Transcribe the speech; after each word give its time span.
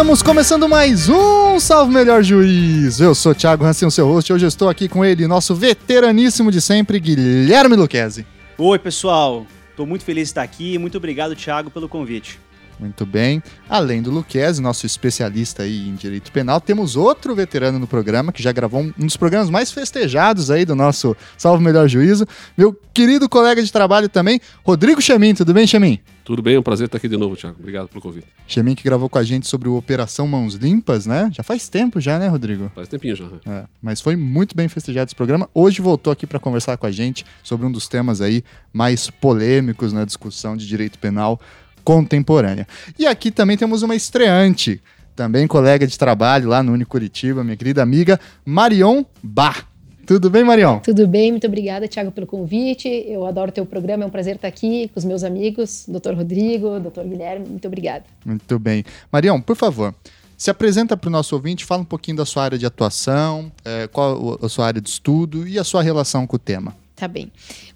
Estamos 0.00 0.22
começando 0.22 0.66
mais 0.66 1.10
um 1.10 1.60
Salve 1.60 1.92
Melhor 1.92 2.22
Juiz. 2.22 3.00
Eu 3.00 3.14
sou 3.14 3.34
Thiago 3.34 3.66
Hansen, 3.66 3.90
seu 3.90 4.06
host. 4.06 4.32
Hoje 4.32 4.46
eu 4.46 4.48
estou 4.48 4.70
aqui 4.70 4.88
com 4.88 5.04
ele, 5.04 5.26
nosso 5.26 5.54
veteraníssimo 5.54 6.50
de 6.50 6.58
sempre, 6.58 6.98
Guilherme 6.98 7.76
Luquezzi. 7.76 8.24
Oi, 8.56 8.78
pessoal. 8.78 9.46
Estou 9.68 9.84
muito 9.84 10.02
feliz 10.02 10.28
de 10.28 10.30
estar 10.30 10.42
aqui. 10.42 10.78
Muito 10.78 10.96
obrigado, 10.96 11.36
Thiago, 11.36 11.70
pelo 11.70 11.86
convite. 11.86 12.40
Muito 12.80 13.04
bem. 13.04 13.42
Além 13.68 14.00
do 14.00 14.10
Luquezzi, 14.10 14.62
nosso 14.62 14.86
especialista 14.86 15.64
aí 15.64 15.86
em 15.86 15.94
direito 15.94 16.32
penal, 16.32 16.60
temos 16.60 16.96
outro 16.96 17.34
veterano 17.34 17.78
no 17.78 17.86
programa 17.86 18.32
que 18.32 18.42
já 18.42 18.50
gravou 18.52 18.80
um 18.80 18.92
dos 18.96 19.18
programas 19.18 19.50
mais 19.50 19.70
festejados 19.70 20.50
aí 20.50 20.64
do 20.64 20.74
nosso 20.74 21.14
Salve 21.36 21.62
Melhor 21.62 21.86
Juízo. 21.86 22.26
Meu 22.56 22.74
querido 22.94 23.28
colega 23.28 23.62
de 23.62 23.70
trabalho 23.70 24.08
também, 24.08 24.40
Rodrigo 24.64 25.00
Chamin. 25.02 25.34
Tudo 25.34 25.52
bem, 25.52 25.66
Chamin? 25.66 26.00
Tudo 26.24 26.42
bem, 26.42 26.54
é 26.54 26.58
um 26.60 26.62
prazer 26.62 26.86
estar 26.86 26.96
aqui 26.96 27.08
de 27.08 27.16
novo, 27.16 27.36
Thiago. 27.36 27.56
Obrigado 27.58 27.88
pelo 27.88 28.00
convite. 28.00 28.26
Chamin 28.46 28.74
que 28.74 28.84
gravou 28.84 29.08
com 29.08 29.18
a 29.18 29.22
gente 29.24 29.48
sobre 29.48 29.68
o 29.68 29.76
Operação 29.76 30.28
Mãos 30.28 30.54
Limpas, 30.54 31.04
né? 31.04 31.28
Já 31.32 31.42
faz 31.42 31.68
tempo 31.68 32.00
já, 32.00 32.18
né, 32.18 32.28
Rodrigo? 32.28 32.70
Faz 32.74 32.88
tempinho 32.88 33.16
já. 33.16 33.24
É, 33.46 33.64
mas 33.82 34.00
foi 34.00 34.14
muito 34.16 34.54
bem 34.54 34.68
festejado 34.68 35.08
esse 35.08 35.14
programa. 35.14 35.50
Hoje 35.52 35.82
voltou 35.82 36.12
aqui 36.12 36.26
para 36.26 36.38
conversar 36.38 36.76
com 36.76 36.86
a 36.86 36.90
gente 36.90 37.26
sobre 37.42 37.66
um 37.66 37.72
dos 37.72 37.88
temas 37.88 38.20
aí 38.20 38.44
mais 38.72 39.10
polêmicos 39.10 39.92
na 39.92 40.04
discussão 40.04 40.56
de 40.56 40.68
direito 40.68 40.98
penal 40.98 41.40
contemporânea. 41.84 42.66
E 42.98 43.06
aqui 43.06 43.30
também 43.30 43.56
temos 43.56 43.82
uma 43.82 43.94
estreante, 43.94 44.80
também 45.14 45.46
colega 45.46 45.86
de 45.86 45.98
trabalho 45.98 46.48
lá 46.48 46.62
no 46.62 46.72
Unicuritiba, 46.72 47.44
minha 47.44 47.56
querida 47.56 47.82
amiga 47.82 48.18
Marion 48.44 49.04
Bar. 49.22 49.68
Tudo 50.06 50.28
bem, 50.28 50.42
Marion? 50.42 50.80
Tudo 50.80 51.06
bem, 51.06 51.30
muito 51.30 51.46
obrigada, 51.46 51.86
Thiago, 51.86 52.10
pelo 52.10 52.26
convite. 52.26 52.88
Eu 52.88 53.24
adoro 53.26 53.50
o 53.50 53.52
teu 53.52 53.64
programa, 53.64 54.02
é 54.02 54.06
um 54.06 54.10
prazer 54.10 54.34
estar 54.34 54.48
aqui 54.48 54.88
com 54.88 54.98
os 54.98 55.04
meus 55.04 55.22
amigos, 55.22 55.84
doutor 55.86 56.14
Rodrigo, 56.14 56.80
doutor 56.80 57.04
Guilherme. 57.04 57.46
Muito 57.48 57.68
obrigada. 57.68 58.04
Muito 58.24 58.58
bem. 58.58 58.84
Marion, 59.12 59.40
por 59.40 59.54
favor, 59.54 59.94
se 60.36 60.50
apresenta 60.50 60.96
para 60.96 61.06
o 61.06 61.10
nosso 61.12 61.34
ouvinte, 61.36 61.64
fala 61.64 61.82
um 61.82 61.84
pouquinho 61.84 62.16
da 62.16 62.24
sua 62.24 62.42
área 62.42 62.58
de 62.58 62.66
atuação, 62.66 63.52
é, 63.64 63.86
qual 63.86 64.38
a 64.42 64.48
sua 64.48 64.66
área 64.66 64.80
de 64.80 64.88
estudo 64.88 65.46
e 65.46 65.58
a 65.58 65.64
sua 65.64 65.82
relação 65.82 66.26
com 66.26 66.34
o 66.34 66.38
tema. 66.38 66.74
Tá 66.96 67.06
bem. 67.06 67.30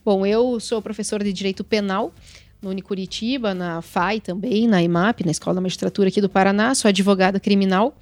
Bom, 0.05 0.27
eu 0.27 0.59
sou 0.59 0.83
professora 0.83 1.23
de 1.23 1.33
Direito 1.33 1.63
Penal 1.63 2.13
no 2.65 2.71
Unicuritiba, 2.71 3.55
na 3.55 3.83
FAI 3.83 4.21
também, 4.21 4.67
na 4.67 4.83
IMAP, 4.83 5.25
na 5.25 5.31
Escola 5.31 5.55
da 5.55 5.61
Magistratura 5.61 6.09
aqui 6.09 6.21
do 6.21 6.29
Paraná, 6.29 6.75
sou 6.75 6.89
advogada 6.89 7.39
criminal 7.39 7.95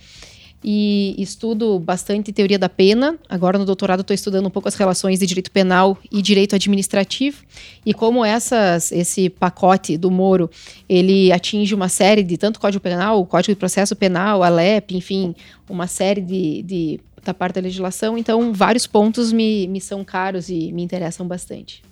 e 0.65 1.17
estudo 1.19 1.77
bastante 1.81 2.33
teoria 2.33 2.59
da 2.59 2.69
pena. 2.69 3.19
Agora 3.29 3.59
no 3.59 3.65
doutorado 3.65 4.03
estou 4.03 4.15
estudando 4.15 4.47
um 4.47 4.51
pouco 4.51 4.69
as 4.69 4.77
relações 4.77 5.19
de 5.19 5.27
direito 5.27 5.51
penal 5.51 5.99
e 6.11 6.23
direito 6.23 6.55
administrativo 6.55 7.43
e 7.85 7.93
como 7.93 8.25
essas, 8.25 8.93
esse 8.93 9.29
pacote 9.29 9.99
do 9.99 10.11
Moro 10.11 10.49
ele 10.89 11.33
atinge 11.33 11.75
uma 11.75 11.89
série 11.89 12.23
de 12.23 12.37
tanto 12.37 12.61
Código 12.61 12.83
Penal, 12.83 13.21
o 13.21 13.27
Código 13.27 13.53
de 13.53 13.59
Processo 13.59 13.97
Penal, 13.97 14.45
a 14.45 14.49
LEP, 14.49 14.93
enfim, 14.93 15.35
uma 15.69 15.89
série 15.89 16.21
de, 16.21 16.63
de 16.63 17.01
da 17.25 17.35
parte 17.35 17.55
da 17.57 17.61
legislação. 17.61 18.17
Então 18.17 18.53
vários 18.53 18.87
pontos 18.87 19.33
me, 19.33 19.67
me 19.67 19.81
são 19.81 20.05
caros 20.05 20.49
e 20.49 20.73
me 20.73 20.83
interessam 20.83 21.27
bastante. 21.27 21.83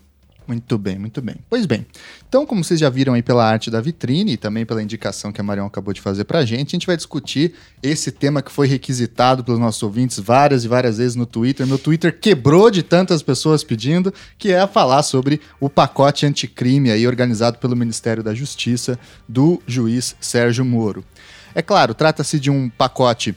Muito 0.50 0.76
bem, 0.76 0.98
muito 0.98 1.22
bem. 1.22 1.36
Pois 1.48 1.64
bem, 1.64 1.86
então 2.28 2.44
como 2.44 2.64
vocês 2.64 2.80
já 2.80 2.90
viram 2.90 3.14
aí 3.14 3.22
pela 3.22 3.48
arte 3.48 3.70
da 3.70 3.80
vitrine 3.80 4.32
e 4.32 4.36
também 4.36 4.66
pela 4.66 4.82
indicação 4.82 5.30
que 5.30 5.40
a 5.40 5.44
Marion 5.44 5.64
acabou 5.64 5.94
de 5.94 6.00
fazer 6.00 6.24
pra 6.24 6.44
gente, 6.44 6.70
a 6.70 6.72
gente 6.72 6.88
vai 6.88 6.96
discutir 6.96 7.54
esse 7.80 8.10
tema 8.10 8.42
que 8.42 8.50
foi 8.50 8.66
requisitado 8.66 9.44
pelos 9.44 9.60
nossos 9.60 9.80
ouvintes 9.80 10.18
várias 10.18 10.64
e 10.64 10.68
várias 10.68 10.98
vezes 10.98 11.14
no 11.14 11.24
Twitter. 11.24 11.64
Meu 11.68 11.78
Twitter 11.78 12.18
quebrou 12.18 12.68
de 12.68 12.82
tantas 12.82 13.22
pessoas 13.22 13.62
pedindo, 13.62 14.12
que 14.36 14.50
é 14.50 14.66
falar 14.66 15.04
sobre 15.04 15.40
o 15.60 15.70
pacote 15.70 16.26
anticrime 16.26 16.90
aí 16.90 17.06
organizado 17.06 17.58
pelo 17.58 17.76
Ministério 17.76 18.20
da 18.20 18.34
Justiça 18.34 18.98
do 19.28 19.62
juiz 19.68 20.16
Sérgio 20.20 20.64
Moro. 20.64 21.04
É 21.54 21.62
claro, 21.62 21.94
trata-se 21.94 22.40
de 22.40 22.50
um 22.50 22.68
pacote 22.68 23.36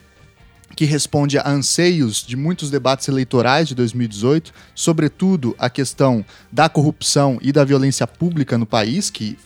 que 0.75 0.85
responde 0.85 1.37
a 1.37 1.49
anseios 1.49 2.23
de 2.25 2.35
muitos 2.35 2.69
debates 2.69 3.07
eleitorais 3.07 3.67
de 3.67 3.75
2018, 3.75 4.53
sobretudo 4.73 5.55
a 5.57 5.69
questão 5.69 6.25
da 6.51 6.67
corrupção 6.69 7.37
e 7.41 7.51
da 7.51 7.63
violência 7.63 8.07
pública 8.07 8.57
no 8.57 8.65
país, 8.65 9.09
que 9.09 9.37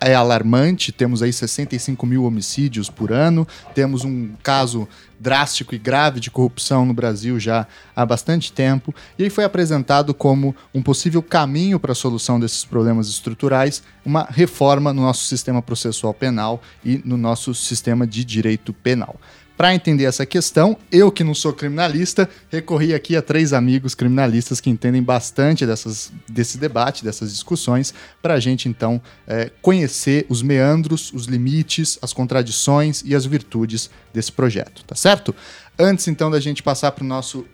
é 0.00 0.14
alarmante. 0.14 0.92
Temos 0.92 1.22
aí 1.22 1.32
65 1.32 2.06
mil 2.06 2.24
homicídios 2.24 2.90
por 2.90 3.12
ano, 3.12 3.46
temos 3.74 4.04
um 4.04 4.30
caso 4.42 4.86
drástico 5.18 5.74
e 5.74 5.78
grave 5.78 6.20
de 6.20 6.30
corrupção 6.30 6.84
no 6.84 6.92
Brasil 6.92 7.40
já 7.40 7.66
há 7.96 8.04
bastante 8.04 8.52
tempo, 8.52 8.94
e 9.18 9.30
foi 9.30 9.44
apresentado 9.44 10.12
como 10.12 10.54
um 10.74 10.82
possível 10.82 11.22
caminho 11.22 11.80
para 11.80 11.92
a 11.92 11.94
solução 11.94 12.38
desses 12.38 12.64
problemas 12.64 13.08
estruturais, 13.08 13.82
uma 14.04 14.24
reforma 14.28 14.92
no 14.92 15.00
nosso 15.00 15.24
sistema 15.24 15.62
processual 15.62 16.12
penal 16.12 16.60
e 16.84 17.00
no 17.04 17.16
nosso 17.16 17.54
sistema 17.54 18.06
de 18.06 18.24
direito 18.24 18.72
penal. 18.72 19.18
Para 19.56 19.72
entender 19.72 20.04
essa 20.04 20.26
questão, 20.26 20.76
eu 20.90 21.12
que 21.12 21.22
não 21.22 21.32
sou 21.34 21.52
criminalista, 21.52 22.28
recorri 22.50 22.92
aqui 22.92 23.16
a 23.16 23.22
três 23.22 23.52
amigos 23.52 23.94
criminalistas 23.94 24.60
que 24.60 24.68
entendem 24.68 25.00
bastante 25.00 25.64
dessas, 25.64 26.12
desse 26.28 26.58
debate, 26.58 27.04
dessas 27.04 27.32
discussões, 27.32 27.94
para 28.20 28.34
a 28.34 28.40
gente 28.40 28.68
então 28.68 29.00
é, 29.28 29.52
conhecer 29.62 30.26
os 30.28 30.42
meandros, 30.42 31.12
os 31.12 31.26
limites, 31.26 31.98
as 32.02 32.12
contradições 32.12 33.02
e 33.06 33.14
as 33.14 33.24
virtudes 33.24 33.90
desse 34.12 34.32
projeto, 34.32 34.84
tá 34.84 34.96
certo? 34.96 35.32
Antes 35.78 36.08
então 36.08 36.30
da 36.30 36.40
gente 36.40 36.62
passar 36.62 36.90
para 36.90 37.04
o 37.04 37.06
nosso 37.06 37.46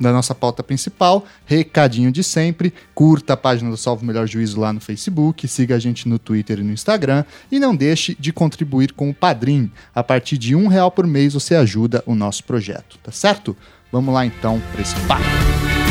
da 0.00 0.12
nossa 0.12 0.34
pauta 0.34 0.62
principal. 0.62 1.24
Recadinho 1.46 2.12
de 2.12 2.22
sempre: 2.22 2.72
curta 2.94 3.32
a 3.32 3.36
página 3.36 3.70
do 3.70 3.76
Salvo 3.76 4.04
Melhor 4.04 4.26
Juízo 4.26 4.60
lá 4.60 4.72
no 4.72 4.80
Facebook, 4.80 5.46
siga 5.48 5.76
a 5.76 5.78
gente 5.78 6.08
no 6.08 6.18
Twitter 6.18 6.58
e 6.58 6.62
no 6.62 6.72
Instagram 6.72 7.24
e 7.50 7.58
não 7.58 7.74
deixe 7.74 8.16
de 8.18 8.32
contribuir 8.32 8.92
com 8.92 9.10
o 9.10 9.14
Padrim. 9.14 9.70
A 9.94 10.02
partir 10.02 10.38
de 10.38 10.54
um 10.54 10.66
real 10.66 10.90
por 10.90 11.06
mês 11.06 11.34
você 11.34 11.54
ajuda 11.54 12.02
o 12.06 12.14
nosso 12.14 12.44
projeto, 12.44 12.98
tá 13.02 13.12
certo? 13.12 13.56
Vamos 13.90 14.12
lá 14.14 14.24
então 14.24 14.60
para 14.72 14.80
esse 14.80 14.94
papo. 15.06 15.81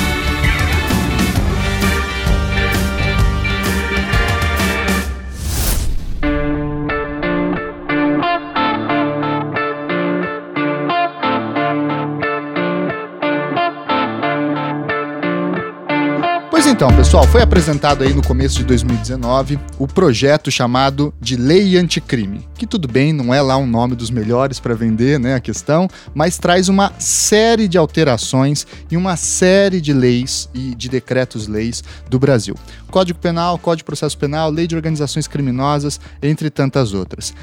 Então, 16.71 16.87
pessoal, 16.95 17.27
foi 17.27 17.41
apresentado 17.41 18.01
aí 18.01 18.13
no 18.13 18.25
começo 18.25 18.55
de 18.55 18.63
2019 18.63 19.59
o 19.77 19.85
projeto 19.85 20.49
chamado 20.49 21.13
de 21.19 21.35
Lei 21.35 21.75
Anticrime, 21.77 22.47
que 22.55 22.65
tudo 22.65 22.87
bem, 22.87 23.11
não 23.11 23.33
é 23.33 23.41
lá 23.41 23.57
um 23.57 23.67
nome 23.67 23.93
dos 23.93 24.09
melhores 24.09 24.57
para 24.57 24.73
vender, 24.73 25.19
né, 25.19 25.35
a 25.35 25.39
questão, 25.41 25.89
mas 26.13 26.37
traz 26.37 26.69
uma 26.69 26.93
série 26.97 27.67
de 27.67 27.77
alterações 27.77 28.65
e 28.89 28.95
uma 28.95 29.17
série 29.17 29.81
de 29.81 29.91
leis 29.91 30.49
e 30.53 30.73
de 30.73 30.87
decretos-leis 30.87 31.83
do 32.09 32.17
Brasil. 32.17 32.55
Código 32.89 33.19
Penal, 33.19 33.57
Código 33.57 33.79
de 33.79 33.83
Processo 33.83 34.17
Penal, 34.17 34.49
Lei 34.49 34.65
de 34.65 34.75
Organizações 34.75 35.27
Criminosas, 35.27 35.99
entre 36.23 36.49
tantas 36.49 36.93
outras. 36.93 37.33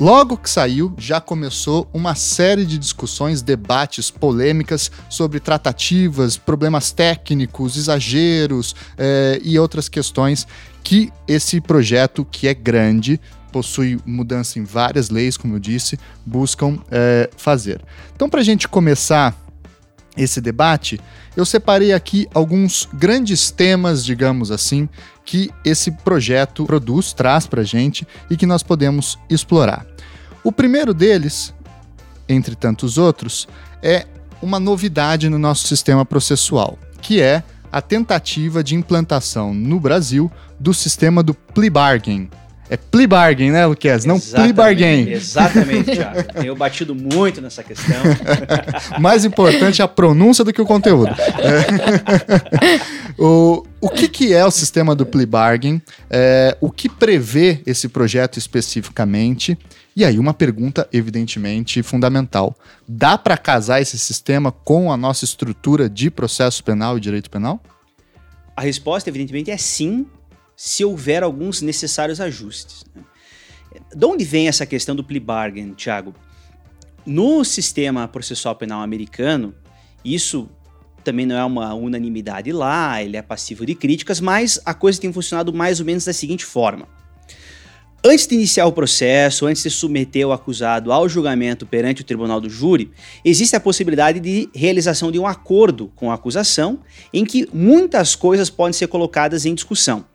Logo 0.00 0.38
que 0.38 0.48
saiu, 0.48 0.94
já 0.96 1.20
começou 1.20 1.86
uma 1.92 2.14
série 2.14 2.64
de 2.64 2.78
discussões, 2.78 3.42
debates, 3.42 4.10
polêmicas 4.10 4.90
sobre 5.10 5.38
tratativas, 5.38 6.38
problemas 6.38 6.90
técnicos, 6.90 7.76
exageros 7.76 8.74
é, 8.96 9.38
e 9.44 9.58
outras 9.58 9.90
questões 9.90 10.46
que 10.82 11.12
esse 11.28 11.60
projeto, 11.60 12.24
que 12.24 12.48
é 12.48 12.54
grande, 12.54 13.20
possui 13.52 14.00
mudança 14.06 14.58
em 14.58 14.64
várias 14.64 15.10
leis, 15.10 15.36
como 15.36 15.56
eu 15.56 15.58
disse, 15.58 15.98
buscam 16.24 16.78
é, 16.90 17.28
fazer. 17.36 17.82
Então, 18.16 18.26
para 18.26 18.40
a 18.40 18.44
gente 18.44 18.66
começar 18.66 19.36
esse 20.16 20.40
debate, 20.40 20.98
eu 21.36 21.44
separei 21.44 21.92
aqui 21.92 22.26
alguns 22.32 22.88
grandes 22.94 23.50
temas, 23.50 24.02
digamos 24.02 24.50
assim, 24.50 24.88
que 25.24 25.50
esse 25.64 25.90
projeto 25.90 26.64
produz, 26.64 27.12
traz 27.12 27.46
para 27.46 27.62
a 27.62 27.64
gente 27.64 28.06
e 28.28 28.36
que 28.36 28.46
nós 28.46 28.62
podemos 28.62 29.18
explorar. 29.28 29.86
O 30.42 30.50
primeiro 30.50 30.94
deles, 30.94 31.54
entre 32.28 32.54
tantos 32.54 32.98
outros, 32.98 33.46
é 33.82 34.06
uma 34.42 34.58
novidade 34.58 35.28
no 35.28 35.38
nosso 35.38 35.68
sistema 35.68 36.04
processual, 36.04 36.78
que 37.00 37.20
é 37.20 37.42
a 37.70 37.80
tentativa 37.80 38.64
de 38.64 38.74
implantação 38.74 39.54
no 39.54 39.78
Brasil 39.78 40.30
do 40.58 40.74
sistema 40.74 41.22
do 41.22 41.34
plea 41.34 41.70
bargain, 41.70 42.28
é 42.70 42.76
plea 42.76 43.08
bargain, 43.08 43.50
né, 43.50 43.66
Luquez? 43.66 44.04
Não 44.04 44.20
plea 44.20 44.52
bargain. 44.52 45.10
Exatamente, 45.10 45.90
Thiago. 45.96 46.32
Tenho 46.34 46.54
batido 46.54 46.94
muito 46.94 47.40
nessa 47.40 47.64
questão. 47.64 47.96
Mais 49.00 49.24
importante 49.24 49.82
é 49.82 49.84
a 49.84 49.88
pronúncia 49.88 50.44
do 50.44 50.52
que 50.52 50.62
o 50.62 50.64
conteúdo. 50.64 51.10
O, 53.22 53.66
o 53.82 53.90
que, 53.90 54.08
que 54.08 54.32
é 54.32 54.42
o 54.46 54.50
sistema 54.50 54.96
do 54.96 55.04
plea 55.04 55.26
bargain? 55.26 55.82
É, 56.08 56.56
o 56.58 56.70
que 56.70 56.88
prevê 56.88 57.62
esse 57.66 57.86
projeto 57.86 58.38
especificamente? 58.38 59.58
E 59.94 60.06
aí, 60.06 60.18
uma 60.18 60.32
pergunta, 60.32 60.88
evidentemente, 60.90 61.82
fundamental. 61.82 62.56
Dá 62.88 63.18
para 63.18 63.36
casar 63.36 63.78
esse 63.82 63.98
sistema 63.98 64.50
com 64.50 64.90
a 64.90 64.96
nossa 64.96 65.26
estrutura 65.26 65.86
de 65.86 66.10
processo 66.10 66.64
penal 66.64 66.96
e 66.96 67.00
direito 67.00 67.28
penal? 67.28 67.62
A 68.56 68.62
resposta, 68.62 69.10
evidentemente, 69.10 69.50
é 69.50 69.56
sim, 69.58 70.06
se 70.56 70.82
houver 70.82 71.22
alguns 71.22 71.60
necessários 71.60 72.22
ajustes. 72.22 72.86
Né? 72.96 73.02
De 73.94 74.06
onde 74.06 74.24
vem 74.24 74.48
essa 74.48 74.64
questão 74.64 74.96
do 74.96 75.04
plea 75.04 75.20
bargain, 75.20 75.74
Thiago? 75.74 76.14
No 77.04 77.44
sistema 77.44 78.08
processual 78.08 78.56
penal 78.56 78.80
americano, 78.80 79.54
isso 80.02 80.48
também 81.02 81.26
não 81.26 81.36
é 81.36 81.44
uma 81.44 81.74
unanimidade 81.74 82.52
lá, 82.52 83.02
ele 83.02 83.16
é 83.16 83.22
passivo 83.22 83.66
de 83.66 83.74
críticas, 83.74 84.20
mas 84.20 84.60
a 84.64 84.74
coisa 84.74 85.00
tem 85.00 85.12
funcionado 85.12 85.52
mais 85.52 85.80
ou 85.80 85.86
menos 85.86 86.04
da 86.04 86.12
seguinte 86.12 86.44
forma. 86.44 86.86
Antes 88.02 88.26
de 88.26 88.34
iniciar 88.34 88.64
o 88.64 88.72
processo, 88.72 89.44
antes 89.44 89.62
de 89.62 89.68
submeter 89.68 90.26
o 90.26 90.32
acusado 90.32 90.90
ao 90.90 91.06
julgamento 91.06 91.66
perante 91.66 92.00
o 92.00 92.04
tribunal 92.04 92.40
do 92.40 92.48
júri, 92.48 92.90
existe 93.22 93.54
a 93.54 93.60
possibilidade 93.60 94.18
de 94.18 94.48
realização 94.54 95.12
de 95.12 95.18
um 95.18 95.26
acordo 95.26 95.92
com 95.94 96.10
a 96.10 96.14
acusação, 96.14 96.78
em 97.12 97.26
que 97.26 97.46
muitas 97.52 98.14
coisas 98.14 98.48
podem 98.48 98.72
ser 98.72 98.86
colocadas 98.86 99.44
em 99.44 99.54
discussão. 99.54 100.06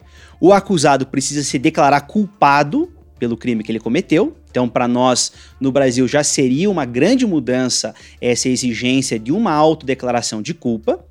O 0.41 0.51
acusado 0.51 1.05
precisa 1.05 1.43
se 1.43 1.59
declarar 1.59 2.01
culpado 2.01 2.91
pelo 3.19 3.37
crime 3.37 3.63
que 3.63 3.71
ele 3.71 3.79
cometeu. 3.79 4.35
Então, 4.55 4.69
para 4.69 4.87
nós 4.87 5.33
no 5.59 5.69
Brasil 5.69 6.07
já 6.07 6.23
seria 6.23 6.71
uma 6.71 6.85
grande 6.85 7.25
mudança 7.25 7.93
essa 8.21 8.47
exigência 8.47 9.19
de 9.19 9.33
uma 9.33 9.51
autodeclaração 9.51 10.41
de 10.41 10.53
culpa. 10.53 11.03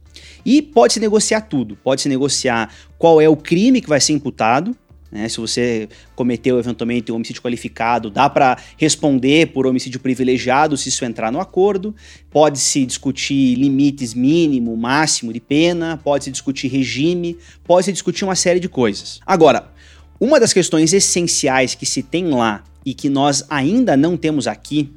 E 0.46 0.62
pode-se 0.62 0.98
negociar 0.98 1.42
tudo. 1.42 1.76
Pode-se 1.76 2.08
negociar 2.08 2.72
qual 2.96 3.20
é 3.20 3.28
o 3.28 3.36
crime 3.36 3.82
que 3.82 3.88
vai 3.88 4.00
ser 4.00 4.14
imputado, 4.14 4.74
né? 5.12 5.28
Se 5.28 5.38
você 5.38 5.90
cometeu 6.16 6.58
eventualmente 6.58 7.12
um 7.12 7.16
homicídio 7.16 7.42
qualificado, 7.42 8.08
dá 8.08 8.30
para 8.30 8.56
responder 8.78 9.48
por 9.48 9.66
homicídio 9.66 10.00
privilegiado 10.00 10.74
se 10.78 10.88
isso 10.88 11.04
entrar 11.04 11.30
no 11.30 11.38
acordo. 11.38 11.94
Pode-se 12.30 12.86
discutir 12.86 13.56
limites 13.56 14.14
mínimo, 14.14 14.74
máximo 14.74 15.34
de 15.34 15.40
pena, 15.40 16.00
pode-se 16.02 16.30
discutir 16.30 16.68
regime, 16.68 17.36
pode-se 17.62 17.92
discutir 17.92 18.24
uma 18.24 18.34
série 18.34 18.58
de 18.58 18.70
coisas. 18.70 19.20
Agora, 19.26 19.70
uma 20.18 20.40
das 20.40 20.52
questões 20.52 20.92
essenciais 20.92 21.74
que 21.74 21.84
se 21.84 22.02
tem 22.02 22.28
lá 22.28 22.64
e 22.84 22.94
que 22.94 23.08
nós 23.08 23.44
ainda 23.48 23.96
não 23.96 24.16
temos 24.16 24.46
aqui 24.46 24.92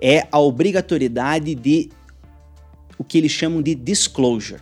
é 0.00 0.26
a 0.30 0.38
obrigatoriedade 0.38 1.54
de 1.54 1.90
o 2.98 3.04
que 3.04 3.18
eles 3.18 3.32
chamam 3.32 3.62
de 3.62 3.74
disclosure 3.74 4.60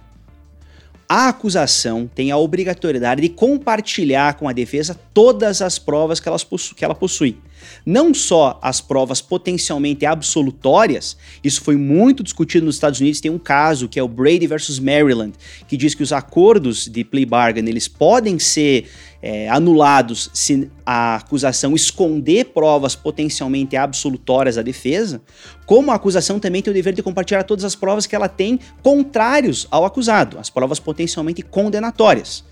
a 1.13 1.31
acusação 1.31 2.09
tem 2.15 2.31
a 2.31 2.37
obrigatoriedade 2.37 3.21
de 3.21 3.29
compartilhar 3.31 4.35
com 4.35 4.49
a 4.49 4.53
defesa 4.53 4.97
todas 5.13 5.61
as 5.61 5.77
provas 5.77 6.21
que, 6.21 6.29
elas 6.29 6.47
que 6.77 6.85
ela 6.85 6.95
possui. 6.95 7.37
Não 7.85 8.15
só 8.15 8.61
as 8.63 8.81
provas 8.81 9.21
potencialmente 9.21 10.07
absolutórias, 10.07 11.17
isso 11.43 11.63
foi 11.63 11.75
muito 11.75 12.23
discutido 12.23 12.65
nos 12.65 12.77
Estados 12.77 13.01
Unidos, 13.01 13.21
tem 13.21 13.29
um 13.29 13.41
caso 13.41 13.89
que 13.89 13.99
é 13.99 14.03
o 14.05 14.07
Brady 14.07 14.47
versus 14.47 14.79
Maryland, 14.79 15.33
que 15.67 15.77
diz 15.77 15.97
que 15.97 16.03
os 16.05 16.13
acordos 16.13 16.87
de 16.87 17.03
plea 17.03 17.27
bargain, 17.27 17.69
eles 17.69 17.89
podem 17.89 18.39
ser 18.39 18.89
é, 19.23 19.49
anulados 19.49 20.31
se 20.33 20.71
a 20.85 21.17
acusação 21.17 21.75
esconder 21.75 22.47
provas 22.47 22.95
potencialmente 22.95 23.77
absolutórias 23.77 24.57
à 24.57 24.63
defesa, 24.63 25.21
como 25.67 25.91
a 25.91 25.95
acusação 25.95 26.39
também 26.39 26.63
tem 26.63 26.71
o 26.71 26.75
dever 26.75 26.95
de 26.95 27.03
compartilhar 27.03 27.45
todas 27.45 27.65
as 27.65 27.75
provas 27.75 28.07
que 28.07 28.17
ela 28.17 28.29
tem 28.29 28.59
contrários 28.83 29.67
ao 29.71 29.85
acusado, 29.85 30.39
as 30.39 30.51
provas 30.51 30.81
potencialmente 30.81 31.43
condenatórias. 31.43 32.45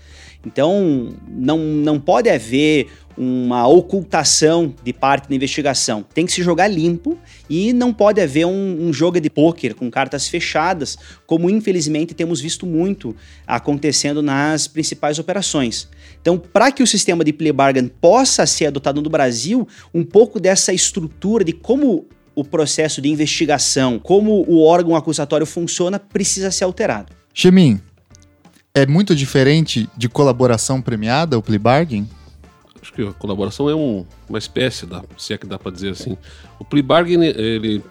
Então, 0.45 1.13
não, 1.27 1.57
não 1.57 1.99
pode 1.99 2.29
haver 2.29 2.87
uma 3.19 3.67
ocultação 3.67 4.73
de 4.81 4.93
parte 4.93 5.27
da 5.27 5.35
investigação. 5.35 6.05
Tem 6.13 6.25
que 6.25 6.31
se 6.31 6.41
jogar 6.41 6.69
limpo 6.69 7.17
e 7.49 7.73
não 7.73 7.93
pode 7.93 8.21
haver 8.21 8.45
um, 8.45 8.87
um 8.87 8.93
jogo 8.93 9.19
de 9.19 9.29
pôquer 9.29 9.73
com 9.73 9.91
cartas 9.91 10.29
fechadas, 10.29 10.97
como 11.27 11.49
infelizmente 11.49 12.13
temos 12.13 12.39
visto 12.39 12.65
muito 12.65 13.13
acontecendo 13.45 14.21
nas 14.21 14.67
principais 14.67 15.19
operações. 15.19 15.89
Então, 16.21 16.37
para 16.37 16.71
que 16.71 16.81
o 16.81 16.87
sistema 16.87 17.25
de 17.25 17.33
plea 17.33 17.51
bargain 17.51 17.89
possa 17.89 18.45
ser 18.45 18.67
adotado 18.67 19.01
no 19.01 19.09
Brasil, 19.09 19.67
um 19.93 20.05
pouco 20.05 20.39
dessa 20.39 20.71
estrutura 20.71 21.43
de 21.43 21.51
como 21.51 22.07
o 22.33 22.43
processo 22.45 23.01
de 23.01 23.09
investigação, 23.09 23.99
como 23.99 24.45
o 24.47 24.63
órgão 24.63 24.95
acusatório 24.95 25.45
funciona, 25.45 25.99
precisa 25.99 26.51
ser 26.51 26.63
alterado. 26.63 27.11
Chemin, 27.33 27.81
é 28.73 28.85
muito 28.85 29.13
diferente 29.13 29.89
de 29.97 30.07
colaboração 30.07 30.81
premiada, 30.81 31.37
o 31.37 31.41
plea 31.41 31.59
bargain? 31.59 32.07
Acho 32.81 32.93
que 32.93 33.01
a 33.01 33.13
colaboração 33.13 33.69
é 33.69 33.75
um, 33.75 34.05
uma 34.27 34.37
espécie, 34.37 34.85
da, 34.85 35.03
se 35.17 35.33
é 35.33 35.37
que 35.37 35.45
dá 35.45 35.59
para 35.59 35.71
dizer 35.71 35.89
assim. 35.89 36.17
O 36.59 36.65
plea 36.65 36.83
bargain, 36.83 37.23
ele 37.23 37.83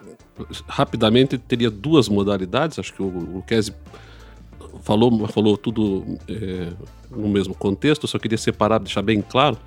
rapidamente 0.67 1.37
teria 1.37 1.71
duas 1.71 2.09
modalidades, 2.09 2.79
acho 2.79 2.93
que 2.95 3.03
o, 3.03 3.43
Kese 3.47 3.73
falou, 4.83 5.27
falou 5.29 5.57
tudo 5.57 6.19
é, 6.29 6.69
no 7.11 7.29
mesmo 7.29 7.55
contexto, 7.55 8.07
só 8.07 8.19
queria 8.19 8.39
separar, 8.39 8.79
deixar 8.79 9.03
bem 9.03 9.21
claro. 9.21 9.59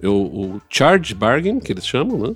Eu, 0.00 0.14
o 0.14 0.60
charge 0.68 1.14
bargain, 1.14 1.58
que 1.58 1.72
eles 1.72 1.86
chamam, 1.86 2.18
né? 2.18 2.34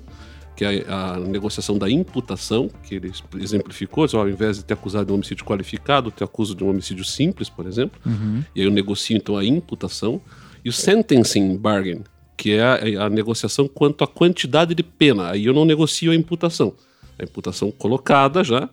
que 0.55 0.63
é 0.63 0.85
a, 0.87 1.13
a, 1.13 1.19
negociação 1.19 1.77
da 1.77 1.89
imputação, 1.89 2.69
que 2.83 2.95
ele 2.95 3.11
exemplificou, 3.39 4.07
ao 4.13 4.29
invés 4.29 4.57
de 4.57 4.65
ter 4.65 4.73
acusado 4.75 5.05
de 5.05 5.11
um 5.11 5.15
homicídio 5.15 5.43
qualificado, 5.43 6.11
te 6.11 6.23
acuso 6.23 6.53
de 6.53 6.63
um 6.63 6.69
homicídio 6.69 7.03
simples, 7.03 7.49
por 7.49 7.65
exemplo, 7.65 7.99
uhum. 8.05 8.43
e 8.55 8.61
aí 8.61 8.67
eu 8.67 8.71
negocio 8.71 9.17
então 9.17 9.35
a 9.35 9.43
imputação, 9.43 10.21
e 10.63 10.69
o 10.69 10.73
sentencing 10.73 11.57
bargain, 11.57 12.03
que 12.43 12.51
é 12.51 12.61
a, 12.61 13.05
a, 13.05 13.09
negociação 13.09 13.69
quanto 13.69 14.03
à 14.03 14.07
quantidade 14.07 14.75
de 14.75 14.83
pena, 14.83 15.29
aí 15.29 15.45
eu 15.45 15.53
não 15.53 15.63
negocio 15.63 16.11
a 16.11 16.15
imputação, 16.15 16.73
a 17.17 17.23
imputação 17.23 17.71
colocada 17.71 18.43
já, 18.43 18.69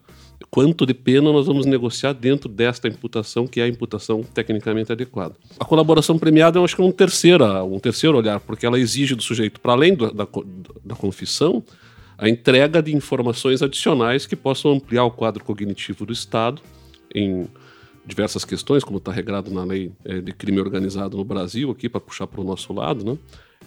quanto 0.51 0.85
de 0.85 0.93
pena 0.93 1.31
nós 1.33 1.47
vamos 1.47 1.67
negociar 1.67 2.13
dentro 2.13 2.49
desta 2.49 2.89
imputação, 2.89 3.47
que 3.47 3.61
é 3.61 3.63
a 3.63 3.69
imputação 3.69 4.25
tecnicamente 4.25 4.91
adequada. 4.91 5.37
A 5.57 5.65
colaboração 5.65 6.19
premiada, 6.19 6.59
eu 6.59 6.65
acho 6.65 6.75
que 6.75 6.83
é 6.83 6.85
um 6.85 6.91
terceiro, 6.91 7.45
um 7.65 7.79
terceiro 7.79 8.19
olhar, 8.19 8.41
porque 8.41 8.67
ela 8.67 8.77
exige 8.77 9.15
do 9.15 9.23
sujeito, 9.23 9.61
para 9.61 9.71
além 9.71 9.95
do, 9.95 10.13
da, 10.13 10.27
da 10.85 10.97
confissão, 10.97 11.63
a 12.19 12.29
entrega 12.29 12.83
de 12.83 12.93
informações 12.93 13.63
adicionais 13.63 14.27
que 14.27 14.35
possam 14.35 14.73
ampliar 14.73 15.05
o 15.05 15.13
quadro 15.13 15.45
cognitivo 15.45 16.05
do 16.05 16.13
Estado 16.13 16.61
em 17.15 17.47
diversas 18.05 18.45
questões, 18.45 18.83
como 18.83 18.99
está 18.99 19.13
regrado 19.13 19.49
na 19.49 19.63
lei 19.63 19.93
é, 20.05 20.21
de 20.21 20.33
crime 20.33 20.61
organizado 20.61 21.17
no 21.17 21.25
Brasil, 21.25 21.71
aqui 21.71 21.89
para 21.89 22.01
puxar 22.01 22.27
para 22.27 22.41
o 22.41 22.45
nosso 22.45 22.73
lado, 22.73 23.05
né? 23.05 23.17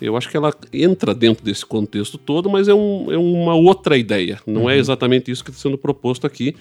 Eu 0.01 0.17
acho 0.17 0.29
que 0.29 0.35
ela 0.35 0.53
entra 0.71 1.13
dentro 1.13 1.45
desse 1.45 1.65
contexto 1.65 2.17
todo, 2.17 2.49
mas 2.49 2.67
é, 2.67 2.73
um, 2.73 3.12
é 3.12 3.17
uma 3.17 3.53
outra 3.53 3.97
ideia. 3.97 4.39
Não 4.45 4.62
é 4.62 4.63
uhum. 4.63 4.69
é 4.71 4.77
exatamente 4.77 5.31
isso 5.31 5.43
que 5.43 5.51
está 5.51 5.62
sendo 5.62 5.77
proposto 5.77 6.25
aqui. 6.25 6.55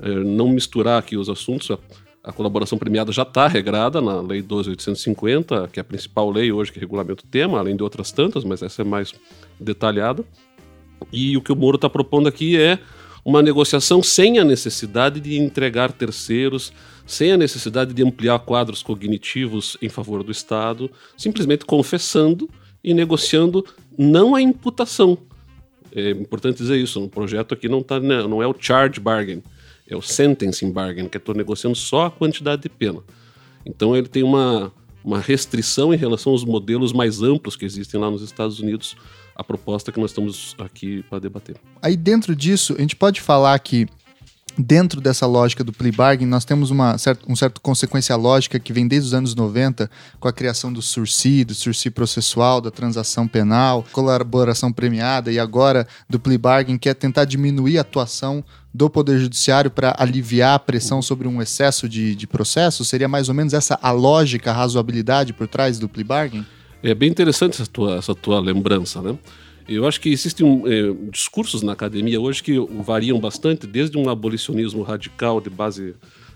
É, 0.00 0.08
não 0.08 0.48
misturar 0.48 0.98
aqui 0.98 1.16
os 1.16 1.28
assuntos. 1.28 1.70
A, 1.70 1.78
a 2.24 2.32
colaboração 2.32 2.78
premiada 2.78 3.12
já 3.12 3.22
está 3.22 3.46
regrada 3.46 4.00
na 4.00 4.20
Lei 4.20 4.42
12.850, 4.42 5.68
que 5.70 5.80
é 5.80 5.82
a 5.82 5.84
principal 5.84 6.30
lei 6.30 6.52
hoje 6.52 6.72
que 6.72 6.78
regulamenta 6.80 7.24
o 7.24 7.26
tema, 7.26 7.58
além 7.58 7.76
de 7.76 7.82
outras 7.82 8.10
tantas, 8.10 8.44
mas 8.44 8.62
essa 8.62 8.82
é 8.82 8.84
mais 8.84 9.12
detalhada. 9.60 10.24
E 11.12 11.36
o 11.36 11.42
que 11.42 11.52
o 11.52 11.56
Moro 11.56 11.76
está 11.76 11.90
propondo 11.90 12.28
aqui 12.28 12.56
é 12.56 12.78
uma 13.24 13.42
negociação 13.42 14.02
sem 14.02 14.38
a 14.38 14.44
necessidade 14.44 15.20
de 15.20 15.36
entregar 15.36 15.92
terceiros, 15.92 16.72
sem 17.06 17.32
a 17.32 17.36
necessidade 17.36 17.92
de 17.92 18.02
ampliar 18.02 18.38
quadros 18.40 18.82
cognitivos 18.82 19.76
em 19.80 19.88
favor 19.88 20.22
do 20.22 20.32
Estado, 20.32 20.90
simplesmente 21.16 21.64
confessando 21.64 22.48
e 22.82 22.92
negociando 22.94 23.64
não 23.96 24.34
a 24.34 24.42
imputação. 24.42 25.18
É 25.94 26.10
importante 26.10 26.58
dizer 26.58 26.78
isso, 26.78 27.00
no 27.00 27.08
projeto 27.08 27.52
aqui 27.52 27.68
não, 27.68 27.82
tá, 27.82 28.00
né, 28.00 28.26
não 28.26 28.42
é 28.42 28.46
o 28.46 28.54
charge 28.58 28.98
bargain, 28.98 29.42
é 29.86 29.96
o 29.96 30.00
sentencing 30.00 30.72
bargain, 30.72 31.08
que 31.08 31.18
estou 31.18 31.34
negociando 31.34 31.76
só 31.76 32.06
a 32.06 32.10
quantidade 32.10 32.62
de 32.62 32.68
pena. 32.68 33.00
Então 33.64 33.94
ele 33.94 34.08
tem 34.08 34.22
uma, 34.22 34.72
uma 35.04 35.20
restrição 35.20 35.92
em 35.92 35.96
relação 35.96 36.32
aos 36.32 36.44
modelos 36.44 36.92
mais 36.92 37.22
amplos 37.22 37.56
que 37.56 37.64
existem 37.64 38.00
lá 38.00 38.10
nos 38.10 38.22
Estados 38.22 38.58
Unidos, 38.58 38.96
a 39.36 39.44
proposta 39.44 39.92
que 39.92 40.00
nós 40.00 40.10
estamos 40.10 40.54
aqui 40.58 41.02
para 41.08 41.18
debater. 41.18 41.56
Aí 41.80 41.96
dentro 41.96 42.34
disso, 42.34 42.74
a 42.76 42.80
gente 42.80 42.96
pode 42.96 43.20
falar 43.20 43.58
que 43.58 43.86
dentro 44.56 45.00
dessa 45.00 45.26
lógica 45.26 45.64
do 45.64 45.72
plea 45.72 45.92
bargain, 45.92 46.26
nós 46.26 46.44
temos 46.44 46.70
uma 46.70 46.98
certa, 46.98 47.24
um 47.30 47.34
certo 47.34 47.60
consequência 47.60 48.14
lógica 48.16 48.58
que 48.58 48.72
vem 48.72 48.86
desde 48.86 49.08
os 49.08 49.14
anos 49.14 49.34
90, 49.34 49.90
com 50.20 50.28
a 50.28 50.32
criação 50.32 50.72
do 50.72 50.82
sursi, 50.82 51.44
do 51.44 51.54
sursi 51.54 51.90
processual, 51.90 52.60
da 52.60 52.70
transação 52.70 53.26
penal, 53.26 53.84
colaboração 53.92 54.72
premiada 54.72 55.32
e 55.32 55.38
agora 55.38 55.86
do 56.08 56.20
plea 56.20 56.38
bargain, 56.38 56.78
que 56.78 56.88
é 56.88 56.94
tentar 56.94 57.24
diminuir 57.24 57.78
a 57.78 57.82
atuação 57.82 58.44
do 58.74 58.88
Poder 58.88 59.18
Judiciário 59.18 59.70
para 59.70 59.94
aliviar 59.98 60.54
a 60.54 60.58
pressão 60.58 61.02
sobre 61.02 61.28
um 61.28 61.42
excesso 61.42 61.88
de, 61.88 62.14
de 62.14 62.26
processo? 62.26 62.84
Seria 62.84 63.08
mais 63.08 63.28
ou 63.28 63.34
menos 63.34 63.52
essa 63.52 63.78
a 63.82 63.90
lógica, 63.90 64.50
a 64.50 64.54
razoabilidade 64.54 65.32
por 65.32 65.46
trás 65.46 65.78
do 65.78 65.88
plea 65.88 66.04
bargain? 66.04 66.46
É 66.82 66.94
bem 66.94 67.10
interessante 67.10 67.60
essa 67.60 67.70
tua, 67.70 67.96
essa 67.96 68.14
tua 68.14 68.40
lembrança, 68.40 69.00
né? 69.00 69.16
Eu 69.74 69.86
acho 69.86 70.00
que 70.00 70.10
existem 70.10 70.62
é, 70.66 71.10
discursos 71.10 71.62
na 71.62 71.72
academia 71.72 72.20
hoje 72.20 72.42
que 72.42 72.58
variam 72.82 73.18
bastante, 73.18 73.66
desde 73.66 73.96
um 73.96 74.08
abolicionismo 74.08 74.82
radical 74.82 75.40
de 75.40 75.48
base 75.48 75.94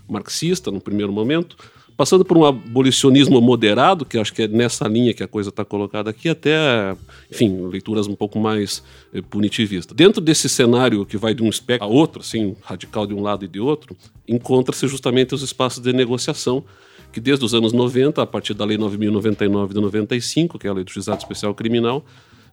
marxista, 0.09 0.71
no 0.71 0.81
primeiro 0.81 1.11
momento, 1.11 1.55
passando 1.95 2.23
por 2.23 2.37
um 2.37 2.45
abolicionismo 2.45 3.39
moderado, 3.41 4.05
que 4.05 4.17
acho 4.17 4.33
que 4.33 4.43
é 4.43 4.47
nessa 4.47 4.87
linha 4.87 5.13
que 5.13 5.23
a 5.23 5.27
coisa 5.27 5.49
está 5.49 5.65
colocada 5.65 6.09
aqui, 6.09 6.29
até, 6.29 6.95
enfim, 7.31 7.67
leituras 7.67 8.07
um 8.07 8.15
pouco 8.15 8.39
mais 8.39 8.83
é, 9.13 9.21
punitivistas. 9.21 9.95
Dentro 9.95 10.21
desse 10.21 10.47
cenário 10.47 11.05
que 11.05 11.17
vai 11.17 11.33
de 11.33 11.43
um 11.43 11.49
espectro 11.49 11.87
a 11.87 11.91
outro, 11.91 12.21
assim, 12.21 12.55
radical 12.61 13.05
de 13.05 13.13
um 13.13 13.21
lado 13.21 13.45
e 13.45 13.47
de 13.47 13.59
outro, 13.59 13.95
encontra-se 14.27 14.87
justamente 14.87 15.35
os 15.35 15.41
espaços 15.41 15.81
de 15.81 15.91
negociação, 15.93 16.63
que 17.11 17.19
desde 17.19 17.43
os 17.43 17.53
anos 17.53 17.73
90, 17.73 18.21
a 18.21 18.25
partir 18.27 18.53
da 18.53 18.65
Lei 18.65 18.77
9.099 18.77 19.69
de 19.69 19.81
95, 19.81 20.59
que 20.59 20.67
é 20.67 20.69
a 20.69 20.73
Lei 20.73 20.83
do 20.83 20.91
Juizado 20.91 21.19
Especial 21.19 21.53
Criminal, 21.55 22.05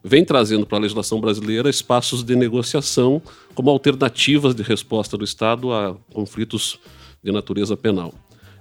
vem 0.04 0.22
trazendo 0.22 0.66
para 0.66 0.76
a 0.76 0.80
legislação 0.82 1.18
brasileira 1.18 1.70
espaços 1.70 2.22
de 2.22 2.36
negociação 2.36 3.22
como 3.54 3.70
alternativas 3.70 4.54
de 4.54 4.62
resposta 4.62 5.16
do 5.16 5.24
Estado 5.24 5.72
a 5.72 5.96
conflitos 6.12 6.78
de 7.22 7.32
natureza 7.32 7.74
penal. 7.74 8.12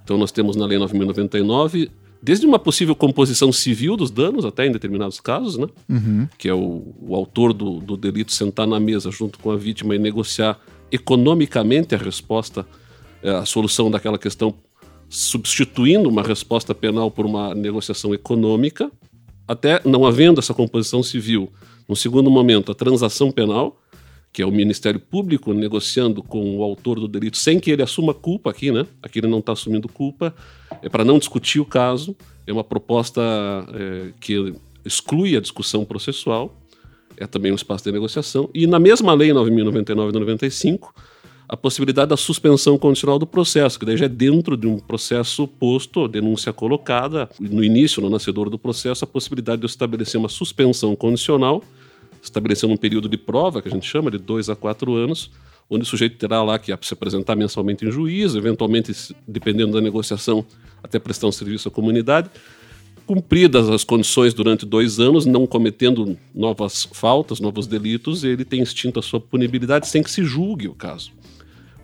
Então, 0.03 0.17
nós 0.17 0.31
temos 0.31 0.55
na 0.55 0.65
Lei 0.65 0.79
9.099 0.79 1.89
desde 2.21 2.45
uma 2.45 2.57
possível 2.57 2.95
composição 2.95 3.51
civil 3.51 3.97
dos 3.97 4.09
danos, 4.09 4.45
até 4.45 4.65
em 4.65 4.71
determinados 4.71 5.19
casos, 5.19 5.57
né? 5.57 5.67
Uhum. 5.89 6.27
que 6.37 6.47
é 6.47 6.53
o, 6.53 6.95
o 7.01 7.13
autor 7.13 7.51
do, 7.51 7.81
do, 7.81 7.97
delito 7.97 8.31
sentar 8.31 8.65
na 8.65 8.79
mesa 8.79 9.11
junto 9.11 9.37
com 9.37 9.51
a 9.51 9.57
vítima 9.57 9.93
e 9.93 9.99
negociar 9.99 10.57
economicamente 10.89 11.93
a 11.93 11.97
resposta, 11.97 12.65
é, 13.21 13.29
a 13.29 13.45
solução 13.45 13.91
daquela 13.91 14.17
questão, 14.17 14.55
substituindo 15.09 16.07
uma 16.07 16.23
resposta 16.23 16.73
penal 16.73 17.11
por 17.11 17.25
uma 17.25 17.53
negociação 17.53 18.13
econômica, 18.13 18.89
até 19.47 19.81
não 19.85 20.05
havendo 20.05 20.39
essa 20.39 20.53
composição 20.53 21.03
civil. 21.03 21.51
No 21.87 21.95
segundo 21.95 22.29
momento, 22.29 22.71
a 22.71 22.75
transação 22.75 23.31
penal, 23.31 23.79
que 24.31 24.41
é 24.41 24.45
o 24.45 24.51
Ministério 24.51 24.99
Público 24.99 25.53
negociando 25.53 26.23
com 26.23 26.57
o 26.57 26.63
autor 26.63 26.99
do 26.99 27.07
delito 27.07 27.37
sem 27.37 27.59
que 27.59 27.69
ele 27.69 27.83
assuma 27.83 28.13
culpa 28.13 28.49
aqui, 28.49 28.71
né? 28.71 28.85
Aqui 29.01 29.19
ele 29.19 29.27
não 29.27 29.39
está 29.39 29.51
assumindo 29.51 29.87
culpa, 29.87 30.33
é 30.81 30.89
para 30.89 31.05
não 31.05 31.19
discutir 31.19 31.59
o 31.59 31.65
caso, 31.65 32.15
é 32.47 32.51
uma 32.51 32.63
proposta 32.63 33.21
é, 33.73 34.09
que 34.19 34.55
exclui 34.83 35.37
a 35.37 35.39
discussão 35.39 35.85
processual, 35.85 36.55
é 37.15 37.27
também 37.27 37.51
um 37.51 37.55
espaço 37.55 37.83
de 37.83 37.91
negociação, 37.91 38.49
e 38.53 38.65
na 38.65 38.79
mesma 38.79 39.13
lei 39.13 39.29
9.099 39.29 40.09
e 40.09 40.19
95, 40.19 40.93
a 41.53 41.57
possibilidade 41.57 42.09
da 42.09 42.17
suspensão 42.17 42.79
condicional 42.79 43.19
do 43.19 43.27
processo, 43.27 43.77
que 43.77 43.85
daí 43.85 43.95
já 43.95 44.05
é 44.05 44.09
dentro 44.09 44.57
de 44.57 44.65
um 44.65 44.79
processo 44.79 45.47
posto, 45.47 46.07
denúncia 46.07 46.51
colocada, 46.51 47.29
no 47.39 47.63
início, 47.63 48.01
no 48.01 48.09
nascedor 48.09 48.49
do 48.49 48.57
processo, 48.57 49.03
a 49.03 49.07
possibilidade 49.07 49.59
de 49.59 49.65
eu 49.65 49.67
estabelecer 49.67 50.19
uma 50.19 50.29
suspensão 50.29 50.95
condicional 50.95 51.63
estabelecendo 52.23 52.73
um 52.73 52.77
período 52.77 53.07
de 53.07 53.17
prova, 53.17 53.61
que 53.61 53.67
a 53.67 53.71
gente 53.71 53.85
chama 53.85 54.09
de 54.09 54.17
dois 54.17 54.49
a 54.49 54.55
quatro 54.55 54.95
anos, 54.95 55.29
onde 55.69 55.83
o 55.83 55.85
sujeito 55.85 56.17
terá 56.17 56.41
lá 56.41 56.57
que 56.57 56.75
se 56.81 56.93
apresentar 56.93 57.35
mensalmente 57.35 57.85
em 57.85 57.91
juízo, 57.91 58.37
eventualmente, 58.37 58.91
dependendo 59.27 59.73
da 59.73 59.81
negociação, 59.81 60.43
até 60.81 60.97
prestar 60.97 61.27
um 61.27 61.31
serviço 61.31 61.67
à 61.67 61.71
comunidade. 61.71 62.31
Cumpridas 63.05 63.69
as 63.69 63.83
condições 63.83 64.33
durante 64.33 64.65
dois 64.65 64.99
anos, 64.99 65.25
não 65.25 65.45
cometendo 65.45 66.17
novas 66.33 66.87
faltas, 66.93 67.39
novos 67.39 67.67
delitos, 67.67 68.23
ele 68.23 68.45
tem 68.45 68.61
extinto 68.61 68.99
a 68.99 69.03
sua 69.03 69.19
punibilidade 69.19 69.87
sem 69.87 70.01
que 70.01 70.09
se 70.09 70.23
julgue 70.23 70.67
o 70.67 70.73
caso. 70.73 71.11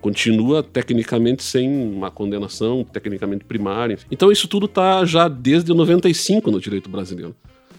Continua 0.00 0.62
tecnicamente 0.62 1.42
sem 1.42 1.68
uma 1.68 2.10
condenação, 2.10 2.84
tecnicamente 2.84 3.44
primária. 3.44 3.98
Então, 4.10 4.32
isso 4.32 4.48
tudo 4.48 4.66
está 4.66 5.04
já 5.04 5.28
desde 5.28 5.72
95 5.74 6.50
no 6.50 6.60
direito 6.60 6.88
brasileiro. 6.88 7.34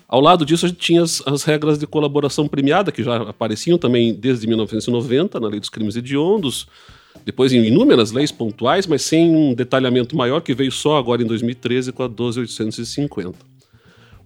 Ao 0.07 0.19
lado 0.19 0.45
disso, 0.45 0.65
a 0.65 0.69
gente 0.69 0.77
tinha 0.79 1.01
as, 1.01 1.25
as, 1.25 1.43
regras 1.43 1.79
de 1.79 1.87
colaboração 1.87 2.47
premiada, 2.47 2.91
que 2.91 3.01
já 3.01 3.29
apareciam 3.29 3.77
também 3.77 4.13
desde 4.13 4.45
1990, 4.45 5.39
na 5.39 5.47
Lei 5.47 5.59
dos 5.59 5.69
Crimes 5.69 5.95
Hediondos, 5.95 6.67
depois 7.25 7.53
em 7.53 7.63
inúmeras 7.65 8.11
leis 8.11 8.31
pontuais, 8.31 8.85
mas 8.85 9.03
sem 9.03 9.33
um 9.33 9.53
detalhamento 9.53 10.15
maior, 10.15 10.41
que 10.41 10.53
veio 10.53 10.71
só 10.71 10.97
agora 10.97 11.23
em 11.23 11.25
2013 11.25 11.93
com 11.93 12.03
a 12.03 12.07
12850. 12.07 13.37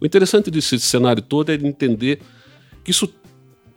O 0.02 0.06
interessante 0.06 0.50
desse 0.50 0.80
cenário 0.80 1.22
todo 1.22 1.52
é 1.52 1.54
entender 1.56 2.20
que 2.84 2.92
isso 2.92 3.08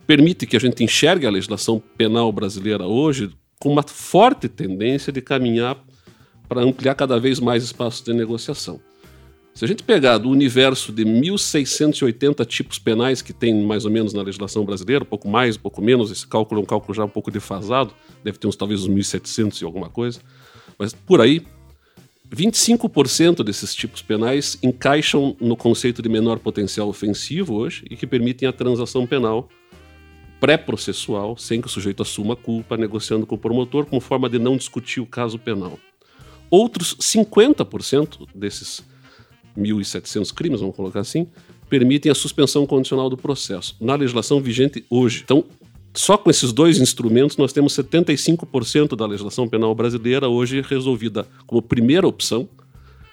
permite 0.07 0.47
que 0.47 0.57
a 0.57 0.59
gente 0.59 0.83
enxergue 0.83 1.27
a 1.27 1.29
legislação 1.29 1.81
penal 1.95 2.31
brasileira 2.31 2.87
hoje 2.87 3.29
com 3.59 3.69
uma 3.69 3.83
forte 3.83 4.47
tendência 4.47 5.11
de 5.11 5.21
caminhar 5.21 5.77
para 6.47 6.61
ampliar 6.61 6.95
cada 6.95 7.19
vez 7.19 7.39
mais 7.39 7.61
espaços 7.63 8.01
de 8.01 8.13
negociação. 8.13 8.79
Se 9.53 9.65
a 9.65 9.67
gente 9.67 9.83
pegar 9.83 10.17
do 10.17 10.29
universo 10.29 10.93
de 10.93 11.03
1.680 11.03 12.45
tipos 12.45 12.79
penais 12.79 13.21
que 13.21 13.33
tem 13.33 13.65
mais 13.65 13.83
ou 13.83 13.91
menos 13.91 14.13
na 14.13 14.21
legislação 14.21 14.63
brasileira, 14.63 15.03
um 15.03 15.07
pouco 15.07 15.27
mais, 15.27 15.57
um 15.57 15.59
pouco 15.59 15.81
menos, 15.81 16.09
esse 16.09 16.25
cálculo 16.25 16.61
é 16.61 16.63
um 16.63 16.65
cálculo 16.65 16.93
já 16.93 17.03
um 17.03 17.09
pouco 17.09 17.29
defasado, 17.29 17.93
deve 18.23 18.37
ter 18.37 18.47
uns 18.47 18.55
talvez 18.55 18.85
uns 18.85 18.95
1.700 18.95 19.61
e 19.61 19.65
alguma 19.65 19.89
coisa, 19.89 20.21
mas 20.77 20.93
por 20.93 21.19
aí, 21.19 21.45
25% 22.33 23.43
desses 23.43 23.75
tipos 23.75 24.01
penais 24.01 24.57
encaixam 24.63 25.35
no 25.41 25.57
conceito 25.57 26.01
de 26.01 26.07
menor 26.07 26.39
potencial 26.39 26.87
ofensivo 26.87 27.55
hoje 27.55 27.83
e 27.89 27.97
que 27.97 28.07
permitem 28.07 28.47
a 28.47 28.53
transação 28.53 29.05
penal 29.05 29.49
pré-processual, 30.39 31.37
sem 31.37 31.61
que 31.61 31.67
o 31.67 31.69
sujeito 31.69 32.01
assuma 32.01 32.33
a 32.33 32.37
culpa, 32.37 32.77
negociando 32.77 33.25
com 33.25 33.35
o 33.35 33.37
promotor, 33.37 33.85
como 33.85 33.99
forma 33.99 34.29
de 34.29 34.39
não 34.39 34.55
discutir 34.55 34.99
o 34.99 35.05
caso 35.05 35.37
penal. 35.37 35.77
Outros 36.49 36.95
50% 36.95 38.27
desses 38.33 38.81
1.700 39.57 40.33
crimes, 40.33 40.61
vamos 40.61 40.75
colocar 40.75 41.01
assim, 41.01 41.27
permitem 41.69 42.11
a 42.11 42.15
suspensão 42.15 42.65
condicional 42.65 43.09
do 43.09 43.17
processo, 43.17 43.75
na 43.79 43.95
legislação 43.95 44.41
vigente 44.41 44.83
hoje. 44.89 45.21
Então, 45.23 45.45
só 45.93 46.17
com 46.17 46.29
esses 46.29 46.51
dois 46.51 46.79
instrumentos, 46.79 47.37
nós 47.37 47.53
temos 47.53 47.73
75% 47.73 48.95
da 48.95 49.05
legislação 49.05 49.47
penal 49.47 49.73
brasileira 49.75 50.27
hoje 50.27 50.61
resolvida 50.61 51.27
como 51.45 51.61
primeira 51.61 52.07
opção. 52.07 52.47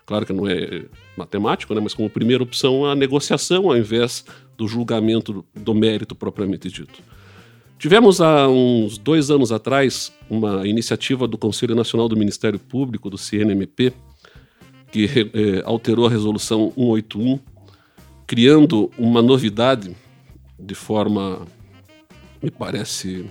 Claro 0.06 0.25
que 0.25 0.33
não 0.33 0.47
é 0.47 0.85
matemático, 1.16 1.75
né, 1.75 1.80
mas 1.80 1.95
como 1.95 2.09
primeira 2.09 2.42
opção 2.42 2.87
a 2.87 2.95
negociação 2.95 3.68
ao 3.68 3.76
invés 3.76 4.25
do 4.56 4.68
julgamento 4.68 5.45
do 5.54 5.75
mérito 5.75 6.14
propriamente 6.14 6.71
dito. 6.71 7.02
Tivemos 7.78 8.23
há 8.23 8.49
uns 8.49 8.97
dois 8.97 9.30
anos 9.30 9.52
atrás 9.52 10.11
uma 10.30 10.66
iniciativa 10.66 11.28
do 11.28 11.37
Conselho 11.37 11.75
Nacional 11.75 12.09
do 12.09 12.16
Ministério 12.16 12.59
Público, 12.59 13.11
do 13.11 13.18
CNMP, 13.18 13.92
que 14.90 15.04
é, 15.04 15.62
alterou 15.62 16.06
a 16.06 16.11
resolução 16.11 16.73
181, 16.75 17.38
criando 18.26 18.90
uma 18.97 19.21
novidade 19.21 19.95
de 20.59 20.75
forma, 20.75 21.47
me 22.42 22.50
parece, 22.50 23.26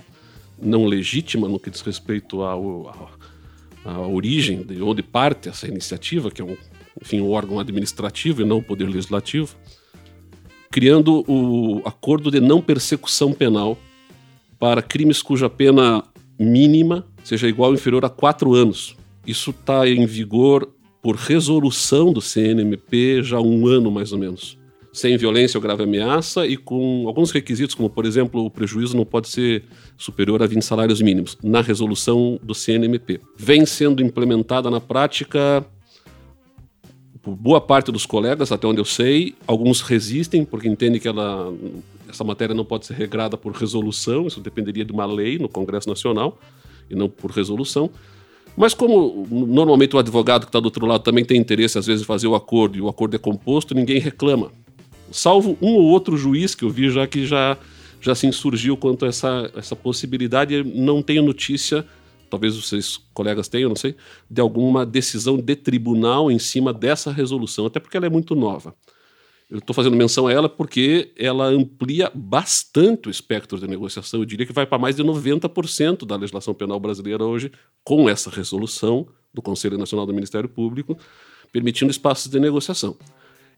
não 0.62 0.86
legítima 0.86 1.48
no 1.48 1.58
que 1.58 1.68
diz 1.68 1.80
respeito 1.80 2.42
ao, 2.42 3.10
à 3.84 4.00
origem 4.00 4.62
de 4.62 4.80
onde 4.80 5.02
parte 5.02 5.48
essa 5.48 5.66
iniciativa, 5.66 6.30
que 6.30 6.40
é 6.40 6.44
um, 6.44 6.56
enfim, 7.02 7.20
um 7.20 7.32
órgão 7.32 7.58
administrativo 7.58 8.42
e 8.42 8.44
não 8.44 8.58
o 8.58 8.62
poder 8.62 8.88
legislativo, 8.88 9.56
criando 10.70 11.24
o 11.28 11.82
acordo 11.84 12.30
de 12.30 12.38
não 12.40 12.62
persecução 12.62 13.32
penal 13.32 13.76
para 14.58 14.82
crimes 14.82 15.22
cuja 15.22 15.48
pena 15.48 16.02
mínima 16.38 17.04
seja 17.24 17.48
igual 17.48 17.70
ou 17.70 17.74
inferior 17.74 18.04
a 18.04 18.08
quatro 18.08 18.54
anos. 18.54 18.96
Isso 19.26 19.50
está 19.50 19.88
em 19.88 20.06
vigor 20.06 20.70
por 21.02 21.16
resolução 21.16 22.12
do 22.12 22.20
CNMP 22.20 23.22
já 23.22 23.38
há 23.38 23.40
um 23.40 23.66
ano 23.66 23.90
mais 23.90 24.12
ou 24.12 24.18
menos. 24.18 24.58
Sem 24.92 25.16
violência 25.16 25.58
ou 25.58 25.62
grave 25.62 25.82
ameaça 25.82 26.46
e 26.46 26.56
com 26.56 27.04
alguns 27.06 27.30
requisitos, 27.30 27.74
como 27.74 27.90
por 27.90 28.06
exemplo, 28.06 28.44
o 28.44 28.50
prejuízo 28.50 28.96
não 28.96 29.04
pode 29.04 29.28
ser 29.28 29.64
superior 29.96 30.42
a 30.42 30.46
20 30.46 30.62
salários 30.62 31.02
mínimos, 31.02 31.36
na 31.42 31.60
resolução 31.60 32.40
do 32.42 32.54
CNMP. 32.54 33.20
Vem 33.36 33.66
sendo 33.66 34.02
implementada 34.02 34.70
na 34.70 34.80
prática 34.80 35.64
por 37.20 37.34
boa 37.34 37.60
parte 37.60 37.90
dos 37.90 38.06
colegas, 38.06 38.52
até 38.52 38.66
onde 38.66 38.80
eu 38.80 38.84
sei. 38.84 39.34
Alguns 39.46 39.80
resistem 39.80 40.44
porque 40.44 40.68
entendem 40.68 41.00
que 41.00 41.08
ela, 41.08 41.52
essa 42.08 42.24
matéria 42.24 42.54
não 42.54 42.64
pode 42.64 42.86
ser 42.86 42.94
regrada 42.94 43.36
por 43.36 43.52
resolução, 43.52 44.26
isso 44.26 44.40
dependeria 44.40 44.84
de 44.84 44.92
uma 44.92 45.06
lei 45.06 45.38
no 45.38 45.48
Congresso 45.48 45.88
Nacional 45.88 46.38
e 46.90 46.94
não 46.94 47.08
por 47.08 47.30
resolução. 47.30 47.90
Mas 48.56 48.72
como 48.72 49.26
normalmente 49.30 49.94
o 49.94 49.98
advogado 49.98 50.42
que 50.42 50.48
está 50.48 50.58
do 50.58 50.64
outro 50.64 50.86
lado 50.86 51.02
também 51.02 51.24
tem 51.24 51.36
interesse, 51.36 51.78
às 51.78 51.86
vezes, 51.86 52.02
em 52.02 52.06
fazer 52.06 52.26
o 52.26 52.34
acordo 52.34 52.78
e 52.78 52.80
o 52.80 52.88
acordo 52.88 53.14
é 53.14 53.18
composto, 53.18 53.74
ninguém 53.74 53.98
reclama. 53.98 54.50
Salvo 55.10 55.58
um 55.60 55.74
ou 55.74 55.84
outro 55.84 56.16
juiz 56.16 56.54
que 56.54 56.64
eu 56.64 56.70
vi 56.70 56.88
já 56.88 57.06
que 57.06 57.26
já, 57.26 57.58
já 58.00 58.14
se 58.14 58.26
insurgiu 58.26 58.76
quanto 58.76 59.04
a 59.04 59.08
essa, 59.08 59.50
essa 59.54 59.76
possibilidade. 59.76 60.64
Não 60.64 61.02
tenho 61.02 61.22
notícia, 61.22 61.84
talvez 62.30 62.56
vocês 62.56 62.98
colegas 63.12 63.46
tenham, 63.46 63.68
não 63.68 63.76
sei, 63.76 63.94
de 64.30 64.40
alguma 64.40 64.86
decisão 64.86 65.36
de 65.36 65.54
tribunal 65.54 66.30
em 66.30 66.38
cima 66.38 66.72
dessa 66.72 67.12
resolução, 67.12 67.66
até 67.66 67.78
porque 67.78 67.96
ela 67.96 68.06
é 68.06 68.10
muito 68.10 68.34
nova. 68.34 68.74
Eu 69.48 69.58
estou 69.58 69.72
fazendo 69.72 69.96
menção 69.96 70.26
a 70.26 70.32
ela 70.32 70.48
porque 70.48 71.12
ela 71.16 71.44
amplia 71.44 72.10
bastante 72.12 73.08
o 73.08 73.10
espectro 73.10 73.58
de 73.58 73.68
negociação. 73.68 74.20
Eu 74.20 74.26
diria 74.26 74.44
que 74.44 74.52
vai 74.52 74.66
para 74.66 74.78
mais 74.78 74.96
de 74.96 75.04
90% 75.04 76.04
da 76.04 76.16
legislação 76.16 76.52
penal 76.52 76.80
brasileira 76.80 77.24
hoje, 77.24 77.52
com 77.84 78.08
essa 78.08 78.28
resolução 78.28 79.06
do 79.32 79.40
Conselho 79.40 79.78
Nacional 79.78 80.04
do 80.04 80.12
Ministério 80.12 80.48
Público, 80.48 80.98
permitindo 81.52 81.92
espaços 81.92 82.30
de 82.30 82.40
negociação. 82.40 82.96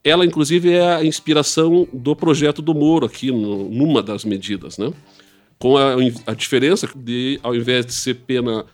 Ela, 0.04 0.26
inclusive, 0.26 0.70
é 0.70 0.96
a 0.96 1.04
inspiração 1.04 1.88
do 1.92 2.14
projeto 2.14 2.60
do 2.60 2.74
Moro 2.74 3.06
aqui, 3.06 3.32
no, 3.32 3.70
numa 3.70 4.02
das 4.02 4.24
medidas, 4.24 4.76
né? 4.76 4.92
com 5.58 5.76
a, 5.76 5.94
a 6.26 6.34
diferença 6.34 6.88
de, 6.94 7.40
ao 7.42 7.54
invés 7.54 7.84
de 7.84 7.92
ser 7.92 8.14
pena 8.14 8.64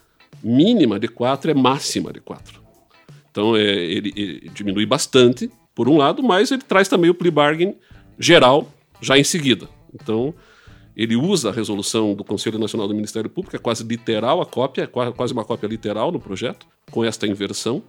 mínima 0.42 0.99
de 0.99 1.09
quatro, 1.09 1.50
é 1.50 1.54
máxima 1.54 2.12
de 2.12 2.21
quatro. 2.21 2.62
Então, 3.30 3.56
é, 3.56 3.62
ele, 3.62 4.12
ele 4.14 4.50
diminui 4.52 4.85
bastante 4.85 5.50
por 5.74 5.88
um 5.88 5.96
lado, 5.96 6.22
mas 6.22 6.50
ele 6.50 6.62
traz 6.62 6.88
também 6.88 7.10
o 7.10 7.14
plea 7.14 7.32
bargain 7.32 7.74
geral 8.18 8.68
já 9.00 9.18
em 9.18 9.24
seguida. 9.24 9.68
Então, 9.92 10.34
ele 10.96 11.16
usa 11.16 11.48
a 11.48 11.52
resolução 11.52 12.14
do 12.14 12.22
Conselho 12.22 12.58
Nacional 12.58 12.86
do 12.86 12.94
Ministério 12.94 13.28
Público, 13.28 13.56
é 13.56 13.58
quase 13.58 13.82
literal 13.84 14.40
a 14.40 14.46
cópia, 14.46 14.82
é 14.82 14.86
quase 14.86 15.32
uma 15.32 15.44
cópia 15.44 15.66
literal 15.66 16.12
no 16.12 16.20
projeto, 16.20 16.66
com 16.90 17.04
esta 17.04 17.26
inversão. 17.26 17.82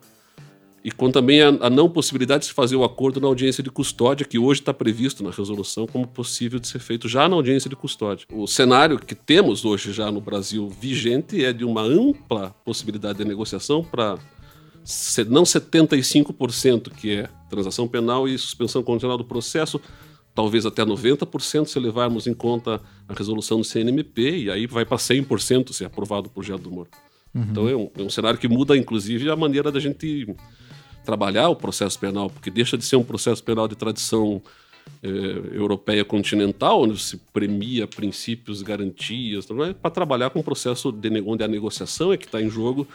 e 0.83 0.91
com 0.91 1.09
também 1.09 1.41
a, 1.41 1.47
a, 1.47 1.69
não 1.69 1.89
possibilidade 1.89 2.41
de 2.41 2.45
se 2.45 2.53
fazer 2.53 2.75
o 2.75 2.83
acordo 2.83 3.19
na 3.19 3.25
audiência 3.25 3.63
de 3.63 3.71
custódia, 3.71 4.23
que 4.23 4.37
hoje 4.37 4.61
está 4.61 4.71
previsto 4.71 5.23
na 5.23 5.31
resolução 5.31 5.87
como 5.87 6.05
possível 6.07 6.59
de 6.59 6.67
ser 6.67 6.77
feito 6.77 7.07
já 7.07 7.27
na 7.27 7.35
audiência 7.35 7.67
de 7.67 7.75
custódia. 7.75 8.27
O 8.31 8.45
cenário 8.45 8.99
que 8.99 9.15
temos 9.15 9.65
hoje 9.65 9.91
já 9.91 10.11
no 10.11 10.21
Brasil 10.21 10.69
vigente 10.69 11.43
é 11.43 11.51
de 11.51 11.65
uma 11.65 11.81
ampla 11.81 12.55
possibilidade 12.63 13.17
de 13.17 13.25
negociação 13.25 13.83
para 13.83 14.19
não 15.27 15.43
75%, 15.43 16.91
que 16.91 17.17
é 17.17 17.29
transação 17.49 17.87
penal 17.87 18.27
e 18.27 18.37
suspensão 18.37 18.83
condicional 18.83 19.17
do 19.17 19.25
processo, 19.25 19.81
talvez 20.33 20.65
até 20.65 20.83
90% 20.83 21.67
se 21.67 21.79
levarmos 21.79 22.27
em 22.27 22.33
conta 22.33 22.81
a 23.07 23.13
resolução 23.13 23.59
do 23.59 23.63
CNMP, 23.63 24.43
e 24.43 24.51
aí 24.51 24.67
vai 24.67 24.85
para 24.85 24.97
100% 24.97 25.73
se 25.73 25.85
aprovado 25.85 26.27
o 26.27 26.29
projeto 26.29 26.61
do 26.61 26.71
Moro. 26.71 26.89
Uhum. 27.33 27.47
Então 27.49 27.69
é 27.69 27.75
um, 27.75 27.89
é 27.97 28.01
um 28.03 28.09
cenário 28.09 28.39
que 28.39 28.47
muda, 28.47 28.77
inclusive, 28.77 29.29
a 29.29 29.35
maneira 29.35 29.71
da 29.71 29.79
gente 29.79 30.27
trabalhar 31.03 31.49
o 31.49 31.55
processo 31.55 31.97
penal, 31.99 32.29
porque 32.29 32.51
deixa 32.51 32.77
de 32.77 32.83
ser 32.83 32.95
um 32.95 33.03
processo 33.03 33.43
penal 33.43 33.67
de 33.67 33.75
tradição 33.75 34.41
eh, 35.03 35.41
europeia 35.53 36.03
continental, 36.03 36.81
onde 36.81 36.99
se 36.99 37.17
premia 37.31 37.85
princípios, 37.85 38.61
garantias, 38.61 39.47
é 39.67 39.73
para 39.73 39.91
trabalhar 39.91 40.29
com 40.29 40.39
um 40.39 40.43
processo 40.43 40.91
de, 40.91 41.09
onde 41.25 41.43
a 41.43 41.47
negociação 41.47 42.11
é 42.11 42.17
que 42.17 42.25
está 42.25 42.41
em 42.41 42.49
jogo, 42.49 42.87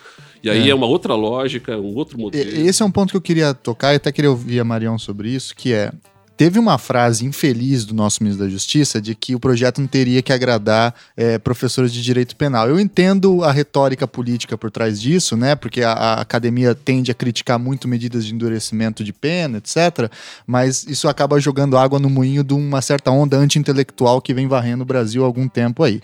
e 0.43 0.51
aí 0.51 0.69
é. 0.69 0.71
é. 0.71 0.75
uma 0.75 0.87
outra 0.87 1.15
lógica, 1.15 1.79
um 1.79 1.95
outro 1.95 2.19
modelo. 2.19 2.51
Esse 2.51 2.83
é 2.83 2.85
um 2.85 2.91
ponto 2.91 3.11
que 3.11 3.17
eu 3.17 3.21
queria 3.21 3.55
tocar, 3.55 3.93
e 3.93 3.97
até 3.97 4.11
queria 4.11 4.31
ouvir 4.31 4.59
a 4.59 4.65
Marião 4.65 4.99
sobre 4.99 5.31
isso, 5.31 5.55
que 5.55 5.73
é 5.73 5.93
Teve 6.41 6.59
uma 6.59 6.79
frase 6.79 7.27
infeliz 7.27 7.85
do 7.85 7.93
nosso 7.93 8.23
ministro 8.23 8.47
da 8.47 8.51
Justiça 8.51 8.99
de 8.99 9.15
que 9.15 9.35
o 9.35 9.39
projeto 9.39 9.79
não 9.79 9.87
teria 9.87 10.23
que 10.23 10.33
agradar 10.33 10.95
é, 11.15 11.39
professores 11.39 11.93
de 11.93 12.01
direito 12.01 12.35
penal. 12.35 12.67
Eu 12.67 12.81
entendo 12.81 13.45
a 13.45 13.53
retórica 13.53 14.09
política 14.09 14.57
por 14.57 14.71
trás 14.71 14.99
disso, 14.99 15.37
né? 15.37 15.55
Porque 15.55 15.83
a, 15.83 15.93
a, 15.93 16.21
academia 16.23 16.75
tende 16.75 17.11
a 17.11 17.15
criticar 17.15 17.59
muito 17.59 17.87
medidas 17.87 18.25
de 18.25 18.33
endurecimento 18.35 19.05
de 19.05 19.13
pena, 19.13 19.59
etc. 19.59 20.11
Mas 20.47 20.87
isso 20.87 21.09
acaba 21.09 21.39
jogando 21.39 21.77
água 21.77 21.99
no 21.99 22.09
moinho 22.09 22.43
de 22.43 22.55
uma 22.55 22.81
certa 22.81 23.11
onda 23.11 23.37
anti-intelectual 23.37 24.23
que 24.23 24.33
vem 24.33 24.49
varrendo 24.49 24.83
o 24.83 24.87
Brasil 24.87 25.23
há 25.23 25.27
algum 25.27 25.47
tempo 25.47 25.83
aí. 25.83 26.01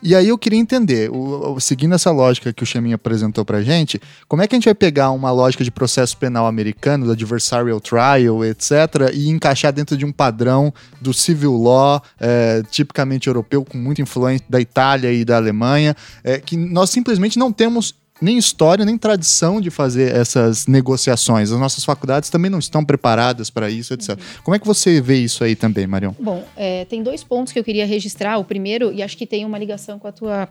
E 0.00 0.14
aí 0.14 0.28
eu 0.28 0.38
queria 0.38 0.60
entender, 0.60 1.10
o, 1.10 1.54
o, 1.54 1.60
seguindo 1.60 1.96
essa 1.96 2.12
lógica 2.12 2.52
que 2.52 2.62
o 2.62 2.66
Chaminha 2.66 2.94
apresentou 2.94 3.44
pra 3.44 3.60
gente, 3.60 4.00
como 4.28 4.40
é 4.40 4.46
que 4.46 4.54
a 4.54 4.56
gente 4.56 4.66
vai 4.66 4.74
pegar 4.74 5.10
uma 5.10 5.32
lógica 5.32 5.64
de 5.64 5.70
processo 5.72 6.16
penal 6.16 6.46
americano, 6.46 7.06
do 7.06 7.10
adversarial 7.10 7.80
trial, 7.80 8.44
etc., 8.44 9.10
e 9.12 9.28
encaixar 9.28 9.79
dentro 9.80 9.96
de 9.96 10.04
um 10.04 10.12
padrão 10.12 10.72
do 11.00 11.12
civil 11.12 11.56
law, 11.56 12.02
é, 12.20 12.62
tipicamente 12.70 13.28
europeu, 13.28 13.64
com 13.64 13.78
muita 13.78 14.02
influência 14.02 14.44
da 14.48 14.60
Itália 14.60 15.12
e 15.12 15.24
da 15.24 15.36
Alemanha, 15.36 15.96
é, 16.22 16.38
que 16.38 16.56
nós 16.56 16.90
simplesmente 16.90 17.38
não 17.38 17.50
temos 17.50 17.94
nem 18.20 18.36
história, 18.36 18.84
nem 18.84 18.98
tradição 18.98 19.62
de 19.62 19.70
fazer 19.70 20.14
essas 20.14 20.66
negociações. 20.66 21.50
As 21.50 21.58
nossas 21.58 21.82
faculdades 21.82 22.28
também 22.28 22.50
não 22.50 22.58
estão 22.58 22.84
preparadas 22.84 23.48
para 23.48 23.70
isso, 23.70 23.94
etc. 23.94 24.10
Uhum. 24.10 24.16
Como 24.44 24.54
é 24.54 24.58
que 24.58 24.66
você 24.66 25.00
vê 25.00 25.16
isso 25.16 25.42
aí 25.42 25.56
também, 25.56 25.86
Marião? 25.86 26.14
Bom, 26.20 26.46
é, 26.54 26.84
tem 26.84 27.02
dois 27.02 27.24
pontos 27.24 27.50
que 27.50 27.58
eu 27.58 27.64
queria 27.64 27.86
registrar. 27.86 28.36
O 28.36 28.44
primeiro, 28.44 28.92
e 28.92 29.02
acho 29.02 29.16
que 29.16 29.26
tem 29.26 29.46
uma 29.46 29.58
ligação 29.58 29.98
com 29.98 30.06
a 30.06 30.12
tua 30.12 30.48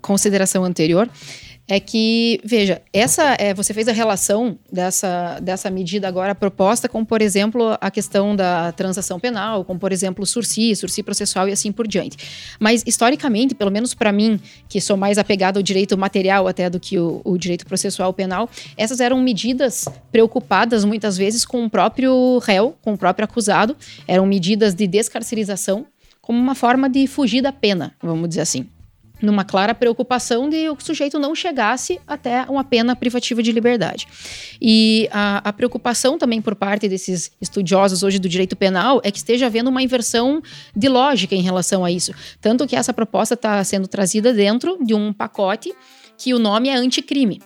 consideração 0.00 0.64
anterior, 0.64 1.08
é 1.68 1.78
que, 1.78 2.40
veja, 2.44 2.82
essa 2.92 3.36
é, 3.38 3.54
você 3.54 3.72
fez 3.72 3.86
a 3.86 3.92
relação 3.92 4.58
dessa, 4.70 5.38
dessa 5.40 5.70
medida 5.70 6.08
agora 6.08 6.34
proposta 6.34 6.88
com, 6.88 7.04
por 7.04 7.22
exemplo, 7.22 7.78
a 7.80 7.90
questão 7.90 8.34
da 8.34 8.72
transação 8.72 9.20
penal, 9.20 9.64
com, 9.64 9.78
por 9.78 9.92
exemplo, 9.92 10.26
sursi, 10.26 10.74
sursi 10.74 11.02
processual 11.02 11.48
e 11.48 11.52
assim 11.52 11.70
por 11.70 11.86
diante. 11.86 12.16
Mas, 12.58 12.82
historicamente, 12.84 13.54
pelo 13.54 13.70
menos 13.70 13.94
para 13.94 14.10
mim, 14.10 14.40
que 14.68 14.80
sou 14.80 14.96
mais 14.96 15.18
apegado 15.18 15.56
ao 15.56 15.62
direito 15.62 15.96
material 15.96 16.48
até 16.48 16.68
do 16.68 16.80
que 16.80 16.98
o, 16.98 17.20
o 17.24 17.38
direito 17.38 17.64
processual 17.64 18.12
penal, 18.12 18.50
essas 18.76 19.00
eram 19.00 19.20
medidas 19.22 19.86
preocupadas 20.10 20.84
muitas 20.84 21.16
vezes 21.16 21.44
com 21.44 21.64
o 21.64 21.70
próprio 21.70 22.38
réu, 22.38 22.76
com 22.82 22.94
o 22.94 22.98
próprio 22.98 23.24
acusado, 23.24 23.76
eram 24.06 24.26
medidas 24.26 24.74
de 24.74 24.86
descarcerização 24.86 25.86
como 26.20 26.38
uma 26.38 26.54
forma 26.54 26.88
de 26.88 27.06
fugir 27.06 27.40
da 27.40 27.52
pena, 27.52 27.94
vamos 28.00 28.28
dizer 28.28 28.42
assim 28.42 28.68
numa 29.22 29.44
clara 29.44 29.74
preocupação 29.74 30.50
de 30.50 30.68
o 30.68 30.76
sujeito 30.78 31.18
não 31.18 31.34
chegasse 31.34 32.00
até 32.06 32.44
uma 32.48 32.64
pena 32.64 32.96
privativa 32.96 33.42
de 33.42 33.52
liberdade. 33.52 34.06
E 34.60 35.08
a, 35.12 35.48
a, 35.48 35.52
preocupação 35.52 36.18
também 36.18 36.42
por 36.42 36.54
parte 36.54 36.88
desses 36.88 37.30
estudiosos 37.40 38.02
hoje 38.02 38.18
do 38.18 38.28
direito 38.28 38.56
penal 38.56 39.00
é 39.04 39.10
que 39.10 39.18
esteja 39.18 39.46
havendo 39.46 39.70
uma 39.70 39.82
inversão 39.82 40.42
de 40.74 40.88
lógica 40.88 41.34
em 41.34 41.42
relação 41.42 41.84
a 41.84 41.90
isso. 41.90 42.12
Tanto 42.40 42.66
que 42.66 42.74
essa 42.74 42.92
proposta 42.92 43.34
está 43.34 43.62
sendo 43.62 43.86
trazida 43.86 44.32
dentro 44.32 44.78
de 44.84 44.94
um 44.94 45.12
pacote 45.12 45.72
que 46.18 46.34
o 46.34 46.38
nome 46.38 46.68
é 46.68 46.74
anticrime. 46.74 47.40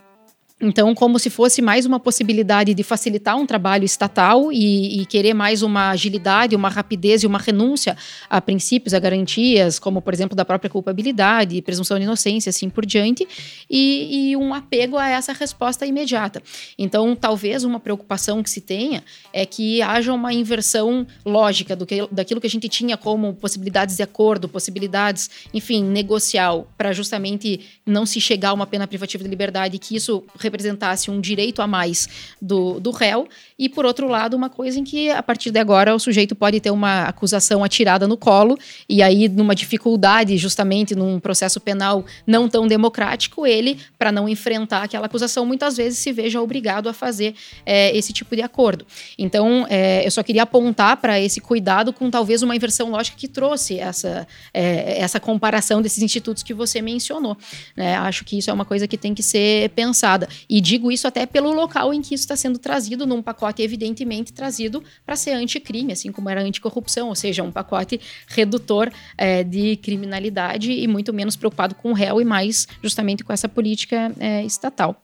Então, 0.59 0.95
como 0.95 1.19
se 1.19 1.29
fosse 1.29 1.61
mais 1.61 1.85
uma 1.85 2.01
possibilidade 2.01 2.73
de 2.73 2.83
facilitar 2.83 3.37
um 3.37 3.45
trabalho 3.45 3.85
estatal 3.85 4.51
e, 4.51 5.03
e, 5.03 5.05
querer 5.05 5.35
mais 5.35 5.61
uma 5.61 5.91
agilidade, 5.91 6.57
uma 6.57 6.71
rapidez 6.71 7.23
e 7.23 7.27
uma 7.27 7.39
renúncia 7.39 7.95
a 8.31 8.41
princípios, 8.41 8.95
a 8.95 8.99
garantias, 8.99 9.79
como, 9.79 10.01
por 10.01 10.15
exemplo, 10.15 10.35
da 10.35 10.47
própria 10.47 10.71
culpabilidade, 10.71 11.61
presunção 11.61 11.99
de 11.99 12.05
inocência, 12.05 12.49
assim 12.49 12.71
por 12.71 12.87
diante, 12.87 13.29
e, 13.69 14.31
e 14.31 14.37
um 14.39 14.55
apego 14.55 14.97
a 14.97 15.07
essa 15.07 15.35
resposta 15.35 15.85
imediata. 15.85 16.43
Então, 16.79 17.15
talvez 17.15 17.63
uma 17.63 17.79
preocupação 17.79 18.43
que 18.43 18.49
se 18.49 18.63
tenha 18.63 19.05
é 19.35 19.45
que 19.45 19.83
haja 19.83 20.11
uma 20.11 20.33
inversão 20.33 21.07
lógica 21.23 21.77
do 21.77 21.85
que, 21.85 22.09
daquilo 22.11 22.41
que 22.41 22.47
a 22.47 22.51
gente 22.51 22.67
tinha 22.67 22.97
como 22.97 23.35
possibilidades 23.35 23.95
de 23.95 24.03
acordo, 24.03 24.49
possibilidades, 24.49 25.29
enfim, 25.53 25.85
negocial, 25.85 26.67
para 26.79 26.95
justamente 26.95 27.61
não 27.85 28.07
se 28.07 28.23
chegar 28.23 28.51
a 28.51 28.55
uma 28.55 28.67
pena 28.67 28.87
privativa 28.87 29.23
de 29.23 29.29
liberdade, 29.29 29.79
que 29.79 29.95
isso 29.95 30.25
representasse 30.47 31.11
um 31.11 31.21
direito 31.21 31.61
a 31.61 31.67
mais 31.67 32.09
do, 32.41 32.81
do 32.81 32.91
réu, 32.91 33.29
e 33.59 33.69
por 33.69 33.85
outro 33.85 34.09
lado, 34.09 34.37
uma 34.37 34.49
coisa 34.49 34.79
em 34.79 34.85
que 34.85 35.11
a 35.11 35.23
partir 35.23 35.51
de 35.51 35.59
agora 35.59 35.95
o 35.95 35.99
sujeito 35.99 36.35
pode 36.35 36.61
ter 36.61 36.71
uma 36.71 37.05
acusação 37.05 37.65
atirada 37.65 38.07
no 38.07 38.17
colo, 38.17 38.59
e 38.89 39.03
aí, 39.03 39.29
numa 39.29 39.55
dificuldade, 39.55 40.37
justamente 40.37 40.95
num 40.95 41.19
processo 41.19 41.61
penal 41.61 42.05
não 42.27 42.49
tão 42.49 42.67
democrático, 42.67 43.47
ele, 43.47 43.79
para 43.99 44.13
não 44.13 44.29
enfrentar 44.29 44.83
aquela 44.83 45.07
acusação, 45.07 45.45
muitas 45.47 45.77
vezes 45.77 45.99
se 45.99 46.13
veja 46.13 46.41
obrigado 46.41 46.89
a 46.89 46.93
fazer 46.93 47.35
é, 47.65 47.97
esse 47.97 48.13
tipo 48.13 48.35
de 48.37 48.43
acordo. 48.43 48.87
Então, 49.19 49.67
é, 49.69 50.07
eu 50.07 50.11
só 50.11 50.23
queria 50.23 50.43
apontar 50.43 50.99
para 50.99 51.21
esse 51.21 51.41
cuidado 51.41 51.93
com 51.93 52.11
talvez 52.11 52.43
uma 52.43 52.55
inversão 52.55 52.91
lógica 52.91 53.17
que 53.17 53.29
trouxe 53.29 53.79
essa, 53.79 54.27
é, 54.53 55.01
essa 55.01 55.19
comparação 55.19 55.83
desses 55.83 56.03
institutos 56.03 56.43
que 56.43 56.55
você 56.55 56.81
mencionou. 56.81 57.37
Né? 57.77 57.97
Acho 57.97 58.25
que 58.25 58.39
isso 58.39 58.51
é 58.51 58.53
uma 58.53 58.65
coisa 58.65 58.87
que 58.87 58.97
tem 58.97 59.15
que 59.15 59.23
ser 59.23 59.71
pensada. 59.71 60.29
E 60.49 60.61
digo 60.61 60.91
isso 60.91 61.07
até 61.07 61.27
pelo 61.27 61.53
local 61.53 61.93
em 61.93 62.03
que 62.03 62.15
isso 62.15 62.23
está 62.23 62.37
sendo 62.37 62.59
trazido, 62.59 63.07
num 63.07 63.23
pacote 63.23 63.63
evidentemente 63.63 64.33
trazido 64.33 64.83
para 65.05 65.17
ser 65.17 65.33
anticrime, 65.33 65.93
assim 65.93 66.13
como 66.13 66.29
era 66.29 66.43
anticorrupção, 66.43 67.09
ou 67.09 67.15
seja, 67.15 67.43
um 67.43 67.53
pacote 67.53 68.01
redutor 68.29 68.91
é, 69.17 69.43
de 69.43 69.77
criminalidade 69.77 70.73
e 70.73 70.87
muito 70.87 71.13
menos 71.13 71.37
preocupado 71.37 71.75
com 71.75 71.91
o 71.91 71.95
réu 71.95 72.21
e 72.21 72.25
mais 72.25 72.67
justamente 72.83 73.25
com 73.25 73.33
essa 73.33 73.49
política 73.49 74.13
é, 74.19 74.45
estatal. 74.45 75.03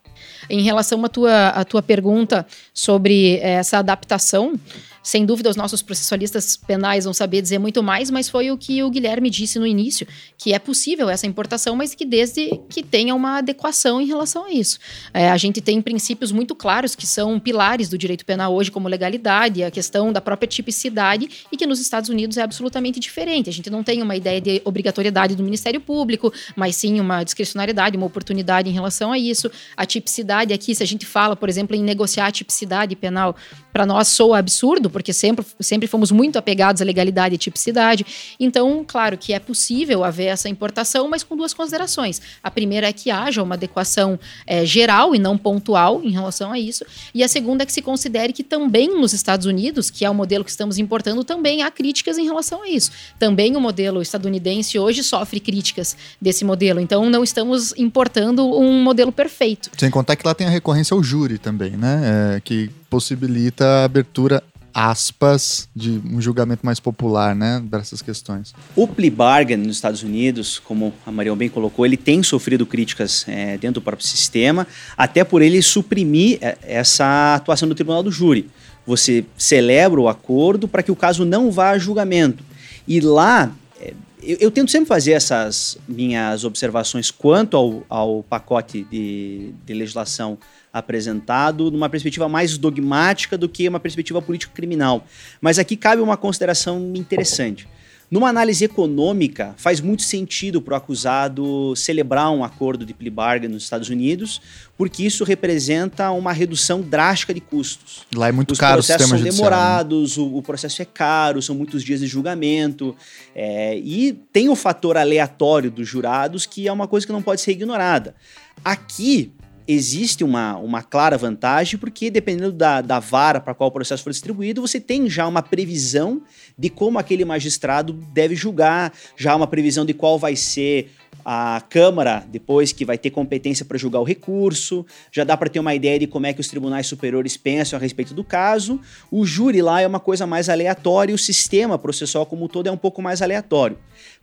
Em 0.49 0.63
relação 0.63 1.05
à 1.05 1.09
tua, 1.09 1.49
à 1.49 1.65
tua 1.65 1.83
pergunta 1.83 2.47
sobre 2.73 3.37
é, 3.37 3.53
essa 3.53 3.79
adaptação, 3.79 4.59
sem 5.03 5.27
dúvida, 5.27 5.51
os 5.51 5.57
nossos 5.57 5.83
processualistas 5.83 6.57
penais 6.57 7.05
vão 7.05 7.13
saber 7.13 7.43
dizer 7.43 7.59
muito 7.59 7.83
mais, 7.83 8.11
mas 8.11 8.29
foi 8.29 8.51
o 8.51 8.57
que 8.57 8.83
o 8.83 8.91
Guilherme 8.91 9.29
disse 9.29 9.59
no 9.59 9.67
início, 9.67 10.07
que 10.39 10.53
é 10.53 10.59
possível 10.59 11.11
essa 11.11 11.27
importação, 11.27 11.75
mas 11.75 11.95
que 11.95 12.05
desde 12.05 12.61
que 12.69 12.83
tenha 12.83 13.15
uma 13.15 13.39
adequação 13.39 14.01
em 14.01 14.07
relação 14.07 14.45
a 14.45 14.53
isso. 14.53 14.79
É, 15.13 15.31
a 15.31 15.37
gente 15.37 15.61
tem 15.61 15.83
princípios 15.83 16.31
muito 16.31 16.55
claros 16.55 16.95
que 16.95 17.07
são 17.07 17.41
pilares 17.41 17.89
do 17.89 17.99
direito 17.99 18.25
penal 18.25 18.55
hoje, 18.55 18.71
como 18.71 18.89
legalidade, 18.89 19.65
a 19.65 19.71
questão 19.71 20.13
da 20.13 20.21
própria 20.21 20.47
tipicidade, 20.47 21.29
e 21.51 21.57
que 21.57 21.67
nos 21.67 21.81
Estados 21.81 22.09
Unidos 22.09 22.37
é 22.37 22.43
absolutamente 22.43 23.01
diferente. 23.01 23.51
A 23.51 23.53
gente 23.53 23.71
não 23.71 23.83
tem 23.83 24.03
uma 24.03 24.15
ideia 24.15 24.41
de 24.41 24.63
obrigatoriedade 24.65 25.35
do 25.35 25.43
Ministério 25.43 25.81
Público, 25.81 26.33
mas 26.55 26.77
sim 26.77 27.01
uma 27.01 27.25
discricionariedade, 27.25 27.97
uma 27.97 28.07
oportunidade 28.07 28.69
em 28.69 28.73
relação 28.73 29.11
a 29.11 29.19
isso. 29.19 29.51
A 29.77 29.85
tipicidade 29.85 30.53
aqui, 30.53 30.75
se 30.75 30.83
a 30.83 30.87
gente 30.87 31.05
fala, 31.05 31.35
por 31.35 31.49
exemplo, 31.49 31.75
em 31.75 31.83
negociar 31.83 32.27
a 32.27 32.33
tipicidade 32.33 32.95
penal, 32.95 33.35
para 33.73 33.87
nós 33.87 34.09
soa 34.09 34.39
absurdo, 34.39 34.92
porque 34.93 35.13
sempre, 35.13 35.45
sempre 35.59 35.89
fomos 35.89 36.11
muito 36.11 36.39
apegados 36.39 36.81
à 36.83 36.85
legalidade 36.85 37.35
e 37.35 37.39
tipicidade. 37.39 38.05
Então, 38.39 38.85
claro 38.87 39.17
que 39.17 39.33
é 39.33 39.39
possível 39.39 40.05
haver 40.05 40.27
essa 40.27 40.49
importação, 40.49 41.09
mas 41.09 41.23
com 41.23 41.37
duas 41.37 41.55
considerações. 41.55 42.21
A 42.43 42.51
primeira 42.51 42.89
é 42.89 42.93
que 42.93 43.11
haja 43.11 43.43
uma 43.43 43.55
adequação 43.55 44.19
é, 44.47 44.65
geral 44.65 45.15
e 45.15 45.19
não 45.19 45.37
pontual 45.37 46.03
em 46.05 46.11
relação 46.11 46.53
a 46.53 46.59
isso. 46.59 46.85
E 47.15 47.25
a 47.25 47.29
segunda 47.29 47.63
é 47.63 47.67
que 47.67 47.73
se 47.73 47.83
considere 47.83 48.33
que 48.33 48.45
também 48.45 48.89
nos 48.89 49.13
Estados 49.13 49.47
Unidos, 49.47 49.91
que 49.91 50.05
é 50.05 50.11
o 50.11 50.15
modelo 50.15 50.45
que 50.45 50.51
estamos 50.51 50.79
importando, 50.79 51.25
também 51.25 51.63
há 51.63 51.71
críticas 51.71 52.19
em 52.19 52.25
relação 52.25 52.63
a 52.63 52.69
isso. 52.69 52.91
Também 53.19 53.57
o 53.57 53.61
modelo 53.61 54.03
estadunidense 54.03 54.79
hoje 54.79 55.03
sofre 55.03 55.41
críticas 55.41 55.97
desse 56.21 56.45
modelo. 56.45 56.81
Então, 56.81 57.09
não 57.09 57.25
estamos 57.25 57.73
importando 57.77 58.47
um 58.47 58.83
modelo 58.83 59.13
perfeito. 59.13 59.71
Sem 59.79 59.91
contar 59.91 60.17
que 60.17 60.27
lá 60.27 60.35
tem 60.35 60.47
a 60.47 60.51
recorrência 60.51 60.95
ao 60.95 61.03
júri 61.03 61.39
também, 61.39 61.73
né? 61.73 62.37
É, 62.37 62.41
que 62.41 62.71
possibilita 62.91 63.65
a 63.65 63.85
abertura 63.85 64.43
aspas, 64.75 65.69
de 65.75 66.01
um 66.11 66.21
julgamento 66.21 66.65
mais 66.65 66.81
popular, 66.81 67.35
né, 67.35 67.63
dessas 67.65 68.03
questões. 68.03 68.55
O 68.75 68.87
plea 68.87 69.11
bargain 69.11 69.57
nos 69.57 69.77
Estados 69.77 70.03
Unidos, 70.03 70.59
como 70.59 70.93
a 71.07 71.13
Marion 71.13 71.37
bem 71.37 71.49
colocou, 71.49 71.85
ele 71.85 71.97
tem 71.97 72.23
sofrido 72.23 72.67
críticas 72.67 73.25
é, 73.29 73.59
dentro 73.59 73.81
do 73.81 73.83
próprio 73.83 74.07
sistema, 74.07 74.67
até 74.97 75.25
por 75.25 75.43
ele 75.43 75.61
suprimir 75.63 76.39
é, 76.41 76.57
essa 76.63 77.35
atuação 77.35 77.69
do 77.69 77.75
tribunal 77.75 78.03
do 78.03 78.11
júri. 78.11 78.49
Você 78.87 79.25
celebra 79.37 80.01
o 80.01 80.09
acordo 80.09 80.67
para 80.67 80.83
que 80.83 80.91
o 80.91 80.97
caso 80.97 81.25
não 81.25 81.51
vá 81.51 81.71
a 81.71 81.79
julgamento. 81.79 82.43
E 82.87 83.01
lá, 83.01 83.53
é, 83.81 83.95
eu, 84.23 84.37
eu, 84.41 84.51
tento 84.51 84.71
sempre 84.71 84.89
fazer 84.89 85.13
essas 85.13 85.79
minhas 85.87 86.45
observações 86.45 87.11
quanto 87.11 87.57
ao, 87.57 87.85
ao 87.89 88.23
pacote 88.23 88.87
de, 88.91 89.53
de 89.65 89.75
legislação 89.75 90.39
apresentado 90.73 91.71
numa 91.71 91.89
perspectiva 91.89 92.29
mais 92.29 92.57
dogmática 92.57 93.37
do 93.37 93.49
que 93.49 93.69
uma 93.69 93.81
perspectiva 93.81 94.23
político-criminal. 94.23 95.05
Mas 95.41 95.59
aqui 95.59 95.77
cabe 95.77 96.01
uma 96.01 96.17
consideração 96.17 96.93
interessante. 96.95 97.69
Numa 98.13 98.29
análise 98.29 98.63
econômica, 98.63 99.55
faz 99.57 99.81
muito 99.81 100.03
sentido 100.03 100.61
para 100.61 100.75
o 100.75 100.77
acusado 100.77 101.75
celebrar 101.75 102.31
um 102.31 102.45
acordo 102.45 102.85
de 102.85 102.93
plea 102.93 103.11
bargain 103.11 103.49
nos 103.49 103.63
Estados 103.63 103.89
Unidos, 103.89 104.39
porque 104.77 105.03
isso 105.03 105.25
representa 105.25 106.11
uma 106.11 106.31
redução 106.31 106.83
drástica 106.83 107.33
de 107.33 107.41
custos. 107.41 108.03
Lá 108.15 108.29
é 108.29 108.33
muito 108.33 108.53
Os 108.53 108.59
caro 108.59 108.81
o 108.81 108.83
sistema 108.83 109.09
são 109.09 109.17
judicial. 109.17 109.33
Né? 109.33 109.57
demorados, 109.57 110.19
né? 110.19 110.25
o, 110.25 110.37
o, 110.37 110.43
processo 110.43 110.83
é 110.83 110.85
caro, 110.85 111.41
são 111.41 111.55
muitos 111.55 111.83
dias 111.83 112.01
de 112.01 112.07
julgamento, 112.07 112.95
é, 113.35 113.79
e 113.79 114.13
tem 114.31 114.51
o 114.51 114.55
fator 114.55 114.99
aleatório 114.99 115.71
dos 115.71 115.89
jurados, 115.89 116.45
que 116.45 116.69
é 116.69 116.73
uma 116.73 116.87
coisa 116.87 117.07
que 117.07 117.13
não 117.15 117.23
pode 117.23 117.41
ser 117.41 117.53
ignorada. 117.53 118.15
Aqui, 118.63 119.33
existe 119.67 120.25
uma, 120.25 120.57
uma 120.57 120.83
clara 120.83 121.17
vantagem, 121.17 121.79
porque 121.79 122.11
dependendo 122.11 122.53
da, 122.53 122.81
da 122.81 122.99
vara 122.99 123.41
para 123.41 123.55
qual 123.55 123.69
o 123.69 123.73
processo 123.73 124.03
for 124.03 124.11
distribuído, 124.11 124.61
você 124.61 124.81
tem 124.81 125.09
já 125.09 125.27
uma 125.27 125.43
previsão 125.43 126.23
de 126.59 126.69
como 126.69 126.99
aquele 126.99 127.25
magistrado 127.25 127.93
deve 127.93 128.35
julgar, 128.35 128.93
já 129.17 129.35
uma 129.35 129.47
previsão 129.47 129.85
de 129.85 129.95
qual 129.95 130.19
vai 130.19 130.37
ser 130.37 130.91
a 131.25 131.63
Câmara, 131.69 132.25
depois 132.29 132.73
que 132.73 132.85
vai 132.85 132.99
ter 132.99 133.11
competência 133.11 133.65
para 133.65 133.79
julgar 133.79 134.01
o 134.01 134.05
recurso, 134.05 134.85
já 135.11 135.25
dá 135.25 135.37
para 135.37 135.49
ter 135.49 135.61
uma 135.61 135.75
ideia 135.75 135.99
de 135.99 136.07
como 136.07 136.27
é 136.27 136.33
que 136.33 136.41
os 136.41 136.49
tribunais 136.49 136.87
superiores 136.87 137.37
pensam 137.37 137.79
a 137.79 137.83
respeito 137.83 138.13
do 138.13 138.25
caso. 138.25 138.81
O 139.11 139.25
júri 139.25 139.63
lá 139.63 139.81
é 139.81 139.87
uma 139.87 140.01
coisa 140.01 140.27
mais 140.27 140.49
aleatória 140.49 141.13
e 141.13 141.15
o 141.15 141.19
sistema 141.19 141.79
processual 141.79 142.27
como 142.27 142.45
um 142.45 142.49
todo 142.49 142.67
é 142.67 142.73
um 142.73 142.77
pouco 142.77 143.01
mais 143.01 143.23
aleatório. 143.23 143.79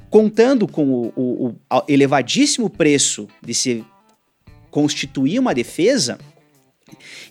Contando 0.09 0.67
com 0.67 0.85
o, 0.85 1.13
o, 1.15 1.47
o 1.47 1.83
elevadíssimo 1.87 2.69
preço 2.69 3.27
de 3.41 3.53
se 3.53 3.85
constituir 4.71 5.39
uma 5.39 5.53
defesa, 5.53 6.17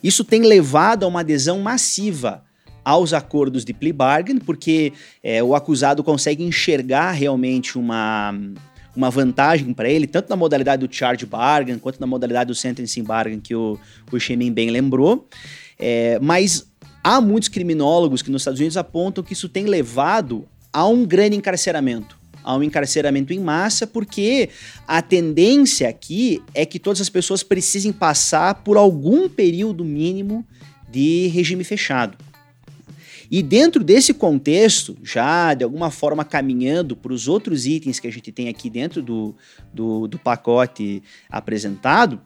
isso 0.03 0.23
tem 0.23 0.41
levado 0.43 1.03
a 1.03 1.07
uma 1.07 1.21
adesão 1.21 1.59
massiva 1.59 2.43
aos 2.83 3.13
acordos 3.13 3.65
de 3.65 3.73
plea 3.73 3.93
bargain, 3.93 4.39
porque 4.39 4.93
é, 5.23 5.43
o 5.43 5.53
acusado 5.53 6.03
consegue 6.03 6.43
enxergar 6.43 7.11
realmente 7.11 7.77
uma, 7.77 8.33
uma 8.95 9.09
vantagem 9.09 9.73
para 9.73 9.89
ele, 9.89 10.07
tanto 10.07 10.29
na 10.29 10.35
modalidade 10.35 10.85
do 10.85 10.93
charge 10.93 11.25
bargain, 11.25 11.77
quanto 11.77 11.99
na 11.99 12.07
modalidade 12.07 12.47
do 12.47 12.55
sentencing 12.55 13.03
bargain, 13.03 13.39
que 13.39 13.53
o, 13.53 13.77
o 14.11 14.19
Shemin 14.19 14.51
bem 14.51 14.69
lembrou. 14.69 15.27
É, 15.77 16.17
mas 16.19 16.71
há 17.03 17.21
muitos 17.21 17.49
criminólogos 17.49 18.21
que 18.21 18.31
nos 18.31 18.41
Estados 18.41 18.59
Unidos 18.59 18.77
apontam 18.77 19.23
que 19.23 19.33
isso 19.33 19.47
tem 19.47 19.65
levado 19.65 20.47
a 20.71 20.87
um 20.87 21.05
grande 21.05 21.35
encarceramento 21.35 22.18
a 22.49 22.57
um 22.57 22.63
encarceramento 22.63 23.31
em 23.31 23.39
massa, 23.39 23.85
porque 23.85 24.49
a 24.87 25.03
tendência 25.03 25.87
aqui 25.87 26.41
é 26.55 26.65
que 26.65 26.79
todas 26.79 26.99
as 26.99 27.07
pessoas 27.07 27.43
precisem 27.43 27.91
passar 27.91 28.55
por 28.63 28.75
algum 28.75 29.29
período 29.29 29.85
mínimo 29.85 30.43
de 30.89 31.27
regime 31.27 31.63
fechado. 31.63 32.17
E 33.29 33.43
dentro 33.43 33.83
desse 33.83 34.15
contexto, 34.15 34.97
já 35.03 35.53
de 35.53 35.63
alguma 35.63 35.91
forma 35.91 36.25
caminhando 36.25 36.95
para 36.95 37.13
os 37.13 37.27
outros 37.27 37.67
itens 37.67 37.99
que 37.99 38.07
a 38.07 38.11
gente 38.11 38.31
tem 38.31 38.49
aqui 38.49 38.67
dentro 38.67 39.03
do, 39.03 39.35
do, 39.71 40.07
do 40.07 40.17
pacote 40.17 41.03
apresentado, 41.29 42.19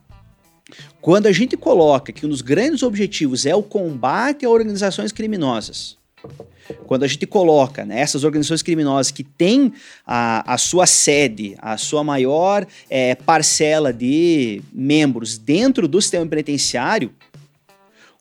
quando 1.02 1.26
a 1.26 1.32
gente 1.32 1.54
coloca 1.54 2.14
que 2.14 2.24
um 2.24 2.30
dos 2.30 2.40
grandes 2.40 2.82
objetivos 2.82 3.44
é 3.44 3.54
o 3.54 3.62
combate 3.62 4.46
a 4.46 4.48
organizações 4.48 5.12
criminosas, 5.12 5.98
quando 6.86 7.04
a 7.04 7.06
gente 7.06 7.26
coloca 7.26 7.84
né, 7.84 8.00
essas 8.00 8.24
organizações 8.24 8.62
criminosas 8.62 9.10
que 9.10 9.22
têm 9.22 9.72
a, 10.06 10.54
a 10.54 10.58
sua 10.58 10.86
sede, 10.86 11.54
a 11.58 11.76
sua 11.76 12.02
maior 12.02 12.66
é, 12.88 13.14
parcela 13.14 13.92
de 13.92 14.62
membros 14.72 15.38
dentro 15.38 15.86
do 15.86 16.00
sistema 16.00 16.26
penitenciário, 16.26 17.12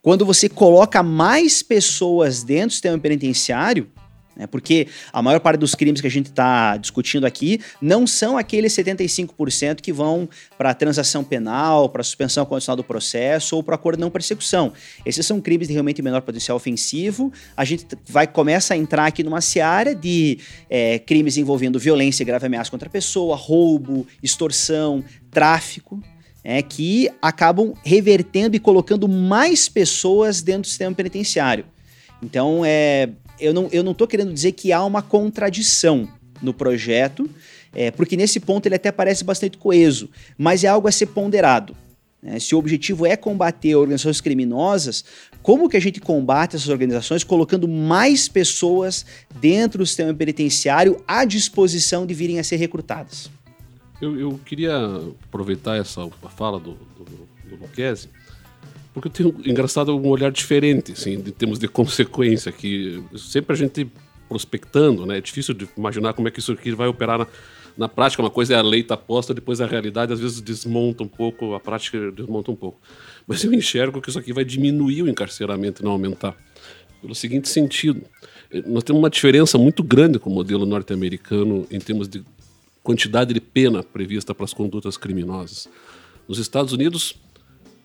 quando 0.02 0.26
você 0.26 0.50
coloca 0.50 1.02
mais 1.02 1.64
pessoas 1.64 2.44
dentro 2.44 2.68
do 2.68 2.74
sistema 2.74 3.00
penitenciário, 3.00 3.90
né? 4.36 4.48
Porque 4.48 4.88
a 5.12 5.22
maior 5.22 5.40
parte 5.40 5.60
dos 5.60 5.76
crimes 5.76 6.02
que 6.02 6.08
a 6.08 6.12
gente 6.12 6.28
está 6.28 6.76
discutindo 6.78 7.26
aqui 7.26 7.60
não 7.82 8.08
são 8.08 8.38
aqueles 8.38 8.74
75% 8.74 9.82
que 9.82 9.94
vão 9.94 10.28
para 10.58 10.74
transação 10.74 11.24
penal, 11.24 11.90
para 11.90 12.04
suspensão 12.04 12.46
condicional 12.46 12.76
do 12.76 12.84
processo 12.84 13.56
ou 13.56 13.64
para 13.64 13.76
acordo 13.76 14.00
não 14.00 14.10
persecução. 14.10 14.74
Esses 15.06 15.26
são 15.26 15.40
crimes 15.40 15.68
de 15.68 15.74
realmente 15.74 16.02
menor 16.02 16.22
potencial 16.22 16.58
ofensivo. 16.58 17.32
A 17.56 17.64
gente 17.64 17.86
vai 18.08 18.28
começa 18.28 18.74
a 18.74 18.78
entrar 18.78 19.06
aqui 19.06 19.24
numa 19.24 19.42
seara 19.42 19.94
de 19.94 20.40
é, 20.70 21.00
crimes 21.00 21.38
envolvendo 21.38 21.80
violência 21.80 22.24
e 22.24 22.26
grave 22.26 22.46
ameaça 22.46 22.72
contra 22.72 22.88
a 22.88 22.92
pessoa, 22.92 23.36
roubo, 23.36 24.08
extorsão, 24.22 25.04
tráfico. 25.32 26.02
É, 26.46 26.62
que 26.62 27.10
acabam 27.22 27.74
revertendo 27.86 28.54
e 28.54 28.60
colocando 28.60 29.08
mais 29.08 29.70
pessoas 29.70 30.42
dentro 30.42 30.64
do 30.64 30.68
sistema 30.68 30.94
penitenciário. 30.94 31.64
Então, 32.22 32.64
é, 32.66 33.10
eu 33.44 33.54
não, 33.54 33.68
eu 33.72 33.84
não 33.84 33.94
tô 33.94 34.08
querendo 34.08 34.34
dizer 34.34 34.54
que 34.54 34.72
há 34.72 34.84
uma 34.84 35.02
contradição 35.02 36.08
no 36.42 36.54
projeto, 36.54 37.30
é, 37.74 37.92
porque 37.92 38.16
nesse 38.16 38.40
ponto 38.40 38.66
ele 38.66 38.76
até 38.76 38.92
parece 38.92 39.24
bastante 39.24 39.58
coeso, 39.58 40.10
mas 40.38 40.64
é 40.64 40.68
algo 40.68 40.88
a 40.88 40.92
ser 40.92 41.08
ponderado. 41.08 41.76
Né? 42.22 42.40
Se 42.40 42.56
o 42.56 42.58
objetivo 42.58 43.06
é 43.06 43.18
combater 43.18 43.76
organizações 43.76 44.22
criminosas, 44.22 45.04
como 45.42 45.68
que 45.68 45.76
a 45.76 45.82
gente 45.82 46.00
combate 46.00 46.56
essas 46.56 46.70
organizações 46.70 47.24
colocando 47.24 47.68
mais 47.68 48.30
pessoas 48.30 49.06
dentro 49.42 49.80
do 49.80 49.86
sistema 49.86 50.14
penitenciário 50.14 51.04
à 51.06 51.26
disposição 51.26 52.06
de 52.06 52.14
virem 52.14 52.40
a 52.40 52.44
ser 52.44 52.56
recrutadas? 52.56 53.30
Eu, 54.02 54.18
eu 54.20 54.40
queria 54.46 54.76
aproveitar 55.26 55.78
essa 55.78 56.08
fala 56.36 56.60
do, 56.60 56.74
do, 56.98 57.04
do 57.50 57.56
Luquezzi 57.62 58.10
porque 58.94 59.08
eu 59.08 59.12
tenho, 59.12 59.36
engraçado, 59.46 59.96
um 59.96 60.08
olhar 60.08 60.32
diferente, 60.32 60.92
assim, 60.92 61.14
em 61.14 61.22
termos 61.22 61.58
de 61.58 61.68
consequência, 61.68 62.52
que 62.52 63.04
sempre 63.18 63.54
a 63.54 63.56
gente 63.56 63.88
prospectando, 64.30 65.06
né? 65.06 65.18
É 65.18 65.22
difícil 65.22 65.54
de 65.54 65.68
imaginar 65.78 66.14
como 66.14 66.28
é 66.28 66.32
que 66.32 66.40
isso 66.40 66.52
aqui 66.52 66.72
vai 66.72 66.88
operar 66.88 67.20
na, 67.20 67.28
na 67.78 67.90
prática. 67.90 68.22
Uma 68.22 68.30
coisa 68.30 68.54
é 68.54 68.58
a 68.58 68.62
lei 68.62 68.82
está 68.82 68.96
posta, 68.96 69.34
depois 69.34 69.62
a 69.62 69.66
realidade 69.66 70.14
às 70.14 70.20
vezes 70.20 70.42
desmonta 70.42 71.04
um 71.04 71.08
pouco, 71.08 71.54
a 71.54 71.60
prática 71.60 72.12
desmonta 72.12 72.52
um 72.52 72.56
pouco. 72.56 72.80
Mas 73.28 73.44
eu 73.44 73.54
enxergo 73.54 74.02
que 74.02 74.10
isso 74.10 74.20
aqui 74.20 74.32
vai 74.32 74.46
diminuir 74.46 75.04
o 75.04 75.10
encarceramento 75.10 75.84
não 75.84 75.92
aumentar. 75.92 76.36
Pelo 77.02 77.16
seguinte 77.16 77.50
sentido, 77.50 78.02
nós 78.66 78.84
temos 78.84 79.02
uma 79.02 79.10
diferença 79.10 79.58
muito 79.58 79.84
grande 79.84 80.20
com 80.20 80.30
o 80.30 80.34
modelo 80.34 80.66
norte-americano 80.66 81.68
em 81.70 81.80
termos 81.80 82.08
de 82.08 82.24
quantidade 82.82 83.34
de 83.34 83.42
pena 83.42 83.84
prevista 83.84 84.34
para 84.34 84.46
as 84.46 84.54
condutas 84.54 84.98
criminosas. 84.98 85.68
Nos 86.28 86.38
Estados 86.38 86.74
Unidos, 86.74 87.16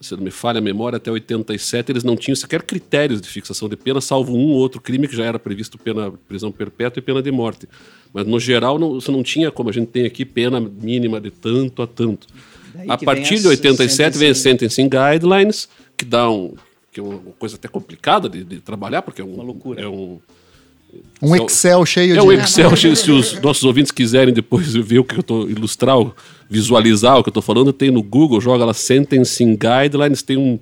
se 0.00 0.14
não 0.14 0.22
me 0.22 0.30
falha 0.30 0.58
a 0.58 0.60
memória, 0.60 0.96
até 0.96 1.10
87 1.10 1.90
eles 1.90 2.04
não 2.04 2.16
tinham 2.16 2.36
sequer 2.36 2.62
critérios 2.62 3.20
de 3.20 3.28
fixação 3.28 3.68
de 3.68 3.76
pena, 3.76 4.00
salvo 4.00 4.36
um 4.36 4.52
ou 4.52 4.58
outro 4.58 4.80
crime 4.80 5.08
que 5.08 5.16
já 5.16 5.24
era 5.24 5.38
previsto 5.38 5.76
pena 5.76 6.12
prisão 6.28 6.52
perpétua 6.52 7.00
e 7.00 7.02
pena 7.02 7.22
de 7.22 7.30
morte. 7.30 7.68
Mas 8.12 8.26
no 8.26 8.38
geral 8.38 8.78
não, 8.78 8.94
você 8.94 9.10
não 9.10 9.22
tinha, 9.22 9.50
como 9.50 9.70
a 9.70 9.72
gente 9.72 9.88
tem 9.88 10.06
aqui, 10.06 10.24
pena 10.24 10.60
mínima 10.60 11.20
de 11.20 11.30
tanto 11.30 11.82
a 11.82 11.86
tanto. 11.86 12.26
Daí 12.74 12.86
a 12.88 12.96
partir 12.96 13.38
de 13.40 13.48
87 13.48 14.16
vem 14.18 14.30
a 14.30 14.34
Sentencing 14.34 14.88
Guidelines, 14.88 15.68
que 15.96 16.04
dá 16.04 16.30
um 16.30 16.54
que 16.90 17.00
é 17.00 17.02
uma 17.02 17.32
coisa 17.38 17.56
até 17.56 17.68
complicada 17.68 18.28
de, 18.28 18.42
de 18.42 18.60
trabalhar, 18.60 19.02
porque 19.02 19.20
é 19.20 19.24
um, 19.24 19.34
uma 19.34 19.44
loucura. 19.44 19.80
É 19.80 19.86
um, 19.86 20.18
um 21.20 21.34
Excel 21.34 21.84
cheio 21.84 22.14
de... 22.14 22.18
É 22.18 22.22
um 22.22 22.32
Excel 22.32 22.74
cheio, 22.76 22.96
se 22.96 23.10
os 23.10 23.40
nossos 23.40 23.64
ouvintes 23.64 23.90
quiserem 23.90 24.32
depois 24.32 24.72
ver 24.74 25.00
o 25.00 25.04
que 25.04 25.16
eu 25.16 25.20
estou 25.20 25.50
ilustrar, 25.50 25.96
visualizar 26.48 27.18
o 27.18 27.22
que 27.22 27.28
eu 27.28 27.32
estou 27.32 27.42
falando, 27.42 27.72
tem 27.72 27.90
no 27.90 28.02
Google, 28.02 28.40
joga 28.40 28.64
lá 28.64 28.72
Sentencing 28.72 29.56
Guidelines, 29.56 30.22
tem 30.22 30.36
um 30.36 30.58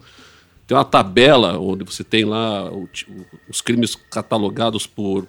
tem 0.66 0.76
uma 0.76 0.84
tabela 0.84 1.60
onde 1.60 1.84
você 1.84 2.02
tem 2.02 2.24
lá 2.24 2.68
os 3.48 3.60
crimes 3.60 3.94
catalogados 4.10 4.84
por 4.84 5.24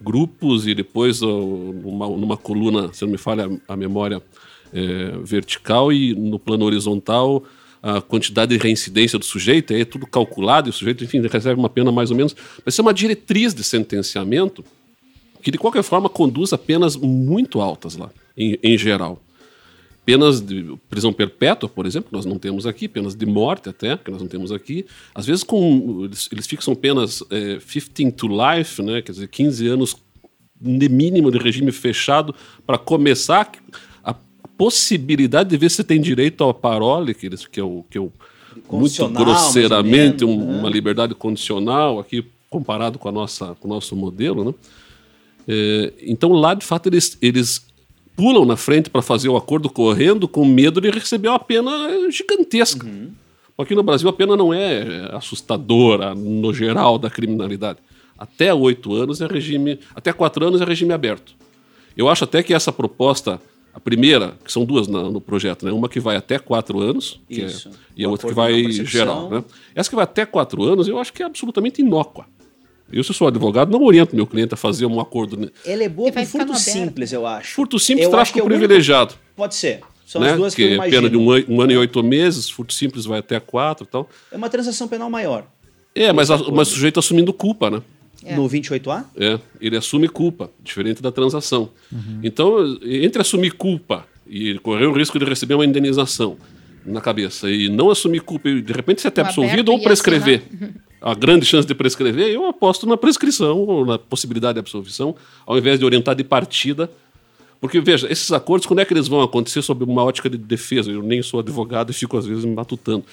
grupos 0.00 0.66
e 0.66 0.74
depois 0.74 1.20
numa, 1.20 2.08
numa 2.08 2.38
coluna, 2.38 2.90
se 2.94 3.04
não 3.04 3.12
me 3.12 3.18
falha 3.18 3.50
a 3.68 3.76
memória, 3.76 4.22
é, 4.72 5.18
vertical 5.22 5.92
e 5.92 6.14
no 6.14 6.38
plano 6.38 6.64
horizontal 6.64 7.44
a 7.82 8.00
quantidade 8.00 8.56
de 8.56 8.62
reincidência 8.62 9.18
do 9.18 9.24
sujeito, 9.24 9.72
é 9.72 9.84
tudo 9.84 10.06
calculado, 10.06 10.68
e 10.68 10.70
o 10.70 10.72
sujeito, 10.72 11.04
enfim, 11.04 11.20
recebe 11.26 11.58
uma 11.58 11.68
pena 11.68 11.92
mais 11.92 12.10
ou 12.10 12.16
menos. 12.16 12.34
Vai 12.64 12.72
ser 12.72 12.80
uma 12.80 12.92
diretriz 12.92 13.54
de 13.54 13.62
sentenciamento 13.62 14.64
que, 15.42 15.50
de 15.50 15.58
qualquer 15.58 15.82
forma, 15.82 16.08
conduz 16.08 16.52
a 16.52 16.58
penas 16.58 16.96
muito 16.96 17.60
altas 17.60 17.96
lá, 17.96 18.10
em, 18.36 18.58
em 18.62 18.76
geral. 18.76 19.22
penas 20.04 20.40
de 20.40 20.74
prisão 20.88 21.12
perpétua, 21.12 21.68
por 21.68 21.86
exemplo, 21.86 22.08
nós 22.10 22.24
não 22.24 22.38
temos 22.38 22.66
aqui, 22.66 22.88
penas 22.88 23.14
de 23.14 23.26
morte 23.26 23.68
até, 23.68 23.96
que 23.96 24.10
nós 24.10 24.20
não 24.20 24.28
temos 24.28 24.50
aqui. 24.50 24.86
Às 25.14 25.26
vezes 25.26 25.44
com 25.44 26.04
eles, 26.04 26.28
eles 26.32 26.46
fixam 26.46 26.74
penas 26.74 27.22
é, 27.30 27.58
15 27.58 28.12
to 28.12 28.26
life, 28.26 28.82
né, 28.82 29.02
quer 29.02 29.12
dizer, 29.12 29.28
15 29.28 29.68
anos 29.68 29.96
de 30.60 30.88
mínimo 30.88 31.30
de 31.30 31.38
regime 31.38 31.70
fechado 31.70 32.34
para 32.66 32.78
começar 32.78 33.52
possibilidade 34.58 35.48
de 35.48 35.56
ver 35.56 35.70
se 35.70 35.84
tem 35.84 36.00
direito 36.00 36.42
ao 36.44 36.52
parole, 36.52 37.14
que, 37.14 37.26
eles, 37.26 37.46
que 37.46 37.60
é 37.60 37.62
o 37.62 37.84
que 37.88 37.98
o 37.98 38.12
muito 38.70 39.08
grosseiramente 39.08 40.24
menos, 40.24 40.42
um, 40.42 40.52
né? 40.52 40.58
uma 40.58 40.68
liberdade 40.68 41.14
condicional 41.14 42.00
aqui 42.00 42.26
comparado 42.50 42.98
com 42.98 43.08
a 43.08 43.12
nossa 43.12 43.54
com 43.60 43.68
o 43.68 43.70
nosso 43.70 43.94
modelo, 43.94 44.44
né? 44.44 44.54
É, 45.46 45.92
então 46.02 46.32
lá 46.32 46.54
de 46.54 46.66
fato 46.66 46.88
eles, 46.88 47.16
eles 47.22 47.64
pulam 48.16 48.44
na 48.44 48.56
frente 48.56 48.90
para 48.90 49.00
fazer 49.00 49.28
o 49.28 49.36
acordo 49.36 49.70
correndo 49.70 50.26
com 50.26 50.44
medo 50.44 50.80
de 50.80 50.90
receber 50.90 51.28
uma 51.28 51.38
pena 51.38 51.70
gigantesca. 52.10 52.84
Uhum. 52.84 53.12
Aqui 53.56 53.74
no 53.74 53.82
Brasil 53.82 54.08
a 54.08 54.12
pena 54.12 54.36
não 54.36 54.52
é 54.52 55.08
assustadora 55.12 56.14
no 56.14 56.52
geral 56.52 56.98
da 56.98 57.08
criminalidade. 57.08 57.78
Até 58.18 58.52
oito 58.52 58.92
anos 58.94 59.20
é 59.20 59.26
regime, 59.26 59.78
até 59.94 60.12
quatro 60.12 60.44
anos 60.44 60.60
é 60.60 60.64
regime 60.64 60.92
aberto. 60.92 61.34
Eu 61.96 62.08
acho 62.08 62.24
até 62.24 62.42
que 62.42 62.54
essa 62.54 62.72
proposta, 62.72 63.40
a 63.72 63.80
primeira, 63.80 64.36
que 64.44 64.50
são 64.50 64.64
duas 64.64 64.88
no, 64.88 65.10
no 65.10 65.20
projeto, 65.20 65.64
né? 65.64 65.72
uma 65.72 65.88
que 65.88 66.00
vai 66.00 66.16
até 66.16 66.38
quatro 66.38 66.80
anos 66.80 67.20
é, 67.30 67.46
e 67.96 68.04
a 68.04 68.08
outra 68.08 68.28
que 68.28 68.34
vai 68.34 68.70
geral. 68.70 69.30
Né? 69.30 69.44
Essa 69.74 69.88
que 69.88 69.96
vai 69.96 70.04
até 70.04 70.26
quatro 70.26 70.62
anos 70.64 70.88
eu 70.88 70.98
acho 70.98 71.12
que 71.12 71.22
é 71.22 71.26
absolutamente 71.26 71.80
inócua. 71.80 72.26
Eu, 72.90 73.04
se 73.04 73.12
sou 73.12 73.28
advogado, 73.28 73.70
não 73.70 73.84
oriento 73.84 74.16
meu 74.16 74.26
cliente 74.26 74.54
a 74.54 74.56
fazer 74.56 74.86
um 74.86 74.98
acordo. 74.98 75.52
Ela 75.64 75.84
é 75.84 75.88
boa 75.88 76.10
para 76.10 76.24
furto 76.24 76.54
simples, 76.56 77.12
eu 77.12 77.26
acho. 77.26 77.54
Furto 77.54 77.78
simples, 77.78 78.06
eu 78.06 78.10
tráfico 78.10 78.38
é 78.38 78.42
privilegiado. 78.42 79.12
Único... 79.12 79.24
Pode 79.36 79.54
ser. 79.54 79.80
São 80.06 80.22
né? 80.22 80.30
as 80.30 80.36
duas 80.38 80.54
que, 80.54 80.62
que 80.62 80.68
eu 80.70 80.74
imagino. 80.76 80.96
pena 80.96 81.10
de 81.10 81.16
um, 81.18 81.54
um, 81.54 81.60
ano 81.60 81.72
e 81.72 81.76
oito 81.76 82.02
meses, 82.02 82.48
furto 82.48 82.72
simples 82.72 83.04
vai 83.04 83.18
até 83.18 83.38
quatro 83.38 83.86
e 83.86 83.90
tal. 83.90 84.08
É 84.32 84.36
uma 84.38 84.48
transação 84.48 84.88
penal 84.88 85.10
maior. 85.10 85.46
É, 85.94 86.12
mas, 86.14 86.30
a, 86.30 86.38
mas 86.50 86.68
o 86.68 86.70
sujeito 86.72 86.98
assumindo 86.98 87.30
culpa, 87.30 87.70
né? 87.70 87.82
É. 88.24 88.34
No 88.34 88.48
28A? 88.48 89.04
É, 89.16 89.38
ele 89.60 89.76
assume 89.76 90.08
culpa, 90.08 90.50
diferente 90.62 91.00
da 91.00 91.12
transação. 91.12 91.70
Uhum. 91.90 92.20
Então, 92.22 92.78
entre 92.82 93.22
assumir 93.22 93.52
culpa 93.52 94.06
e 94.26 94.58
correr 94.58 94.86
o 94.86 94.92
risco 94.92 95.18
de 95.18 95.24
receber 95.24 95.54
uma 95.54 95.64
indenização 95.64 96.36
na 96.84 97.00
cabeça 97.00 97.50
e 97.50 97.68
não 97.68 97.90
assumir 97.90 98.20
culpa 98.20 98.48
e 98.48 98.62
de 98.62 98.72
repente 98.72 99.00
ser 99.00 99.08
até 99.08 99.20
absolvido 99.20 99.70
ou 99.70 99.80
prescrever. 99.80 100.42
A 101.00 101.14
grande 101.14 101.46
chance 101.46 101.66
de 101.66 101.74
prescrever, 101.74 102.28
eu 102.28 102.46
aposto 102.46 102.86
na 102.86 102.96
prescrição 102.96 103.58
ou 103.58 103.86
na 103.86 103.98
possibilidade 103.98 104.54
de 104.54 104.60
absolvição, 104.60 105.14
ao 105.46 105.56
invés 105.56 105.78
de 105.78 105.84
orientar 105.84 106.14
de 106.14 106.24
partida. 106.24 106.90
Porque, 107.60 107.80
veja, 107.80 108.10
esses 108.10 108.32
acordos, 108.32 108.66
quando 108.66 108.80
é 108.80 108.84
que 108.84 108.92
eles 108.92 109.06
vão 109.06 109.20
acontecer 109.20 109.62
sob 109.62 109.84
uma 109.84 110.02
ótica 110.02 110.28
de 110.28 110.38
defesa? 110.38 110.90
Eu 110.90 111.02
nem 111.02 111.22
sou 111.22 111.40
advogado 111.40 111.90
e 111.90 111.94
fico, 111.94 112.16
às 112.16 112.26
vezes, 112.26 112.44
me 112.44 112.54
matutando. 112.54 113.04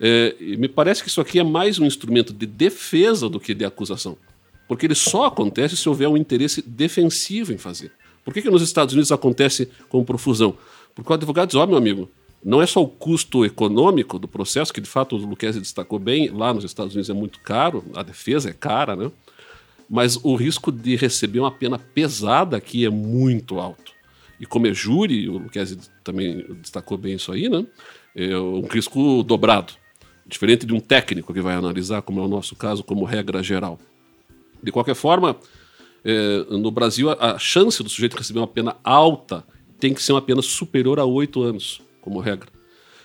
É, 0.00 0.34
me 0.40 0.68
parece 0.68 1.02
que 1.02 1.08
isso 1.08 1.20
aqui 1.20 1.38
é 1.38 1.44
mais 1.44 1.78
um 1.78 1.84
instrumento 1.84 2.32
de 2.32 2.46
defesa 2.46 3.28
do 3.28 3.40
que 3.40 3.54
de 3.54 3.64
acusação. 3.64 4.16
Porque 4.68 4.86
ele 4.86 4.94
só 4.94 5.24
acontece 5.24 5.76
se 5.76 5.88
houver 5.88 6.08
um 6.08 6.16
interesse 6.16 6.62
defensivo 6.62 7.52
em 7.52 7.58
fazer. 7.58 7.90
Por 8.22 8.34
que, 8.34 8.42
que 8.42 8.50
nos 8.50 8.60
Estados 8.60 8.92
Unidos 8.92 9.10
acontece 9.10 9.70
com 9.88 10.04
profusão? 10.04 10.54
Porque 10.94 11.10
o 11.10 11.14
advogado 11.14 11.48
diz: 11.48 11.56
Ó, 11.56 11.64
oh, 11.64 11.66
meu 11.66 11.78
amigo, 11.78 12.10
não 12.44 12.60
é 12.60 12.66
só 12.66 12.82
o 12.82 12.88
custo 12.88 13.44
econômico 13.44 14.18
do 14.18 14.28
processo, 14.28 14.72
que 14.72 14.80
de 14.80 14.88
fato 14.88 15.16
o 15.16 15.18
Luquezzi 15.18 15.58
destacou 15.58 15.98
bem, 15.98 16.28
lá 16.28 16.52
nos 16.52 16.64
Estados 16.64 16.94
Unidos 16.94 17.10
é 17.10 17.14
muito 17.14 17.40
caro, 17.40 17.84
a 17.94 18.02
defesa 18.02 18.50
é 18.50 18.52
cara, 18.52 18.94
né? 18.94 19.10
Mas 19.88 20.16
o 20.22 20.36
risco 20.36 20.70
de 20.70 20.94
receber 20.96 21.40
uma 21.40 21.50
pena 21.50 21.78
pesada 21.78 22.56
aqui 22.56 22.84
é 22.84 22.90
muito 22.90 23.58
alto. 23.58 23.92
E 24.38 24.46
como 24.46 24.66
é 24.66 24.74
júri, 24.74 25.28
o 25.28 25.38
Luquezzi 25.38 25.78
também 26.04 26.44
destacou 26.60 26.98
bem 26.98 27.14
isso 27.14 27.32
aí, 27.32 27.48
né? 27.48 27.66
É 28.14 28.36
um 28.36 28.66
risco 28.66 29.22
dobrado. 29.22 29.72
Diferente 30.26 30.66
de 30.66 30.74
um 30.74 30.80
técnico 30.80 31.32
que 31.32 31.40
vai 31.40 31.54
analisar, 31.54 32.02
como 32.02 32.20
é 32.20 32.22
o 32.22 32.28
nosso 32.28 32.54
caso, 32.54 32.84
como 32.84 33.04
regra 33.04 33.42
geral. 33.42 33.80
De 34.62 34.72
qualquer 34.72 34.94
forma, 34.94 35.36
é, 36.04 36.44
no 36.50 36.70
Brasil, 36.70 37.10
a, 37.10 37.32
a 37.34 37.38
chance 37.38 37.82
do 37.82 37.88
sujeito 37.88 38.16
receber 38.16 38.40
uma 38.40 38.46
pena 38.46 38.76
alta 38.82 39.44
tem 39.78 39.94
que 39.94 40.02
ser 40.02 40.12
uma 40.12 40.22
pena 40.22 40.42
superior 40.42 40.98
a 40.98 41.04
oito 41.04 41.42
anos 41.42 41.80
como 42.00 42.20
regra. 42.20 42.48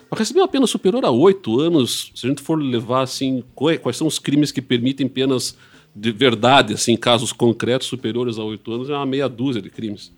Para 0.09 0.19
receber 0.19 0.41
uma 0.41 0.47
pena 0.47 0.67
superior 0.67 1.03
a 1.05 1.11
oito 1.11 1.59
anos, 1.59 2.11
se 2.15 2.25
a 2.25 2.29
gente 2.29 2.41
for 2.41 2.55
levar 2.55 3.01
assim, 3.01 3.43
quais 3.55 3.97
são 3.97 4.07
os 4.07 4.19
crimes 4.19 4.51
que 4.51 4.61
permitem 4.61 5.07
penas 5.07 5.57
de 5.95 6.11
verdade, 6.11 6.73
assim, 6.73 6.95
casos 6.95 7.31
concretos 7.31 7.87
superiores 7.87 8.37
a 8.37 8.43
oito 8.43 8.71
anos, 8.71 8.89
é 8.89 8.93
uma 8.93 9.05
meia 9.05 9.27
dúzia 9.27 9.61
de 9.61 9.69
crimes. 9.69 10.11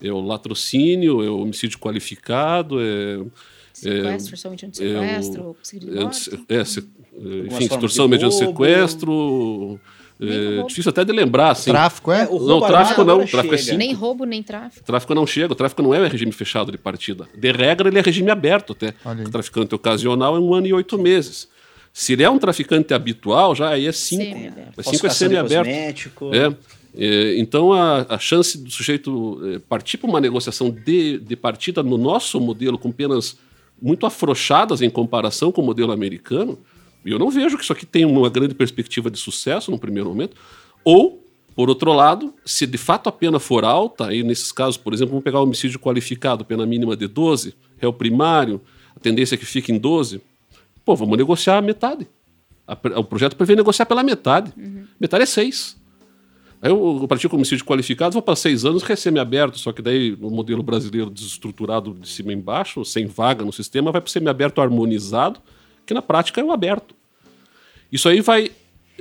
É 0.00 0.10
o 0.10 0.20
latrocínio, 0.20 1.22
é 1.22 1.28
o 1.28 1.40
homicídio 1.40 1.78
qualificado, 1.78 2.80
é. 2.80 3.18
Sequestro, 3.72 4.34
é, 4.34 4.36
somente 4.36 4.66
um 4.66 4.72
sequestro, 4.72 5.56
é, 6.48 6.54
é, 6.54 6.58
é, 6.58 7.46
enfim, 7.46 7.64
extorsão 7.64 8.08
mediante 8.08 8.34
sequestro, 8.34 9.80
é, 10.20 10.62
difícil 10.66 10.90
até 10.90 11.04
de 11.04 11.12
lembrar, 11.12 11.50
assim. 11.50 11.70
Tráfico 11.70 12.12
é? 12.12 12.22
é 12.22 12.28
o 12.28 12.38
não, 12.40 12.60
tráfico 12.60 13.04
não. 13.04 13.24
Tráfico 13.26 13.54
é 13.54 13.58
chega. 13.58 13.74
é 13.74 13.78
Nem 13.78 13.92
roubo, 13.92 14.24
nem 14.24 14.42
tráfico. 14.42 14.84
Tráfico 14.84 15.14
não 15.14 15.26
chega. 15.26 15.52
O 15.52 15.56
tráfico 15.56 15.82
não 15.82 15.94
é 15.94 16.06
regime 16.06 16.32
fechado 16.32 16.70
de 16.70 16.78
partida. 16.78 17.28
De 17.34 17.50
regra, 17.50 17.88
ele 17.88 17.98
é 17.98 18.02
regime 18.02 18.30
aberto 18.30 18.72
até. 18.72 18.94
O 19.24 19.30
traficante 19.30 19.74
ocasional 19.74 20.36
é 20.36 20.40
um 20.40 20.52
ano 20.54 20.66
e 20.66 20.72
oito 20.72 20.98
meses. 20.98 21.48
Se 21.92 22.12
ele 22.12 22.22
é 22.22 22.30
um 22.30 22.38
traficante 22.38 22.94
habitual, 22.94 23.54
já 23.54 23.70
aí 23.70 23.86
é 23.86 23.92
cinco. 23.92 24.36
É 24.76 24.82
cinco 24.82 25.06
é 25.06 25.10
semi-aberto. 25.10 25.68
É. 26.32 26.54
É, 26.94 27.38
então, 27.38 27.72
a, 27.72 28.04
a, 28.08 28.18
chance 28.18 28.58
do 28.58 28.70
sujeito 28.70 29.40
é, 29.44 29.58
partir 29.60 29.96
para 29.96 30.10
uma 30.10 30.20
negociação 30.20 30.70
de, 30.70 31.18
de 31.18 31.36
partida 31.36 31.82
no 31.84 31.96
nosso 31.96 32.40
modelo, 32.40 32.76
com 32.76 32.90
penas 32.90 33.38
muito 33.80 34.06
afrouxadas 34.06 34.82
em 34.82 34.90
comparação 34.90 35.52
com 35.52 35.62
o 35.62 35.64
modelo 35.64 35.92
americano, 35.92 36.58
e 37.04 37.10
eu 37.10 37.18
não 37.18 37.30
vejo 37.30 37.56
que 37.56 37.64
isso 37.64 37.72
aqui 37.72 37.86
tem 37.86 38.04
uma 38.04 38.28
grande 38.28 38.54
perspectiva 38.54 39.10
de 39.10 39.18
sucesso 39.18 39.70
no 39.70 39.78
primeiro 39.78 40.08
momento. 40.08 40.36
Ou, 40.84 41.26
por 41.54 41.68
outro 41.68 41.92
lado, 41.92 42.34
se 42.44 42.66
de 42.66 42.78
fato 42.78 43.08
a 43.08 43.12
pena 43.12 43.38
for 43.38 43.64
alta, 43.64 44.08
aí 44.08 44.22
nesses 44.22 44.52
casos, 44.52 44.76
por 44.76 44.92
exemplo, 44.92 45.10
vamos 45.10 45.24
pegar 45.24 45.40
o 45.40 45.44
homicídio 45.44 45.78
qualificado, 45.78 46.44
pena 46.44 46.66
mínima 46.66 46.96
de 46.96 47.06
12, 47.06 47.54
réu 47.78 47.92
primário, 47.92 48.60
a 48.94 49.00
tendência 49.00 49.34
é 49.34 49.38
que 49.38 49.46
fique 49.46 49.72
em 49.72 49.78
12, 49.78 50.20
pô, 50.84 50.94
vamos 50.94 51.16
negociar 51.16 51.58
a 51.58 51.62
metade. 51.62 52.06
o 52.96 53.04
projeto 53.04 53.36
prevê 53.36 53.56
negociar 53.56 53.86
pela 53.86 54.02
metade. 54.02 54.52
Uhum. 54.56 54.84
Metade 54.98 55.22
é 55.22 55.26
6. 55.26 55.80
Aí 56.62 56.70
eu, 56.70 56.98
eu 57.00 57.08
pratico 57.08 57.36
homicídio 57.36 57.64
qualificado, 57.64 58.12
vou 58.12 58.20
para 58.20 58.36
seis 58.36 58.66
anos 58.66 58.82
recém-aberto, 58.82 59.58
só 59.58 59.72
que 59.72 59.80
daí 59.80 60.14
no 60.20 60.30
modelo 60.30 60.62
brasileiro 60.62 61.08
desestruturado 61.08 61.94
de 61.94 62.06
cima 62.06 62.34
embaixo, 62.34 62.84
sem 62.84 63.06
vaga 63.06 63.44
no 63.44 63.52
sistema, 63.52 63.90
vai 63.90 64.00
para 64.00 64.08
o 64.08 64.10
semi-aberto 64.10 64.60
harmonizado, 64.60 65.40
que 65.90 65.94
na 65.94 66.00
prática 66.00 66.40
é 66.40 66.44
o 66.44 66.52
aberto. 66.52 66.94
Isso 67.90 68.08
aí 68.08 68.20
vai 68.20 68.52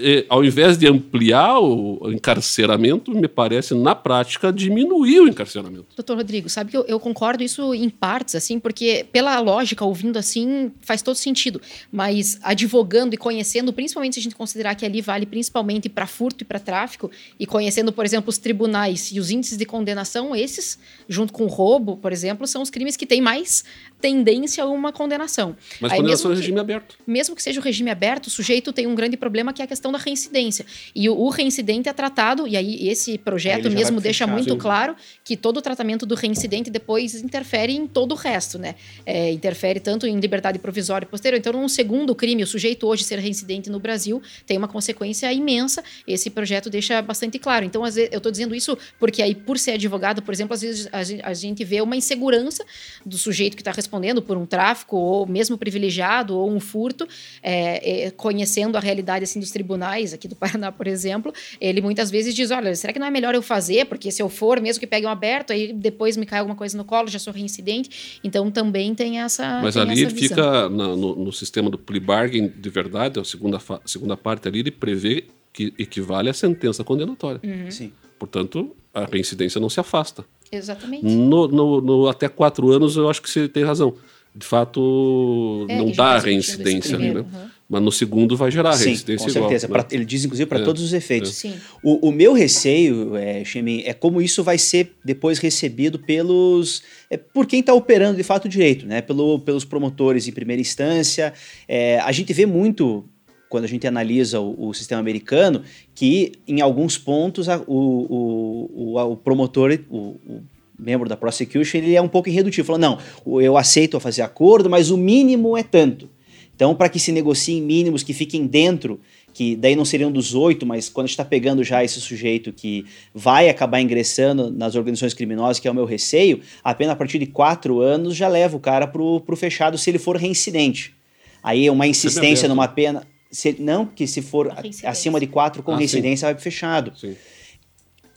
é, 0.02 0.26
ao 0.30 0.44
invés 0.44 0.78
de 0.78 0.88
ampliar 0.88 1.60
o 1.60 2.10
encarceramento, 2.12 3.12
me 3.12 3.28
parece, 3.28 3.76
na 3.76 3.94
prática, 3.94 4.52
diminuir 4.52 5.20
o 5.20 5.28
encarceramento. 5.28 5.88
Doutor 5.96 6.16
Rodrigo, 6.16 6.50
sabe 6.50 6.72
que 6.72 6.78
eu, 6.78 6.86
eu, 6.86 7.00
concordo 7.00 7.44
isso 7.44 7.74
em 7.74 7.90
partes, 7.90 8.34
assim, 8.36 8.60
porque 8.60 9.06
pela 9.12 9.38
lógica, 9.40 9.84
ouvindo 9.84 10.18
assim, 10.18 10.72
faz 10.82 11.02
todo 11.02 11.16
sentido. 11.16 11.62
Mas 11.92 12.40
advogando 12.42 13.14
e 13.14 13.18
conhecendo, 13.18 13.74
principalmente 13.74 14.14
se 14.14 14.20
a 14.20 14.24
gente 14.24 14.36
considerar 14.36 14.76
que 14.76 14.86
ali 14.86 15.02
vale 15.02 15.26
principalmente 15.26 15.90
para 15.90 16.08
furto 16.08 16.44
e 16.44 16.46
para 16.46 16.60
tráfico, 16.60 17.12
e 17.38 17.46
conhecendo, 17.46 17.92
por 17.92 18.06
exemplo, 18.06 18.30
os 18.30 18.38
tribunais 18.38 19.12
e 19.12 19.20
os 19.20 19.30
índices 19.30 19.58
de 19.58 19.66
condenação, 19.66 20.36
esses, 20.36 20.80
junto 21.10 21.34
com 21.34 21.46
roubo, 21.48 21.98
por 21.98 22.14
exemplo, 22.14 22.48
são 22.48 22.62
os 22.62 22.70
crimes 22.70 22.96
que 22.96 23.06
têm 23.06 23.20
mais 23.20 23.66
tendência 24.02 24.64
a 24.64 24.68
uma 24.68 24.92
condenação. 24.92 25.56
Mas 25.80 25.92
Aí, 25.92 25.98
condenação 25.98 26.32
é 26.32 26.36
regime 26.36 26.60
aberto. 26.60 26.98
Mesmo 27.06 27.36
que 27.36 27.44
seja 27.44 27.60
o 27.60 27.64
regime 27.64 27.90
aberto, 27.90 28.28
o 28.28 28.30
sujeito 28.30 28.72
tem 28.72 28.88
um 28.88 28.96
grande 28.96 29.18
problema 29.18 29.54
que 29.54 29.62
é 29.62 29.66
a 29.66 29.68
questão 29.68 29.92
da 29.92 29.98
reincidência. 29.98 30.66
E 30.96 31.10
o, 31.10 31.18
o 31.18 31.30
reincidente 31.30 31.90
é 31.90 31.94
tratado, 31.94 32.48
e 32.48 32.56
aí 32.56 32.88
esse 32.88 33.18
projeto 33.18 33.70
mesmo 33.70 34.00
deixa 34.00 34.26
muito 34.26 34.54
sim. 34.54 34.58
claro 34.58 34.96
que 35.24 35.36
todo 35.36 35.58
o 35.58 35.62
tratamento 35.62 36.06
do 36.06 36.16
reincidente 36.16 36.70
depois 36.70 37.16
interfere 37.16 37.74
em 37.74 37.88
todo 37.88 38.14
o 38.14 38.16
resto, 38.16 38.58
né? 38.58 38.76
É, 39.06 39.32
interfere 39.32 39.80
tanto 39.80 40.08
em 40.08 40.20
liberdade 40.20 40.60
provisória 40.60 41.06
e 41.06 41.10
posterior. 41.10 41.38
Então, 41.38 41.54
num 41.54 41.68
segundo 41.68 42.16
crime, 42.16 42.44
o 42.44 42.48
sujeito 42.48 42.88
hoje 42.88 43.04
ser 43.04 43.20
reincidente 43.20 43.70
no 43.70 43.80
Brasil 43.80 44.22
tem 44.46 44.58
uma 44.58 44.68
consequência 44.68 45.32
imensa. 45.32 45.84
Esse 46.08 46.30
projeto 46.30 46.70
deixa 46.70 47.02
bastante 47.02 47.38
claro. 47.38 47.66
Então, 47.66 47.84
às 47.84 47.96
vezes, 47.96 48.10
eu 48.12 48.18
estou 48.18 48.32
dizendo 48.32 48.56
isso 48.56 48.78
porque 49.00 49.22
aí, 49.22 49.36
por 49.36 49.58
ser 49.58 49.72
advogado, 49.72 50.22
por 50.22 50.34
exemplo, 50.34 50.54
às 50.54 50.62
vezes 50.62 50.88
a 50.92 51.34
gente 51.34 51.64
vê 51.64 51.82
uma 51.82 51.96
insegurança 51.96 52.64
do 53.06 53.18
sujeito 53.18 53.56
que 53.56 53.62
está 53.62 53.72
respondendo 53.90 54.22
por 54.22 54.38
um 54.38 54.46
tráfico, 54.46 54.96
ou 54.96 55.26
mesmo 55.26 55.58
privilegiado, 55.58 56.38
ou 56.38 56.50
um 56.50 56.60
furto, 56.60 57.08
é, 57.42 58.06
é, 58.06 58.12
conhecendo 58.12 58.78
a 58.78 58.80
realidade 58.80 59.24
assim, 59.24 59.40
dos 59.40 59.50
tribunais 59.50 60.14
aqui 60.14 60.28
do 60.28 60.36
Paraná, 60.38 60.72
por 60.72 60.86
exemplo, 60.86 61.34
ele 61.60 61.82
muitas 61.82 62.12
vezes 62.12 62.36
diz: 62.36 62.52
olha, 62.52 62.76
será 62.76 62.94
que 62.94 63.00
não 63.00 63.08
é 63.08 63.12
melhor 63.12 63.34
eu 63.34 63.42
fazer? 63.42 63.86
Porque 63.86 64.12
se 64.12 64.22
eu 64.22 64.30
for, 64.30 64.62
mesmo 64.62 64.80
que 64.80 64.88
pegue 64.88 65.08
um 65.08 65.10
aberto, 65.10 65.52
aí 65.52 65.74
depois 65.74 66.16
me 66.16 66.26
cai 66.26 66.40
alguma 66.40 66.56
coisa 66.56 66.78
no 66.78 66.86
colo, 66.86 67.08
já 67.08 67.18
sou 67.18 67.34
reincidente. 67.34 68.20
Então 68.24 68.52
também 68.52 68.94
tem 68.94 69.20
essa. 69.20 69.60
Mas 69.62 69.74
tem 69.74 69.82
ali 69.82 70.02
ele 70.02 70.12
fica 70.12 70.70
na, 70.70 70.96
no, 70.96 71.16
no, 71.16 71.34
sistema 71.34 71.70
do 71.70 71.78
plea 71.78 72.00
bargain 72.00 72.48
de 72.48 72.70
verdade, 72.70 73.20
a 73.20 73.24
segunda, 73.24 73.60
segunda 73.86 74.16
parte 74.16 74.48
ali, 74.48 74.60
ele 74.60 74.72
prevê 74.72 75.26
que 75.52 75.74
equivale 75.80 76.30
à 76.30 76.34
sentença 76.34 76.84
condenatória. 76.84 77.42
Uhum. 77.44 77.72
Sim. 77.72 77.92
Portanto, 78.20 78.76
a 78.94 79.06
reincidência 79.06 79.60
não 79.62 79.70
se 79.70 79.80
afasta. 79.80 80.26
Exatamente. 80.52 81.06
No, 81.06 81.48
no, 81.48 81.82
no 81.82 82.08
até 82.08 82.28
quatro 82.28 82.72
anos, 82.72 82.96
eu 82.98 83.10
acho 83.10 83.22
que 83.22 83.30
você 83.30 83.48
tem 83.48 83.64
razão. 83.64 83.94
De 84.36 84.46
fato, 84.46 85.66
É, 85.68 85.78
não 85.78 85.88
dá 85.88 86.16
tá 86.16 86.20
reincidência 86.20 86.96
ali, 86.96 87.12
né? 87.14 87.20
uhum. 87.22 87.50
Mas 87.72 87.82
no 87.84 87.92
segundo 87.92 88.36
vai 88.36 88.50
gerar 88.50 88.74
Sim, 88.74 88.86
reincidência 88.86 89.26
com 89.26 89.32
igual. 89.32 89.50
certeza. 89.50 89.68
né? 89.68 89.74
Pra- 89.74 89.88
ele 89.92 90.06
diz, 90.06 90.24
inclusive, 90.26 90.48
para 90.48 90.60
É, 90.60 90.64
todos 90.64 90.82
os 90.82 90.92
efeitos. 90.94 91.36
Sim. 91.36 91.54
O, 91.84 92.10
o 92.10 92.12
meu 92.12 92.34
receio, 92.34 93.16
é, 93.16 93.44
Chemin, 93.44 93.84
é 93.86 93.94
como 93.94 94.22
isso 94.22 94.44
vai 94.44 94.58
ser 94.58 94.94
depois 95.04 95.38
recebido 95.40 96.00
pelos. 96.00 96.82
É, 97.10 97.18
por 97.18 97.46
quem 97.46 97.60
está 97.60 97.74
operando 97.74 98.18
de 98.18 98.24
fato 98.24 98.46
o 98.46 98.50
direito, 98.50 98.86
né? 98.88 99.02
Pelo, 99.02 99.40
pelos 99.40 99.66
promotores 99.66 100.28
em 100.28 100.32
primeira 100.32 100.62
instância. 100.62 101.32
É, 101.68 102.00
a 102.00 102.12
gente 102.12 102.32
vê 102.34 102.46
muito, 102.46 103.04
quando 103.50 103.66
a 103.66 103.68
gente 103.68 103.86
analisa 103.88 104.40
o, 104.40 104.68
o 104.70 104.74
sistema 104.74 105.02
americano, 105.02 105.64
que 105.96 106.34
em 106.48 106.62
alguns 106.62 106.98
pontos 106.98 107.50
a- 107.50 107.62
o, 107.68 107.74
o, 107.74 108.94
o, 108.96 109.12
o 109.12 109.18
promotor, 109.18 109.78
o, 109.90 109.98
o 110.28 110.44
membro 110.78 111.10
da 111.10 111.18
prosecution, 111.18 111.80
ele 111.80 111.96
é 111.96 112.02
um 112.02 112.08
pouco 112.08 112.30
irredutivo. 112.30 112.68
Fala, 112.68 112.80
não, 112.80 112.98
o- 113.26 113.42
eu 113.42 113.58
aceito 113.58 114.00
fazer 114.00 114.22
acordo, 114.22 114.70
mas 114.70 114.92
o 114.92 114.98
mínimo 114.98 115.58
é 115.58 115.64
tanto. 115.64 116.08
Então, 116.56 116.76
para 116.76 116.90
que 116.90 117.00
se 117.00 117.12
negociem 117.12 117.62
mínimos 117.62 118.04
que 118.04 118.14
fiquem 118.14 118.46
dentro, 118.46 119.00
que 119.34 119.56
daí 119.56 119.76
não 119.78 119.86
seriam 119.86 120.12
dos 120.12 120.36
oito, 120.36 120.66
mas 120.66 120.90
quando 120.90 121.06
a 121.06 121.08
gente 121.08 121.14
está 121.14 121.24
pegando 121.24 121.64
já 121.64 121.82
esse 121.84 122.02
sujeito 122.02 122.52
que 122.52 122.86
vai 123.16 123.48
acabar 123.48 123.80
ingressando 123.80 124.52
nas 124.52 124.76
organizações 124.76 125.14
criminosas, 125.14 125.60
que 125.60 125.68
é 125.70 125.72
o 125.72 125.74
meu 125.74 125.86
receio, 125.86 126.42
apenas 126.62 126.94
a 126.94 126.96
partir 126.98 127.18
de 127.18 127.28
quatro 127.28 127.80
anos 127.80 128.14
já 128.16 128.28
leva 128.28 128.58
o 128.58 128.60
cara 128.60 128.86
pro, 128.86 129.22
pro 129.22 129.38
fechado 129.38 129.78
se 129.78 129.90
ele 129.90 129.98
for 130.00 130.18
reincidente. 130.18 130.94
Aí 131.42 131.66
é 131.68 131.72
uma 131.72 131.88
insistência 131.88 132.48
numa 132.50 132.68
pena. 132.68 133.08
Se- 133.32 133.56
não, 133.60 133.86
que 133.86 134.06
se 134.08 134.22
for 134.22 134.52
acima 134.84 135.20
de 135.20 135.28
quatro 135.28 135.62
com 135.64 135.72
Ah, 135.72 135.76
sim. 135.76 135.80
reincidência 135.80 136.26
vai 136.28 136.34
pro 136.36 136.44
fechado. 136.44 136.92
Sim. 136.98 137.16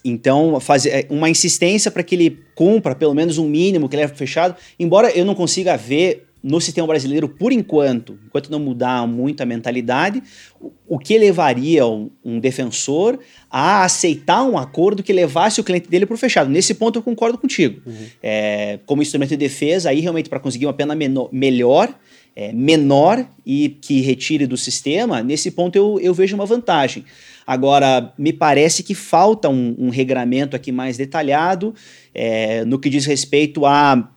Então, 0.04 0.58
fazer 0.58 0.90
é, 0.90 1.06
uma 1.10 1.30
insistência 1.30 1.90
para 1.90 2.02
que 2.02 2.14
ele 2.16 2.38
cumpra 2.56 2.94
pelo 2.94 3.14
menos 3.14 3.38
um 3.38 3.48
mínimo 3.48 3.88
que 3.88 3.94
ele 3.94 4.02
é 4.02 4.08
fechado, 4.08 4.56
embora 4.78 5.10
eu 5.12 5.24
não 5.24 5.34
consiga 5.34 5.76
ver 5.76 6.26
no 6.42 6.60
sistema 6.60 6.88
brasileiro, 6.88 7.28
por 7.28 7.52
enquanto, 7.52 8.18
enquanto 8.26 8.50
não 8.50 8.58
mudar 8.58 9.06
muito 9.06 9.40
a 9.44 9.46
mentalidade, 9.46 10.20
o, 10.60 10.72
o 10.88 10.98
que 10.98 11.16
levaria 11.16 11.86
um, 11.86 12.10
um 12.24 12.40
defensor 12.40 13.20
a 13.48 13.84
aceitar 13.84 14.42
um 14.42 14.58
acordo 14.58 15.04
que 15.04 15.12
levasse 15.12 15.60
o 15.60 15.64
cliente 15.64 15.88
dele 15.88 16.04
para 16.04 16.14
o 16.14 16.18
fechado. 16.18 16.50
Nesse 16.50 16.74
ponto 16.74 16.98
eu 16.98 17.02
concordo 17.04 17.38
contigo. 17.38 17.80
É, 18.20 18.80
como 18.86 19.02
instrumento 19.02 19.28
de 19.28 19.36
defesa, 19.36 19.90
aí 19.90 20.00
realmente 20.00 20.28
para 20.28 20.40
conseguir 20.40 20.66
uma 20.66 20.72
pena 20.72 20.96
menor, 20.96 21.28
melhor, 21.30 21.94
é, 22.34 22.52
menor 22.52 23.26
e 23.44 23.68
que 23.68 24.00
retire 24.00 24.46
do 24.46 24.56
sistema, 24.56 25.22
nesse 25.22 25.50
ponto 25.50 25.76
eu, 25.76 25.98
eu 26.00 26.14
vejo 26.14 26.34
uma 26.34 26.46
vantagem. 26.46 27.04
Agora, 27.46 28.12
me 28.16 28.32
parece 28.32 28.82
que 28.82 28.94
falta 28.94 29.48
um, 29.48 29.74
um 29.78 29.88
regramento 29.90 30.54
aqui 30.54 30.70
mais 30.70 30.96
detalhado 30.96 31.74
é, 32.14 32.64
no 32.64 32.78
que 32.78 32.88
diz 32.88 33.04
respeito 33.04 33.66
a, 33.66 34.10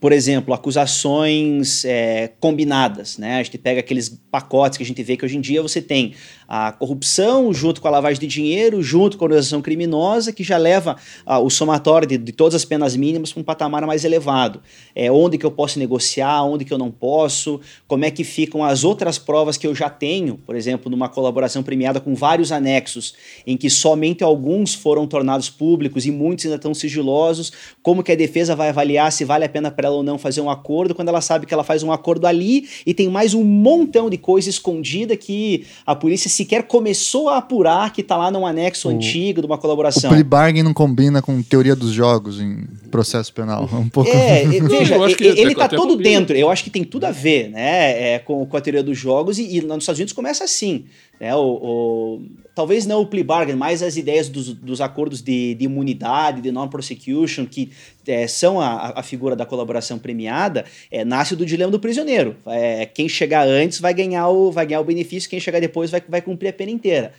por 0.00 0.12
exemplo, 0.12 0.54
acusações 0.54 1.84
é, 1.84 2.32
combinadas. 2.38 3.18
Né? 3.18 3.38
A 3.38 3.42
gente 3.42 3.58
pega 3.58 3.80
aqueles 3.80 4.08
pacotes 4.30 4.78
que 4.78 4.84
a 4.84 4.86
gente 4.86 5.02
vê 5.02 5.16
que 5.16 5.24
hoje 5.24 5.36
em 5.36 5.40
dia 5.40 5.60
você 5.60 5.82
tem 5.82 6.14
a 6.52 6.72
corrupção 6.72 7.54
junto 7.54 7.80
com 7.80 7.86
a 7.86 7.92
lavagem 7.92 8.18
de 8.18 8.26
dinheiro, 8.26 8.82
junto 8.82 9.16
com 9.16 9.24
a 9.24 9.26
organização 9.26 9.62
criminosa, 9.62 10.32
que 10.32 10.42
já 10.42 10.56
leva 10.56 10.96
ah, 11.24 11.38
o 11.38 11.48
somatório 11.48 12.08
de, 12.08 12.18
de 12.18 12.32
todas 12.32 12.56
as 12.56 12.64
penas 12.64 12.96
mínimas 12.96 13.32
para 13.32 13.40
um 13.40 13.44
patamar 13.44 13.86
mais 13.86 14.04
elevado. 14.04 14.60
É, 14.92 15.12
onde 15.12 15.38
que 15.38 15.46
eu 15.46 15.52
posso 15.52 15.78
negociar, 15.78 16.42
onde 16.42 16.64
que 16.64 16.72
eu 16.72 16.78
não 16.78 16.90
posso, 16.90 17.60
como 17.86 18.04
é 18.04 18.10
que 18.10 18.24
ficam 18.24 18.64
as 18.64 18.82
outras 18.82 19.16
provas 19.16 19.56
que 19.56 19.64
eu 19.64 19.76
já 19.76 19.88
tenho, 19.88 20.38
por 20.38 20.56
exemplo, 20.56 20.90
numa 20.90 21.08
colaboração 21.08 21.62
premiada 21.62 22.00
com 22.00 22.16
vários 22.16 22.50
anexos, 22.50 23.14
em 23.46 23.56
que 23.56 23.70
somente 23.70 24.24
alguns 24.24 24.74
foram 24.74 25.06
tornados 25.06 25.48
públicos 25.48 26.04
e 26.04 26.10
muitos 26.10 26.46
ainda 26.46 26.56
estão 26.56 26.74
sigilosos, 26.74 27.52
como 27.80 28.02
que 28.02 28.10
a 28.10 28.16
defesa 28.16 28.56
vai 28.56 28.70
avaliar 28.70 29.12
se 29.12 29.24
vale 29.24 29.44
a 29.44 29.48
pena 29.48 29.70
para 29.70 29.86
ela 29.86 29.96
ou 29.96 30.02
não 30.02 30.18
fazer 30.18 30.40
um 30.40 30.50
acordo, 30.50 30.96
quando 30.96 31.10
ela 31.10 31.20
sabe 31.20 31.46
que 31.46 31.54
ela 31.54 31.62
faz 31.62 31.84
um 31.84 31.92
acordo 31.92 32.26
ali 32.26 32.68
e 32.84 32.92
tem 32.92 33.08
mais 33.08 33.34
um 33.34 33.44
montão 33.44 34.10
de 34.10 34.18
coisa 34.18 34.50
escondida 34.50 35.16
que 35.16 35.64
a 35.86 35.94
polícia 35.94 36.28
sequer 36.40 36.62
começou 36.64 37.28
a 37.28 37.38
apurar 37.38 37.92
que 37.92 38.00
está 38.00 38.16
lá 38.16 38.30
num 38.30 38.46
anexo 38.46 38.88
antigo 38.88 39.40
de 39.40 39.46
uma 39.46 39.56
O 39.56 39.58
colaboração. 39.58 40.10
plea 40.10 40.24
bargain 40.24 40.62
não 40.62 40.72
combina 40.72 41.20
com 41.20 41.42
teoria 41.42 41.76
dos 41.76 41.92
jogos 41.92 42.40
em 42.40 42.66
processo 42.90 43.32
penal. 43.32 43.68
É 43.70 43.76
um 43.76 43.88
pouco. 43.88 44.10
É, 44.10 44.44
veja, 44.60 44.96
eu 44.96 45.04
acho 45.04 45.16
que 45.16 45.24
ele 45.24 45.54
tá 45.54 45.64
até 45.66 45.76
todo 45.76 45.90
combina. 45.90 46.10
dentro. 46.18 46.36
Eu 46.36 46.50
acho 46.50 46.64
que 46.64 46.70
tem 46.70 46.84
tudo 46.84 47.04
a 47.04 47.10
ver, 47.10 47.50
né, 47.50 48.14
é, 48.14 48.18
com, 48.18 48.44
com 48.46 48.56
a 48.56 48.60
teoria 48.60 48.82
dos 48.82 48.96
jogos 48.96 49.38
e, 49.38 49.56
e 49.56 49.60
lá 49.60 49.74
nos 49.74 49.84
Estados 49.84 49.98
Unidos 49.98 50.12
começa 50.12 50.44
assim, 50.44 50.84
né, 51.20 51.34
o, 51.36 51.40
o- 51.62 52.22
talvez 52.54 52.86
não 52.86 53.02
o 53.02 53.06
plea 53.06 53.22
bargain, 53.22 53.54
mas 53.54 53.82
as 53.82 53.96
ideias 53.96 54.28
dos, 54.28 54.54
dos 54.54 54.80
acordos 54.80 55.20
de, 55.22 55.54
de 55.54 55.64
imunidade, 55.66 56.40
de 56.40 56.50
non-prosecution, 56.50 57.44
que 57.46 57.70
é, 58.06 58.26
são 58.26 58.60
a, 58.60 58.94
a 58.98 59.02
figura 59.02 59.36
da 59.36 59.44
colaboração 59.46 59.98
premiada, 59.98 60.64
é, 60.90 61.04
nasce 61.04 61.36
do 61.36 61.44
dilema 61.44 61.70
do 61.70 61.78
prisioneiro. 61.78 62.36
É, 62.46 62.86
quem 62.86 63.08
chegar 63.08 63.46
antes 63.46 63.78
vai 63.80 63.92
ganhar 63.94 64.28
o, 64.28 64.50
vai 64.50 64.66
ganhar 64.66 64.80
o 64.80 64.84
benefício, 64.84 65.28
quem 65.28 65.38
chegar 65.38 65.60
depois 65.60 65.90
vai, 65.90 66.02
vai 66.08 66.22
cumprir 66.22 66.48
a 66.48 66.52
pena 66.52 66.70
inteira. 66.70 67.12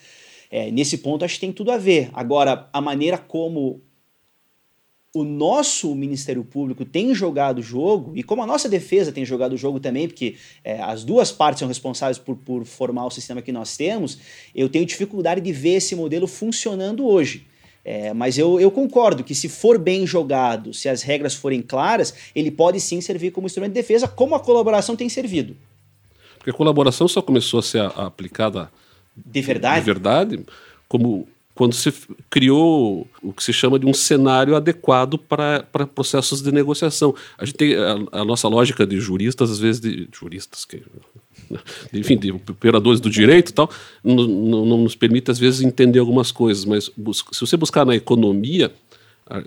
É, 0.50 0.70
nesse 0.70 0.98
ponto, 0.98 1.24
acho 1.24 1.36
que 1.36 1.42
tem 1.42 1.52
tudo 1.54 1.72
a 1.72 1.78
ver. 1.78 2.10
Agora, 2.14 2.68
a 2.74 2.82
maneira 2.82 3.18
como 3.18 3.80
o 5.14 5.26
nosso 5.26 5.94
Ministério 5.94 6.44
Público 6.44 6.86
tem 6.86 7.14
jogado 7.14 7.60
o 7.60 7.62
jogo, 7.62 8.14
e 8.16 8.24
como 8.24 8.42
a 8.44 8.46
nossa 8.46 8.70
defesa 8.70 9.12
tem 9.12 9.26
jogado 9.26 9.54
o 9.54 9.58
jogo 9.58 9.80
também, 9.80 10.08
porque 10.08 10.36
é, 10.64 10.82
as 10.82 11.04
duas 11.04 11.32
partes 11.32 11.60
são 11.60 11.68
responsáveis 11.68 12.18
por, 12.18 12.36
por 12.38 12.64
formar 12.64 13.06
o 13.06 13.12
sistema 13.12 13.42
que 13.42 13.52
nós 13.52 13.76
temos, 13.76 14.18
eu 14.56 14.70
tenho 14.70 14.86
dificuldade 14.86 15.42
de 15.42 15.52
ver 15.52 15.76
esse 15.76 15.96
modelo 15.96 16.28
funcionando 16.28 17.06
hoje. 17.06 17.46
É, 17.84 18.14
mas 18.14 18.38
eu, 18.38 18.60
eu 18.60 18.70
concordo 18.70 19.24
que 19.24 19.34
se 19.34 19.50
for 19.50 19.78
bem 19.78 20.06
jogado, 20.06 20.74
se 20.74 20.88
as 20.88 21.02
regras 21.02 21.34
forem 21.34 21.62
claras, 21.62 22.14
ele 22.34 22.52
pode 22.52 22.80
sim 22.80 23.02
servir 23.02 23.32
como 23.32 23.48
instrumento 23.48 23.74
de 23.74 23.82
defesa, 23.82 24.08
como 24.08 24.36
a 24.36 24.40
colaboração 24.40 24.96
tem 24.96 25.10
servido. 25.10 25.58
Porque 26.38 26.52
a 26.52 26.54
colaboração 26.54 27.08
só 27.08 27.22
começou 27.22 27.60
a 27.60 27.64
ser 27.64 27.82
aplicada 27.96 28.72
De 29.16 29.42
verdade? 29.42 29.80
de 29.80 29.86
verdade 29.86 30.46
como 30.88 31.28
quando 31.62 31.76
se 31.76 31.94
criou 32.28 33.08
o 33.22 33.32
que 33.32 33.44
se 33.44 33.54
chama 33.54 33.78
de 33.78 33.86
um 33.86 33.94
cenário 33.94 34.56
adequado 34.56 35.16
para 35.20 35.64
processos 35.94 36.42
de 36.42 36.52
negociação. 36.52 37.14
A 37.38 37.46
gente 37.46 37.56
tem 37.56 37.76
a, 37.76 38.22
a 38.22 38.26
nossa 38.26 38.48
lógica 38.48 38.84
de 38.84 39.00
juristas, 39.00 39.52
às 39.52 39.60
vezes 39.60 39.80
de 39.80 40.10
juristas 40.12 40.66
que 40.66 40.82
enfim, 41.94 42.18
de 42.18 42.32
operadores 42.32 43.00
do 43.00 43.12
direito 43.12 43.50
e 43.50 43.54
tal, 43.54 43.70
não, 44.04 44.26
não- 44.66 44.78
nos 44.80 44.96
permite 44.96 45.30
às 45.30 45.38
vezes 45.38 45.62
entender 45.62 46.00
algumas 46.00 46.32
coisas, 46.32 46.66
mas 46.66 46.86
se 47.32 47.40
você 47.40 47.56
buscar 47.56 47.86
na 47.86 47.96
economia 47.96 48.72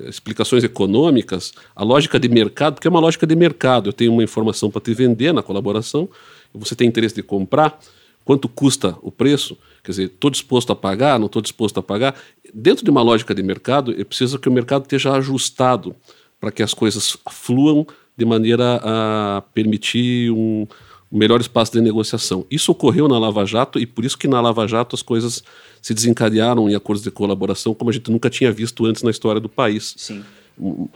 explicações 0.06 0.62
econômicas, 0.62 1.52
a 1.74 1.82
lógica 1.82 2.20
de 2.20 2.28
mercado, 2.28 2.74
porque 2.74 2.86
é 2.86 2.90
uma 2.90 3.00
lógica 3.00 3.26
de 3.26 3.34
mercado. 3.34 3.88
Eu 3.88 3.92
tenho 3.92 4.12
uma 4.12 4.22
informação 4.22 4.70
para 4.70 4.80
te 4.80 4.94
vender 4.94 5.34
na 5.34 5.42
colaboração, 5.42 6.08
você 6.54 6.76
tem 6.76 6.86
interesse 6.86 7.16
de 7.16 7.24
comprar, 7.24 7.76
quanto 8.24 8.48
custa 8.48 8.96
o 9.02 9.10
preço, 9.10 9.56
quer 9.82 9.92
dizer, 9.92 10.04
estou 10.04 10.30
disposto 10.30 10.72
a 10.72 10.76
pagar, 10.76 11.18
não 11.18 11.26
estou 11.26 11.42
disposto 11.42 11.78
a 11.78 11.82
pagar. 11.82 12.14
Dentro 12.52 12.84
de 12.84 12.90
uma 12.90 13.02
lógica 13.02 13.34
de 13.34 13.42
mercado, 13.42 13.92
eu 13.92 14.04
preciso 14.04 14.38
que 14.38 14.48
o 14.48 14.52
mercado 14.52 14.82
esteja 14.82 15.12
ajustado 15.12 15.94
para 16.40 16.50
que 16.50 16.62
as 16.62 16.74
coisas 16.74 17.16
fluam 17.30 17.86
de 18.16 18.24
maneira 18.24 18.80
a 18.82 19.42
permitir 19.52 20.30
um, 20.30 20.66
melhor 21.10 21.40
espaço 21.40 21.72
de 21.72 21.80
negociação. 21.80 22.44
Isso 22.50 22.72
ocorreu 22.72 23.06
na 23.06 23.18
Lava 23.18 23.44
Jato 23.44 23.78
e 23.78 23.86
por 23.86 24.04
isso 24.04 24.18
que 24.18 24.26
na 24.26 24.40
Lava 24.40 24.66
Jato 24.66 24.96
as 24.96 25.02
coisas 25.02 25.44
se 25.80 25.94
desencadearam 25.94 26.68
em 26.68 26.74
acordos 26.74 27.04
de 27.04 27.10
colaboração 27.10 27.74
como 27.74 27.90
a 27.90 27.92
gente 27.92 28.10
nunca 28.10 28.28
tinha 28.28 28.50
visto 28.50 28.84
antes 28.84 29.02
na 29.02 29.10
história 29.10 29.40
do 29.40 29.48
país 29.48 29.94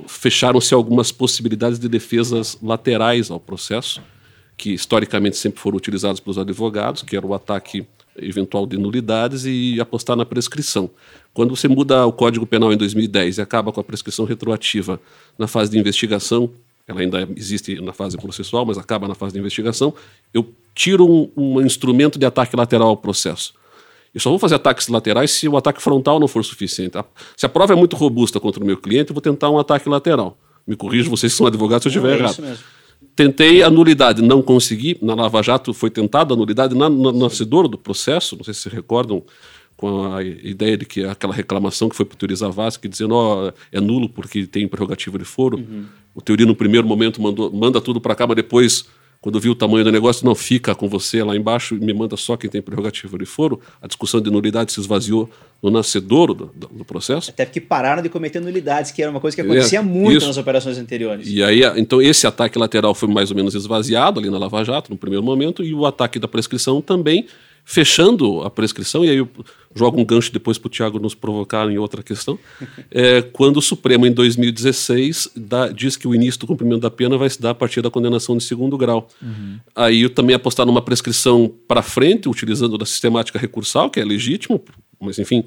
fecharam-se 0.07 0.73
algumas 0.73 1.11
possibilidades 1.11 1.79
de 1.79 1.88
defesas 1.88 2.57
laterais 2.62 3.31
ao 3.31 3.41
processo, 3.41 4.01
que 4.59 4.75
historicamente 4.75 5.37
sempre 5.38 5.61
foram 5.61 5.77
utilizados 5.79 6.21
pelos 6.21 6.37
advogados, 6.37 7.03
que 7.03 7.16
era 7.16 7.25
o 7.25 7.33
ataque 7.33 7.87
eventual 8.21 8.66
de 8.66 8.77
nulidades 8.77 9.44
e 9.47 9.81
apostar 9.81 10.16
na 10.16 10.27
prescrição. 10.27 10.90
Quando 11.33 11.55
você 11.55 11.68
muda 11.68 12.05
o 12.05 12.12
Código 12.12 12.44
Penal 12.44 12.73
em 12.73 12.77
2010 12.77 13.38
e 13.38 13.40
acaba 13.40 13.71
com 13.73 13.81
a 13.81 13.85
prescrição 13.85 14.25
retroativa 14.25 15.01
na 15.38 15.47
fase 15.47 15.71
de 15.71 15.79
investigação, 15.79 16.51
ela 16.88 17.01
ainda 17.01 17.29
existe 17.37 17.81
na 17.81 17.92
fase 17.92 18.16
processual, 18.16 18.66
mas 18.66 18.77
acaba 18.77 19.07
na 19.07 19.14
fase 19.14 19.35
de 19.35 19.38
investigação, 19.38 19.94
eu 20.35 20.53
tiro 20.75 21.07
um, 21.09 21.31
um 21.37 21.61
instrumento 21.61 22.18
de 22.18 22.27
ataque 22.27 22.57
lateral 22.57 22.88
ao 22.88 22.97
processo. 22.97 23.55
Eu 24.12 24.20
só 24.20 24.30
vou 24.30 24.39
fazer 24.39 24.57
ataques 24.57 24.89
laterais 24.89 25.30
se 25.30 25.47
o 25.49 25.57
ataque 25.57 25.80
frontal 25.80 26.18
não 26.18 26.26
for 26.26 26.45
suficiente. 26.45 26.95
Se 27.37 27.47
a 27.47 27.49
prova 27.49 27.74
é 27.74 27.76
muito 27.76 27.95
robusta 27.95 28.41
contra 28.41 28.61
o 28.61 28.66
meu 28.66 28.76
cliente, 28.76 29.11
eu 29.11 29.14
vou 29.14 29.20
tentar 29.20 29.51
um 29.51 29.59
ataque 29.59 29.89
lateral. 29.89 30.37
Me 30.66 30.74
corrijo, 30.74 31.09
vocês 31.11 31.32
que 31.32 31.37
são 31.39 31.47
advogados 31.47 31.82
se 31.85 31.89
eu 31.89 31.91
estiver 31.91 32.16
É 32.16 32.18
errado. 32.18 32.32
isso 32.32 32.43
mesmo. 32.43 32.64
Tentei 33.19 33.64
a 33.64 33.69
nulidade, 33.69 34.23
não 34.23 34.41
consegui. 34.41 34.97
Na 35.03 35.12
Lava 35.12 35.43
Jato 35.43 35.75
foi 35.75 35.91
tentada 35.91 36.35
a 36.35 36.37
nulidade 36.37 36.73
na, 36.77 36.89
no 36.89 37.11
nascedor 37.11 37.66
do 37.66 37.77
processo, 37.77 38.37
não 38.37 38.45
sei 38.45 38.55
se 38.55 38.61
se 38.61 38.69
recordam, 38.69 39.25
com 39.77 40.14
a 40.14 40.23
ideia 40.23 40.77
de 40.77 40.87
que 40.87 41.03
aquela 41.03 41.35
reclamação 41.35 41.89
que 41.89 41.97
foi 41.97 42.07
para 42.07 42.14
o 42.14 42.16
Teori 42.16 42.37
Zavascki, 42.37 42.87
dizendo 42.87 43.16
ó, 43.16 43.51
é 43.73 43.81
nulo 43.81 44.09
porque 44.09 44.47
tem 44.47 44.69
prerrogativa 44.69 45.19
de 45.19 45.25
foro. 45.25 45.59
O 46.14 46.21
Teori, 46.21 46.47
no 46.47 46.55
primeiro 46.55 46.87
momento, 46.87 47.21
mandou, 47.21 47.53
manda 47.53 47.81
tudo 47.81 48.01
para 48.01 48.14
cá, 48.14 48.25
mas 48.25 48.37
depois 48.37 48.87
quando 49.21 49.41
viu 49.41 49.53
o 49.53 49.55
tamanho 49.55 49.85
do 49.85 49.91
negócio, 49.91 50.25
não 50.25 50.35
fica 50.35 50.75
com 50.75 50.89
você 50.89 51.23
lá 51.25 51.35
embaixo 51.35 51.75
e 51.75 51.79
me 51.79 51.93
manda 51.93 52.16
só 52.16 52.37
quem 52.37 52.49
tem 52.49 52.62
prerrogativa 52.62 53.19
de 53.19 53.27
foro. 53.27 53.61
A 53.83 53.87
discussão 53.89 54.21
de 54.21 54.31
nulidade 54.31 54.73
se 54.73 54.79
esvaziou 54.79 55.29
no 55.61 55.71
nascedouro 55.71 56.35
do, 56.35 56.47
do, 56.55 56.85
processo. 56.85 57.31
Até 57.31 57.45
porque 57.45 57.61
pararam 57.61 58.01
de 58.01 58.09
cometer 58.09 58.39
nulidades, 58.41 58.93
que 58.93 59.03
era 59.03 59.11
uma 59.11 59.21
coisa 59.21 59.35
que 59.35 59.41
acontecia 59.41 59.81
é, 59.81 59.83
muito 59.83 60.19
isso. 60.19 60.27
nas 60.29 60.37
operações 60.37 60.79
anteriores. 60.79 61.27
E 61.29 61.43
aí, 61.43 61.62
então, 61.77 62.01
esse 62.01 62.29
ataque 62.29 62.57
lateral 62.57 62.95
foi 62.95 63.09
mais 63.09 63.31
ou 63.31 63.37
menos 63.37 63.57
esvaziado 63.57 64.21
ali 64.21 64.31
na 64.31 64.39
Lava 64.39 64.62
Jato, 64.62 64.93
no 64.93 64.97
primeiro 64.97 65.25
momento, 65.25 65.64
e 65.64 65.75
o 65.75 65.85
ataque 65.85 66.21
da 66.21 66.29
prescrição 66.29 66.81
também 66.81 67.27
fechando 67.71 68.41
a 68.45 68.51
prescrição, 68.51 69.05
e 69.05 69.11
aí 69.11 69.19
eu 69.19 69.29
jogo 69.75 70.01
um 70.01 70.05
gancho 70.05 70.33
depois 70.33 70.57
para 70.57 70.69
o 70.69 70.71
Tiago 70.71 70.99
nos 70.99 71.14
provocar 71.14 71.71
em 71.71 71.77
outra 71.77 72.03
questão, 72.03 72.39
é, 72.91 73.21
quando 73.21 73.59
o 73.59 73.62
Supremo, 73.62 74.07
em 74.07 74.11
2016, 74.11 75.33
dá, 75.37 75.69
diz 75.69 75.95
que 75.95 76.09
o 76.09 76.14
início 76.14 76.41
do 76.41 76.47
cumprimento 76.47 76.81
da 76.81 76.91
pena 76.91 77.19
vai 77.19 77.29
se 77.29 77.39
dar 77.39 77.51
a 77.51 77.55
partir 77.55 77.83
da 77.83 77.91
condenação 77.91 78.39
de 78.39 78.45
segundo 78.45 78.79
grau. 78.79 79.07
Uhum. 79.21 79.59
Aí 79.77 80.01
eu 80.01 80.09
também 80.09 80.35
apostar 80.35 80.64
numa 80.64 80.81
prescrição 80.81 81.53
para 81.69 81.83
frente, 81.83 82.27
utilizando 82.27 82.79
da 82.79 82.87
sistemática 82.87 83.39
recursal, 83.39 83.91
que 83.91 84.01
é 84.01 84.05
legítimo, 84.05 84.64
mas 84.99 85.19
enfim, 85.19 85.45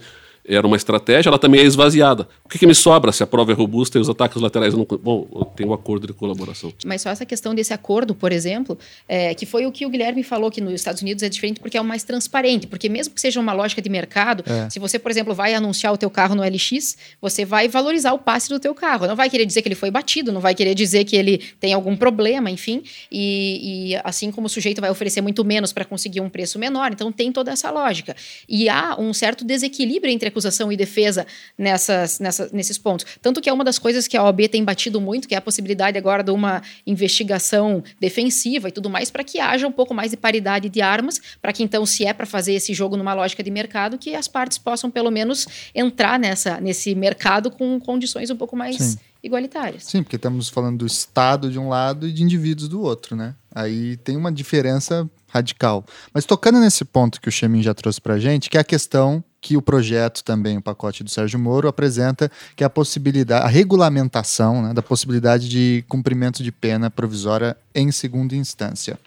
era 0.56 0.68
uma 0.68 0.76
estratégia, 0.76 1.30
ela 1.30 1.39
também 1.39 1.62
é 1.62 1.64
esvaziada. 1.64 2.28
O 2.43 2.49
que, 2.49 2.60
que, 2.60 2.68
me 2.68 2.76
sobra 2.76 3.12
se 3.12 3.24
a 3.24 3.28
prova 3.28 3.52
é 3.52 3.56
robusta 3.56 3.97
e 3.97 4.02
os 4.02 4.10
ataques 4.10 4.41
laterais 4.41 4.74
não. 4.74 4.86
Bom, 5.02 5.28
eu 5.34 5.45
tenho 5.45 5.70
um 5.70 5.74
acordo 5.74 6.08
de 6.08 6.14
colaboração. 6.14 6.74
Mas 6.86 7.02
só 7.02 7.10
essa 7.10 7.26
questão 7.26 7.56
desse 7.56 7.74
acordo, 7.74 8.14
por 8.14 8.32
exemplo, 8.32 8.78
é, 9.08 9.34
que 9.34 9.45
foi 9.45 9.66
o 9.66 9.72
que 9.72 9.86
o 9.86 9.89
Guilherme 9.89 10.24
falou 10.24 10.52
que 10.52 10.60
nos 10.60 10.74
Estados 10.74 11.02
Unidos 11.02 11.24
é 11.24 11.30
diferente 11.30 11.60
porque 11.60 11.78
é 11.78 11.82
o 11.82 11.86
mais 11.86 12.04
transparente. 12.04 12.68
Porque 12.68 12.89
mesmo 12.89 13.14
que 13.14 13.22
seja 13.22 13.39
uma 13.39 13.54
lógica 13.54 13.82
de 13.82 13.89
mercado, 13.89 14.43
é. 14.45 14.70
se 14.70 14.80
você, 14.80 14.99
por 14.99 15.10
exemplo, 15.12 15.34
vai 15.34 15.54
anunciar 15.54 15.93
o 15.93 15.97
teu 15.97 16.10
carro 16.10 16.36
no 16.36 16.43
LX, 16.43 16.97
você 17.22 17.45
vai 17.45 17.68
valorizar 17.68 18.14
o 18.14 18.20
passe 18.20 18.49
do 18.49 18.60
teu 18.60 18.76
carro. 18.76 19.08
Não 19.08 19.16
vai 19.16 19.30
querer 19.30 19.45
dizer 19.45 19.62
que 19.62 19.68
ele 19.68 19.76
foi 19.76 19.91
batido, 19.91 20.32
não 20.32 20.41
vai 20.41 20.54
querer 20.54 20.76
dizer 20.76 21.06
que 21.06 21.16
ele 21.16 21.38
tem 21.60 21.74
algum 21.74 21.95
problema, 21.95 22.49
enfim. 22.49 22.84
E, 23.12 23.93
e 23.93 24.02
assim 24.04 24.32
como 24.32 24.47
o 24.47 24.49
sujeito 24.49 24.82
vai 24.82 24.89
oferecer 24.89 25.22
muito 25.22 25.45
menos 25.45 25.72
para 25.72 25.86
conseguir 25.86 26.22
um 26.22 26.30
preço 26.30 26.60
menor, 26.60 26.91
então 26.91 27.12
tem 27.12 27.32
toda 27.32 27.52
essa 27.52 27.72
lógica. 27.72 28.16
E 28.49 28.68
há 28.68 28.95
um 28.99 29.14
certo 29.14 29.45
desequilíbrio 29.45 30.12
entre 30.12 30.30
acusação 30.42 30.72
e 30.72 30.78
defesa 30.78 31.26
nessas, 31.58 32.20
nessas, 32.20 32.52
nesses 32.52 32.78
pontos. 32.78 33.06
Tanto 33.22 33.39
que 33.39 33.50
é 33.50 33.54
uma 33.54 33.64
das 33.64 33.78
coisas 33.78 34.08
que 34.08 34.18
a 34.18 34.24
OAB 34.24 34.48
tem 34.50 34.64
batido 34.64 35.00
muito, 35.00 35.28
que 35.28 35.36
é 35.36 35.38
a 35.38 35.42
possibilidade 35.42 35.98
agora 35.98 36.24
de 36.24 36.32
uma 36.32 36.62
investigação 36.86 37.84
defensiva 38.00 38.68
e 38.70 38.72
tudo 38.72 38.89
mais, 38.89 39.12
para 39.12 39.24
que 39.24 39.39
haja 39.39 39.68
um 39.68 39.72
pouco 39.72 39.94
mais 39.94 40.12
de 40.12 40.18
paridade 40.18 40.70
de 40.70 40.82
armas, 40.82 41.22
para 41.42 41.54
que 41.54 41.64
então, 41.64 41.86
se 41.86 42.06
é 42.06 42.14
para 42.14 42.26
fazer 42.26 42.54
esse 42.54 42.74
jogo 42.74 42.98
numa 42.98 43.14
lógica 43.14 43.44
de 43.44 43.52
mercado, 43.52 43.98
que 43.98 44.16
as 44.16 44.28
partes 44.28 44.58
possam 44.58 44.89
pelo 44.89 45.12
menos 45.12 45.48
entrar 45.76 46.20
nessa, 46.20 46.60
nesse 46.60 46.96
mercado 46.96 47.52
com 47.52 47.80
condições 47.80 48.30
um 48.30 48.36
pouco 48.36 48.56
mais. 48.56 48.78
Sim 48.78 48.98
igualitárias. 49.24 49.84
Sim, 49.84 50.02
porque 50.02 50.16
estamos 50.16 50.50
falando 50.50 50.80
do 50.80 50.86
Estado 50.88 51.52
de 51.52 51.60
um 51.60 51.70
lado 51.70 52.08
e 52.08 52.12
de 52.12 52.24
indivíduos 52.24 52.68
do 52.68 52.82
outro, 52.82 53.16
né? 53.16 53.36
Aí 53.54 53.96
tem 53.98 54.18
uma 54.18 54.32
diferença 54.32 55.08
radical. 55.28 55.86
Mas 56.12 56.26
tocando 56.26 56.60
nesse 56.60 56.84
ponto 56.84 57.22
que 57.22 57.30
o 57.30 57.32
Chemin 57.32 57.62
já 57.62 57.74
trouxe 57.74 58.02
para 58.02 58.16
a 58.16 58.20
gente, 58.20 58.50
que 58.50 58.58
é 58.58 58.62
a 58.62 58.64
questão 58.64 59.24
que 59.42 59.58
o 59.58 59.62
projeto 59.62 60.24
também, 60.24 60.58
o 60.58 60.62
pacote 60.62 61.04
do 61.04 61.10
Sérgio 61.10 61.39
Moro, 61.39 61.68
apresenta, 61.68 62.32
que 62.56 62.64
a 62.64 62.70
possibilidade, 62.70 63.44
a 63.44 63.48
regulamentação 63.48 64.62
né, 64.62 64.74
da 64.74 64.84
possibilidade 64.84 65.50
de 65.50 65.84
cumprimento 65.89 66.44
de 66.44 66.52
pena 66.52 66.92
provisória 66.92 67.58
em 67.74 67.92
segunda 67.92 68.36
instância. 68.36 69.00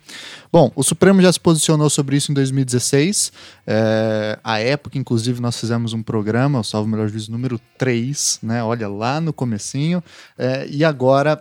Bom, 0.52 0.72
o 0.74 0.82
Supremo 0.82 1.22
já 1.22 1.32
se 1.32 1.38
posicionou 1.38 1.88
sobre 1.88 2.16
isso 2.16 2.32
em 2.32 2.34
2016. 2.34 3.32
É, 3.64 4.38
à 4.42 4.58
época, 4.58 4.98
inclusive, 4.98 5.40
nós 5.40 5.58
fizemos 5.58 5.92
um 5.92 6.02
programa, 6.02 6.58
o 6.58 6.64
Salvo 6.64 6.88
Melhor 6.88 7.08
Juízo 7.08 7.30
número 7.30 7.60
3, 7.78 8.40
né? 8.42 8.64
Olha, 8.64 8.88
lá 8.88 9.20
no 9.20 9.32
comecinho. 9.32 10.02
É, 10.36 10.66
e 10.68 10.84
agora 10.84 11.40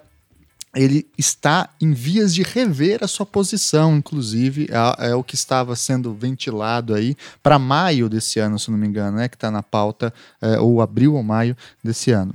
ele 0.76 1.08
está 1.18 1.70
em 1.80 1.94
vias 1.94 2.34
de 2.34 2.42
rever 2.42 3.04
a 3.04 3.08
sua 3.08 3.26
posição, 3.26 3.96
inclusive, 3.96 4.68
é, 4.72 5.10
é 5.10 5.16
o 5.16 5.24
que 5.24 5.36
estava 5.36 5.76
sendo 5.76 6.14
ventilado 6.14 6.96
aí 6.96 7.16
para 7.42 7.60
maio 7.60 8.10
desse 8.10 8.40
ano, 8.40 8.58
se 8.58 8.72
não 8.72 8.78
me 8.78 8.88
engano, 8.88 9.18
né, 9.18 9.28
que 9.28 9.36
está 9.36 9.52
na 9.52 9.62
pauta, 9.62 10.14
é, 10.42 10.60
ou 10.60 10.82
abril 10.82 11.14
ou 11.14 11.24
maio 11.24 11.56
desse 11.84 12.12
ano. 12.12 12.34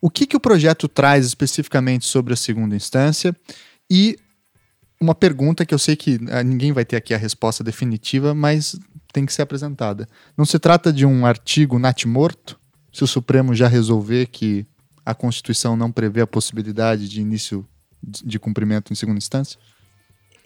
O 0.00 0.10
que, 0.10 0.26
que 0.26 0.36
o 0.36 0.40
projeto 0.40 0.88
traz 0.88 1.24
especificamente 1.26 2.04
sobre 2.04 2.32
a 2.32 2.36
segunda 2.36 2.74
instância? 2.74 3.34
E 3.90 4.18
uma 5.00 5.14
pergunta 5.14 5.64
que 5.64 5.72
eu 5.72 5.78
sei 5.78 5.94
que 5.94 6.18
é, 6.28 6.42
ninguém 6.42 6.72
vai 6.72 6.84
ter 6.84 6.96
aqui 6.96 7.14
a 7.14 7.18
resposta 7.18 7.62
definitiva, 7.62 8.34
mas 8.34 8.78
tem 9.12 9.24
que 9.24 9.32
ser 9.32 9.42
apresentada. 9.42 10.08
Não 10.36 10.44
se 10.44 10.58
trata 10.58 10.92
de 10.92 11.06
um 11.06 11.24
artigo 11.24 11.78
natimorto? 11.78 12.58
Se 12.92 13.04
o 13.04 13.06
Supremo 13.06 13.54
já 13.54 13.68
resolver 13.68 14.26
que 14.26 14.66
a 15.08 15.14
Constituição 15.14 15.74
não 15.74 15.90
prevê 15.90 16.20
a 16.20 16.26
possibilidade 16.26 17.08
de 17.08 17.18
início 17.18 17.66
de 18.02 18.38
cumprimento 18.38 18.92
em 18.92 18.94
segunda 18.94 19.16
instância? 19.16 19.58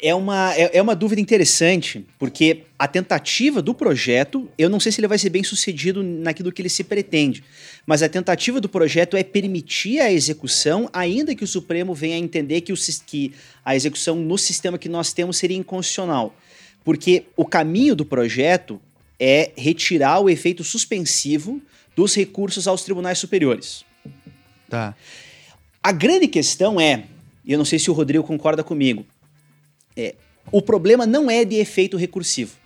É 0.00 0.14
uma, 0.14 0.54
é, 0.54 0.78
é, 0.78 0.80
uma 0.80 0.94
dúvida 0.94 1.20
interessante, 1.20 2.06
porque 2.16 2.62
a 2.78 2.86
tentativa 2.86 3.60
do 3.60 3.74
projeto, 3.74 4.48
eu 4.56 4.70
não 4.70 4.78
sei 4.78 4.92
se 4.92 5.00
ele 5.00 5.08
vai 5.08 5.18
ser 5.18 5.30
bem 5.30 5.42
sucedido 5.42 6.00
naquilo 6.04 6.52
que 6.52 6.62
ele 6.62 6.68
se 6.68 6.84
pretende, 6.84 7.42
mas 7.84 8.04
a 8.04 8.08
tentativa 8.08 8.60
do 8.60 8.68
projeto 8.68 9.16
é 9.16 9.24
permitir 9.24 9.98
a 9.98 10.12
execução, 10.12 10.88
ainda 10.92 11.34
que 11.34 11.42
o 11.42 11.48
Supremo 11.48 11.92
venha 11.92 12.14
a 12.14 12.20
entender 12.20 12.60
que, 12.60 12.72
o, 12.72 12.76
que 13.04 13.34
a 13.64 13.74
execução 13.74 14.14
no 14.14 14.38
sistema 14.38 14.78
que 14.78 14.88
nós 14.88 15.12
temos 15.12 15.38
seria 15.38 15.56
inconstitucional. 15.56 16.36
Porque 16.84 17.24
o 17.36 17.44
caminho 17.44 17.96
do 17.96 18.04
projeto 18.04 18.80
é 19.18 19.50
retirar 19.56 20.20
o 20.20 20.30
efeito 20.30 20.62
suspensivo 20.62 21.60
dos 21.96 22.14
recursos 22.14 22.68
aos 22.68 22.84
tribunais 22.84 23.18
superiores. 23.18 23.84
Tá. 24.72 24.96
A 25.82 25.92
grande 25.92 26.26
questão 26.26 26.80
é, 26.80 27.04
e 27.44 27.52
eu 27.52 27.58
não 27.58 27.64
sei 27.66 27.78
se 27.78 27.90
o 27.90 27.92
Rodrigo 27.92 28.24
concorda 28.24 28.64
comigo, 28.64 29.04
é, 29.94 30.14
o 30.50 30.62
problema 30.62 31.04
não 31.04 31.30
é 31.30 31.44
de 31.44 31.56
efeito 31.56 31.98
recursivo, 31.98 32.56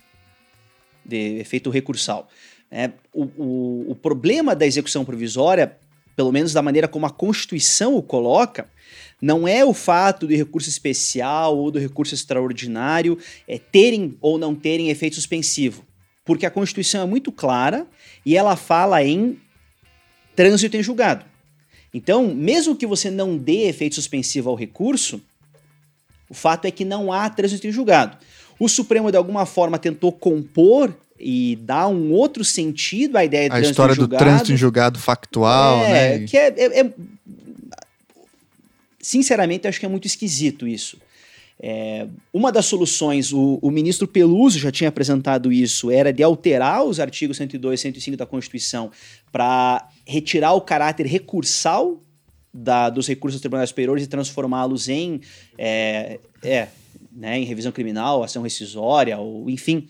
de 1.03 1.37
efeito 1.37 1.69
recursal. 1.69 2.29
É, 2.71 2.91
o, 3.13 3.23
o, 3.23 3.85
o 3.89 3.95
problema 3.95 4.55
da 4.55 4.65
execução 4.65 5.03
provisória, 5.03 5.75
pelo 6.15 6.31
menos 6.31 6.53
da 6.53 6.61
maneira 6.61 6.87
como 6.87 7.05
a 7.05 7.09
Constituição 7.09 7.93
o 7.93 8.01
coloca, 8.01 8.69
não 9.21 9.45
é 9.45 9.65
o 9.65 9.73
fato 9.73 10.25
de 10.25 10.37
recurso 10.37 10.69
especial 10.69 11.57
ou 11.57 11.69
do 11.69 11.77
recurso 11.77 12.15
extraordinário 12.15 13.19
é, 13.45 13.59
terem 13.59 14.17
ou 14.21 14.37
não 14.37 14.55
terem 14.55 14.89
efeito 14.89 15.15
suspensivo. 15.17 15.83
Porque 16.23 16.45
a 16.45 16.51
Constituição 16.51 17.03
é 17.03 17.05
muito 17.05 17.33
clara 17.33 17.85
e 18.25 18.37
ela 18.37 18.55
fala 18.55 19.03
em 19.03 19.37
trânsito 20.37 20.77
em 20.77 20.81
julgado. 20.81 21.25
Então, 21.97 22.27
mesmo 22.27 22.75
que 22.75 22.85
você 22.85 23.09
não 23.09 23.35
dê 23.35 23.67
efeito 23.67 23.95
suspensivo 23.95 24.51
ao 24.51 24.55
recurso, 24.55 25.19
o 26.29 26.33
fato 26.35 26.65
é 26.65 26.71
que 26.71 26.85
não 26.85 27.11
há 27.11 27.27
trânsito 27.27 27.65
em 27.65 27.71
julgado. 27.71 28.15
O 28.59 28.69
Supremo, 28.69 29.09
de 29.09 29.17
alguma 29.17 29.47
forma, 29.47 29.79
tentou 29.79 30.11
compor 30.11 30.95
e 31.19 31.55
dar 31.55 31.87
um 31.87 32.11
outro 32.11 32.45
sentido 32.45 33.17
à 33.17 33.25
ideia 33.25 33.49
de 33.49 33.55
a 33.55 33.59
história 33.59 33.95
do 33.95 34.07
trânsito 34.07 34.53
em 34.53 34.57
julgado 34.57 34.99
factual, 34.99 35.79
é, 35.79 36.19
né? 36.19 36.27
Que 36.27 36.37
é, 36.37 36.53
é, 36.55 36.79
é, 36.81 36.93
Sinceramente, 39.01 39.65
eu 39.65 39.69
acho 39.69 39.79
que 39.79 39.85
é 39.85 39.89
muito 39.89 40.05
esquisito 40.05 40.67
isso. 40.67 40.99
É, 41.59 42.07
uma 42.31 42.51
das 42.51 42.65
soluções, 42.65 43.33
o, 43.33 43.57
o, 43.61 43.71
ministro 43.71 44.07
Peluso 44.07 44.59
já 44.59 44.71
tinha 44.71 44.89
apresentado 44.89 45.51
isso, 45.51 45.89
era 45.89 46.13
de 46.13 46.21
alterar 46.21 46.83
os 46.83 46.99
artigos 46.99 47.37
102 47.37 47.79
e 47.79 47.83
105 47.83 48.17
da 48.17 48.27
Constituição 48.27 48.91
para 49.31 49.89
retirar 50.05 50.53
o 50.53 50.61
caráter 50.61 51.07
recursal 51.07 51.99
da, 52.53 52.89
dos 52.89 53.07
recursos 53.07 53.35
dos 53.35 53.41
tribunais 53.41 53.69
superiores 53.69 54.03
e 54.03 54.07
transformá-los 54.07 54.87
em, 54.87 55.19
é, 55.57 56.19
é, 56.43 56.67
né, 57.11 57.39
em 57.39 57.43
revisão 57.43 57.71
criminal, 57.71 58.23
ação 58.23 58.43
rescisória, 58.43 59.17
ou 59.17 59.49
enfim, 59.49 59.87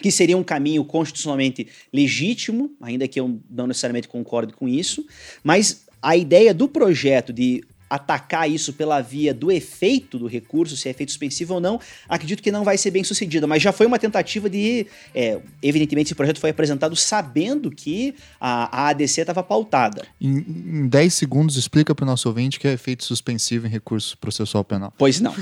que 0.00 0.10
seria 0.10 0.36
um 0.36 0.44
caminho 0.44 0.84
constitucionalmente 0.84 1.66
legítimo, 1.92 2.70
ainda 2.80 3.08
que 3.08 3.18
eu 3.18 3.40
não 3.50 3.66
necessariamente 3.66 4.08
concorde 4.08 4.52
com 4.52 4.68
isso, 4.68 5.04
mas 5.42 5.84
a 6.00 6.16
ideia 6.16 6.54
do 6.54 6.68
projeto 6.68 7.32
de 7.32 7.62
atacar 7.94 8.50
isso 8.50 8.72
pela 8.72 9.02
via 9.02 9.34
do 9.34 9.52
efeito 9.52 10.18
do 10.18 10.26
recurso, 10.26 10.76
se 10.76 10.88
é 10.88 10.90
efeito 10.90 11.12
suspensivo 11.12 11.54
ou 11.54 11.60
não, 11.60 11.78
acredito 12.08 12.42
que 12.42 12.50
não 12.50 12.64
vai 12.64 12.78
ser 12.78 12.90
bem 12.90 13.04
sucedida. 13.04 13.46
Mas 13.46 13.62
já 13.62 13.70
foi 13.70 13.86
uma 13.86 13.98
tentativa 13.98 14.48
de. 14.48 14.86
É, 15.14 15.38
evidentemente, 15.62 16.08
esse 16.08 16.14
projeto 16.14 16.40
foi 16.40 16.50
apresentado 16.50 16.96
sabendo 16.96 17.70
que 17.70 18.14
a, 18.40 18.84
a 18.84 18.88
ADC 18.88 19.20
estava 19.20 19.42
pautada. 19.42 20.06
Em, 20.18 20.38
em 20.38 20.88
10 20.88 21.12
segundos, 21.12 21.56
explica 21.56 21.94
para 21.94 22.04
o 22.04 22.06
nosso 22.06 22.28
ouvinte 22.28 22.58
que 22.58 22.66
é 22.66 22.72
efeito 22.72 23.04
suspensivo 23.04 23.66
em 23.66 23.70
recurso 23.70 24.16
processual 24.16 24.64
penal. 24.64 24.92
Pois 24.96 25.20
não. 25.20 25.34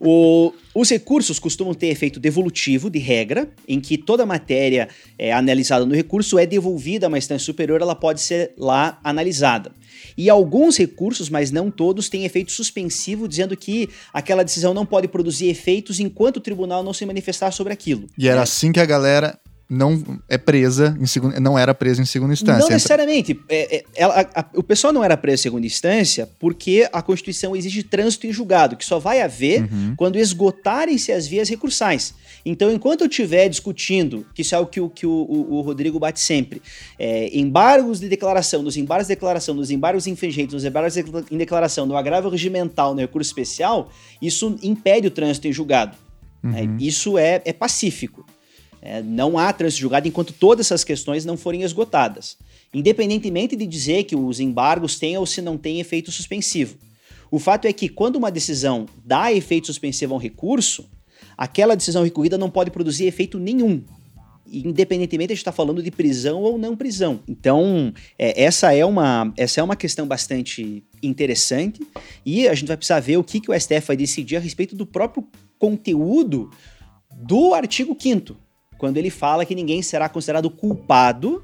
o, 0.00 0.52
os 0.74 0.90
recursos 0.90 1.38
costumam 1.38 1.72
ter 1.72 1.86
efeito 1.86 2.18
devolutivo, 2.18 2.90
de 2.90 2.98
regra, 2.98 3.48
em 3.68 3.80
que 3.80 3.96
toda 3.96 4.26
matéria 4.26 4.88
é, 5.16 5.32
analisada 5.32 5.86
no 5.86 5.94
recurso 5.94 6.36
é 6.36 6.46
devolvida 6.46 7.06
a 7.06 7.08
uma 7.08 7.18
instância 7.18 7.44
superior, 7.44 7.80
ela 7.80 7.94
pode 7.94 8.20
ser 8.20 8.52
lá 8.58 8.98
analisada. 9.04 9.70
E 10.16 10.30
alguns 10.30 10.76
recursos, 10.76 11.28
mas 11.28 11.50
não 11.50 11.70
todos, 11.70 12.08
têm 12.08 12.24
efeito 12.24 12.52
suspensivo, 12.52 13.28
dizendo 13.28 13.56
que 13.56 13.88
aquela 14.12 14.44
decisão 14.44 14.72
não 14.72 14.86
pode 14.86 15.08
produzir 15.08 15.48
efeitos 15.48 16.00
enquanto 16.00 16.38
o 16.38 16.40
tribunal 16.40 16.82
não 16.82 16.92
se 16.92 17.04
manifestar 17.06 17.50
sobre 17.50 17.72
aquilo. 17.72 18.06
E 18.18 18.28
era 18.28 18.36
né? 18.36 18.42
assim 18.42 18.72
que 18.72 18.80
a 18.80 18.86
galera 18.86 19.38
não 19.68 20.20
é 20.28 20.38
presa 20.38 20.96
em 21.00 21.06
segunda, 21.06 21.40
não 21.40 21.58
era 21.58 21.74
presa 21.74 22.00
em 22.00 22.04
segunda 22.04 22.32
instância. 22.32 22.60
Não 22.60 22.68
necessariamente. 22.68 23.38
É, 23.48 23.76
é, 23.76 23.84
ela, 23.96 24.14
a, 24.20 24.40
a, 24.40 24.46
o 24.54 24.62
pessoal 24.62 24.92
não 24.92 25.02
era 25.02 25.16
preso 25.16 25.40
em 25.40 25.42
segunda 25.42 25.66
instância 25.66 26.28
porque 26.38 26.88
a 26.92 27.02
Constituição 27.02 27.56
exige 27.56 27.82
trânsito 27.82 28.26
em 28.26 28.32
julgado, 28.32 28.76
que 28.76 28.84
só 28.84 28.98
vai 28.98 29.20
haver 29.20 29.62
uhum. 29.62 29.94
quando 29.96 30.18
esgotarem-se 30.18 31.10
as 31.10 31.26
vias 31.26 31.48
recursais. 31.48 32.14
Então, 32.44 32.70
enquanto 32.70 33.00
eu 33.00 33.08
estiver 33.08 33.48
discutindo, 33.48 34.24
que 34.32 34.42
isso 34.42 34.54
é 34.54 34.58
o 34.58 34.66
que 34.66 34.80
o, 34.80 34.88
que 34.88 35.04
o, 35.04 35.10
o, 35.10 35.54
o 35.54 35.60
Rodrigo 35.62 35.98
bate 35.98 36.20
sempre, 36.20 36.62
é, 36.96 37.36
embargos 37.36 37.98
de 37.98 38.08
declaração, 38.08 38.62
nos 38.62 38.76
embargos 38.76 39.08
de 39.08 39.14
declaração, 39.14 39.52
nos 39.52 39.72
embargos 39.72 40.06
infringentes, 40.06 40.54
nos 40.54 40.64
embargos 40.64 40.96
em 40.96 41.36
declaração, 41.36 41.86
no 41.86 41.96
agravo 41.96 42.28
regimental, 42.28 42.94
no 42.94 43.00
recurso 43.00 43.28
especial, 43.28 43.90
isso 44.22 44.56
impede 44.62 45.08
o 45.08 45.10
trânsito 45.10 45.48
em 45.48 45.52
julgado. 45.52 45.96
Uhum. 46.44 46.54
É, 46.54 46.82
isso 46.82 47.18
é, 47.18 47.42
é 47.44 47.52
pacífico. 47.52 48.24
É, 48.88 49.02
não 49.02 49.36
há 49.36 49.52
trânsito 49.52 49.80
julgado 49.80 50.06
enquanto 50.06 50.32
todas 50.32 50.66
essas 50.66 50.84
questões 50.84 51.24
não 51.24 51.36
forem 51.36 51.62
esgotadas. 51.62 52.36
Independentemente 52.72 53.56
de 53.56 53.66
dizer 53.66 54.04
que 54.04 54.14
os 54.14 54.38
embargos 54.38 54.96
têm 54.96 55.18
ou 55.18 55.26
se 55.26 55.42
não 55.42 55.58
têm 55.58 55.80
efeito 55.80 56.12
suspensivo. 56.12 56.76
O 57.28 57.40
fato 57.40 57.66
é 57.66 57.72
que 57.72 57.88
quando 57.88 58.14
uma 58.14 58.30
decisão 58.30 58.86
dá 59.04 59.32
efeito 59.32 59.66
suspensivo 59.66 60.14
a 60.14 60.16
um 60.16 60.20
recurso, 60.20 60.88
aquela 61.36 61.74
decisão 61.74 62.04
recorrida 62.04 62.38
não 62.38 62.48
pode 62.48 62.70
produzir 62.70 63.06
efeito 63.06 63.40
nenhum. 63.40 63.82
Independentemente 64.46 65.34
de 65.34 65.40
estar 65.40 65.50
tá 65.50 65.56
falando 65.56 65.82
de 65.82 65.90
prisão 65.90 66.40
ou 66.40 66.56
não 66.56 66.76
prisão. 66.76 67.18
Então, 67.26 67.92
é, 68.16 68.40
essa, 68.40 68.72
é 68.72 68.84
uma, 68.84 69.34
essa 69.36 69.60
é 69.60 69.64
uma 69.64 69.74
questão 69.74 70.06
bastante 70.06 70.84
interessante 71.02 71.84
e 72.24 72.46
a 72.46 72.54
gente 72.54 72.68
vai 72.68 72.76
precisar 72.76 73.00
ver 73.00 73.16
o 73.16 73.24
que, 73.24 73.40
que 73.40 73.50
o 73.50 73.60
STF 73.60 73.88
vai 73.88 73.96
decidir 73.96 74.36
a 74.36 74.40
respeito 74.40 74.76
do 74.76 74.86
próprio 74.86 75.26
conteúdo 75.58 76.52
do 77.12 77.52
artigo 77.52 77.96
5 77.98 78.45
quando 78.78 78.96
ele 78.96 79.10
fala 79.10 79.44
que 79.44 79.54
ninguém 79.54 79.82
será 79.82 80.08
considerado 80.08 80.50
culpado 80.50 81.42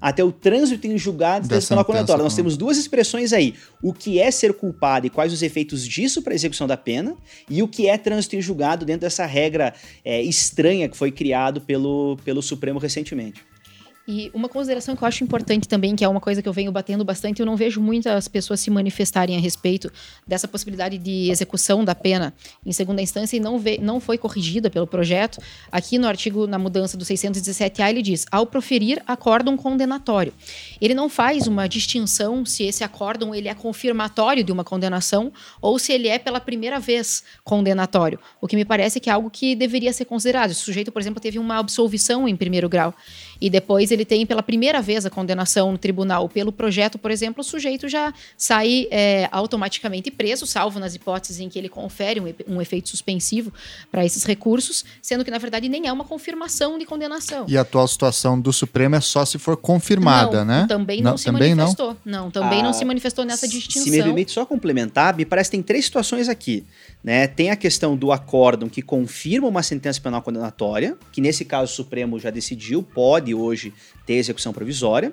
até 0.00 0.22
o 0.22 0.30
trânsito 0.30 0.86
em 0.86 0.96
julgado 0.96 1.48
da 1.48 1.56
execução 1.56 1.82
condenatória. 1.84 2.22
Nós 2.22 2.34
temos 2.34 2.56
duas 2.56 2.78
expressões 2.78 3.32
aí: 3.32 3.54
o 3.82 3.92
que 3.92 4.20
é 4.20 4.30
ser 4.30 4.54
culpado 4.54 5.06
e 5.06 5.10
quais 5.10 5.32
os 5.32 5.42
efeitos 5.42 5.86
disso 5.86 6.22
para 6.22 6.32
a 6.32 6.36
execução 6.36 6.66
da 6.66 6.76
pena, 6.76 7.16
e 7.48 7.62
o 7.62 7.68
que 7.68 7.88
é 7.88 7.98
trânsito 7.98 8.36
em 8.36 8.42
julgado 8.42 8.84
dentro 8.84 9.02
dessa 9.02 9.26
regra 9.26 9.74
é, 10.04 10.22
estranha 10.22 10.88
que 10.88 10.96
foi 10.96 11.10
criado 11.10 11.60
pelo, 11.60 12.16
pelo 12.24 12.42
Supremo 12.42 12.78
recentemente. 12.78 13.42
E 14.10 14.30
uma 14.32 14.48
consideração 14.48 14.96
que 14.96 15.04
eu 15.04 15.06
acho 15.06 15.22
importante 15.22 15.68
também, 15.68 15.94
que 15.94 16.02
é 16.02 16.08
uma 16.08 16.18
coisa 16.18 16.40
que 16.40 16.48
eu 16.48 16.52
venho 16.54 16.72
batendo 16.72 17.04
bastante, 17.04 17.40
eu 17.40 17.46
não 17.46 17.56
vejo 17.56 17.78
muitas 17.78 18.26
pessoas 18.26 18.58
se 18.58 18.70
manifestarem 18.70 19.36
a 19.36 19.38
respeito 19.38 19.92
dessa 20.26 20.48
possibilidade 20.48 20.96
de 20.96 21.30
execução 21.30 21.84
da 21.84 21.94
pena 21.94 22.32
em 22.64 22.72
segunda 22.72 23.02
instância 23.02 23.36
e 23.36 23.40
não, 23.40 23.58
vê, 23.58 23.76
não 23.76 24.00
foi 24.00 24.16
corrigida 24.16 24.70
pelo 24.70 24.86
projeto. 24.86 25.42
Aqui 25.70 25.98
no 25.98 26.08
artigo, 26.08 26.46
na 26.46 26.58
mudança 26.58 26.96
do 26.96 27.04
617A, 27.04 27.90
ele 27.90 28.00
diz: 28.00 28.24
ao 28.32 28.46
proferir 28.46 29.02
acórdão 29.06 29.58
condenatório. 29.58 30.32
Ele 30.80 30.94
não 30.94 31.10
faz 31.10 31.46
uma 31.46 31.68
distinção 31.68 32.46
se 32.46 32.62
esse 32.64 32.82
acórdão 32.82 33.34
ele 33.34 33.46
é 33.48 33.54
confirmatório 33.54 34.42
de 34.42 34.50
uma 34.50 34.64
condenação 34.64 35.30
ou 35.60 35.78
se 35.78 35.92
ele 35.92 36.08
é 36.08 36.18
pela 36.18 36.40
primeira 36.40 36.80
vez 36.80 37.22
condenatório. 37.44 38.18
O 38.40 38.48
que 38.48 38.56
me 38.56 38.64
parece 38.64 39.00
que 39.00 39.10
é 39.10 39.12
algo 39.12 39.28
que 39.28 39.54
deveria 39.54 39.92
ser 39.92 40.06
considerado. 40.06 40.52
O 40.52 40.54
sujeito, 40.54 40.90
por 40.90 41.02
exemplo, 41.02 41.20
teve 41.20 41.38
uma 41.38 41.58
absolvição 41.58 42.26
em 42.26 42.34
primeiro 42.34 42.70
grau 42.70 42.94
e 43.40 43.48
depois 43.48 43.90
ele 43.90 44.04
tem 44.04 44.26
pela 44.26 44.42
primeira 44.42 44.80
vez 44.80 45.06
a 45.06 45.10
condenação 45.10 45.72
no 45.72 45.78
tribunal 45.78 46.28
pelo 46.28 46.52
projeto, 46.52 46.98
por 46.98 47.10
exemplo, 47.10 47.40
o 47.40 47.44
sujeito 47.44 47.88
já 47.88 48.12
sai 48.36 48.88
é, 48.90 49.28
automaticamente 49.30 50.10
preso, 50.10 50.46
salvo 50.46 50.78
nas 50.78 50.94
hipóteses 50.94 51.40
em 51.40 51.48
que 51.48 51.58
ele 51.58 51.68
confere 51.68 52.20
um, 52.20 52.56
um 52.56 52.62
efeito 52.62 52.88
suspensivo 52.88 53.52
para 53.90 54.04
esses 54.04 54.24
recursos, 54.24 54.84
sendo 55.00 55.24
que 55.24 55.30
na 55.30 55.38
verdade 55.38 55.68
nem 55.68 55.86
é 55.86 55.92
uma 55.92 56.04
confirmação 56.04 56.78
de 56.78 56.84
condenação. 56.84 57.44
E 57.48 57.56
a 57.56 57.62
atual 57.62 57.86
situação 57.86 58.40
do 58.40 58.52
Supremo 58.52 58.96
é 58.96 59.00
só 59.00 59.24
se 59.24 59.38
for 59.38 59.56
confirmada, 59.56 60.44
não, 60.44 60.44
né? 60.44 60.66
Também 60.68 61.00
não, 61.00 61.12
não 61.12 61.18
se 61.18 61.24
também 61.26 61.54
manifestou. 61.54 61.96
Não, 62.04 62.24
não 62.24 62.30
também 62.30 62.60
ah, 62.60 62.64
não 62.64 62.72
se 62.72 62.84
manifestou 62.84 63.24
nessa 63.24 63.46
distinção. 63.46 63.84
Se 63.84 63.90
me 63.90 64.02
permite 64.02 64.32
só 64.32 64.44
complementar, 64.44 65.16
me 65.16 65.24
parece 65.24 65.50
que 65.50 65.56
tem 65.56 65.62
três 65.62 65.84
situações 65.84 66.28
aqui. 66.28 66.64
Né? 67.02 67.26
Tem 67.26 67.50
a 67.50 67.56
questão 67.56 67.96
do 67.96 68.10
acórdão 68.10 68.68
que 68.68 68.82
confirma 68.82 69.46
uma 69.46 69.62
sentença 69.62 70.00
penal 70.00 70.20
condenatória, 70.20 70.96
que 71.12 71.20
nesse 71.20 71.44
caso 71.44 71.72
o 71.72 71.74
Supremo 71.76 72.18
já 72.18 72.30
decidiu, 72.30 72.82
pode 72.82 73.34
hoje 73.34 73.72
ter 74.04 74.14
execução 74.14 74.52
provisória. 74.52 75.12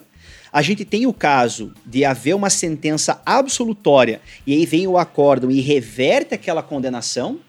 A 0.51 0.61
gente 0.61 0.83
tem 0.83 1.05
o 1.05 1.13
caso 1.13 1.73
de 1.86 2.03
haver 2.03 2.33
uma 2.33 2.49
sentença 2.49 3.21
absolutória 3.25 4.19
e 4.47 4.53
aí 4.53 4.65
vem 4.65 4.88
o 4.88 4.97
acórdão 4.97 5.51
e 5.51 5.61
reverte 5.61 6.33
aquela 6.33 6.63
condenação. 6.63 7.39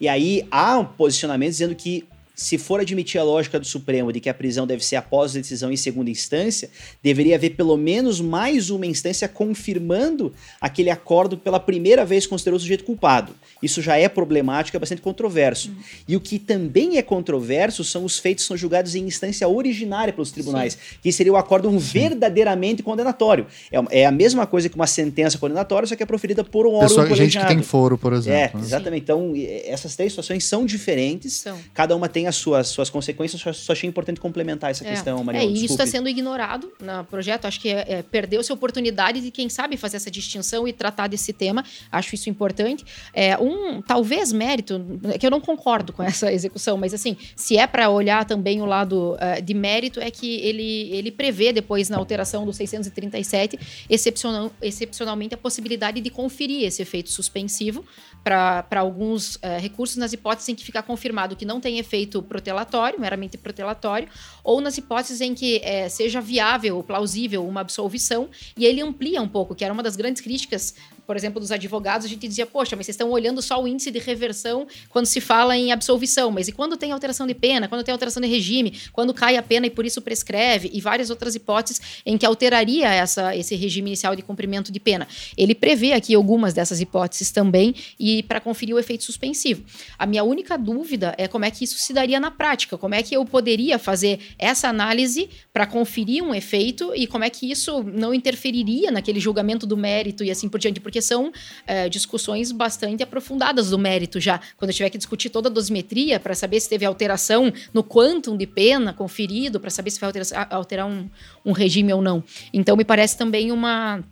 E 0.00 0.08
aí 0.08 0.46
há 0.50 0.78
um 0.78 0.84
posicionamento 0.84 1.52
dizendo 1.52 1.74
que 1.74 2.04
se 2.36 2.58
for 2.58 2.80
admitir 2.80 3.18
a 3.18 3.24
lógica 3.24 3.58
do 3.58 3.66
Supremo 3.66 4.12
de 4.12 4.20
que 4.20 4.28
a 4.28 4.34
prisão 4.34 4.66
deve 4.66 4.84
ser 4.84 4.96
após 4.96 5.34
a 5.34 5.40
decisão 5.40 5.72
em 5.72 5.76
segunda 5.76 6.10
instância, 6.10 6.68
deveria 7.02 7.34
haver 7.34 7.56
pelo 7.56 7.78
menos 7.78 8.20
mais 8.20 8.68
uma 8.68 8.84
instância 8.84 9.26
confirmando 9.26 10.34
aquele 10.60 10.90
acordo 10.90 11.38
pela 11.38 11.58
primeira 11.58 12.04
vez 12.04 12.26
considerou 12.26 12.58
o 12.58 12.60
sujeito 12.60 12.84
culpado. 12.84 13.34
Isso 13.62 13.80
já 13.80 13.96
é 13.96 14.06
problemático, 14.06 14.76
é 14.76 14.80
bastante 14.80 15.00
controverso. 15.00 15.70
Uhum. 15.70 15.76
E 16.06 16.14
o 16.14 16.20
que 16.20 16.38
também 16.38 16.98
é 16.98 17.02
controverso 17.02 17.82
são 17.82 18.04
os 18.04 18.18
feitos 18.18 18.44
que 18.44 18.48
são 18.48 18.56
julgados 18.56 18.94
em 18.94 19.04
instância 19.04 19.48
originária 19.48 20.12
pelos 20.12 20.30
tribunais, 20.30 20.74
Sim. 20.74 20.98
que 21.02 21.10
seria 21.10 21.32
o 21.32 21.36
acordo 21.36 21.70
um 21.70 21.78
verdadeiramente 21.78 22.82
condenatório. 22.82 23.46
É, 23.72 24.02
é, 24.02 24.06
a 24.06 24.12
mesma 24.12 24.46
coisa 24.46 24.68
que 24.68 24.76
uma 24.76 24.86
sentença 24.86 25.38
condenatória, 25.38 25.88
só 25.88 25.96
que 25.96 26.02
é 26.02 26.06
proferida 26.06 26.44
por 26.44 26.66
um 26.66 26.74
órgão 26.74 26.88
Pessoa, 26.88 27.16
Gente 27.16 27.38
que 27.38 27.46
tem 27.46 27.62
foro, 27.62 27.96
por 27.96 28.12
exemplo. 28.12 28.38
É, 28.38 28.50
né? 28.52 28.60
exatamente. 28.62 29.02
Então, 29.02 29.32
essas 29.64 29.96
três 29.96 30.12
situações 30.12 30.44
são 30.44 30.66
diferentes, 30.66 31.32
são. 31.34 31.58
cada 31.72 31.96
uma 31.96 32.08
tem 32.08 32.25
as 32.26 32.36
suas, 32.36 32.68
suas 32.68 32.90
consequências, 32.90 33.40
só, 33.40 33.52
só 33.52 33.72
achei 33.72 33.88
importante 33.88 34.20
complementar 34.20 34.70
essa 34.70 34.86
é. 34.86 34.90
questão, 34.90 35.22
Maria. 35.22 35.42
É, 35.42 35.46
e 35.46 35.64
isso 35.64 35.74
está 35.74 35.86
sendo 35.86 36.08
ignorado 36.08 36.72
no 36.80 37.04
projeto. 37.04 37.46
Acho 37.46 37.60
que 37.60 37.68
é, 37.68 37.84
é, 37.88 38.02
perdeu-se 38.02 38.50
a 38.50 38.54
oportunidade 38.54 39.20
de 39.20 39.30
quem 39.30 39.48
sabe 39.48 39.76
fazer 39.76 39.96
essa 39.96 40.10
distinção 40.10 40.66
e 40.66 40.72
tratar 40.72 41.08
desse 41.08 41.32
tema. 41.32 41.64
Acho 41.90 42.14
isso 42.14 42.28
importante. 42.28 42.84
É, 43.12 43.36
um, 43.38 43.80
talvez, 43.82 44.32
mérito, 44.32 44.80
é 45.12 45.18
que 45.18 45.26
eu 45.26 45.30
não 45.30 45.40
concordo 45.40 45.92
com 45.92 46.02
essa 46.02 46.32
execução, 46.32 46.76
mas 46.76 46.92
assim, 46.92 47.16
se 47.34 47.56
é 47.56 47.66
para 47.66 47.88
olhar 47.90 48.24
também 48.24 48.60
o 48.60 48.66
lado 48.66 49.14
uh, 49.14 49.42
de 49.42 49.54
mérito, 49.54 50.00
é 50.00 50.10
que 50.10 50.40
ele, 50.40 50.90
ele 50.92 51.10
prevê 51.10 51.52
depois 51.52 51.88
na 51.88 51.96
alteração 51.96 52.44
do 52.44 52.52
637, 52.52 53.58
excepcional, 53.88 54.52
excepcionalmente, 54.60 55.34
a 55.34 55.38
possibilidade 55.38 56.00
de 56.00 56.10
conferir 56.10 56.64
esse 56.64 56.82
efeito 56.82 57.10
suspensivo 57.10 57.84
para 58.26 58.80
alguns 58.80 59.36
uh, 59.36 59.40
recursos 59.60 59.96
nas 59.96 60.12
hipóteses 60.12 60.48
em 60.48 60.54
que 60.56 60.64
ficar 60.64 60.82
confirmado 60.82 61.36
que 61.36 61.44
não 61.44 61.60
tem 61.60 61.78
efeito 61.78 62.20
protelatório, 62.20 62.98
meramente 62.98 63.38
protelatório, 63.38 64.08
ou 64.42 64.60
nas 64.60 64.76
hipóteses 64.76 65.20
em 65.20 65.32
que 65.32 65.60
é, 65.62 65.88
seja 65.88 66.20
viável, 66.20 66.82
plausível 66.82 67.46
uma 67.46 67.60
absolvição, 67.60 68.28
e 68.56 68.66
ele 68.66 68.82
amplia 68.82 69.22
um 69.22 69.28
pouco, 69.28 69.54
que 69.54 69.64
era 69.64 69.72
uma 69.72 69.82
das 69.82 69.94
grandes 69.94 70.20
críticas 70.20 70.74
por 71.06 71.16
exemplo, 71.16 71.40
dos 71.40 71.52
advogados, 71.52 72.06
a 72.06 72.08
gente 72.08 72.26
dizia, 72.26 72.44
poxa, 72.44 72.74
mas 72.74 72.86
vocês 72.86 72.94
estão 72.94 73.10
olhando 73.10 73.40
só 73.40 73.62
o 73.62 73.68
índice 73.68 73.90
de 73.90 73.98
reversão 73.98 74.66
quando 74.88 75.06
se 75.06 75.20
fala 75.20 75.56
em 75.56 75.72
absolvição, 75.72 76.30
mas 76.30 76.48
e 76.48 76.52
quando 76.52 76.76
tem 76.76 76.92
alteração 76.92 77.26
de 77.26 77.34
pena, 77.34 77.68
quando 77.68 77.84
tem 77.84 77.92
alteração 77.92 78.20
de 78.20 78.28
regime, 78.28 78.78
quando 78.92 79.14
cai 79.14 79.36
a 79.36 79.42
pena 79.42 79.66
e 79.66 79.70
por 79.70 79.86
isso 79.86 80.02
prescreve, 80.02 80.70
e 80.72 80.80
várias 80.80 81.10
outras 81.10 81.34
hipóteses 81.34 81.80
em 82.04 82.18
que 82.18 82.26
alteraria 82.26 82.88
essa, 82.92 83.36
esse 83.36 83.54
regime 83.54 83.90
inicial 83.90 84.16
de 84.16 84.22
cumprimento 84.22 84.72
de 84.72 84.80
pena. 84.80 85.06
Ele 85.36 85.54
prevê 85.54 85.92
aqui 85.92 86.14
algumas 86.14 86.52
dessas 86.52 86.80
hipóteses 86.80 87.30
também, 87.30 87.74
e 87.98 88.22
para 88.24 88.40
conferir 88.40 88.74
o 88.74 88.78
efeito 88.78 89.04
suspensivo. 89.04 89.64
A 89.98 90.06
minha 90.06 90.24
única 90.24 90.56
dúvida 90.58 91.14
é 91.18 91.28
como 91.28 91.44
é 91.44 91.50
que 91.50 91.64
isso 91.64 91.78
se 91.78 91.92
daria 91.92 92.18
na 92.18 92.30
prática, 92.30 92.76
como 92.76 92.94
é 92.94 93.02
que 93.02 93.16
eu 93.16 93.24
poderia 93.24 93.78
fazer 93.78 94.18
essa 94.38 94.68
análise 94.68 95.28
para 95.52 95.66
conferir 95.66 96.22
um 96.22 96.34
efeito 96.34 96.92
e 96.94 97.06
como 97.06 97.24
é 97.24 97.30
que 97.30 97.50
isso 97.50 97.82
não 97.82 98.12
interferiria 98.12 98.90
naquele 98.90 99.20
julgamento 99.20 99.66
do 99.66 99.76
mérito 99.76 100.24
e 100.24 100.30
assim 100.30 100.48
por 100.48 100.58
diante, 100.58 100.80
porque 100.80 100.95
porque 100.96 101.02
são 101.02 101.30
é, 101.66 101.90
discussões 101.90 102.50
bastante 102.50 103.02
aprofundadas 103.02 103.68
do 103.68 103.78
mérito 103.78 104.18
já. 104.18 104.40
Quando 104.56 104.70
eu 104.70 104.74
tiver 104.74 104.88
que 104.88 104.96
discutir 104.96 105.28
toda 105.28 105.50
a 105.50 105.52
dosimetria 105.52 106.18
para 106.18 106.34
saber 106.34 106.58
se 106.58 106.70
teve 106.70 106.86
alteração 106.86 107.52
no 107.74 107.84
quantum 107.84 108.34
de 108.34 108.46
pena 108.46 108.94
conferido, 108.94 109.60
para 109.60 109.68
saber 109.68 109.90
se 109.90 110.00
vai 110.00 110.08
alterar, 110.08 110.48
alterar 110.50 110.86
um, 110.86 111.06
um 111.44 111.52
regime 111.52 111.92
ou 111.92 112.00
não. 112.00 112.24
Então, 112.50 112.76
me 112.76 112.84
parece 112.84 113.18
também 113.18 113.52
uma 113.52 114.02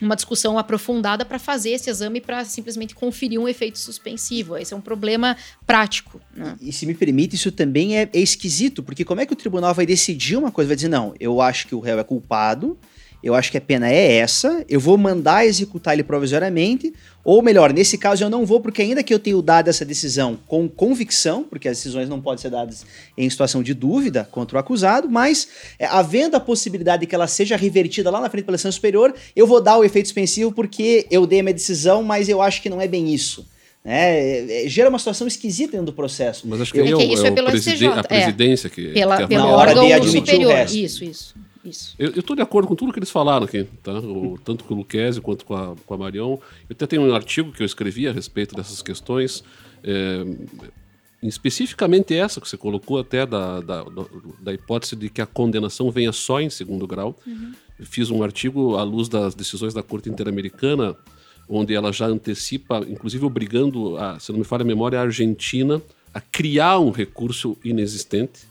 uma 0.00 0.16
discussão 0.16 0.58
aprofundada 0.58 1.26
para 1.26 1.38
fazer 1.38 1.70
esse 1.72 1.90
exame 1.90 2.22
para 2.22 2.42
simplesmente 2.46 2.94
conferir 2.94 3.38
um 3.38 3.46
efeito 3.46 3.78
suspensivo. 3.78 4.56
Esse 4.56 4.72
é 4.72 4.76
um 4.76 4.80
problema 4.80 5.36
prático. 5.66 6.18
Né? 6.34 6.56
E, 6.58 6.72
se 6.72 6.86
me 6.86 6.94
permite, 6.94 7.36
isso 7.36 7.52
também 7.52 7.98
é, 7.98 8.08
é, 8.10 8.18
esquisito, 8.18 8.82
porque 8.82 9.04
como 9.04 9.20
é 9.20 9.26
que 9.26 9.34
o 9.34 9.36
tribunal 9.36 9.74
vai 9.74 9.84
decidir 9.84 10.36
uma 10.36 10.50
coisa? 10.50 10.68
Vai 10.68 10.76
dizer, 10.76 10.88
não, 10.88 11.12
eu 11.20 11.42
acho 11.42 11.66
que 11.66 11.74
o 11.74 11.80
réu 11.80 11.98
é 11.98 12.04
culpado, 12.04 12.78
eu 13.22 13.34
acho 13.34 13.50
que 13.50 13.58
a 13.58 13.60
pena 13.60 13.90
é 13.90 14.16
essa, 14.16 14.64
eu 14.68 14.80
vou 14.80 14.96
mandar 14.96 15.44
executar 15.44 15.94
ele 15.94 16.02
provisoriamente, 16.02 16.92
ou 17.22 17.42
melhor, 17.42 17.72
nesse 17.72 17.98
caso 17.98 18.24
eu 18.24 18.30
não 18.30 18.46
vou, 18.46 18.60
porque 18.60 18.80
ainda 18.80 19.02
que 19.02 19.12
eu 19.12 19.18
tenha 19.18 19.40
dado 19.42 19.68
essa 19.68 19.84
decisão 19.84 20.38
com 20.46 20.66
convicção, 20.66 21.44
porque 21.44 21.68
as 21.68 21.76
decisões 21.76 22.08
não 22.08 22.20
podem 22.20 22.40
ser 22.40 22.50
dadas 22.50 22.84
em 23.16 23.28
situação 23.28 23.62
de 23.62 23.74
dúvida 23.74 24.26
contra 24.30 24.56
o 24.56 24.60
acusado, 24.60 25.08
mas 25.10 25.48
é, 25.78 25.84
havendo 25.84 26.34
a 26.34 26.40
possibilidade 26.40 27.00
de 27.00 27.06
que 27.06 27.14
ela 27.14 27.26
seja 27.26 27.56
revertida 27.56 28.10
lá 28.10 28.20
na 28.20 28.30
frente 28.30 28.44
pela 28.46 28.54
instância 28.56 28.76
superior, 28.76 29.14
eu 29.36 29.46
vou 29.46 29.60
dar 29.60 29.76
o 29.76 29.84
efeito 29.84 30.06
suspensivo 30.06 30.50
porque 30.50 31.06
eu 31.10 31.26
dei 31.26 31.40
a 31.40 31.42
minha 31.42 31.54
decisão, 31.54 32.02
mas 32.02 32.28
eu 32.28 32.40
acho 32.40 32.62
que 32.62 32.70
não 32.70 32.80
é 32.80 32.88
bem 32.88 33.12
isso. 33.12 33.46
né? 33.84 34.64
É, 34.64 34.68
gera 34.68 34.88
uma 34.88 34.98
situação 34.98 35.26
esquisita 35.26 35.72
dentro 35.72 35.86
do 35.86 35.92
processo. 35.92 36.48
Mas 36.48 36.62
acho 36.62 36.72
que, 36.72 36.80
é, 36.80 36.84
que 36.84 37.04
isso 37.04 37.24
é, 37.26 37.28
é 37.28 37.30
pelo 37.32 37.50
presiden 37.50 37.90
a 37.90 38.02
presidência 38.02 38.70
que. 38.70 38.88
Pela, 38.88 39.18
que 39.18 39.26
pelo 39.26 39.44
órgão 39.48 40.02
superior. 40.04 40.66
Isso, 40.70 41.04
isso. 41.04 41.34
Isso. 41.64 41.94
Eu 41.98 42.10
estou 42.10 42.34
de 42.34 42.42
acordo 42.42 42.66
com 42.66 42.74
tudo 42.74 42.92
que 42.92 42.98
eles 42.98 43.10
falaram 43.10 43.44
aqui, 43.44 43.64
tá? 43.82 43.92
O, 43.92 44.38
tanto 44.42 44.64
com 44.64 44.74
o 44.74 44.78
Luquezzi 44.78 45.20
quanto 45.20 45.44
com 45.44 45.54
a, 45.54 45.76
com 45.84 45.94
a 45.94 45.98
Marion. 45.98 46.32
Eu 46.32 46.40
até 46.72 46.86
tenho 46.86 47.02
um 47.02 47.14
artigo 47.14 47.52
que 47.52 47.62
eu 47.62 47.66
escrevi 47.66 48.08
a 48.08 48.12
respeito 48.12 48.54
dessas 48.54 48.80
questões. 48.80 49.44
É, 49.84 50.24
especificamente 51.22 52.14
essa 52.14 52.40
que 52.40 52.48
você 52.48 52.56
colocou 52.56 52.98
até 52.98 53.26
da, 53.26 53.60
da, 53.60 53.84
da, 54.40 54.54
hipótese 54.54 54.96
de 54.96 55.10
que 55.10 55.20
a 55.20 55.26
condenação 55.26 55.90
venha 55.90 56.12
só 56.12 56.40
em 56.40 56.48
segundo 56.48 56.86
grau. 56.86 57.18
Uhum. 57.26 57.52
Fiz 57.80 58.10
um 58.10 58.22
artigo 58.22 58.76
à 58.76 58.82
luz 58.82 59.08
das 59.08 59.34
decisões 59.34 59.74
da 59.74 59.82
Corte 59.82 60.08
Interamericana, 60.08 60.96
onde 61.48 61.74
ela 61.74 61.92
já 61.92 62.06
antecipa, 62.06 62.78
inclusive 62.88 63.24
obrigando, 63.24 63.98
a, 63.98 64.18
se 64.18 64.32
não 64.32 64.38
me 64.38 64.44
falha 64.44 64.62
a 64.62 64.66
memória, 64.66 64.98
a 64.98 65.02
Argentina 65.02 65.80
a 66.12 66.20
criar 66.20 66.78
um 66.78 66.90
recurso 66.90 67.56
inexistente 67.64 68.42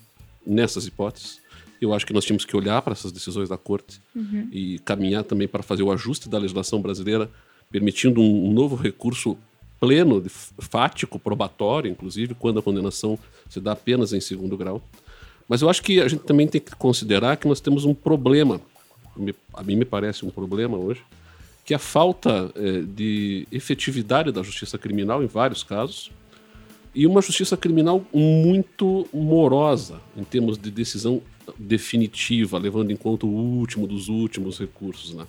nessas 0.46 0.86
hipóteses. 0.86 1.40
Eu 1.82 1.94
acho 1.94 2.06
que 2.06 2.14
nós 2.14 2.26
tínhamos 2.26 2.46
que 2.46 2.56
olhar 2.56 2.82
para 2.82 2.94
essas 2.94 3.12
decisões 3.12 3.50
da 3.50 3.58
Corte 3.58 4.02
uhum. 4.16 4.48
e 4.52 4.80
caminhar 4.80 5.24
também 5.24 5.48
para 5.48 5.64
fazer 5.64 5.84
o 5.84 5.92
ajuste 5.92 6.28
da 6.28 6.38
legislação 6.38 6.82
brasileira, 6.82 7.30
permitindo 7.72 8.22
um, 8.22 8.50
um 8.50 8.54
novo 8.54 8.76
recurso 8.76 9.38
pleno, 9.80 10.22
fático, 10.60 11.18
probatório, 11.18 11.90
inclusive, 11.90 12.36
quando 12.36 12.60
a 12.60 12.62
condenação 12.62 13.18
se 13.50 13.62
dá 13.62 13.72
apenas 13.72 14.12
em 14.12 14.20
segundo 14.20 14.58
grau. 14.58 14.82
Mas 15.48 15.62
eu 15.62 15.70
acho 15.70 15.82
que 15.82 16.02
a 16.02 16.08
gente 16.08 16.24
também 16.24 16.48
tem 16.48 16.60
que 16.60 16.76
considerar 16.76 17.38
que 17.38 17.48
nós 17.48 17.62
temos 17.62 17.86
um 17.86 17.94
problema, 17.94 18.62
a 19.54 19.64
mim 19.64 19.78
me 19.78 19.86
parece 19.86 20.26
um 20.26 20.30
problema 20.30 20.78
hoje, 20.78 21.02
que 21.66 21.74
é 21.74 21.78
a 21.78 21.80
falta 21.80 22.52
é, 22.56 22.82
de 22.82 23.48
efetividade 23.52 24.32
da 24.32 24.44
justiça 24.44 24.78
criminal 24.78 25.24
em 25.24 25.28
vários 25.28 25.64
casos 25.64 26.12
e 26.94 27.06
uma 27.06 27.22
justiça 27.22 27.56
criminal 27.56 28.04
muito 28.14 29.08
morosa 29.14 30.02
em 30.18 30.24
termos 30.24 30.58
de 30.58 30.72
decisão 30.72 31.22
definitiva, 31.58 32.58
levando 32.58 32.92
em 32.92 32.96
conta 32.96 33.26
o 33.26 33.30
último 33.30 33.88
dos 33.88 34.08
últimos 34.08 34.60
recursos. 34.60 35.14
Né? 35.14 35.26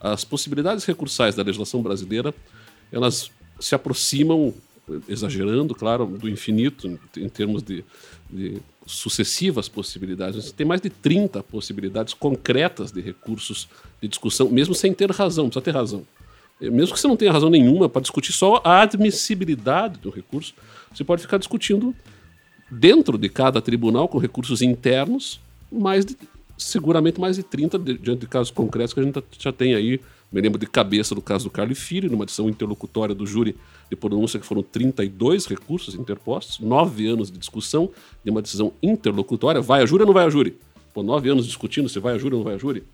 As 0.00 0.24
possibilidades 0.24 0.84
recursais 0.84 1.34
da 1.34 1.42
legislação 1.42 1.82
brasileira, 1.82 2.34
elas 2.90 3.30
se 3.58 3.74
aproximam, 3.74 4.54
exagerando, 5.08 5.74
claro, 5.74 6.06
do 6.06 6.28
infinito 6.28 6.98
em 7.16 7.28
termos 7.28 7.62
de, 7.62 7.84
de 8.28 8.60
sucessivas 8.86 9.68
possibilidades. 9.68 10.50
Tem 10.52 10.66
mais 10.66 10.80
de 10.80 10.90
30 10.90 11.42
possibilidades 11.42 12.14
concretas 12.14 12.90
de 12.90 13.00
recursos 13.00 13.68
de 14.00 14.08
discussão, 14.08 14.48
mesmo 14.48 14.74
sem 14.74 14.92
ter 14.92 15.10
razão, 15.10 15.46
precisa 15.46 15.64
ter 15.64 15.74
razão. 15.74 16.04
Mesmo 16.60 16.94
que 16.94 17.00
você 17.00 17.08
não 17.08 17.16
tenha 17.16 17.32
razão 17.32 17.48
nenhuma 17.48 17.88
para 17.88 18.02
discutir 18.02 18.32
só 18.32 18.60
a 18.62 18.82
admissibilidade 18.82 19.98
do 19.98 20.10
recurso, 20.10 20.54
você 20.92 21.02
pode 21.02 21.22
ficar 21.22 21.38
discutindo 21.38 21.94
dentro 22.70 23.16
de 23.16 23.28
cada 23.28 23.62
tribunal, 23.62 24.08
com 24.08 24.18
recursos 24.18 24.60
internos, 24.60 25.40
mais 25.70 26.04
de, 26.04 26.16
seguramente 26.56 27.20
mais 27.20 27.36
de 27.36 27.42
30 27.42 27.78
diante 27.78 28.20
de 28.20 28.26
casos 28.26 28.50
concretos 28.50 28.92
que 28.92 29.00
a 29.00 29.02
gente 29.02 29.22
já 29.38 29.52
tem 29.52 29.74
aí 29.74 30.00
me 30.32 30.40
lembro 30.40 30.58
de 30.58 30.66
cabeça 30.66 31.14
do 31.14 31.20
caso 31.20 31.44
do 31.44 31.50
Carlos 31.50 31.78
Filho, 31.78 32.08
numa 32.08 32.24
decisão 32.24 32.48
interlocutória 32.48 33.14
do 33.14 33.26
júri 33.26 33.56
de 33.88 33.96
pronúncia 33.96 34.38
que 34.38 34.46
foram 34.46 34.62
32 34.62 35.46
recursos 35.46 35.94
interpostos, 35.94 36.60
nove 36.60 37.08
anos 37.08 37.30
de 37.32 37.38
discussão 37.38 37.90
de 38.24 38.30
uma 38.30 38.40
decisão 38.40 38.72
interlocutória. 38.80 39.60
Vai 39.60 39.82
a 39.82 39.86
júri 39.86 40.02
ou 40.02 40.06
não 40.06 40.14
vai 40.14 40.26
a 40.26 40.30
júri? 40.30 40.56
Pô, 40.94 41.02
nove 41.02 41.28
anos 41.28 41.46
discutindo 41.46 41.88
se 41.88 41.98
vai 41.98 42.14
a 42.14 42.18
júri 42.18 42.34
ou 42.34 42.40
não 42.40 42.44
vai 42.44 42.54
a 42.54 42.58
júri. 42.58 42.84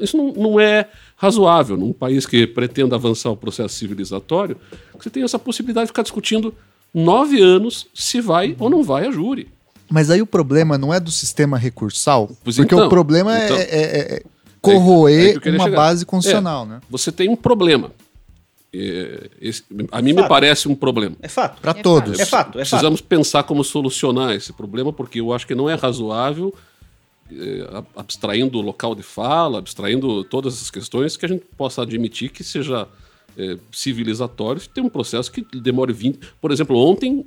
Isso 0.00 0.16
não, 0.16 0.32
não, 0.32 0.60
é 0.60 0.88
razoável 1.16 1.76
num 1.76 1.92
país 1.92 2.26
que 2.26 2.46
pretenda 2.46 2.96
avançar 2.96 3.30
o 3.30 3.36
processo 3.36 3.74
civilizatório, 3.74 4.56
que 4.98 5.04
você 5.04 5.10
tem 5.10 5.22
essa 5.22 5.38
possibilidade 5.38 5.86
de 5.86 5.90
ficar 5.90 6.02
discutindo 6.02 6.54
nove 6.94 7.40
anos 7.40 7.86
se 7.94 8.20
vai 8.20 8.56
ou 8.58 8.70
não 8.70 8.82
vai 8.82 9.06
a 9.06 9.10
júri. 9.10 9.48
Mas 9.90 10.10
aí 10.10 10.22
o 10.22 10.26
problema 10.26 10.78
não 10.78 10.94
é 10.94 11.00
do 11.00 11.10
sistema 11.10 11.58
recursal, 11.58 12.30
pois 12.44 12.56
porque 12.56 12.74
então, 12.74 12.86
o 12.86 12.88
problema 12.88 13.36
é, 13.36 13.44
então, 13.44 13.56
é, 13.56 13.62
é, 13.62 14.14
é 14.14 14.22
corroer 14.62 15.40
é 15.44 15.50
uma 15.50 15.64
chegar. 15.64 15.76
base 15.76 16.06
constitucional, 16.06 16.64
é, 16.64 16.68
né? 16.68 16.80
Você 16.88 17.10
tem 17.10 17.28
um 17.28 17.36
problema. 17.36 17.90
É, 18.72 19.28
esse, 19.40 19.64
a 19.90 20.00
mim 20.00 20.12
me 20.12 20.28
parece 20.28 20.68
um 20.68 20.76
problema. 20.76 21.16
É 21.20 21.28
fato. 21.28 21.60
Para 21.60 21.74
todos. 21.74 22.20
É 22.20 22.24
fato. 22.24 22.58
É 22.58 22.62
Precisamos 22.62 23.00
pensar 23.00 23.42
como 23.42 23.64
solucionar 23.64 24.32
esse 24.34 24.52
problema, 24.52 24.92
porque 24.92 25.20
eu 25.20 25.32
acho 25.32 25.44
que 25.44 25.56
não 25.56 25.68
é 25.68 25.74
razoável, 25.74 26.54
abstraindo 27.96 28.58
o 28.58 28.62
local 28.62 28.94
de 28.94 29.02
fala, 29.02 29.58
abstraindo 29.58 30.22
todas 30.24 30.54
essas 30.54 30.70
questões, 30.70 31.16
que 31.16 31.26
a 31.26 31.28
gente 31.28 31.44
possa 31.56 31.82
admitir 31.82 32.30
que 32.30 32.44
seja 32.44 32.86
é, 33.36 33.56
civilizatório 33.72 34.60
ter 34.68 34.80
um 34.80 34.88
processo 34.88 35.30
que 35.30 35.44
demore 35.58 35.92
20. 35.92 36.20
Por 36.40 36.50
exemplo, 36.50 36.76
ontem 36.76 37.24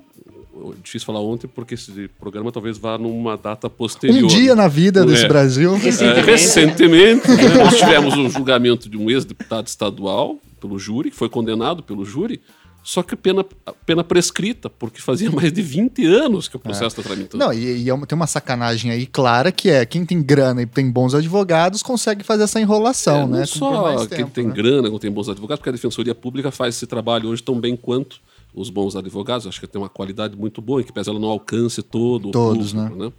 difícil 0.84 1.06
falar 1.06 1.22
ontem 1.22 1.48
porque 1.48 1.74
esse 1.74 2.10
programa 2.20 2.52
talvez 2.52 2.78
vá 2.78 2.98
numa 2.98 3.36
data 3.38 3.70
posterior. 3.70 4.24
Um 4.24 4.28
dia 4.28 4.56
na 4.56 4.68
vida 4.68 5.06
desse 5.06 5.26
é. 5.26 5.28
Brasil. 5.28 5.76
Recentemente, 5.76 6.20
é, 6.20 6.24
recentemente 6.24 7.28
né, 7.28 7.64
nós 7.64 7.78
tivemos 7.78 8.16
o 8.16 8.30
julgamento 8.30 8.90
de 8.90 8.98
um 8.98 9.10
ex-deputado 9.10 9.68
estadual 9.68 10.38
pelo 10.60 10.78
júri, 10.80 11.12
que 11.12 11.16
foi 11.16 11.30
condenado 11.30 11.84
pelo 11.84 12.06
júri, 12.06 12.40
só 12.84 13.02
que 13.02 13.16
pena, 13.16 13.46
pena 13.86 14.04
prescrita, 14.04 14.70
porque 14.70 15.02
fazia 15.02 15.32
mais 15.32 15.54
de 15.54 15.62
20 15.62 16.06
anos 16.06 16.50
que 16.50 16.58
o 16.58 16.60
processo 16.60 17.00
está 17.00 17.02
é. 17.02 17.06
tramitando. 17.06 17.44
Não, 17.44 17.54
e, 17.54 17.84
e 17.84 17.90
é 17.90 18.06
tem 18.06 18.16
uma 18.16 18.28
sacanagem 18.28 18.92
aí 18.92 19.06
clara 19.06 19.52
que 19.52 19.70
é 19.70 19.86
quem 19.86 20.06
tem 20.06 20.22
grana 20.22 20.62
e 20.62 20.66
tem 20.66 20.92
bons 20.92 21.16
advogados 21.16 21.82
consegue 21.82 22.24
fazer 22.24 22.44
essa 22.44 22.60
enrolação, 22.60 23.22
é, 23.22 23.28
né? 23.28 23.40
Não 23.40 23.46
só 23.46 24.06
quem 24.08 24.28
tem 24.28 24.48
né? 24.48 24.54
grana, 24.54 24.90
quem 24.90 25.00
tem 25.00 25.12
bons 25.12 25.30
advogados, 25.30 25.60
porque 25.60 25.70
a 25.70 25.74
Defensoria 25.74 26.14
Pública 26.14 26.52
faz 26.52 26.76
esse 26.76 26.86
trabalho 26.86 27.30
hoje 27.30 27.42
tão 27.42 27.58
bem 27.58 27.76
quanto 27.78 28.20
os 28.54 28.70
bons 28.70 28.96
advogados, 28.96 29.48
acho 29.48 29.60
que 29.60 29.68
tem 29.68 29.82
uma 29.82 29.90
qualidade 29.90 30.36
muito 30.36 30.62
boa, 30.62 30.82
em 30.82 30.84
que 30.84 30.92
pese 30.92 31.10
ela 31.10 31.20
não 31.20 31.30
alcance 31.30 31.82
todo 31.82 32.32
Todos, 32.32 32.72
o 32.72 32.76
público, 32.76 32.96
né? 32.96 33.06
né? 33.06 33.14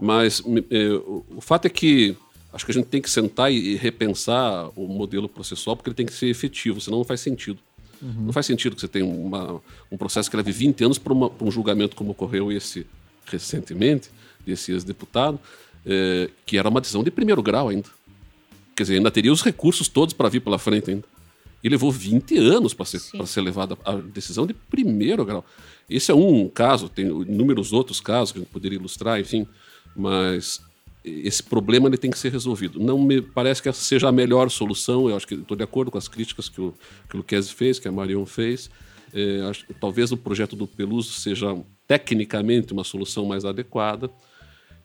Mas 0.00 0.42
é, 0.70 0.88
o 1.34 1.40
fato 1.40 1.66
é 1.66 1.68
que 1.68 2.16
acho 2.52 2.64
que 2.64 2.72
a 2.72 2.74
gente 2.74 2.86
tem 2.86 3.02
que 3.02 3.10
sentar 3.10 3.52
e, 3.52 3.72
e, 3.72 3.76
repensar 3.76 4.70
o 4.74 4.86
modelo 4.88 5.28
processual, 5.28 5.76
porque 5.76 5.90
ele 5.90 5.94
tem 5.94 6.06
que 6.06 6.12
ser 6.12 6.28
efetivo, 6.28 6.80
senão 6.80 6.98
não 6.98 7.04
faz 7.04 7.20
sentido. 7.20 7.58
Uhum. 8.00 8.26
Não 8.26 8.32
faz 8.32 8.46
sentido 8.46 8.74
que 8.74 8.80
você 8.80 8.88
tenha 8.88 9.06
uma, 9.06 9.60
um 9.90 9.96
processo 9.96 10.30
que 10.30 10.36
leve 10.36 10.52
20 10.52 10.84
anos 10.84 10.98
para 10.98 11.12
um 11.14 11.50
julgamento 11.50 11.96
como 11.96 12.10
ocorreu 12.12 12.52
esse 12.52 12.86
recentemente, 13.26 14.10
desse 14.44 14.70
ex-deputado, 14.72 15.40
é, 15.84 16.30
que 16.44 16.56
era 16.56 16.68
uma 16.68 16.80
decisão 16.80 17.02
de 17.02 17.10
primeiro 17.10 17.42
grau 17.42 17.68
ainda. 17.68 17.88
Quer 18.74 18.82
dizer, 18.84 18.96
ainda 18.96 19.10
teria 19.10 19.32
os 19.32 19.42
recursos 19.42 19.88
todos 19.88 20.14
para 20.14 20.28
vir 20.28 20.40
pela 20.40 20.58
frente 20.58 20.90
ainda. 20.90 21.04
E 21.62 21.68
levou 21.68 21.90
20 21.90 22.36
anos 22.38 22.74
para 22.74 22.84
ser, 22.84 23.00
ser 23.00 23.40
levada 23.40 23.76
a 23.84 23.94
decisão 23.94 24.46
de 24.46 24.54
primeiro 24.54 25.24
grau. 25.24 25.44
Esse 25.88 26.10
é 26.10 26.14
um 26.14 26.48
caso, 26.48 26.88
tem 26.88 27.06
inúmeros 27.06 27.72
outros 27.72 28.00
casos 28.00 28.32
que 28.32 28.38
a 28.38 28.42
gente 28.42 28.50
poderia 28.50 28.78
ilustrar, 28.78 29.20
enfim, 29.20 29.46
mas 29.94 30.60
esse 31.06 31.42
problema 31.42 31.88
ele 31.88 31.96
tem 31.96 32.10
que 32.10 32.18
ser 32.18 32.32
resolvido. 32.32 32.80
Não 32.80 32.98
me 32.98 33.22
parece 33.22 33.62
que 33.62 33.68
essa 33.68 33.80
seja 33.80 34.08
a 34.08 34.12
melhor 34.12 34.50
solução, 34.50 35.08
eu 35.08 35.16
acho 35.16 35.26
que 35.26 35.34
estou 35.34 35.56
de 35.56 35.62
acordo 35.62 35.90
com 35.90 35.98
as 35.98 36.08
críticas 36.08 36.48
que 36.48 36.60
o, 36.60 36.74
que 37.08 37.14
o 37.14 37.18
Luquezzi 37.18 37.54
fez, 37.54 37.78
que 37.78 37.86
a 37.86 37.92
Marion 37.92 38.26
fez. 38.26 38.68
É, 39.14 39.40
acho 39.48 39.64
talvez 39.80 40.10
o 40.10 40.16
projeto 40.16 40.56
do 40.56 40.66
Peluso 40.66 41.12
seja 41.12 41.56
tecnicamente 41.86 42.72
uma 42.72 42.82
solução 42.82 43.24
mais 43.24 43.44
adequada. 43.44 44.10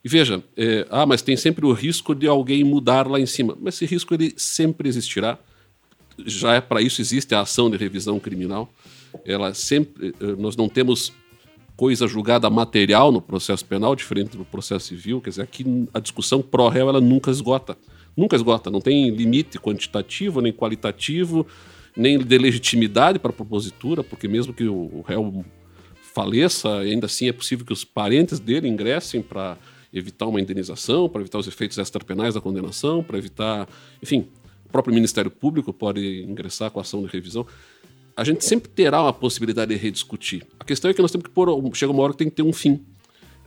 E 0.03 0.09
veja, 0.09 0.43
é, 0.55 0.85
ah, 0.91 1.05
mas 1.07 1.23
tem 1.23 1.35
sempre 1.35 1.65
o 1.65 1.73
risco 1.73 2.13
de 2.13 2.27
alguém 2.27 2.63
mudar 2.63 3.07
lá 3.07 3.19
em 3.19 3.25
cima. 3.25 3.57
Mas 3.59 3.75
esse 3.75 3.85
risco 3.85 4.13
ele 4.13 4.33
sempre 4.37 4.87
existirá 4.87 5.39
já 6.25 6.55
é 6.55 6.61
para 6.61 6.81
isso 6.81 7.01
existe 7.01 7.33
a 7.35 7.41
ação 7.41 7.69
de 7.69 7.77
revisão 7.77 8.19
criminal. 8.19 8.71
Ela 9.25 9.53
sempre, 9.53 10.13
eh, 10.19 10.35
nós 10.37 10.55
não 10.55 10.69
temos 10.69 11.13
coisa 11.75 12.07
julgada 12.07 12.49
material 12.49 13.11
no 13.11 13.21
processo 13.21 13.65
penal, 13.65 13.95
diferente 13.95 14.37
do 14.37 14.45
processo 14.45 14.87
civil. 14.87 15.19
Quer 15.21 15.31
dizer, 15.31 15.41
aqui 15.41 15.87
a 15.93 15.99
discussão 15.99 16.41
pró-réu 16.41 16.89
ela 16.89 17.01
nunca 17.01 17.31
esgota. 17.31 17.77
Nunca 18.15 18.35
esgota, 18.35 18.69
não 18.69 18.81
tem 18.81 19.09
limite 19.09 19.57
quantitativo, 19.57 20.41
nem 20.41 20.51
qualitativo, 20.51 21.47
nem 21.95 22.19
de 22.19 22.37
legitimidade 22.37 23.19
para 23.19 23.31
a 23.31 23.33
propositura, 23.33 24.03
porque 24.03 24.27
mesmo 24.27 24.53
que 24.53 24.65
o 24.65 25.01
réu 25.07 25.45
faleça, 26.13 26.77
ainda 26.79 27.05
assim 27.05 27.29
é 27.29 27.33
possível 27.33 27.65
que 27.65 27.73
os 27.73 27.85
parentes 27.85 28.39
dele 28.39 28.67
ingressem 28.67 29.21
para 29.21 29.57
evitar 29.93 30.27
uma 30.27 30.39
indenização, 30.39 31.09
para 31.09 31.21
evitar 31.21 31.39
os 31.39 31.47
efeitos 31.47 31.77
extrapenais 31.77 32.33
da 32.33 32.41
condenação, 32.41 33.03
para 33.03 33.17
evitar, 33.17 33.67
enfim, 34.01 34.27
próprio 34.71 34.93
Ministério 34.93 35.29
Público 35.29 35.71
pode 35.71 36.23
ingressar 36.23 36.71
com 36.71 36.79
ação 36.79 37.01
de 37.01 37.07
revisão. 37.07 37.45
A 38.15 38.23
gente 38.23 38.43
sempre 38.43 38.69
terá 38.69 39.01
uma 39.01 39.13
possibilidade 39.13 39.73
de 39.73 39.81
rediscutir. 39.81 40.45
A 40.59 40.63
questão 40.63 40.89
é 40.91 40.93
que 40.93 41.01
nós 41.01 41.11
temos 41.11 41.27
que 41.27 41.33
pôr. 41.33 41.47
Chega 41.73 41.91
uma 41.91 42.03
hora 42.03 42.13
que 42.13 42.19
tem 42.19 42.29
que 42.29 42.35
ter 42.35 42.43
um 42.43 42.53
fim. 42.53 42.83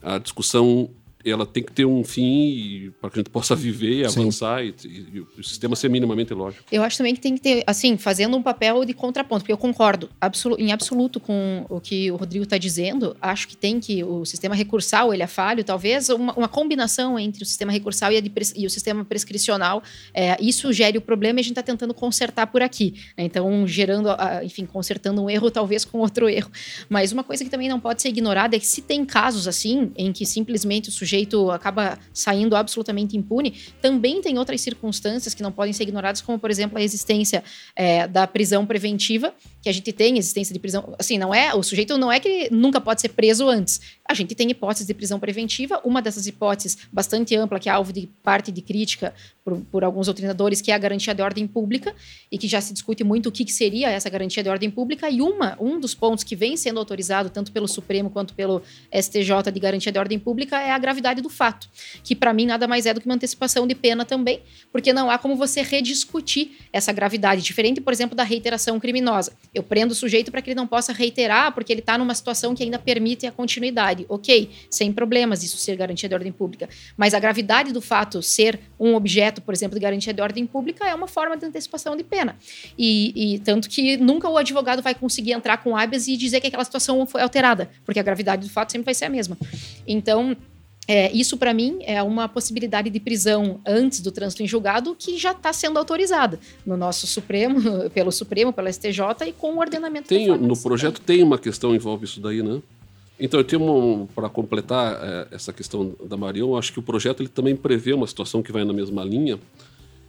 A 0.03 0.18
discussão 0.18 0.91
ela 1.31 1.47
tem 1.47 1.62
que 1.62 1.72
ter 1.72 1.85
um 1.85 2.03
fim 2.05 2.93
para 3.01 3.11
que 3.11 3.18
a 3.18 3.20
gente 3.20 3.31
possa 3.31 3.55
viver, 3.57 4.09
Sim. 4.11 4.20
avançar 4.20 4.64
e, 4.64 4.75
e- 4.85 5.07
e 5.14 5.41
o 5.41 5.43
sistema 5.43 5.75
ser 5.77 5.89
minimamente 5.89 6.33
lógico. 6.35 6.64
Eu 6.70 6.83
acho 6.83 6.97
também 6.99 7.14
que 7.14 7.20
tem 7.20 7.35
que 7.35 7.41
ter, 7.41 7.64
assim, 7.66 7.97
fazendo 7.97 8.37
um 8.37 8.43
papel 8.43 8.85
de 8.85 8.93
contraponto, 8.95 9.41
porque 9.43 9.53
eu 9.53 9.57
concordo 9.59 10.09
absolu- 10.20 10.57
em 10.59 10.72
absoluto 10.72 11.18
com 11.20 11.64
o 11.68 11.81
que 11.81 12.11
o 12.11 12.16
Rodrigo 12.16 12.45
está 12.45 12.59
dizendo. 12.59 13.16
Acho 13.20 13.49
que 13.49 13.57
tem 13.57 13.81
que 13.81 14.03
o 14.05 14.25
sistema 14.25 14.55
recursal 14.55 15.12
ele 15.14 15.22
é 15.22 15.27
falho, 15.27 15.64
talvez 15.64 16.09
uma, 16.09 16.33
uma 16.35 16.49
combinação 16.49 17.18
entre 17.18 17.43
o 17.43 17.47
sistema 17.47 17.72
recursal 17.72 18.12
e, 18.12 18.16
a 18.16 18.20
de 18.20 18.31
pres- 18.31 18.53
e 18.57 18.66
o 18.66 18.70
sistema 18.70 19.05
prescricional. 19.05 19.83
é, 20.12 20.37
isso 20.41 20.72
gere 20.72 20.99
o 20.99 21.01
problema 21.01 21.39
e 21.39 21.41
a 21.41 21.43
gente 21.43 21.53
está 21.53 21.62
tentando 21.62 21.95
consertar 21.95 22.47
por 22.49 22.62
aqui. 22.62 22.95
né? 23.16 23.25
Então, 23.25 23.66
gerando, 23.66 24.11
a- 24.11 24.41
enfim, 24.45 24.66
consertando 24.66 25.22
um 25.22 25.31
erro 25.31 25.51
talvez 25.51 25.85
com 25.85 25.99
outro 25.99 26.29
erro. 26.29 26.51
Mas 26.89 27.12
uma 27.12 27.25
coisa 27.25 27.45
que 27.45 27.51
também 27.51 27.68
não 27.68 27.81
pode 27.81 28.03
ser 28.03 28.09
ignorada 28.09 28.57
é 28.57 28.59
que 28.59 28.66
se 28.66 28.83
tem 28.83 29.05
casos 29.05 29.49
assim, 29.49 29.91
em 29.97 30.12
que 30.12 30.27
simplesmente 30.27 30.89
o 30.89 30.93
sujeito 30.93 31.14
acaba 31.51 31.99
saindo 32.12 32.57
absolutamente 32.57 33.17
impune, 33.17 33.55
também 33.81 34.21
tem 34.21 34.39
outras 34.39 34.61
circunstâncias 34.61 35.35
que 35.35 35.43
não 35.43 35.53
podem 35.53 35.73
ser 35.73 35.85
ignoradas, 35.85 36.21
como, 36.21 36.39
por 36.39 36.51
exemplo, 36.51 36.79
a 36.79 36.83
existência 36.83 37.43
é, 37.77 38.07
da 38.07 38.27
prisão 38.27 38.67
preventiva, 38.67 39.35
que 39.65 39.71
a 39.71 39.73
gente 39.73 39.91
tem 39.95 40.19
existência 40.19 40.53
de 40.53 40.59
prisão. 40.59 40.95
Assim, 40.99 41.17
não 41.17 41.35
é. 41.35 41.55
O 41.55 41.62
sujeito 41.62 41.97
não 41.97 42.12
é 42.12 42.21
que 42.21 42.29
ele 42.29 42.55
nunca 42.55 42.79
pode 42.79 43.01
ser 43.01 43.09
preso 43.09 43.49
antes. 43.49 43.81
A 44.07 44.12
gente 44.12 44.35
tem 44.35 44.51
hipóteses 44.51 44.87
de 44.87 44.93
prisão 44.93 45.19
preventiva. 45.19 45.81
Uma 45.83 46.03
dessas 46.03 46.27
hipóteses, 46.27 46.77
bastante 46.93 47.35
ampla, 47.35 47.59
que 47.59 47.71
é 47.71 47.73
alvo 47.73 47.91
de 47.91 48.07
parte 48.23 48.53
de 48.53 48.61
crítica 48.61 49.15
por, 49.43 49.59
por 49.73 49.83
alguns 49.83 50.05
doutrinadores, 50.05 50.61
que 50.61 50.71
é 50.71 50.75
a 50.75 50.79
garantia 50.79 51.15
de 51.15 51.23
ordem 51.23 51.47
pública, 51.47 51.95
e 52.31 52.37
que 52.37 52.47
já 52.47 52.61
se 52.61 52.75
discute 52.75 53.03
muito 53.03 53.31
o 53.31 53.33
que, 53.33 53.43
que 53.43 53.53
seria 53.53 53.91
essa 53.91 54.11
garantia 54.11 54.43
de 54.43 54.51
ordem 54.51 54.71
pública. 54.71 55.09
E 55.09 55.23
uma, 55.23 55.57
um 55.59 55.81
dos 55.81 55.95
pontos 55.95 56.23
que 56.23 56.37
vem 56.37 56.59
sendo 56.59 56.79
autorizado, 56.79 57.31
tanto 57.31 57.51
pelo 57.51 57.67
Supremo 57.67 58.11
quanto 58.11 58.35
pelo 58.35 58.61
STJ 58.93 59.51
de 59.51 59.59
garantia 59.59 59.91
de 59.91 59.99
ordem 59.99 60.19
pública, 60.19 60.61
é 60.61 60.73
a 60.73 60.79
gravidade 60.79 61.23
do 61.23 61.31
fato, 61.31 61.71
que 62.03 62.15
para 62.15 62.35
mim 62.35 62.45
nada 62.45 62.69
mais 62.69 62.85
é 62.85 62.93
do 62.93 63.01
que 63.01 63.07
uma 63.07 63.15
antecipação 63.15 63.67
de 63.67 63.75
pena 63.75 64.05
também, 64.05 64.43
porque 64.71 64.93
não 64.93 65.11
há 65.11 65.17
como 65.17 65.37
você 65.37 65.62
rediscutir 65.62 66.53
essa 66.71 66.93
gravidade, 66.93 67.41
diferente, 67.41 67.81
por 67.81 67.95
exemplo, 67.95 68.15
da 68.15 68.25
reiteração 68.25 68.79
criminosa. 68.79 69.33
Eu 69.55 69.62
prendo 69.62 69.92
o 69.92 69.94
sujeito 69.94 70.30
para 70.30 70.42
que 70.42 70.50
ele 70.50 70.57
não 70.57 70.66
possa 70.66 70.92
reiterar, 70.92 71.52
porque 71.52 71.72
ele 71.72 71.80
está 71.80 71.96
numa 71.96 72.14
situação 72.14 72.55
que 72.55 72.62
ainda 72.62 72.78
permite 72.78 73.26
a 73.26 73.32
continuidade. 73.32 74.05
Ok, 74.09 74.50
sem 74.70 74.92
problemas 74.92 75.42
isso 75.42 75.57
ser 75.57 75.76
garantia 75.76 76.09
de 76.09 76.14
ordem 76.14 76.32
pública. 76.32 76.68
Mas 76.96 77.14
a 77.14 77.18
gravidade 77.18 77.72
do 77.72 77.80
fato 77.80 78.22
ser 78.22 78.61
um 78.78 78.94
objeto, 78.94 79.40
por 79.40 79.55
exemplo, 79.55 79.78
de 79.78 79.82
garantia 79.82 80.12
de 80.12 80.20
ordem 80.20 80.46
pública 80.46 80.86
é 80.86 80.94
uma 80.94 81.07
forma 81.07 81.36
de 81.36 81.46
antecipação 81.46 81.96
de 81.96 82.02
pena. 82.02 82.36
E, 82.78 83.34
e 83.34 83.38
tanto 83.40 83.68
que 83.68 83.96
nunca 83.96 84.28
o 84.28 84.36
advogado 84.36 84.82
vai 84.82 84.94
conseguir 84.94 85.32
entrar 85.32 85.59
com 85.59 85.76
habeas 85.76 86.09
e 86.09 86.16
dizer 86.16 86.40
que 86.40 86.46
aquela 86.46 86.64
situação 86.64 87.07
foi 87.07 87.22
alterada, 87.22 87.70
porque 87.84 88.00
a 88.00 88.02
gravidade 88.02 88.46
do 88.46 88.52
fato 88.52 88.72
sempre 88.72 88.86
vai 88.86 88.94
ser 88.94 89.05
a 89.05 89.11
mesma. 89.11 89.36
Então, 89.86 90.36
é, 90.87 91.11
isso, 91.12 91.37
para 91.37 91.55
mim, 91.55 91.78
é 91.82 92.03
uma 92.03 92.28
possibilidade 92.28 92.91
de 92.91 93.01
prisão 93.01 93.61
antes 93.66 94.01
do 94.01 94.12
trânsito 94.12 94.43
em 94.43 94.47
julgado 94.47 94.95
que 94.99 95.16
já 95.16 95.32
está 95.32 95.53
sendo 95.53 95.78
autorizada 95.78 96.39
no 96.64 96.76
nosso 96.76 97.07
Supremo, 97.07 97.89
pelo 97.91 98.12
Supremo, 98.12 98.53
pela 98.53 98.70
STJ 98.70 99.26
e 99.26 99.32
com 99.32 99.55
o 99.55 99.59
ordenamento 99.59 100.09
Tem, 100.09 100.26
no 100.26 100.57
projeto 100.57 101.01
tem 101.01 101.22
uma 101.22 101.39
questão 101.39 101.70
que 101.70 101.76
envolve 101.76 102.05
isso 102.05 102.20
daí, 102.20 102.43
né? 102.43 102.61
Então, 103.18 103.39
eu 103.39 103.45
tenho 103.45 103.62
um, 103.62 104.07
para 104.07 104.28
completar 104.28 104.99
eh, 105.01 105.28
essa 105.30 105.53
questão 105.53 105.95
da 106.05 106.16
Marion, 106.16 106.49
eu 106.49 106.59
acho 106.59 106.72
que 106.72 106.80
o 106.80 106.82
projeto 106.82 107.22
ele 107.22 107.28
também 107.28 107.55
prevê 107.55 107.93
uma 107.93 108.09
situação 108.09 108.43
que 108.43 108.51
vai 108.51 108.64
na 108.64 108.72
mesma 108.72 109.05
linha 109.05 109.39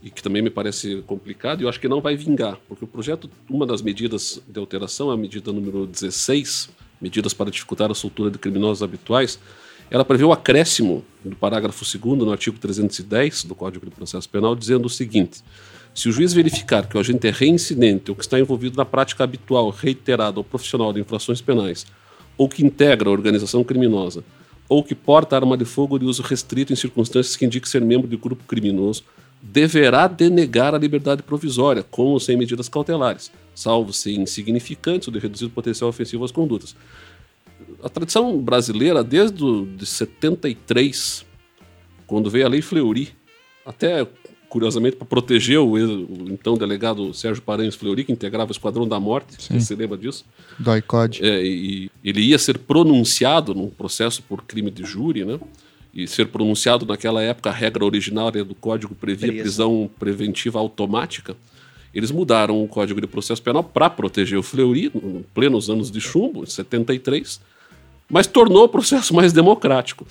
e 0.02 0.10
que 0.10 0.24
também 0.24 0.42
me 0.42 0.50
parece 0.50 1.04
complicado, 1.04 1.62
e 1.62 1.64
eu 1.66 1.70
acho 1.70 1.80
que 1.80 1.88
não 1.88 2.02
vai 2.02 2.16
vingar, 2.16 2.58
porque 2.68 2.84
o 2.84 2.88
projeto, 2.88 3.30
uma 3.48 3.66
das 3.66 3.82
medidas 3.82 4.42
de 4.48 4.60
alteração, 4.60 5.12
a 5.12 5.18
medida 5.18 5.54
número 5.54 5.86
16, 5.86 6.70
medidas 7.00 7.34
para 7.34 7.52
dificultar 7.52 7.92
a 7.92 7.96
soltura 7.96 8.32
de 8.32 8.40
criminosos 8.40 8.82
habituais, 8.82 9.40
ela 9.90 10.06
prevê 10.06 10.24
o 10.24 10.32
acréscimo 10.32 11.04
do 11.24 11.36
parágrafo 11.36 11.86
2 11.86 12.20
no 12.20 12.32
artigo 12.32 12.58
310 12.58 13.44
do 13.44 13.56
Código 13.56 13.86
de 13.86 13.92
Processo 13.92 14.28
Penal, 14.30 14.56
dizendo 14.56 14.86
o 14.86 14.90
seguinte: 14.90 15.44
se 15.94 16.10
o 16.10 16.12
juiz 16.12 16.34
verificar 16.34 16.88
que 16.88 16.98
o 16.98 17.00
agente 17.00 17.28
é 17.28 17.32
reincidente 17.32 18.12
ou 18.12 18.16
que 18.16 18.24
está 18.24 18.40
envolvido 18.40 18.78
na 18.78 18.86
prática 18.86 19.24
habitual, 19.24 19.70
reiterada 19.70 20.40
ou 20.40 20.44
profissional 20.44 20.92
de 20.92 21.00
infrações 21.00 21.42
penais, 21.42 21.86
ou 22.38 22.50
que 22.50 22.66
integra 22.66 23.10
a 23.10 23.12
organização 23.14 23.64
criminosa, 23.64 24.24
ou 24.68 24.84
que 24.84 24.96
porta 24.96 25.36
arma 25.36 25.56
de 25.56 25.66
fogo 25.66 25.98
de 25.98 26.06
uso 26.06 26.22
restrito 26.22 26.74
em 26.74 26.76
circunstâncias 26.76 27.36
que 27.36 27.46
indiquem 27.46 27.70
ser 27.70 27.82
membro 27.82 28.08
de 28.08 28.18
grupo 28.18 28.44
criminoso, 28.46 29.04
deverá 29.42 30.08
denegar 30.08 30.74
a 30.74 30.78
liberdade 30.78 31.22
provisória, 31.22 31.84
com 31.84 32.08
ou 32.08 32.20
sem 32.20 32.36
medidas 32.36 32.68
cautelares, 32.68 33.32
salvo 33.54 33.94
ser 33.94 34.14
insignificantes 34.14 35.08
ou 35.08 35.14
de 35.14 35.20
reduzido 35.20 35.52
potencial 35.52 35.90
ofensivo 35.90 36.26
às 36.26 36.32
condutas. 36.32 36.76
A 37.86 37.90
tradição 37.90 38.42
brasileira, 38.42 39.04
desde 39.04 39.44
o, 39.44 39.64
de 39.64 39.86
73, 39.86 41.24
quando 42.08 42.32
veio 42.32 42.48
a 42.48 42.50
Lei 42.50 42.60
Fleury, 42.60 43.10
até 43.64 44.08
curiosamente 44.50 44.96
para 44.96 45.06
proteger 45.06 45.60
o, 45.60 45.74
o 45.74 46.28
então 46.32 46.58
delegado 46.58 47.14
Sérgio 47.14 47.44
Paranhos 47.44 47.76
Fleury, 47.76 48.04
que 48.04 48.12
integrava 48.12 48.50
o 48.50 48.52
Esquadrão 48.52 48.88
da 48.88 49.00
Morte, 49.00 49.36
você 49.38 49.60
se 49.60 49.76
lembra 49.76 50.00
disso? 50.00 50.26
Do 50.58 50.76
ICOD. 50.76 51.24
É, 51.24 51.46
e 51.46 51.92
ele 52.04 52.22
ia 52.22 52.40
ser 52.40 52.58
pronunciado 52.58 53.54
num 53.54 53.70
processo 53.70 54.24
por 54.24 54.42
crime 54.42 54.72
de 54.72 54.84
júri, 54.84 55.24
né? 55.24 55.40
E 55.94 56.08
ser 56.08 56.30
pronunciado 56.30 56.88
naquela 56.88 57.22
época, 57.22 57.52
a 57.52 57.54
regra 57.54 57.86
originária 57.86 58.44
do 58.44 58.56
código 58.56 58.96
previa 58.96 59.28
Preso. 59.28 59.44
prisão 59.44 59.90
preventiva 60.00 60.58
automática. 60.58 61.38
Eles 61.94 62.10
mudaram 62.10 62.64
o 62.64 62.68
Código 62.68 63.00
de 63.00 63.06
Processo 63.06 63.44
Penal 63.44 63.64
para 63.64 63.92
proteger 63.92 64.40
o 64.40 64.44
Fleury, 64.44 64.92
em 64.96 65.24
plenos 65.36 65.70
anos 65.70 65.92
de 65.92 66.02
chumbo, 66.02 66.44
em 66.44 66.48
73, 66.48 67.40
mas 68.10 68.28
tornou 68.28 68.64
o 68.66 68.70
processo 68.70 69.14
mais 69.14 69.34
democrático, 69.34 70.06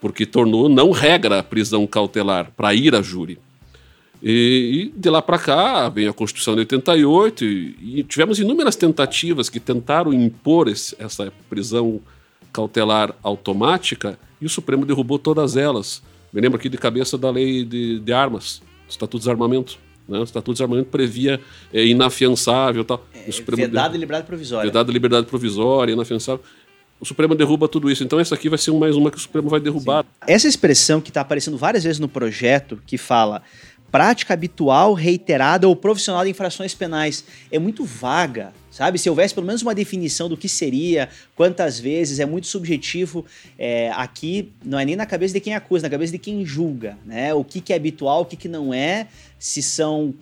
porque 0.00 0.24
tornou 0.26 0.68
não 0.68 0.90
regra 0.90 1.38
a 1.40 1.42
prisão 1.42 1.86
cautelar 1.86 2.50
para 2.56 2.74
ir 2.74 2.94
a 2.94 3.02
júri. 3.02 3.38
E, 4.22 4.90
e 4.94 4.98
de 5.00 5.08
lá 5.08 5.22
para 5.22 5.38
cá 5.38 5.88
vem 5.88 6.06
a 6.06 6.12
Constituição 6.12 6.54
de 6.54 6.60
88 6.60 7.44
e, 7.44 7.76
e 8.00 8.02
tivemos 8.04 8.38
inúmeras 8.38 8.76
tentativas 8.76 9.48
que 9.48 9.58
tentaram 9.58 10.12
impor 10.12 10.68
esse- 10.68 10.94
essa 10.98 11.32
prisão 11.48 12.00
cautelar 12.52 13.14
automática 13.22 14.18
e 14.40 14.44
o 14.44 14.48
Supremo 14.50 14.84
derrubou 14.84 15.18
todas 15.18 15.56
elas. 15.56 16.02
Me 16.32 16.40
lembro 16.40 16.58
aqui 16.58 16.68
de 16.68 16.76
cabeça 16.76 17.16
da 17.16 17.30
lei 17.30 17.64
de, 17.64 17.98
de 18.00 18.12
armas, 18.12 18.60
Estatuto 18.88 19.18
de 19.18 19.22
Desarmamento. 19.24 19.78
Né? 20.06 20.18
O 20.18 20.22
Estatuto 20.24 20.50
de 20.52 20.54
Desarmamento 20.56 20.90
previa 20.90 21.40
é, 21.72 21.84
inafiançável 21.86 22.84
tal. 22.84 23.06
o 23.26 23.32
Supremo 23.32 23.62
Vedado 23.62 23.84
derru- 23.92 23.94
e 23.94 23.98
liberdade 24.00 24.26
provisória. 24.26 24.66
Vedado 24.70 24.90
a 24.90 24.92
liberdade 24.92 25.26
provisória, 25.26 25.92
inafiançável. 25.92 26.44
O 27.00 27.06
Supremo 27.06 27.34
derruba 27.34 27.66
tudo 27.66 27.90
isso. 27.90 28.04
Então 28.04 28.20
essa 28.20 28.34
aqui 28.34 28.48
vai 28.48 28.58
ser 28.58 28.72
mais 28.72 28.94
uma 28.94 29.10
que 29.10 29.16
o 29.16 29.20
Supremo 29.20 29.48
vai 29.48 29.58
derrubar. 29.58 30.04
Essa 30.26 30.46
expressão 30.46 31.00
que 31.00 31.08
está 31.08 31.22
aparecendo 31.22 31.56
várias 31.56 31.82
vezes 31.82 31.98
no 31.98 32.08
projeto, 32.08 32.80
que 32.86 32.98
fala 32.98 33.42
prática 33.90 34.34
habitual, 34.34 34.94
reiterada 34.94 35.66
ou 35.66 35.74
profissional 35.74 36.22
de 36.24 36.30
infrações 36.30 36.74
penais, 36.74 37.24
é 37.50 37.58
muito 37.58 37.84
vaga, 37.84 38.52
sabe? 38.70 38.98
Se 38.98 39.10
houvesse 39.10 39.34
pelo 39.34 39.46
menos 39.46 39.62
uma 39.62 39.74
definição 39.74 40.28
do 40.28 40.36
que 40.36 40.48
seria, 40.48 41.08
quantas 41.34 41.78
vezes, 41.80 42.20
é 42.20 42.26
muito 42.26 42.46
subjetivo. 42.46 43.24
É, 43.58 43.90
aqui 43.96 44.52
não 44.64 44.78
é 44.78 44.84
nem 44.84 44.94
na 44.94 45.06
cabeça 45.06 45.34
de 45.34 45.40
quem 45.40 45.54
acusa, 45.54 45.84
na 45.84 45.90
cabeça 45.90 46.12
de 46.12 46.18
quem 46.18 46.44
julga, 46.44 46.96
né? 47.04 47.34
O 47.34 47.42
que, 47.42 47.60
que 47.60 47.72
é 47.72 47.76
habitual, 47.76 48.22
o 48.22 48.24
que, 48.26 48.36
que 48.36 48.48
não 48.48 48.72
é, 48.72 49.08
se 49.38 49.62
são 49.62 50.14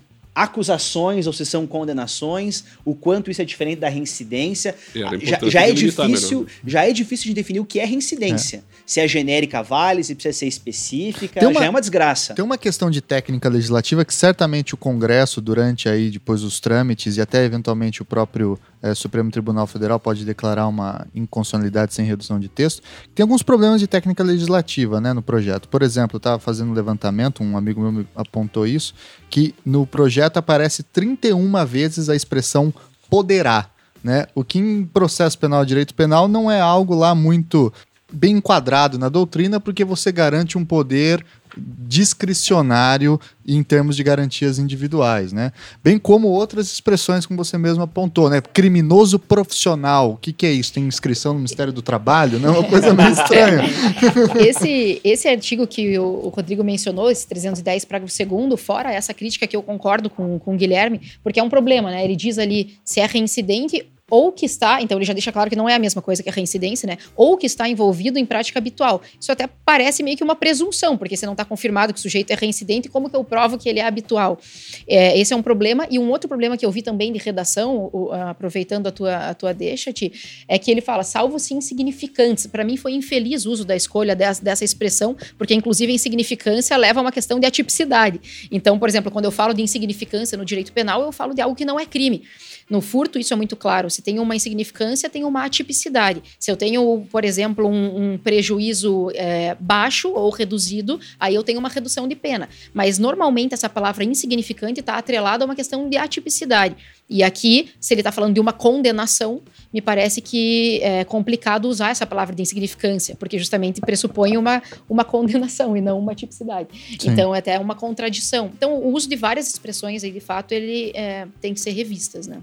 acusações 0.43 1.27
ou 1.27 1.33
se 1.33 1.45
são 1.45 1.67
condenações, 1.67 2.65
o 2.85 2.95
quanto 2.95 3.31
isso 3.31 3.43
é 3.43 3.45
diferente 3.45 3.81
da 3.81 3.89
reincidência. 3.89 4.75
É, 4.95 5.27
já, 5.27 5.39
já 5.43 5.63
é 5.63 5.73
difícil, 5.73 6.41
melhor. 6.41 6.53
já 6.67 6.89
é 6.89 6.93
difícil 6.93 7.27
de 7.27 7.35
definir 7.35 7.61
o 7.61 7.65
que 7.65 7.81
é 7.81 7.85
reincidência. 7.85 8.63
Se 8.89 9.01
é 9.01 9.07
genérica 9.07 9.63
vale, 9.63 10.03
se 10.03 10.15
precisa 10.15 10.33
ser 10.39 10.47
específica, 10.47 11.41
Tem 11.41 11.47
uma- 11.51 11.61
já 11.61 11.67
é 11.67 11.69
uma 11.69 11.79
desgraça. 11.81 12.33
Tem 12.33 12.43
uma 12.43 12.57
questão 12.57 12.91
de 12.91 13.03
técnica 13.03 13.47
legislativa 13.47 14.03
que 14.03 14.15
certamente 14.15 14.73
o 14.73 14.79
Congresso, 14.79 15.43
durante 15.43 15.91
aí 15.91 16.09
depois 16.11 16.43
os 16.43 16.59
trâmites 16.59 17.19
e 17.19 17.21
até 17.21 17.45
eventualmente 17.45 18.01
o 18.01 18.05
próprio 18.07 18.59
eh, 18.83 18.95
Supremo 18.95 19.31
Tribunal 19.31 19.67
Federal 19.67 20.01
pode 20.01 20.25
declarar 20.25 20.67
uma 20.69 21.07
inconstitucionalidade 21.15 21.93
sem 21.93 22.07
redução 22.07 22.41
de 22.41 22.49
texto. 22.49 22.81
Tem 23.15 23.23
alguns 23.23 23.43
problemas 23.43 23.79
de 23.79 23.87
técnica 23.87 24.23
legislativa 24.23 25.03
né, 25.03 25.13
no 25.13 25.21
projeto. 25.21 25.69
Por 25.69 25.83
exemplo, 25.83 26.17
eu 26.17 26.19
estava 26.19 26.39
fazendo 26.39 26.71
um 26.71 26.75
levantamento, 26.75 27.43
um 27.43 27.59
amigo 27.59 27.83
meu 27.83 27.93
me 27.93 28.09
apontou 28.17 28.67
isso, 28.67 28.95
que 29.29 29.55
no 29.67 29.87
projeto 29.87 30.39
aparece 30.39 30.83
31 30.83 31.67
vezes 31.67 32.09
a 32.09 32.17
expressão 32.17 32.73
poderá. 33.11 33.69
Né? 34.03 34.27
O 34.33 34.45
que 34.45 34.61
em 34.61 34.85
processo 34.85 35.37
penal 35.37 35.65
direito 35.65 35.93
penal 35.93 36.29
não 36.29 36.49
é 36.49 36.61
algo 36.61 36.95
lá 36.95 37.17
muito 37.17 37.73
bem 38.13 38.37
enquadrado 38.37 38.99
na 38.99 39.09
doutrina, 39.09 39.61
porque 39.61 39.85
você 39.85 40.11
garante 40.11 40.57
um 40.57 40.65
poder 40.65 41.25
discricionário 41.57 43.21
em 43.47 43.63
termos 43.63 43.97
de 43.97 44.03
garantias 44.03 44.59
individuais, 44.59 45.33
né? 45.33 45.53
Bem 45.83 45.99
como 45.99 46.29
outras 46.29 46.71
expressões 46.71 47.27
como 47.27 47.43
você 47.43 47.57
mesmo 47.59 47.83
apontou, 47.83 48.29
né? 48.29 48.41
Criminoso 48.41 49.19
profissional, 49.19 50.13
o 50.13 50.17
que, 50.17 50.33
que 50.33 50.47
é 50.47 50.53
isso? 50.53 50.73
Tem 50.73 50.85
inscrição 50.87 51.33
no 51.33 51.39
Ministério 51.39 51.73
do 51.73 51.83
Trabalho? 51.83 52.39
Não 52.39 52.55
é 52.55 52.59
uma 52.59 52.69
coisa 52.69 52.95
meio 52.95 53.11
estranha. 53.11 53.63
esse, 54.47 55.01
esse 55.03 55.29
artigo 55.29 55.67
que 55.67 55.99
o, 55.99 56.29
Rodrigo 56.29 56.63
mencionou, 56.63 57.11
esse 57.11 57.27
310, 57.27 57.85
parágrafo 57.85 58.15
2 58.27 58.61
fora 58.61 58.93
essa 58.93 59.15
crítica 59.15 59.47
que 59.47 59.57
eu 59.57 59.63
concordo 59.63 60.11
com, 60.11 60.39
com 60.39 60.55
o 60.55 60.57
Guilherme, 60.57 61.01
porque 61.23 61.41
é 61.41 61.43
um 61.43 61.51
problema, 61.51 61.91
né? 61.91 62.05
Ele 62.05 62.17
diz 62.17 62.39
ali 62.39 62.79
se 62.85 63.01
é 63.01 63.07
reincidente 63.07 63.87
ou 64.11 64.33
que 64.33 64.47
está, 64.47 64.81
então 64.81 64.99
ele 64.99 65.05
já 65.05 65.13
deixa 65.13 65.31
claro 65.31 65.51
que 65.51 65.57
não 65.57 65.69
é 65.69 65.75
a 65.75 65.79
mesma 65.79 66.01
coisa 66.01 66.23
que 66.23 66.29
a 66.29 66.33
reincidência, 66.33 66.87
né? 66.87 66.97
Ou 67.17 67.37
que 67.37 67.47
está 67.47 67.69
envolvido 67.69 68.19
em 68.19 68.25
prática 68.25 68.59
habitual. 68.59 69.03
Isso 69.21 69.31
até 69.31 69.49
parece 69.65 70.03
meio 70.03 70.17
que 70.17 70.25
uma 70.25 70.35
presunção, 70.35 70.97
porque 70.97 71.17
você 71.17 71.27
não 71.27 71.35
está 71.35 71.45
confirmado 71.45 71.93
que 71.93 71.99
o 71.99 72.03
sujeito 72.03 72.31
é 72.31 72.35
reincidente, 72.35 72.89
como 72.89 73.11
que 73.11 73.17
eu 73.17 73.25
provo 73.25 73.59
que 73.59 73.69
ele 73.69 73.81
é 73.81 73.85
habitual? 73.85 74.39
É, 74.87 75.19
esse 75.19 75.33
é 75.33 75.37
um 75.37 75.43
problema. 75.43 75.87
E 75.91 75.99
um 75.99 76.11
outro 76.11 76.29
problema 76.29 76.57
que 76.57 76.65
eu 76.65 76.71
vi 76.71 76.83
também 76.83 77.13
de 77.13 77.19
redação, 77.19 77.91
o, 77.93 78.13
aproveitando 78.13 78.87
a 78.87 78.93
tua, 78.93 79.17
a 79.29 79.35
tua 79.35 79.53
deixa, 79.53 79.93
Ti, 79.93 80.13
é 80.47 80.59
que 80.59 80.71
ele 80.71 80.81
fala, 80.81 81.03
salvo-se 81.03 81.55
insignificantes. 81.55 82.47
Para 82.47 82.65
mim 82.65 82.77
foi 82.77 82.93
infeliz 82.93 83.45
o 83.45 83.51
uso 83.51 83.65
da 83.65 83.77
escolha 83.77 84.17
dessa, 84.17 84.43
dessa 84.43 84.65
expressão, 84.65 85.17
porque 85.37 85.55
inclusive 85.55 85.93
a 85.93 85.95
insignificância 85.95 86.77
leva 86.77 87.01
a 87.01 87.03
uma 87.03 87.13
questão 87.13 87.39
de 87.39 87.47
atipicidade. 87.47 88.49
Então, 88.51 88.79
por 88.79 88.89
exemplo, 88.89 89.11
quando 89.11 89.27
eu 89.27 89.33
falo 89.33 89.53
de 89.53 89.63
insignificância 89.63 90.39
no 90.39 90.45
direito 90.45 90.73
penal, 90.73 91.03
eu 91.03 91.13
falo 91.13 91.35
de 91.35 91.41
algo 91.41 91.55
que 91.55 91.65
não 91.65 91.79
é 91.79 91.85
crime. 91.85 92.23
No 92.69 92.81
furto, 92.81 93.19
isso 93.19 93.33
é 93.33 93.37
muito 93.37 93.57
claro. 93.57 93.89
Se 93.89 94.03
tem 94.03 94.19
uma 94.19 94.37
insignificância, 94.37 95.09
tem 95.09 95.25
uma 95.25 95.45
atipicidade. 95.45 96.23
Se 96.39 96.51
eu 96.51 96.57
tenho, 96.57 97.07
por 97.11 97.25
exemplo, 97.25 97.67
um, 97.67 98.13
um 98.13 98.19
prejuízo 98.19 99.11
é, 99.15 99.57
baixo 99.59 100.11
ou 100.11 100.29
reduzido, 100.31 101.01
aí 101.19 101.35
eu 101.35 101.43
tenho 101.43 101.59
uma 101.59 101.69
redução 101.69 102.07
de 102.07 102.15
pena. 102.15 102.49
Mas 102.75 102.99
normalmente 102.99 103.55
essa 103.55 103.69
palavra 103.69 104.05
insignificante 104.05 104.81
está 104.81 104.99
atrelada 104.99 105.45
a 105.45 105.47
uma 105.47 105.55
questão 105.55 105.89
de 105.89 105.97
atipicidade. 105.97 106.77
E 107.09 107.23
aqui, 107.23 107.71
se 107.81 107.95
ele 107.95 108.03
está 108.03 108.13
falando 108.13 108.35
de 108.35 108.41
uma 108.41 108.53
condenação, 108.53 109.41
me 109.73 109.81
parece 109.81 110.21
que 110.21 110.79
é 110.83 111.05
complicado 111.05 111.67
usar 111.67 111.91
essa 111.91 112.07
palavra 112.07 112.35
de 112.35 112.43
insignificância, 112.43 113.17
porque 113.17 113.39
justamente 113.39 113.81
pressupõe 113.81 114.37
uma, 114.37 114.63
uma 114.89 115.05
condenação 115.05 115.75
e 115.75 115.81
não 115.81 115.99
uma 115.99 116.15
tipicidade. 116.15 116.69
Sim. 117.01 117.11
Então, 117.11 117.35
é 117.35 117.39
até 117.39 117.59
uma 117.59 117.75
contradição. 117.75 118.51
Então, 118.55 118.75
o 118.75 118.93
uso 118.93 119.09
de 119.09 119.17
várias 119.17 119.49
expressões 119.49 120.05
aí, 120.05 120.11
de 120.11 120.21
fato, 120.21 120.53
ele 120.53 120.93
é, 120.95 121.27
tem 121.41 121.55
que 121.55 121.61
ser 121.61 121.71
revistas, 121.71 122.27
né? 122.27 122.43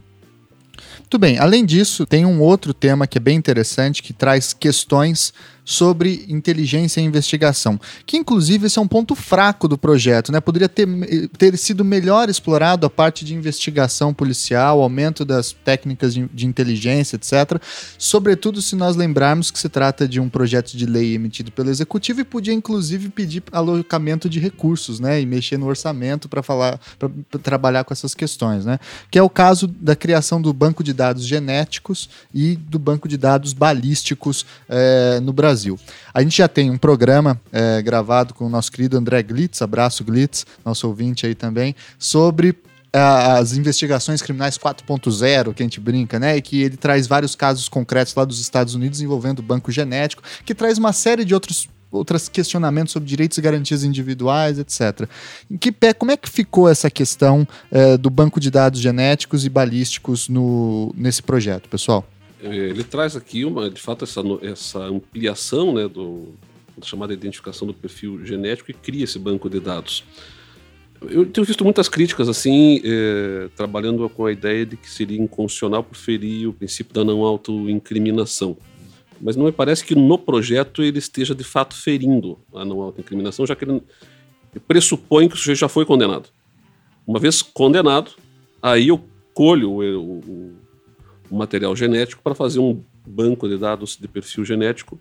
Muito 1.00 1.20
bem. 1.20 1.38
Além 1.38 1.66
disso, 1.66 2.06
tem 2.06 2.26
um 2.26 2.42
outro 2.42 2.74
tema 2.74 3.08
que 3.08 3.18
é 3.18 3.22
bem 3.22 3.38
interessante, 3.38 4.02
que 4.02 4.14
traz 4.14 4.54
questões 4.54 5.34
sobre 5.66 6.24
inteligência 6.30 7.02
e 7.02 7.04
investigação, 7.04 7.80
que 8.06 8.16
inclusive 8.16 8.68
esse 8.68 8.78
é 8.78 8.82
um 8.82 8.88
ponto 8.88 9.16
fraco 9.16 9.68
do 9.68 9.78
projeto, 9.78 10.32
né? 10.32 10.40
Poderia 10.40 10.70
ter, 10.70 10.88
ter 11.38 11.58
sido 11.58 11.84
melhor 11.84 12.30
explorado 12.30 12.86
a 12.86 12.90
parte 12.90 13.26
de 13.26 13.34
investigação 13.34 14.14
policial, 14.14 14.82
aumento 14.82 15.26
das 15.26 15.52
técnicas 15.52 16.14
de, 16.14 16.30
de 16.32 16.46
inteligência, 16.46 17.16
etc. 17.16 17.60
Sobretudo 17.98 18.62
se 18.62 18.76
nós 18.76 18.96
lembrarmos 18.96 19.50
que 19.50 19.58
se 19.58 19.68
trata 19.68 20.08
de 20.08 20.20
um 20.20 20.30
projeto 20.30 20.78
de 20.78 20.86
lei 20.86 21.16
emitido 21.16 21.52
pelo 21.52 21.72
executivo 21.72 22.22
e 22.22 22.24
podia 22.24 22.54
inclusive 22.54 23.10
pedir 23.10 23.42
alocamento 23.52 24.30
de 24.30 24.40
recursos, 24.40 25.00
né? 25.00 25.20
E 25.20 25.26
mexer 25.26 25.58
no 25.58 25.66
orçamento 25.66 26.30
para 26.30 26.44
falar, 26.44 26.80
para 27.00 27.10
trabalhar 27.42 27.84
com 27.84 27.94
essas 27.94 28.14
questões, 28.14 28.66
né? 28.66 28.78
Que 29.10 29.18
é 29.18 29.24
o 29.24 29.30
caso 29.30 29.68
da 29.68 29.96
criação 29.96 30.40
do 30.40 30.54
banco 30.54 30.84
de 30.84 30.94
dados 30.94 31.26
genéticos 31.26 32.08
e 32.32 32.56
do 32.56 32.78
banco 32.78 33.08
de 33.08 33.18
dados 33.18 33.52
balísticos 33.52 34.46
é, 34.70 35.20
no 35.22 35.34
Brasil. 35.34 35.55
Brasil. 35.56 35.80
A 36.14 36.22
gente 36.22 36.38
já 36.38 36.48
tem 36.50 36.70
um 36.70 36.78
programa 36.78 37.40
é, 37.52 37.82
gravado 37.82 38.34
com 38.34 38.46
o 38.46 38.50
nosso 38.50 38.70
querido 38.72 38.98
André 38.98 39.24
Glitz, 39.24 39.62
abraço 39.62 40.04
Glitz, 40.04 40.46
nosso 40.66 40.86
ouvinte 40.88 41.26
aí 41.26 41.34
também, 41.34 41.74
sobre 41.98 42.56
é, 42.92 43.00
as 43.00 43.54
investigações 43.54 44.22
criminais 44.22 44.58
4.0, 44.58 45.54
que 45.54 45.64
a 45.64 45.66
gente 45.66 45.80
brinca, 45.80 46.20
né? 46.20 46.36
E 46.36 46.42
que 46.42 46.62
ele 46.62 46.76
traz 46.76 47.08
vários 47.08 47.36
casos 47.36 47.70
concretos 47.70 48.14
lá 48.14 48.26
dos 48.26 48.42
Estados 48.42 48.76
Unidos 48.76 49.00
envolvendo 49.02 49.40
o 49.40 49.44
banco 49.44 49.72
genético, 49.72 50.22
que 50.44 50.54
traz 50.54 50.78
uma 50.78 50.92
série 50.92 51.24
de 51.24 51.34
outros 51.34 51.70
outros 51.92 52.28
questionamentos 52.28 52.92
sobre 52.92 53.08
direitos 53.08 53.38
e 53.38 53.42
garantias 53.42 53.86
individuais, 53.86 54.60
etc. 54.60 55.08
Em 55.50 55.56
que 55.56 55.72
pé, 55.72 55.94
como 55.94 56.12
é 56.12 56.18
que 56.18 56.30
ficou 56.30 56.68
essa 56.68 56.90
questão 56.90 57.48
é, 57.72 57.96
do 57.96 58.10
banco 58.10 58.38
de 58.38 58.52
dados 58.52 58.82
genéticos 58.82 59.46
e 59.46 59.50
balísticos 59.50 60.28
no, 60.28 60.94
nesse 60.98 61.24
projeto, 61.24 61.70
pessoal? 61.70 62.06
É, 62.42 62.48
ele 62.48 62.84
traz 62.84 63.16
aqui, 63.16 63.46
uma, 63.46 63.70
de 63.70 63.82
fato, 63.82 64.04
essa, 64.04 64.22
essa 64.42 64.80
ampliação 64.80 65.74
né, 65.74 65.88
do, 65.88 66.34
da 66.78 66.86
chamada 66.86 67.14
identificação 67.14 67.68
do 67.68 67.74
perfil 67.74 68.26
genético 68.26 68.72
e 68.72 68.74
cria 68.74 69.04
esse 69.04 69.18
banco 69.18 69.50
de 69.50 69.60
dados. 69.60 70.04
Eu 71.02 71.26
tenho 71.26 71.46
visto 71.46 71.64
muitas 71.64 71.88
críticas 71.90 72.30
assim, 72.30 72.82
é, 72.84 73.50
trabalhando 73.56 74.08
com 74.10 74.26
a 74.26 74.32
ideia 74.32 74.66
de 74.66 74.78
que 74.78 74.90
seria 74.90 75.22
inconstitucional 75.22 75.84
por 75.84 75.96
ferir 75.96 76.48
o 76.50 76.54
princípio 76.54 76.94
da 76.94 77.04
não 77.04 77.22
autoincriminação. 77.22 78.58
Mas 79.22 79.36
não 79.36 79.46
me 79.46 79.52
parece 79.52 79.84
que 79.84 79.96
no 79.96 80.18
projeto 80.18 80.84
ele 80.84 81.00
esteja 81.00 81.36
de 81.36 81.44
fato 81.44 81.76
ferindo 81.76 82.40
a 82.54 82.66
não 82.66 82.82
autoincriminação, 82.82 83.46
já 83.46 83.56
que 83.56 83.66
ele 83.66 83.82
pressupõe 84.68 85.28
que 85.28 85.36
o 85.36 85.38
sujeito 85.38 85.60
já 85.60 85.70
foi 85.70 85.86
condenado. 85.86 86.30
Uma 87.06 87.20
vez 87.20 87.42
condenado, 87.42 88.12
aí 88.62 88.88
eu 88.88 89.04
colho 89.34 89.72
o, 89.72 89.82
o, 89.82 90.56
o 91.30 91.36
material 91.36 91.76
genético 91.76 92.22
para 92.22 92.36
fazer 92.36 92.60
um 92.60 92.82
banco 93.06 93.48
de 93.48 93.58
dados 93.58 93.98
de 94.00 94.08
perfil 94.08 94.46
genético 94.46 95.00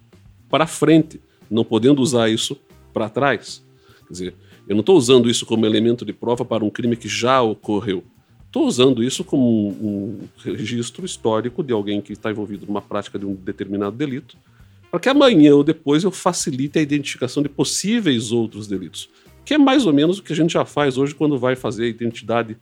para 0.49 0.67
frente, 0.67 1.21
não 1.51 1.65
podendo 1.65 2.01
usar 2.01 2.29
isso 2.29 2.57
para 2.93 3.09
trás. 3.09 3.65
Quer 4.07 4.13
dizer, 4.13 4.35
eu 4.69 4.75
não 4.75 4.81
estou 4.81 4.97
usando 4.97 5.29
isso 5.29 5.45
como 5.45 5.67
elemento 5.67 6.05
de 6.05 6.13
prova 6.13 6.45
para 6.45 6.65
um 6.65 6.71
crime 6.71 6.97
que 6.97 7.09
já 7.09 7.43
ocorreu. 7.43 8.05
Estou 8.47 8.67
usando 8.67 9.03
isso 9.03 9.25
como 9.25 9.45
um, 9.45 9.87
um, 9.87 10.19
registro 10.39 11.05
histórico 11.05 11.63
de 11.63 11.73
alguém 11.73 12.01
que 12.01 12.13
está 12.13 12.31
envolvido 12.31 12.67
numa 12.67 12.81
prática 12.81 13.19
de 13.19 13.27
um 13.27 13.35
determinado 13.35 13.97
delito, 13.97 14.37
para 14.91 15.01
que 15.01 15.09
amanhã 15.09 15.57
ou 15.57 15.65
depois 15.65 16.05
eu 16.05 16.11
facilite 16.13 16.79
a 16.79 16.83
identificação 16.83 17.43
de 17.43 17.49
possíveis 17.49 18.31
outros 18.31 18.69
delitos. 18.69 19.11
Que 19.45 19.55
é 19.55 19.59
mais 19.59 19.87
ou 19.87 19.93
menos 19.93 20.19
o 20.19 20.23
que 20.23 20.33
a 20.33 20.37
gente 20.37 20.53
já 20.53 20.65
faz 20.65 20.97
hoje 20.97 21.15
quando 21.15 21.37
vai 21.37 21.57
fazer 21.57 21.85
a 21.85 21.89
identidade, 21.89 22.57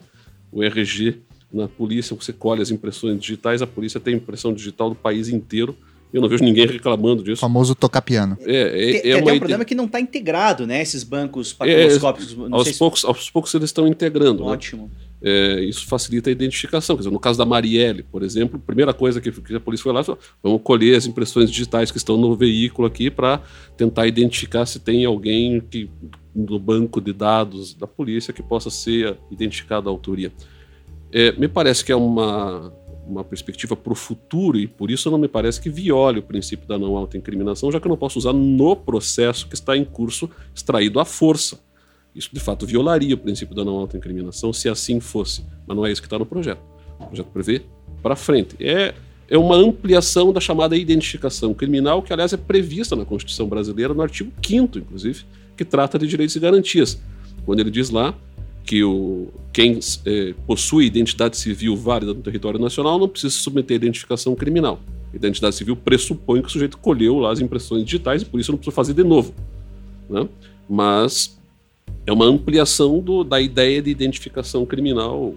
o 0.51 0.63
RG 0.63 1.21
na 1.53 1.69
polícia, 1.69 2.17
você 2.17 2.33
colhe 2.33 2.63
as 2.63 2.71
impressões 2.71 3.21
digitais, 3.21 3.61
a 3.61 3.67
polícia 3.67 4.01
tem 4.01 4.15
impressão 4.15 4.53
digital 4.53 4.89
do 4.89 4.97
país 4.97 5.29
inteiro. 5.29 5.77
Eu 6.13 6.21
não 6.21 6.29
vejo 6.29 6.45
ninguém 6.45 6.67
reclamando 6.67 7.23
disso. 7.23 7.39
O 7.39 7.41
famoso 7.41 7.75
tocar 7.75 8.03
piano. 8.03 8.37
É, 8.43 8.61
é, 8.61 9.01
tem, 9.01 9.13
é 9.13 9.23
tem 9.23 9.35
um 9.35 9.39
problema 9.39 9.65
que 9.65 9.75
não 9.75 9.87
está 9.87 9.99
integrado, 9.99 10.67
né? 10.67 10.83
Esses 10.83 11.05
bancos 11.05 11.55
patroscópicos. 11.55 12.37
É, 12.39 12.55
aos, 12.55 12.73
poucos, 12.73 13.01
se... 13.01 13.07
aos 13.07 13.31
poucos 13.31 13.55
eles 13.55 13.71
estão 13.71 13.87
integrando. 13.87 14.45
Né? 14.45 14.51
Ótimo. 14.51 14.85
Né? 14.85 14.91
É, 15.25 15.61
isso 15.61 15.87
facilita 15.87 16.29
a 16.29 16.33
identificação. 16.33 16.97
Quer 16.97 17.03
dizer, 17.03 17.13
no 17.13 17.21
caso 17.21 17.39
da 17.39 17.47
Marielle, 17.47 18.03
por 18.03 18.23
exemplo, 18.23 18.61
a 18.63 18.67
primeira 18.67 18.93
coisa 18.93 19.21
que, 19.21 19.31
que 19.31 19.55
a 19.55 19.61
polícia 19.61 19.85
foi 19.85 19.93
lá 19.93 20.05
foi: 20.05 20.17
vamos 20.43 20.61
colher 20.63 20.97
as 20.97 21.07
impressões 21.07 21.51
digitais 21.51 21.91
que 21.91 21.97
estão 21.97 22.19
no 22.19 22.37
veículo 22.37 22.87
aqui 22.87 23.11
para 23.11 23.41
tentar 23.77 24.07
identificar 24.07 24.67
se 24.67 24.81
tem 24.81 25.07
alguém 25.07 25.61
que, 25.61 25.89
no 26.35 26.59
banco 26.59 27.01
de 27.01 27.15
dados 27.15 27.73
da 27.73 27.87
polícia 27.87 28.35
que 28.35 28.43
possa 28.43 28.69
ser 28.69 29.17
identificado 29.31 29.89
a 29.89 29.93
autoria. 29.93 30.31
É, 31.13 31.33
me 31.33 31.47
parece 31.47 31.85
que 31.85 31.93
é 31.93 31.97
uma, 31.97 32.73
uma 33.07 33.23
perspectiva 33.23 33.77
para 33.77 33.93
o 33.93 33.97
futuro 33.97 34.59
e 34.59 34.67
por 34.67 34.91
isso 34.91 35.11
não 35.11 35.19
me 35.19 35.29
parece 35.29 35.61
que 35.61 35.69
viole 35.69 36.21
o 36.21 36.23
princípio 36.23 36.67
da 36.67 36.79
não 36.79 36.97
autoincriminação, 36.97 37.71
já 37.71 37.79
que 37.79 37.87
eu 37.87 37.91
não 37.91 37.97
posso 37.97 38.19
usar 38.19 38.33
no 38.33 38.75
processo 38.75 39.47
que 39.47 39.55
está 39.55 39.77
em 39.77 39.85
curso 39.85 40.31
extraído 40.55 40.99
à 40.99 41.05
força. 41.05 41.61
Isso 42.15 42.31
de 42.33 42.41
fato 42.41 42.67
violaria 42.67 43.15
o 43.15 43.19
princípio 43.19 43.55
da 43.55 43.65
não 43.65 43.75
autoincriminação 43.77 44.53
se 44.53 44.69
assim 44.69 45.01
fosse, 45.01 45.45
mas 45.67 45.77
não 45.77 45.85
é 45.85 45.93
isso 45.93 46.01
que 46.01 46.07
está 46.07 46.19
no 46.19 46.27
projeto. 46.27 46.61
O 46.99 47.07
projeto 47.07 47.29
prevê 47.33 47.63
para 48.03 48.17
frente. 48.17 48.57
É, 48.61 48.95
é 49.29 49.39
uma 49.39 49.57
ampliação 49.57 50.33
da 50.33 50.41
chamada 50.41 50.77
identificação 50.77 51.55
criminal, 51.55 52.03
que 52.03 52.13
aliás 52.13 52.33
é 52.33 52.37
prevista 52.37 52.95
na 52.95 53.05
Constituição 53.05 53.49
brasileira, 53.49 53.95
no 53.95 54.03
artigo 54.03 54.31
5, 54.45 54.79
inclusive, 54.79 55.25
que 55.57 55.65
trata 55.65 55.99
de 55.99 56.07
direitos 56.07 56.37
e 56.37 56.41
garantias. 56.41 57.01
Quando 57.45 57.61
ele 57.61 57.71
diz 57.71 57.91
lá 57.91 58.15
que 58.65 58.83
o, 58.85 59.29
quem 59.53 59.79
é, 60.07 60.35
possui 60.47 60.87
identidade 60.87 61.37
civil 61.37 61.77
válida 61.77 62.15
no 62.15 62.23
território 62.23 62.59
nacional 62.59 62.99
não 62.99 63.09
precisa 63.09 63.35
se 63.35 63.41
submeter 63.41 63.75
à 63.75 63.77
identificação 63.77 64.35
criminal. 64.35 64.81
Identidade 65.13 65.55
civil 65.55 65.77
pressupõe 65.77 66.41
que 66.41 66.49
o 66.49 66.51
sujeito 66.51 66.79
colheu 66.79 67.19
lá 67.19 67.33
as 67.33 67.41
impressões 67.41 67.85
digitais 67.85 68.23
e 68.23 68.25
por 68.25 68.41
isso 68.41 68.51
não 68.51 68.59
precisa 68.59 68.75
fazer 68.75 68.95
de 68.95 69.05
novo. 69.05 69.35
Né? 70.09 70.27
Mas 70.69 71.39
é 72.07 72.13
uma 72.13 72.25
ampliação 72.25 73.01
do, 73.01 73.23
da 73.23 73.41
ideia 73.41 73.83
de 73.83 73.91
identificação 73.91 74.65
criminal 74.65 75.35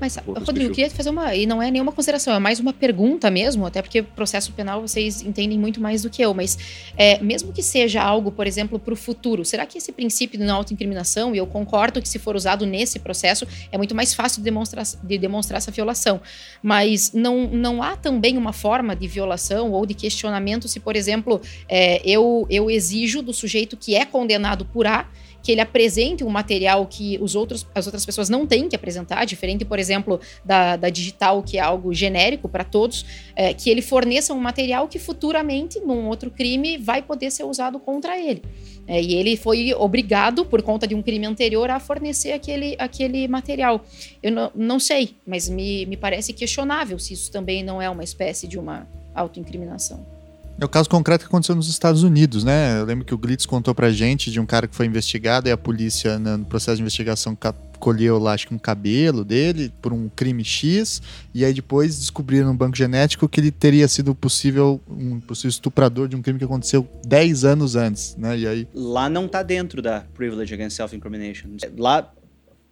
mas, 0.00 0.16
Rodrigo, 0.16 0.70
eu 0.70 0.74
queria 0.74 0.90
fazer 0.90 1.10
uma. 1.10 1.34
E 1.34 1.46
não 1.46 1.62
é 1.62 1.70
nenhuma 1.70 1.92
consideração, 1.92 2.34
é 2.34 2.38
mais 2.38 2.60
uma 2.60 2.72
pergunta 2.72 3.30
mesmo, 3.30 3.66
até 3.66 3.82
porque 3.82 4.02
processo 4.02 4.52
penal 4.52 4.80
vocês 4.80 5.22
entendem 5.22 5.58
muito 5.58 5.80
mais 5.80 6.02
do 6.02 6.10
que 6.10 6.22
eu, 6.22 6.32
mas 6.32 6.56
é, 6.96 7.22
mesmo 7.22 7.52
que 7.52 7.62
seja 7.62 8.02
algo, 8.02 8.30
por 8.30 8.46
exemplo, 8.46 8.78
para 8.78 8.94
o 8.94 8.96
futuro, 8.96 9.44
será 9.44 9.66
que 9.66 9.78
esse 9.78 9.90
princípio 9.92 10.38
de 10.38 10.44
não 10.44 10.56
autoincriminação, 10.56 11.34
e 11.34 11.38
eu 11.38 11.46
concordo 11.46 12.00
que 12.00 12.08
se 12.08 12.18
for 12.18 12.36
usado 12.36 12.64
nesse 12.64 12.98
processo, 12.98 13.46
é 13.72 13.76
muito 13.76 13.94
mais 13.94 14.14
fácil 14.14 14.38
de 14.38 14.44
demonstrar, 14.44 14.84
de 15.02 15.18
demonstrar 15.18 15.58
essa 15.58 15.70
violação. 15.70 16.20
Mas 16.62 17.12
não, 17.12 17.48
não 17.48 17.82
há 17.82 17.96
também 17.96 18.36
uma 18.36 18.52
forma 18.52 18.94
de 18.94 19.08
violação 19.08 19.72
ou 19.72 19.84
de 19.84 19.94
questionamento 19.94 20.68
se, 20.68 20.78
por 20.80 20.94
exemplo, 20.94 21.40
é, 21.68 22.00
eu, 22.04 22.46
eu 22.48 22.70
exijo 22.70 23.22
do 23.22 23.32
sujeito 23.32 23.76
que 23.76 23.94
é 23.94 24.04
condenado 24.04 24.64
por 24.64 24.86
A 24.86 25.06
que 25.48 25.52
ele 25.52 25.62
apresente 25.62 26.22
um 26.22 26.28
material 26.28 26.84
que 26.84 27.18
os 27.22 27.34
outros, 27.34 27.66
as 27.74 27.86
outras 27.86 28.04
pessoas 28.04 28.28
não 28.28 28.46
têm 28.46 28.68
que 28.68 28.76
apresentar, 28.76 29.24
diferente, 29.24 29.64
por 29.64 29.78
exemplo, 29.78 30.20
da, 30.44 30.76
da 30.76 30.90
digital, 30.90 31.42
que 31.42 31.56
é 31.56 31.60
algo 31.62 31.94
genérico 31.94 32.50
para 32.50 32.64
todos, 32.64 33.06
é, 33.34 33.54
que 33.54 33.70
ele 33.70 33.80
forneça 33.80 34.34
um 34.34 34.38
material 34.38 34.86
que 34.88 34.98
futuramente, 34.98 35.80
num 35.80 36.06
outro 36.06 36.30
crime, 36.30 36.76
vai 36.76 37.00
poder 37.00 37.30
ser 37.30 37.44
usado 37.44 37.78
contra 37.78 38.20
ele. 38.20 38.42
É, 38.86 39.00
e 39.00 39.14
ele 39.14 39.38
foi 39.38 39.72
obrigado, 39.72 40.44
por 40.44 40.60
conta 40.60 40.86
de 40.86 40.94
um 40.94 41.00
crime 41.00 41.24
anterior, 41.24 41.70
a 41.70 41.80
fornecer 41.80 42.32
aquele, 42.32 42.76
aquele 42.78 43.26
material. 43.26 43.82
Eu 44.22 44.30
não, 44.30 44.52
não 44.54 44.78
sei, 44.78 45.16
mas 45.26 45.48
me, 45.48 45.86
me 45.86 45.96
parece 45.96 46.34
questionável 46.34 46.98
se 46.98 47.14
isso 47.14 47.32
também 47.32 47.64
não 47.64 47.80
é 47.80 47.88
uma 47.88 48.04
espécie 48.04 48.46
de 48.46 48.58
uma 48.58 48.86
autoincriminação. 49.14 50.17
É 50.60 50.64
o 50.64 50.68
caso 50.68 50.90
concreto 50.90 51.24
que 51.24 51.28
aconteceu 51.28 51.54
nos 51.54 51.68
Estados 51.68 52.02
Unidos, 52.02 52.42
né? 52.42 52.80
Eu 52.80 52.84
lembro 52.84 53.04
que 53.04 53.14
o 53.14 53.18
Glitz 53.18 53.46
contou 53.46 53.72
pra 53.72 53.90
gente 53.90 54.28
de 54.28 54.40
um 54.40 54.46
cara 54.46 54.66
que 54.66 54.74
foi 54.74 54.86
investigado 54.86 55.48
e 55.48 55.52
a 55.52 55.56
polícia, 55.56 56.18
né, 56.18 56.36
no 56.36 56.44
processo 56.44 56.76
de 56.76 56.82
investigação, 56.82 57.38
colheu 57.78 58.18
lá, 58.18 58.32
acho 58.32 58.48
que 58.48 58.54
um 58.54 58.58
cabelo 58.58 59.24
dele 59.24 59.72
por 59.80 59.92
um 59.92 60.08
crime 60.08 60.44
X, 60.44 61.00
e 61.32 61.44
aí 61.44 61.54
depois 61.54 61.96
descobriram 61.96 62.48
no 62.48 62.54
banco 62.54 62.76
genético 62.76 63.28
que 63.28 63.40
ele 63.40 63.52
teria 63.52 63.86
sido 63.86 64.16
possível 64.16 64.80
um 64.88 65.20
possível 65.20 65.50
estuprador 65.50 66.08
de 66.08 66.16
um 66.16 66.22
crime 66.22 66.40
que 66.40 66.44
aconteceu 66.44 66.88
10 67.06 67.44
anos 67.44 67.76
antes, 67.76 68.16
né? 68.16 68.36
E 68.36 68.48
aí 68.48 68.68
lá 68.74 69.08
não 69.08 69.28
tá 69.28 69.44
dentro 69.44 69.80
da 69.80 70.00
privilege 70.12 70.52
against 70.52 70.76
self-incrimination. 70.76 71.50
Lá 71.76 72.12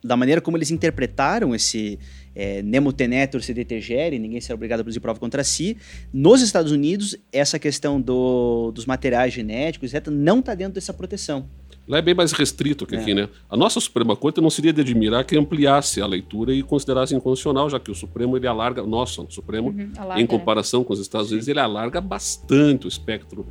da 0.05 0.17
maneira 0.17 0.41
como 0.41 0.57
eles 0.57 0.73
interpretaram 0.73 1.55
esse 1.55 2.01
é, 2.37 2.63
nemo 2.63 2.93
tenetur 2.93 3.43
se 3.43 3.55
detegere, 3.55 4.19
ninguém 4.19 4.41
será 4.43 4.55
obrigado 4.55 4.81
a 4.81 4.85
produzir 4.85 5.01
prova 5.01 5.19
contra 5.19 5.43
si. 5.43 5.79
Nos 6.13 6.43
Estados 6.43 6.71
Unidos, 6.71 7.17
essa 7.33 7.59
questão 7.59 7.99
do, 7.99 8.71
dos 8.73 8.85
materiais 8.85 9.33
genéticos, 9.33 9.95
etc., 9.95 10.13
não 10.13 10.41
está 10.41 10.55
dentro 10.55 10.75
dessa 10.75 10.93
proteção. 10.93 11.49
Lá 11.89 11.99
é 11.99 12.03
bem 12.03 12.15
mais 12.15 12.33
restrito 12.33 12.85
que 12.85 12.97
é. 12.97 13.01
aqui, 13.01 13.15
né? 13.15 13.29
A 13.49 13.57
nossa 13.57 13.81
Suprema 13.81 14.15
Corte 14.17 14.41
não 14.41 14.51
seria 14.51 14.73
de 14.73 14.81
admirar 14.81 15.25
que 15.25 15.39
ampliasse 15.39 16.03
a 16.03 16.07
leitura 16.07 16.53
e 16.53 16.63
considerasse 16.63 17.15
inconstitucional, 17.15 17.71
já 17.71 17.79
que 17.79 17.91
o 17.91 17.95
Supremo 17.95 18.37
ele 18.37 18.47
alarga, 18.47 18.83
nosso 18.83 19.25
Supremo, 19.31 19.69
uhum, 19.69 19.93
alarga, 19.97 20.21
em 20.21 20.27
comparação 20.27 20.81
né? 20.81 20.87
com 20.87 20.93
os 20.93 21.01
Estados 21.01 21.31
Unidos, 21.31 21.49
ele 21.49 21.61
alarga 21.61 22.01
bastante 22.01 22.87
o 22.87 22.89
espectro 22.89 23.47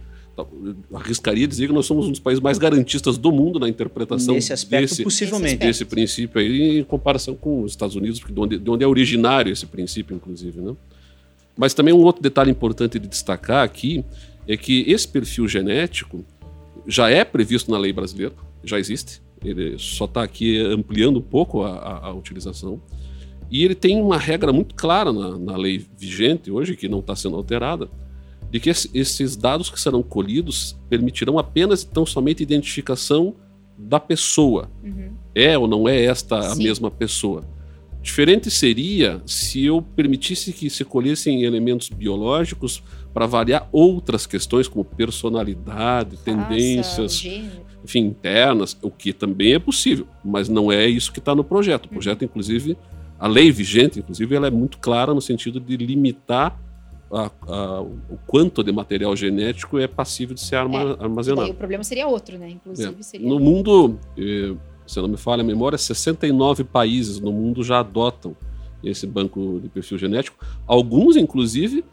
arriscaria 0.94 1.48
dizer 1.48 1.68
que 1.68 1.74
nós 1.74 1.86
somos 1.86 2.08
um 2.08 2.12
dos 2.12 2.20
países 2.20 2.42
mais 2.42 2.58
garantistas 2.58 3.18
do 3.18 3.32
mundo 3.32 3.60
na 3.60 3.70
interpretação 3.70 4.36
Nesse 4.36 4.52
aspecto, 4.52 4.90
desse, 4.90 5.04
possivelmente. 5.04 5.58
desse 5.58 5.86
princípio 5.86 6.42
aí, 6.42 6.80
em 6.80 6.84
comparação 6.84 7.36
com 7.36 7.64
os 7.64 7.72
Estados 7.72 7.96
Unidos, 7.96 8.20
de 8.20 8.40
onde, 8.40 8.58
de 8.58 8.70
onde 8.70 8.84
é 8.84 8.88
originário 8.88 9.52
esse 9.52 9.66
princípio, 9.66 10.16
inclusive. 10.16 10.60
Né? 10.60 10.76
Mas 11.58 11.74
também 11.74 11.94
um 11.94 12.04
outro 12.04 12.22
detalhe 12.22 12.52
importante 12.52 13.00
de 13.00 13.08
destacar 13.08 13.64
aqui 13.64 14.04
é 14.48 14.58
que 14.58 14.84
esse 14.88 15.08
perfil 15.08 15.48
genético 15.48 16.24
já 16.88 17.10
é 17.10 17.24
previsto 17.24 17.72
na 17.72 17.78
lei 17.78 17.92
brasileira, 17.92 18.34
já 18.64 18.80
existe, 18.80 19.22
ele 19.44 19.76
só 19.78 20.06
está 20.06 20.24
aqui 20.24 20.60
ampliando 20.60 21.18
um 21.18 21.22
pouco 21.22 21.64
a, 21.64 21.76
a, 21.78 22.08
a, 22.08 22.14
utilização. 22.14 22.82
E 23.50 23.64
ele 23.64 23.76
tem 23.76 24.02
uma 24.02 24.18
regra 24.18 24.52
muito 24.52 24.74
clara 24.76 25.14
na, 25.14 25.38
na 25.38 25.56
lei 25.56 25.86
vigente 25.98 26.50
hoje, 26.52 26.76
que 26.76 26.90
não 26.90 27.00
está 27.00 27.16
sendo 27.16 27.36
alterada, 27.36 27.90
de 28.52 28.60
que 28.60 28.70
esses 28.70 29.36
dados 29.36 29.70
que 29.70 29.80
serão 29.80 30.02
colhidos 30.02 30.78
permitirão 30.90 31.38
apenas 31.38 31.88
então 31.90 32.06
somente 32.06 32.44
identificação 32.44 33.36
da 33.78 34.00
pessoa. 34.00 34.70
Uhum. 34.84 35.14
É 35.34 35.58
ou 35.58 35.68
não 35.68 35.88
é 35.88 36.04
esta 36.04 36.42
Sim. 36.42 36.52
a 36.52 36.56
mesma 36.56 36.90
pessoa? 36.90 37.44
Diferente 38.02 38.52
seria 38.52 39.22
se 39.26 39.66
eu 39.66 39.82
permitisse 39.82 40.54
que 40.54 40.70
se 40.70 40.86
colhessem 40.86 41.44
elementos 41.44 41.90
biológicos 41.90 42.84
para 43.12 43.26
avaliar 43.26 43.68
outras 43.72 44.28
questões 44.28 44.68
como 44.68 44.86
personalidade, 44.86 46.18
tendências, 46.18 47.26
enfim, 47.84 48.02
internas, 48.02 48.78
o 48.82 48.92
que 48.92 49.12
também 49.12 49.54
é 49.54 49.60
possível, 49.60 50.08
mas 50.24 50.48
não 50.48 50.72
é 50.72 50.88
isso 50.88 51.12
que 51.12 51.18
está 51.18 51.34
no 51.34 51.44
projeto. 51.44 51.88
O 51.88 51.90
projeto, 51.90 52.22
uhum. 52.22 52.28
inclusive, 52.28 52.78
a 53.18 53.28
lei 53.28 53.52
vigente, 53.52 54.00
inclusive, 54.00 54.36
ela 54.36 54.48
é 54.48 54.52
muito 54.52 54.78
clara 54.78 55.14
no 55.14 55.22
sentido 55.22 55.60
de 55.60 55.76
limitar 55.76 56.62
a, 57.16 57.32
a, 57.48 57.82
o 57.82 58.20
quanto 58.28 58.64
de 58.64 58.72
material 58.72 59.16
genético 59.16 59.80
é 59.80 59.88
passível 59.88 60.36
de 60.36 60.42
ser 60.42 60.58
arma, 60.58 60.98
é, 61.00 61.04
armazenado. 61.04 61.50
o 61.50 61.54
problema 61.54 61.84
seria 61.84 62.08
outro, 62.08 62.38
né? 62.38 62.50
Inclusive, 62.50 62.96
é. 63.00 63.04
seria... 63.04 63.28
No 63.28 63.40
mundo, 63.40 63.98
se 64.86 65.02
não 65.02 65.08
me 65.08 65.18
falha 65.18 65.42
a 65.42 65.44
memória, 65.44 65.78
69 65.78 66.66
países 66.66 67.20
no 67.20 67.32
mundo 67.32 67.64
já 67.64 67.80
adotam 67.80 68.36
esse 68.84 69.08
banco 69.08 69.60
de 69.62 69.70
perfil 69.70 69.98
genético. 69.98 70.38
Alguns, 70.68 71.16
inclusive, 71.16 71.84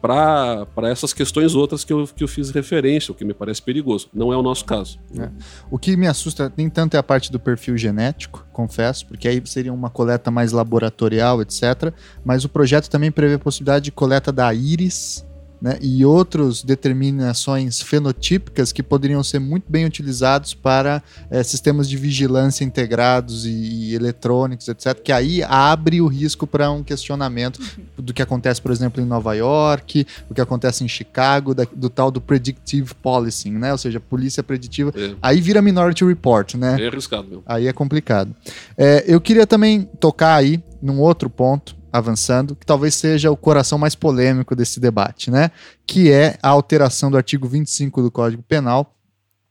para 0.00 0.88
essas 0.88 1.12
questões 1.12 1.54
outras 1.54 1.84
que 1.84 1.92
eu, 1.92 2.06
que 2.06 2.24
eu 2.24 2.28
fiz 2.28 2.50
referência, 2.50 3.12
o 3.12 3.14
que 3.14 3.24
me 3.24 3.34
parece 3.34 3.62
perigoso. 3.62 4.08
Não 4.12 4.32
é 4.32 4.36
o 4.36 4.42
nosso 4.42 4.64
caso. 4.64 4.98
É. 5.18 5.30
O 5.70 5.78
que 5.78 5.96
me 5.96 6.06
assusta 6.06 6.52
nem 6.56 6.68
tanto 6.68 6.94
é 6.94 6.98
a 6.98 7.02
parte 7.02 7.30
do 7.30 7.38
perfil 7.38 7.76
genético, 7.76 8.46
confesso, 8.52 9.06
porque 9.06 9.28
aí 9.28 9.40
seria 9.44 9.72
uma 9.72 9.90
coleta 9.90 10.30
mais 10.30 10.52
laboratorial, 10.52 11.40
etc. 11.42 11.92
Mas 12.24 12.44
o 12.44 12.48
projeto 12.48 12.88
também 12.88 13.10
prevê 13.10 13.34
a 13.34 13.38
possibilidade 13.38 13.86
de 13.86 13.92
coleta 13.92 14.32
da 14.32 14.52
íris 14.52 15.24
né, 15.60 15.78
e 15.80 16.04
outras 16.04 16.62
determinações 16.62 17.82
fenotípicas 17.82 18.72
que 18.72 18.82
poderiam 18.82 19.22
ser 19.22 19.38
muito 19.38 19.64
bem 19.68 19.84
utilizados 19.84 20.54
para 20.54 21.02
é, 21.30 21.42
sistemas 21.42 21.88
de 21.88 21.96
vigilância 21.96 22.64
integrados 22.64 23.44
e, 23.44 23.50
e, 23.50 23.94
eletrônicos, 23.94 24.68
etc., 24.68 24.94
que 25.02 25.12
aí 25.12 25.42
abre 25.42 26.00
o 26.00 26.06
risco 26.06 26.46
para 26.46 26.70
um 26.70 26.82
questionamento 26.82 27.58
uhum. 27.58 28.04
do 28.04 28.14
que 28.14 28.22
acontece, 28.22 28.60
por 28.62 28.72
exemplo, 28.72 29.02
em 29.02 29.06
Nova 29.06 29.34
York, 29.34 30.06
o 30.28 30.34
que 30.34 30.40
acontece 30.40 30.82
em 30.82 30.88
Chicago, 30.88 31.54
da, 31.54 31.66
do 31.74 31.90
tal 31.90 32.10
do 32.10 32.20
predictive 32.20 32.94
policing, 32.94 33.52
né? 33.52 33.72
ou 33.72 33.78
seja, 33.78 34.00
polícia 34.00 34.42
preditiva. 34.42 34.92
É. 34.96 35.14
Aí 35.20 35.40
vira 35.40 35.60
Minority 35.60 36.04
Report, 36.04 36.54
né? 36.54 36.76
É 36.80 36.88
arriscado. 36.88 37.28
Meu. 37.28 37.42
Aí 37.44 37.66
é 37.66 37.72
complicado. 37.72 38.34
É, 38.76 39.04
eu 39.06 39.20
queria 39.20 39.46
também 39.46 39.82
tocar 39.98 40.36
aí 40.36 40.62
num 40.80 41.00
outro 41.00 41.28
ponto 41.28 41.79
avançando, 41.92 42.54
que 42.56 42.66
talvez 42.66 42.94
seja 42.94 43.30
o 43.30 43.36
coração 43.36 43.78
mais 43.78 43.94
polêmico 43.94 44.54
desse 44.54 44.78
debate, 44.80 45.30
né? 45.30 45.50
Que 45.86 46.10
é 46.10 46.38
a 46.42 46.48
alteração 46.48 47.10
do 47.10 47.16
artigo 47.16 47.48
25 47.48 48.02
do 48.02 48.10
Código 48.10 48.42
Penal, 48.42 48.94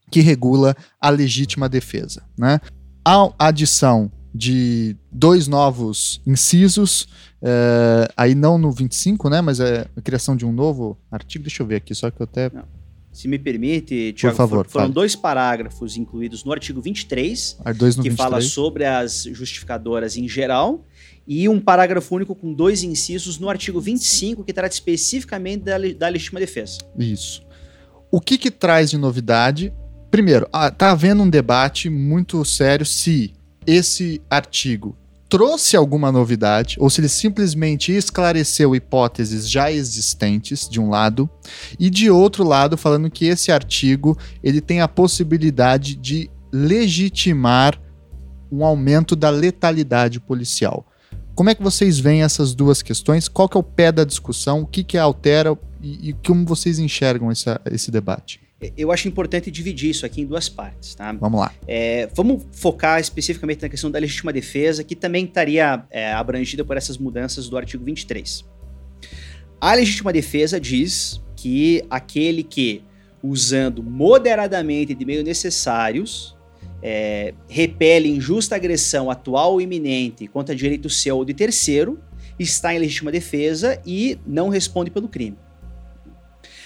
que 0.10 0.22
regula 0.22 0.76
a 1.00 1.10
legítima 1.10 1.70
defesa, 1.70 2.24
né? 2.38 2.60
A 3.06 3.32
adição 3.40 4.12
de 4.34 4.96
dois 5.12 5.48
novos 5.48 6.22
incisos, 6.26 7.08
é, 7.42 8.08
aí 8.16 8.36
não 8.36 8.58
no 8.58 8.72
25, 8.72 9.30
né? 9.30 9.42
Mas 9.42 9.60
é 9.60 9.88
a 9.96 10.02
criação 10.02 10.36
de 10.36 10.46
um 10.46 10.52
novo 10.52 10.98
artigo. 11.12 11.44
Deixa 11.44 11.64
eu 11.64 11.68
ver 11.68 11.78
aqui, 11.78 11.96
só 11.96 12.12
que 12.12 12.22
eu 12.22 12.26
até. 12.26 12.50
Não. 12.54 12.80
Se 13.12 13.28
me 13.28 13.40
permite, 13.40 14.14
Tiago, 14.14 14.38
favor, 14.38 14.68
foram 14.68 14.86
fale. 14.86 14.94
dois 14.94 15.16
parágrafos 15.16 15.98
incluídos 15.98 16.44
no 16.44 16.52
artigo 16.52 16.80
23, 16.80 17.58
que 17.66 17.74
23. 17.74 18.16
fala 18.16 18.40
sobre 18.40 18.86
as 18.86 19.24
justificadoras 19.24 20.16
em 20.16 20.28
geral, 20.28 20.86
e 21.30 21.48
um 21.48 21.60
parágrafo 21.60 22.16
único 22.16 22.34
com 22.34 22.52
dois 22.52 22.82
incisos 22.82 23.38
no 23.38 23.50
artigo 23.50 23.80
25, 23.80 24.44
que 24.44 24.52
trata 24.52 24.74
especificamente 24.74 25.62
da, 25.62 25.78
da 25.78 26.08
legítima 26.08 26.40
defesa. 26.40 26.80
Isso. 26.98 27.44
O 28.12 28.20
que, 28.20 28.36
que 28.36 28.50
traz 28.50 28.90
de 28.90 28.98
novidade? 28.98 29.72
Primeiro, 30.10 30.50
está 30.68 30.90
havendo 30.90 31.22
um 31.22 31.30
debate 31.30 31.88
muito 31.88 32.44
sério 32.44 32.84
se 32.84 33.32
esse 33.68 34.20
artigo 34.28 34.98
trouxe 35.30 35.78
alguma 35.78 36.12
novidade 36.12 36.78
ou 36.80 36.90
se 36.90 37.00
ele 37.00 37.08
simplesmente 37.08 37.96
esclareceu 37.96 38.76
hipóteses 38.76 39.48
já 39.48 39.72
existentes 39.72 40.68
de 40.68 40.82
um 40.82 40.90
lado 40.90 41.30
e 41.80 41.92
de 41.92 42.10
outro 42.10 42.44
lado 42.44 42.76
falando 42.76 43.12
que 43.12 43.26
esse 43.26 43.52
artigo 43.52 44.18
ele 44.44 44.60
tem 44.60 44.82
a 44.82 44.88
possibilidade 44.88 45.96
de 45.96 46.32
legitimar 46.52 47.80
um 48.52 48.66
aumento 48.66 49.16
da 49.16 49.30
letalidade 49.30 50.20
policial. 50.20 50.89
Como 51.40 51.50
é 51.50 51.56
que 51.56 51.64
vocês 51.64 51.98
veem 51.98 52.22
essas 52.22 52.54
duas 52.54 52.82
questões? 52.82 53.30
Qual 53.30 53.48
que 53.48 53.56
é 53.56 53.60
o 53.62 53.64
pé 53.64 53.94
da 53.94 54.04
discussão? 54.04 54.60
O 54.60 54.68
que, 54.68 54.84
que 54.84 54.98
altera 54.98 55.58
e, 55.82 56.10
e 56.10 56.14
como 56.14 56.46
vocês 56.46 56.80
enxergam 56.80 57.32
essa, 57.32 57.62
esse 57.72 57.90
debate? 57.90 58.42
Eu 58.76 58.92
acho 58.92 59.08
importante 59.08 59.50
dividir 59.50 59.90
isso 59.90 60.06
aqui 60.06 60.20
em 60.20 60.26
duas 60.26 60.50
partes, 60.50 60.96
tá? 60.96 61.14
Vamos 61.14 61.40
lá. 61.40 61.54
É, 61.66 62.10
vamos 62.14 62.44
focar 62.52 63.00
especificamente 63.00 63.62
na 63.62 63.70
questão 63.70 63.90
da 63.90 63.98
legítima 63.98 64.34
defesa, 64.34 64.84
que 64.84 64.98
também 64.98 65.24
estaria 65.24 65.82
é, 65.90 66.12
abrangida 66.12 66.66
por 66.66 66.76
essas 66.76 66.98
mudanças 66.98 67.48
do 67.48 67.56
artigo 67.56 67.86
23. 67.86 68.44
A 69.62 69.74
legítima 69.76 70.12
defesa 70.12 70.60
diz 70.60 71.22
que 71.38 71.86
aquele 71.90 72.44
que, 72.44 72.84
usando 73.24 73.82
moderadamente 73.82 74.94
de 74.94 75.06
meios 75.06 75.24
necessários, 75.24 76.38
é, 76.82 77.34
repele 77.48 78.10
injusta 78.10 78.56
agressão 78.56 79.10
atual 79.10 79.54
ou 79.54 79.62
iminente 79.62 80.28
contra 80.28 80.56
direito 80.56 80.90
seu 80.90 81.18
ou 81.18 81.26
de 81.26 81.34
terceiro, 81.34 82.00
está 82.38 82.74
em 82.74 82.80
legítima 82.80 83.12
defesa 83.12 83.82
e 83.86 84.18
não 84.26 84.50
responde 84.50 84.90
pelo 84.90 85.08
crime. 85.08 85.38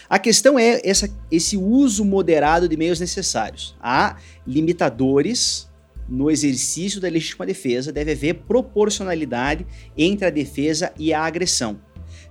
A 0.10 0.20
questão 0.20 0.60
é 0.60 0.80
essa, 0.84 1.10
esse 1.32 1.58
uso 1.58 2.06
moderado 2.06 2.70
de 2.70 2.78
meios 2.78 3.00
necessários. 3.00 3.76
Há 3.82 4.18
limitadores 4.46 5.68
no 6.08 6.30
exercício 6.30 7.02
da 7.02 7.10
legítima 7.10 7.46
defesa, 7.46 7.92
deve 7.92 8.12
haver 8.12 8.36
proporcionalidade 8.36 9.66
entre 9.98 10.28
a 10.28 10.30
defesa 10.30 10.94
e 11.00 11.14
a 11.14 11.22
agressão. 11.22 11.80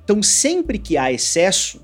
Então, 0.05 0.22
sempre 0.22 0.78
que 0.78 0.97
há 0.97 1.12
excesso, 1.12 1.80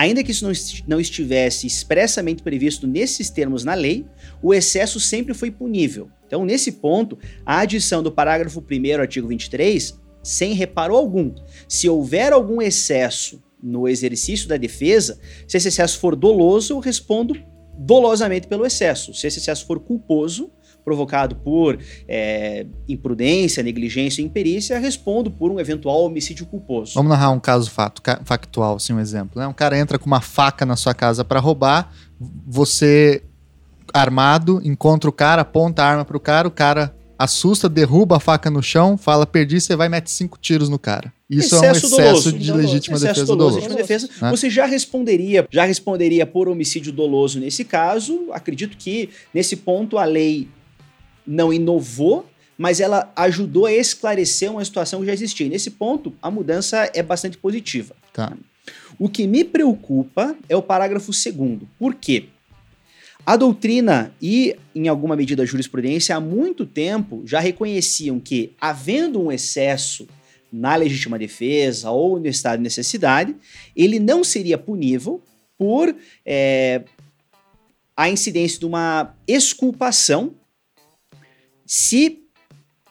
Ainda 0.00 0.24
que 0.24 0.30
isso 0.30 0.50
não 0.88 0.98
estivesse 0.98 1.66
expressamente 1.66 2.42
previsto 2.42 2.86
nesses 2.86 3.28
termos 3.28 3.64
na 3.64 3.74
lei, 3.74 4.06
o 4.42 4.54
excesso 4.54 4.98
sempre 4.98 5.34
foi 5.34 5.50
punível. 5.50 6.08
Então, 6.26 6.42
nesse 6.42 6.72
ponto, 6.72 7.18
a 7.44 7.60
adição 7.60 8.02
do 8.02 8.10
parágrafo 8.10 8.64
1 8.64 8.98
artigo 8.98 9.28
23, 9.28 10.00
sem 10.22 10.54
reparo 10.54 10.96
algum, 10.96 11.34
se 11.68 11.86
houver 11.86 12.32
algum 12.32 12.62
excesso 12.62 13.42
no 13.62 13.86
exercício 13.86 14.48
da 14.48 14.56
defesa, 14.56 15.20
se 15.46 15.58
esse 15.58 15.68
excesso 15.68 15.98
for 15.98 16.16
doloso, 16.16 16.72
eu 16.72 16.78
respondo 16.78 17.36
dolosamente 17.76 18.48
pelo 18.48 18.64
excesso. 18.64 19.12
Se 19.12 19.26
esse 19.26 19.38
excesso 19.38 19.66
for 19.66 19.80
culposo, 19.80 20.50
provocado 20.84 21.36
por 21.36 21.78
é, 22.08 22.66
imprudência, 22.88 23.62
negligência 23.62 24.22
e 24.22 24.24
imperícia, 24.24 24.78
respondo 24.78 25.30
por 25.30 25.50
um 25.50 25.60
eventual 25.60 26.04
homicídio 26.04 26.46
culposo. 26.46 26.92
Vamos 26.94 27.10
narrar 27.10 27.30
um 27.30 27.40
caso 27.40 27.70
fato, 27.70 28.02
factual, 28.24 28.76
assim, 28.76 28.92
um 28.92 29.00
exemplo. 29.00 29.40
Né? 29.40 29.46
Um 29.46 29.52
cara 29.52 29.78
entra 29.78 29.98
com 29.98 30.06
uma 30.06 30.20
faca 30.20 30.64
na 30.66 30.76
sua 30.76 30.94
casa 30.94 31.24
para 31.24 31.40
roubar, 31.40 31.92
você 32.46 33.22
armado, 33.92 34.60
encontra 34.64 35.08
o 35.10 35.12
cara, 35.12 35.42
aponta 35.42 35.82
a 35.82 35.86
arma 35.86 36.04
pro 36.04 36.20
cara, 36.20 36.46
o 36.46 36.50
cara 36.50 36.94
assusta, 37.18 37.68
derruba 37.68 38.16
a 38.16 38.20
faca 38.20 38.50
no 38.50 38.62
chão, 38.62 38.96
fala 38.96 39.26
perdi, 39.26 39.60
você 39.60 39.76
vai 39.76 39.88
e 39.88 39.90
mete 39.90 40.10
cinco 40.10 40.38
tiros 40.40 40.70
no 40.70 40.78
cara. 40.78 41.12
Isso 41.28 41.54
excesso 41.54 41.60
é 41.60 41.68
um 41.68 41.72
excesso 41.72 41.98
doloso. 41.98 42.32
de 42.32 42.52
legítima 42.52 42.96
excesso 42.96 43.14
defesa 43.14 43.26
doloso. 43.26 43.60
doloso. 43.60 43.76
Defesa, 43.76 44.08
né? 44.22 44.30
Você 44.30 44.48
já 44.48 44.64
responderia, 44.64 45.46
já 45.50 45.64
responderia 45.64 46.24
por 46.24 46.48
homicídio 46.48 46.90
doloso 46.92 47.38
nesse 47.38 47.62
caso. 47.64 48.28
Acredito 48.32 48.76
que 48.76 49.10
nesse 49.34 49.56
ponto 49.56 49.98
a 49.98 50.04
lei 50.04 50.48
não 51.30 51.52
inovou, 51.52 52.26
mas 52.58 52.80
ela 52.80 53.10
ajudou 53.14 53.66
a 53.66 53.72
esclarecer 53.72 54.50
uma 54.50 54.64
situação 54.64 55.00
que 55.00 55.06
já 55.06 55.12
existia. 55.12 55.46
E 55.46 55.48
nesse 55.48 55.70
ponto, 55.70 56.12
a 56.20 56.30
mudança 56.30 56.90
é 56.92 57.02
bastante 57.02 57.38
positiva. 57.38 57.94
Tá. 58.12 58.36
O 58.98 59.08
que 59.08 59.26
me 59.26 59.44
preocupa 59.44 60.36
é 60.48 60.56
o 60.56 60.62
parágrafo 60.62 61.12
segundo. 61.12 61.68
Por 61.78 61.94
quê? 61.94 62.24
A 63.24 63.36
doutrina 63.36 64.12
e, 64.20 64.56
em 64.74 64.88
alguma 64.88 65.14
medida, 65.14 65.42
a 65.42 65.46
jurisprudência, 65.46 66.16
há 66.16 66.20
muito 66.20 66.66
tempo 66.66 67.22
já 67.24 67.38
reconheciam 67.38 68.18
que, 68.18 68.52
havendo 68.60 69.22
um 69.22 69.30
excesso 69.30 70.08
na 70.52 70.74
legítima 70.74 71.16
defesa 71.18 71.90
ou 71.90 72.18
no 72.18 72.26
estado 72.26 72.58
de 72.58 72.64
necessidade, 72.64 73.36
ele 73.76 74.00
não 74.00 74.24
seria 74.24 74.58
punível 74.58 75.22
por 75.56 75.94
é, 76.26 76.82
a 77.96 78.10
incidência 78.10 78.58
de 78.58 78.66
uma 78.66 79.14
exculpação 79.28 80.34
se 81.72 82.24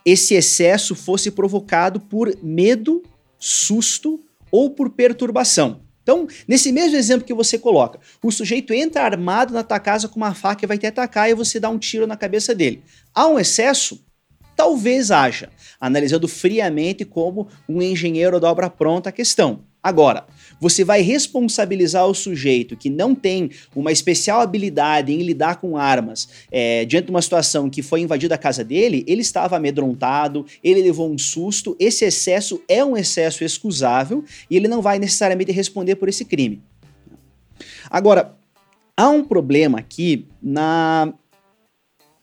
esse 0.06 0.36
excesso 0.36 0.96
fosse 0.96 1.30
provocado 1.32 2.00
por 2.00 2.34
medo, 2.42 3.04
susto 3.38 4.22
ou 4.50 4.70
por 4.70 4.92
perturbação. 4.92 5.82
Então, 6.02 6.26
nesse 6.48 6.72
mesmo 6.72 6.96
exemplo 6.96 7.28
que 7.28 7.34
você 7.34 7.58
coloca, 7.58 8.00
o 8.24 8.32
sujeito 8.32 8.74
entra 8.74 9.04
armado 9.04 9.54
na 9.54 9.64
tua 9.64 9.82
casa 9.82 10.08
com 10.08 10.16
uma 10.16 10.34
faca 10.34 10.64
e 10.64 10.68
vai 10.68 10.78
te 10.78 10.88
atacar 10.88 11.30
e 11.30 11.34
você 11.34 11.60
dá 11.60 11.70
um 11.70 11.78
tiro 11.78 12.08
na 12.08 12.16
cabeça 12.16 12.56
dele. 12.56 12.82
Há 13.14 13.28
um 13.28 13.38
excesso? 13.38 14.02
Talvez 14.56 15.12
haja, 15.12 15.50
analisando 15.78 16.30
friamente 16.30 17.04
como 17.04 17.50
um 17.68 17.82
engenheiro 17.82 18.40
da 18.40 18.50
obra 18.50 18.70
pronta 18.70 19.10
a 19.10 19.12
questão. 19.12 19.66
Agora, 19.84 20.26
você 20.60 20.84
vai 20.84 21.02
responsabilizar 21.02 22.06
o 22.06 22.14
sujeito 22.14 22.76
que 22.76 22.90
não 22.90 23.16
tem 23.16 23.52
uma 23.76 23.92
especial 23.92 24.42
habilidade 24.42 25.12
em 25.12 25.22
lidar 25.22 25.58
com 25.58 25.78
armas 25.78 26.28
é, 26.52 26.86
diante 26.86 27.06
de 27.06 27.12
uma 27.12 27.22
situação 27.22 27.70
que 27.70 27.82
foi 27.82 28.02
invadida 28.02 28.36
a 28.36 28.38
casa 28.38 28.64
dele, 28.64 29.04
ele 29.08 29.22
estava 29.22 29.58
amedrontado, 29.58 30.46
ele 30.64 30.82
levou 30.82 31.12
um 31.12 31.18
susto, 31.18 31.76
esse 31.80 32.06
excesso 32.06 32.62
é 32.68 32.84
um 32.84 32.98
excesso 32.98 33.44
excusável 33.44 34.24
e 34.50 34.58
ele 34.58 34.68
não 34.68 34.82
vai 34.82 35.00
necessariamente 35.00 35.52
responder 35.52 35.96
por 35.96 36.10
esse 36.10 36.26
crime. 36.26 36.62
Agora, 37.90 38.36
há 38.96 39.10
um 39.10 39.24
problema 39.24 39.80
aqui 39.80 40.26
na, 40.42 41.14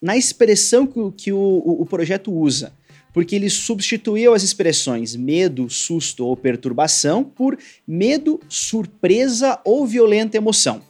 na 0.00 0.16
expressão 0.16 0.86
que, 0.86 1.10
que 1.16 1.32
o, 1.32 1.38
o, 1.38 1.82
o 1.82 1.86
projeto 1.86 2.32
usa 2.32 2.72
porque 3.16 3.34
ele 3.34 3.48
substituiu 3.48 4.34
as 4.34 4.42
expressões 4.42 5.16
medo, 5.16 5.70
susto 5.70 6.26
ou 6.26 6.36
perturbação 6.36 7.24
por 7.24 7.58
medo, 7.88 8.38
surpresa 8.46 9.58
ou 9.64 9.86
violenta 9.86 10.36
emoção. 10.36 10.82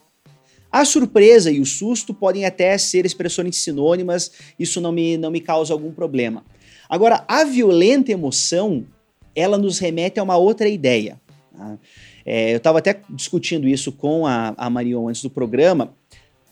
A 0.73 0.85
surpresa 0.85 1.53
e 1.53 1.61
o 1.61 1.65
susto 1.65 2.13
podem 2.13 2.45
até 2.45 2.77
ser 2.79 3.07
expressões 3.07 3.59
sinônimas, 3.59 4.33
isso 4.59 4.81
não 4.81 4.91
me, 4.91 5.17
não 5.17 5.31
me 5.31 5.41
causa 5.41 5.73
algum 5.73 5.93
problema. 5.93 6.45
Agora, 6.89 7.25
a 7.29 7.45
violenta 7.45 8.11
emoção, 8.11 8.85
ela 9.33 9.57
nos 9.57 9.79
remete 9.79 10.19
a 10.19 10.25
uma 10.25 10.37
outra 10.37 10.69
ideia. 10.69 11.21
Tá? 11.57 11.79
É, 12.25 12.55
eu 12.55 12.57
estava 12.57 12.81
até 12.81 13.03
discutindo 13.09 13.69
isso 13.69 13.93
com 13.93 14.27
a, 14.27 14.53
a 14.57 14.69
Marion 14.69 15.07
antes 15.07 15.23
do 15.23 15.31
programa. 15.31 15.95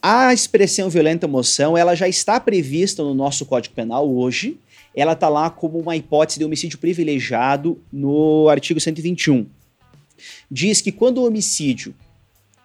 A 0.01 0.33
expressão 0.33 0.89
violenta 0.89 1.27
emoção, 1.27 1.77
ela 1.77 1.97
já 1.97 2.07
está 2.07 2.39
prevista 2.39 3.03
no 3.03 3.13
nosso 3.13 3.45
Código 3.45 3.75
Penal 3.75 4.09
hoje, 4.09 4.61
ela 4.95 5.13
está 5.13 5.29
lá 5.29 5.51
como 5.51 5.79
uma 5.79 5.97
hipótese 5.97 6.39
de 6.39 6.45
homicídio 6.45 6.79
privilegiado 6.79 7.81
no 7.93 8.49
artigo 8.49 8.81
121. 8.81 9.47
Diz 10.51 10.81
que 10.81 10.93
quando 10.93 11.19
o 11.19 11.27
homicídio 11.27 11.95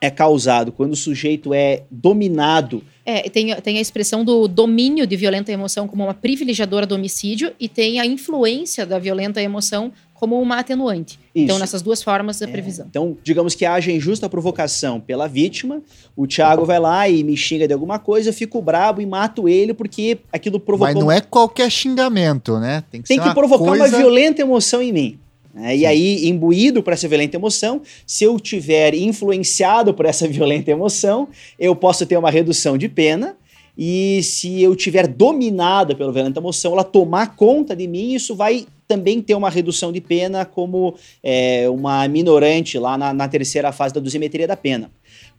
é 0.01 0.09
causado, 0.09 0.71
quando 0.71 0.93
o 0.93 0.95
sujeito 0.95 1.53
é 1.53 1.83
dominado. 1.91 2.83
É, 3.05 3.23
tem, 3.29 3.53
tem 3.55 3.77
a 3.77 3.81
expressão 3.81 4.23
do 4.23 4.47
domínio 4.47 5.05
de 5.05 5.15
violenta 5.15 5.51
emoção 5.51 5.87
como 5.87 6.03
uma 6.03 6.13
privilegiadora 6.13 6.85
do 6.85 6.95
homicídio 6.95 7.53
e 7.59 7.67
tem 7.67 7.99
a 7.99 8.05
influência 8.05 8.85
da 8.85 8.97
violenta 8.97 9.41
emoção 9.41 9.91
como 10.19 10.39
uma 10.41 10.59
atenuante. 10.59 11.17
Então, 11.17 11.29
Isso. 11.33 11.43
Então, 11.45 11.59
nessas 11.59 11.81
duas 11.81 12.03
formas 12.03 12.37
da 12.39 12.47
é, 12.47 12.51
previsão. 12.51 12.85
Então, 12.89 13.17
digamos 13.23 13.55
que 13.55 13.65
haja 13.65 13.89
injusta 13.89 14.27
provocação 14.27 14.99
pela 14.99 15.27
vítima, 15.27 15.81
o 16.15 16.27
Thiago 16.27 16.65
vai 16.65 16.77
lá 16.77 17.07
e 17.07 17.23
me 17.23 17.37
xinga 17.37 17.65
de 17.65 17.73
alguma 17.73 17.97
coisa, 17.97 18.29
eu 18.29 18.33
fico 18.33 18.61
brabo 18.61 19.01
e 19.01 19.05
mato 19.05 19.47
ele 19.47 19.73
porque 19.73 20.19
aquilo 20.31 20.59
provocou... 20.59 20.93
Mas 20.93 21.01
não 21.01 21.09
é 21.09 21.21
qualquer 21.21 21.71
xingamento, 21.71 22.59
né? 22.59 22.83
Tem 22.91 23.01
que, 23.01 23.07
Tem 23.07 23.21
que 23.21 23.33
provocar 23.33 23.63
coisa... 23.63 23.87
uma 23.87 23.97
violenta 23.97 24.41
emoção 24.41 24.81
em 24.81 24.91
mim. 24.91 25.19
É, 25.55 25.75
e 25.75 25.85
aí, 25.85 26.27
imbuído 26.27 26.83
por 26.83 26.91
essa 26.91 27.07
violenta 27.07 27.37
emoção, 27.37 27.81
se 28.05 28.25
eu 28.25 28.37
tiver 28.39 28.93
influenciado 28.93 29.93
por 29.93 30.05
essa 30.05 30.27
violenta 30.29 30.69
emoção, 30.69 31.29
eu 31.57 31.73
posso 31.75 32.05
ter 32.05 32.17
uma 32.17 32.29
redução 32.29 32.77
de 32.77 32.89
pena. 32.89 33.37
E 33.77 34.21
se 34.23 34.61
eu 34.61 34.75
tiver 34.75 35.07
dominado 35.07 35.95
pela 35.95 36.11
violenta 36.11 36.41
emoção, 36.41 36.73
ela 36.73 36.83
tomar 36.83 37.37
conta 37.37 37.73
de 37.73 37.87
mim, 37.87 38.13
isso 38.13 38.35
vai 38.35 38.67
também 38.89 39.21
ter 39.21 39.35
uma 39.35 39.51
redução 39.51 39.91
de 39.91 40.01
pena 40.01 40.43
como 40.43 40.95
é, 41.21 41.69
uma 41.69 42.07
minorante 42.07 42.79
lá 42.79 42.97
na, 42.97 43.13
na, 43.13 43.27
terceira 43.27 43.71
fase 43.71 43.93
da 43.93 44.01
dosimetria 44.01 44.47
da 44.47 44.57
pena. 44.57 44.89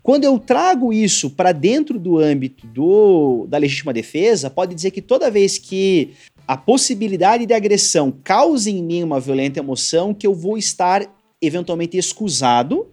Quando 0.05 0.23
eu 0.23 0.39
trago 0.39 0.93
isso 0.93 1.29
para 1.31 1.51
dentro 1.51 1.99
do 1.99 2.17
âmbito 2.17 2.65
do, 2.69 3.47
da 3.49 3.59
legítima 3.59 3.93
defesa, 3.93 4.49
pode 4.49 4.73
dizer 4.73 4.93
que 4.93 5.03
toda 5.03 5.33
vez 5.33 5.59
que 5.59 6.13
a 6.47 6.57
possibilidade 6.57 7.45
de 7.45 7.53
agressão 7.53 8.15
cause 8.23 8.71
em 8.71 8.81
mim 8.83 9.03
uma 9.03 9.19
violenta 9.19 9.59
emoção, 9.59 10.15
que 10.15 10.29
eu 10.29 10.35
vou 10.35 10.57
estar 10.57 11.05
eventualmente 11.43 11.97
excusado 11.97 12.87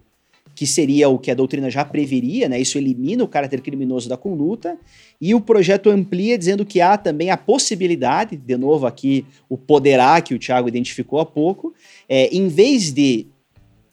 que 0.57 0.65
seria 0.65 1.07
o 1.07 1.19
que 1.19 1.29
a 1.29 1.35
doutrina 1.35 1.69
já 1.69 1.85
preveria, 1.85 2.49
né? 2.49 2.59
Isso 2.59 2.79
elimina 2.79 3.23
o 3.23 3.27
caráter 3.27 3.61
criminoso 3.61 4.09
da 4.09 4.17
conduta, 4.17 4.75
e 5.21 5.35
o 5.35 5.39
projeto 5.39 5.87
amplia 5.87 6.35
dizendo 6.35 6.65
que 6.65 6.81
há 6.81 6.97
também 6.97 7.29
a 7.29 7.37
possibilidade, 7.37 8.35
de 8.35 8.57
novo 8.57 8.87
aqui 8.87 9.23
o 9.47 9.55
poderá 9.55 10.19
que 10.19 10.33
o 10.33 10.39
Tiago 10.39 10.67
identificou 10.67 11.19
há 11.19 11.25
pouco, 11.27 11.75
é, 12.09 12.35
em 12.35 12.47
vez 12.47 12.91
de 12.91 13.27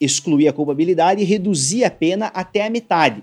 excluir 0.00 0.48
a 0.48 0.54
culpabilidade, 0.54 1.22
reduzir 1.22 1.84
a 1.84 1.90
pena 1.90 2.28
até 2.28 2.64
a 2.64 2.70
metade. 2.70 3.22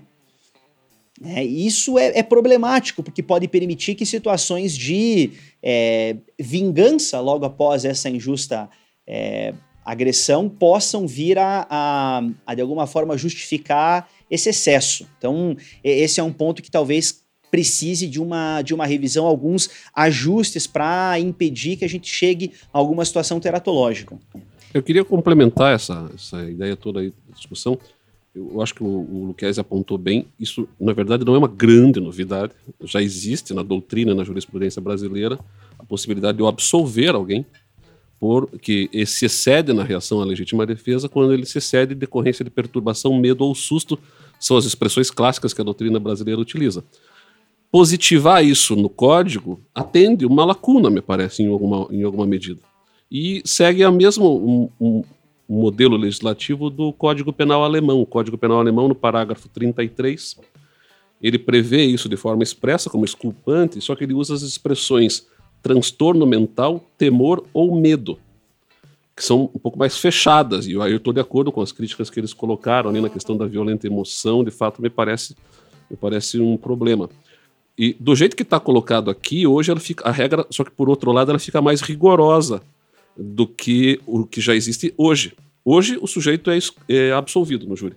É, 1.24 1.42
isso 1.42 1.98
é, 1.98 2.16
é, 2.20 2.22
problemático, 2.22 3.02
porque 3.02 3.24
pode 3.24 3.48
permitir 3.48 3.96
que 3.96 4.06
situações 4.06 4.72
de 4.72 5.32
é, 5.60 6.14
vingança 6.38 7.18
logo 7.18 7.44
após 7.44 7.84
essa 7.84 8.08
injusta 8.08 8.70
é, 9.04 9.52
agressão 9.84 10.48
possam 10.48 11.06
vir 11.06 11.38
a, 11.38 11.66
a, 11.68 12.22
a, 12.46 12.54
de 12.54 12.60
alguma 12.60 12.86
forma, 12.86 13.16
justificar 13.16 14.08
esse 14.30 14.48
excesso. 14.48 15.06
Então, 15.18 15.56
esse 15.82 16.20
é 16.20 16.22
um 16.22 16.32
ponto 16.32 16.62
que 16.62 16.70
talvez 16.70 17.22
precise 17.50 18.08
de 18.08 18.18
uma, 18.18 18.62
de 18.62 18.72
uma 18.72 18.86
revisão, 18.86 19.26
alguns 19.26 19.68
ajustes 19.94 20.66
para 20.66 21.20
impedir 21.20 21.76
que 21.76 21.84
a 21.84 21.88
gente 21.88 22.08
chegue 22.08 22.52
a 22.72 22.78
alguma 22.78 23.04
situação 23.04 23.38
teratológica. 23.38 24.18
Eu 24.72 24.82
queria 24.82 25.04
complementar 25.04 25.74
essa, 25.74 26.10
essa 26.14 26.42
ideia 26.48 26.74
toda 26.74 27.00
aí 27.00 27.10
da 27.28 27.34
discussão. 27.34 27.78
Eu 28.34 28.62
acho 28.62 28.74
que 28.74 28.82
o, 28.82 28.86
o 28.86 29.26
Luquezzi 29.26 29.60
apontou 29.60 29.98
bem. 29.98 30.26
Isso, 30.40 30.66
na 30.80 30.94
verdade, 30.94 31.26
não 31.26 31.34
é 31.34 31.38
uma 31.38 31.48
grande 31.48 32.00
novidade. 32.00 32.54
Já 32.84 33.02
existe 33.02 33.52
na 33.52 33.62
doutrina, 33.62 34.14
na 34.14 34.24
jurisprudência 34.24 34.80
brasileira, 34.80 35.38
a 35.78 35.84
possibilidade 35.84 36.38
de 36.38 36.42
eu 36.42 36.46
absolver 36.46 37.14
alguém 37.14 37.44
por 38.22 38.48
que 38.60 38.88
se 39.04 39.26
excede 39.26 39.72
na 39.72 39.82
reação 39.82 40.20
à 40.20 40.24
legítima 40.24 40.64
defesa 40.64 41.08
quando 41.08 41.32
ele 41.32 41.44
se 41.44 41.58
excede 41.58 41.92
em 41.92 41.96
decorrência 41.96 42.44
de 42.44 42.52
perturbação, 42.52 43.18
medo 43.18 43.44
ou 43.44 43.52
susto, 43.52 43.98
são 44.38 44.56
as 44.56 44.64
expressões 44.64 45.10
clássicas 45.10 45.52
que 45.52 45.60
a 45.60 45.64
doutrina 45.64 45.98
brasileira 45.98 46.40
utiliza. 46.40 46.84
Positivar 47.68 48.44
isso 48.44 48.76
no 48.76 48.88
código 48.88 49.60
atende 49.74 50.24
uma 50.24 50.44
lacuna, 50.44 50.88
me 50.88 51.00
parece, 51.00 51.42
em 51.42 51.48
alguma, 51.48 51.88
em 51.90 52.04
alguma 52.04 52.24
medida. 52.24 52.60
E 53.10 53.42
segue 53.44 53.82
a 53.82 53.90
mesmo 53.90 54.36
um, 54.36 54.70
um, 54.80 55.04
modelo 55.48 55.96
legislativo 55.96 56.70
do 56.70 56.92
Código 56.92 57.32
Penal 57.32 57.64
alemão. 57.64 58.00
O 58.00 58.06
Código 58.06 58.38
Penal 58.38 58.60
alemão, 58.60 58.86
no 58.86 58.94
parágrafo 58.94 59.48
33, 59.48 60.36
ele 61.20 61.40
prevê 61.40 61.86
isso 61.86 62.08
de 62.08 62.16
forma 62.16 62.44
expressa 62.44 62.88
como 62.88 63.04
exculpante, 63.04 63.80
só 63.80 63.96
que 63.96 64.04
ele 64.04 64.14
usa 64.14 64.32
as 64.32 64.42
expressões 64.42 65.26
transtorno 65.62 66.26
mental, 66.26 66.84
temor 66.98 67.44
ou 67.54 67.80
medo, 67.80 68.18
que 69.16 69.24
são 69.24 69.50
um 69.54 69.58
pouco 69.58 69.78
mais 69.78 69.96
fechadas. 69.96 70.66
E 70.66 70.78
aí 70.80 70.90
eu 70.90 70.96
estou 70.96 71.12
de 71.12 71.20
acordo 71.20 71.52
com 71.52 71.60
as 71.60 71.70
críticas 71.70 72.10
que 72.10 72.18
eles 72.18 72.34
colocaram 72.34 72.90
ali 72.90 73.00
na 73.00 73.08
questão 73.08 73.36
da 73.36 73.46
violenta 73.46 73.86
emoção. 73.86 74.42
De 74.42 74.50
fato, 74.50 74.82
me 74.82 74.90
parece, 74.90 75.36
Me 75.88 75.96
parece 75.96 76.40
um 76.40 76.56
problema. 76.56 77.08
E 77.78 77.94
do 77.98 78.14
jeito 78.14 78.36
que 78.36 78.42
está 78.42 78.60
colocado 78.60 79.10
aqui, 79.10 79.46
hoje 79.46 79.70
ela 79.70 79.80
fica, 79.80 80.06
a 80.08 80.12
regra, 80.12 80.46
só 80.50 80.64
que 80.64 80.70
por 80.70 80.88
outro 80.88 81.12
lado, 81.12 81.30
ela 81.30 81.38
fica 81.38 81.62
mais 81.62 81.80
rigorosa 81.80 82.62
do 83.16 83.46
que 83.46 84.00
o 84.06 84.26
que 84.26 84.40
já 84.40 84.54
existe 84.54 84.92
hoje. 84.96 85.34
Hoje 85.64 85.98
o 86.00 86.06
sujeito 86.06 86.50
é, 86.50 86.58
é 86.88 87.12
absolvido 87.12 87.66
no 87.66 87.76
júri. 87.76 87.96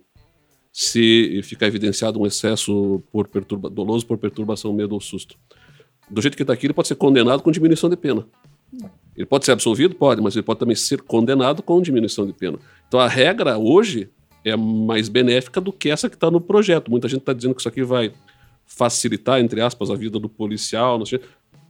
Se 0.72 1.42
ficar 1.44 1.68
evidenciado 1.68 2.20
um 2.20 2.26
excesso 2.26 3.02
por 3.12 3.28
perturba, 3.28 3.70
doloso 3.70 4.06
por 4.06 4.18
perturbação, 4.18 4.74
medo 4.74 4.94
ou 4.94 5.02
susto. 5.02 5.38
Do 6.10 6.22
jeito 6.22 6.38
que 6.38 6.44
está 6.44 6.54
aqui, 6.54 6.68
ele 6.68 6.74
pode 6.74 6.88
ser 6.88 6.96
condenado 6.96 7.42
com 7.42 7.52
diminuição 7.52 7.90
de 7.90 7.98
pena. 7.98 8.26
Ele 9.16 9.26
pode 9.26 9.46
ser 9.46 9.52
absolvido? 9.52 9.96
Pode, 9.96 10.22
mas 10.22 10.36
ele 10.36 10.44
pode 10.44 10.60
também 10.60 10.76
ser 10.76 11.02
condenado 11.02 11.64
com 11.64 11.82
diminuição 11.82 12.26
de 12.28 12.34
pena. 12.34 12.60
Então 12.88 13.00
a 13.00 13.08
regra 13.08 13.58
hoje 13.58 14.10
é 14.44 14.56
mais 14.56 15.10
benéfica 15.10 15.60
do 15.62 15.72
que 15.72 15.90
essa 15.90 16.10
que 16.10 16.16
está 16.16 16.30
no 16.30 16.42
projeto. 16.42 16.92
Muita 16.92 17.08
gente 17.08 17.22
está 17.22 17.34
dizendo 17.34 17.56
que 17.56 17.62
isso 17.62 17.70
aqui 17.70 17.84
vai 17.84 18.12
facilitar, 18.66 19.40
entre 19.40 19.62
aspas, 19.62 19.90
a 19.90 19.96
vida 19.96 20.20
do 20.20 20.28
policial, 20.28 20.98
não 20.98 21.06
sei. 21.06 21.22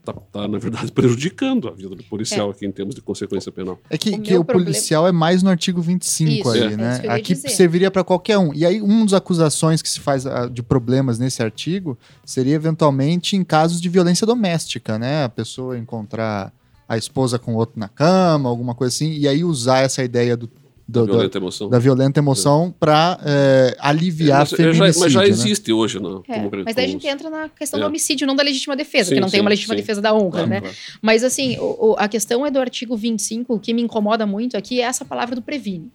Tá, 0.06 0.14
tá, 0.32 0.48
na 0.48 0.60
verdade, 0.60 0.91
prejudicando 0.94 1.68
a 1.68 1.72
vida 1.72 1.90
do 1.95 2.03
policial 2.03 2.49
é. 2.49 2.52
aqui 2.52 2.65
em 2.65 2.72
termos 2.72 2.94
de 2.94 3.02
consequência 3.02 3.52
penal. 3.52 3.80
É 3.90 3.98
que 3.98 4.11
o, 4.11 4.22
que 4.22 4.38
o 4.38 4.45
problema... 4.45 4.72
policial 4.72 5.07
é 5.07 5.11
mais 5.11 5.41
no 5.41 5.49
artigo 5.49 5.82
25 5.82 6.32
Isso, 6.32 6.49
aí, 6.52 6.73
é. 6.73 6.77
né? 6.77 7.02
Aqui 7.07 7.34
dizer. 7.34 7.49
serviria 7.49 7.90
para 7.90 8.03
qualquer 8.03 8.38
um. 8.38 8.53
E 8.53 8.65
aí, 8.65 8.82
uma 8.82 9.03
das 9.03 9.14
acusações 9.14 9.82
que 9.82 9.90
se 9.90 9.99
faz 9.99 10.27
ah, 10.27 10.48
de 10.48 10.61
problemas 10.61 11.18
nesse 11.18 11.41
artigo 11.41 11.98
seria, 12.23 12.53
eventualmente, 12.53 13.36
em 13.36 13.44
casos 13.44 13.82
de 13.82 13.90
violência 13.90 14.27
doméstica, 14.27 14.99
né? 14.99 15.23
A 15.23 15.30
pessoa 15.30 15.77
encontrar 15.77 16.53
a 16.88 16.98
esposa 16.98 17.40
com 17.40 17.56
outro 17.56 17.80
na 17.80 17.90
cama, 17.90 18.48
alguma 18.48 18.76
coisa 18.76 18.94
assim, 18.94 19.11
e 19.14 19.27
aí 19.27 19.44
usar 19.44 19.80
essa 19.80 20.03
ideia 20.03 20.38
do 20.38 20.48
do, 20.88 21.06
da 21.06 21.14
violenta 21.14 21.38
emoção, 21.38 21.70
da 21.70 21.80
violenta 21.80 22.20
emoção 22.20 22.68
é. 22.68 22.74
para 22.80 23.20
é, 23.26 23.78
aliviar 23.80 24.38
é, 24.38 24.40
mas, 24.41 24.52
feminicídio. 24.52 24.94
Já, 24.94 24.99
mas 24.99 25.12
já 25.14 25.22
né? 25.22 25.28
existe 25.28 25.68
né? 25.70 25.74
hoje. 25.74 25.99
No, 25.99 26.24
é, 26.28 26.36
como, 26.36 26.52
mas 26.64 26.76
daí 26.76 26.86
a 26.86 26.88
gente 26.88 27.07
entra 27.07 27.30
na 27.30 27.49
questão 27.49 27.80
é. 27.80 27.82
do 27.82 27.88
homicídio, 27.88 28.28
não 28.28 28.36
da 28.36 28.44
legítima 28.44 28.76
defesa, 28.76 29.10
sim, 29.10 29.16
que 29.16 29.22
não 29.22 29.28
sim, 29.28 29.34
tem 29.34 29.41
uma 29.41 29.49
legítima 29.49 29.74
sim. 29.74 29.82
defesa 29.82 30.02
da 30.02 30.14
honra, 30.14 30.45
né? 30.45 30.62
Claro. 30.62 30.76
Mas 31.02 31.24
assim, 31.24 31.57
o, 31.57 31.91
o, 31.91 31.95
a 31.98 32.07
questão 32.07 32.45
é 32.45 32.52
do 32.52 32.60
artigo 32.60 32.95
25, 32.95 33.56
o 33.56 33.60
que 33.60 33.74
me 33.74 33.82
incomoda 33.82 34.26
muito 34.26 34.56
aqui 34.56 34.80
é 34.80 34.84
essa 34.84 35.03
palavra 35.03 35.36
do 35.36 35.41
previne. 35.41 35.91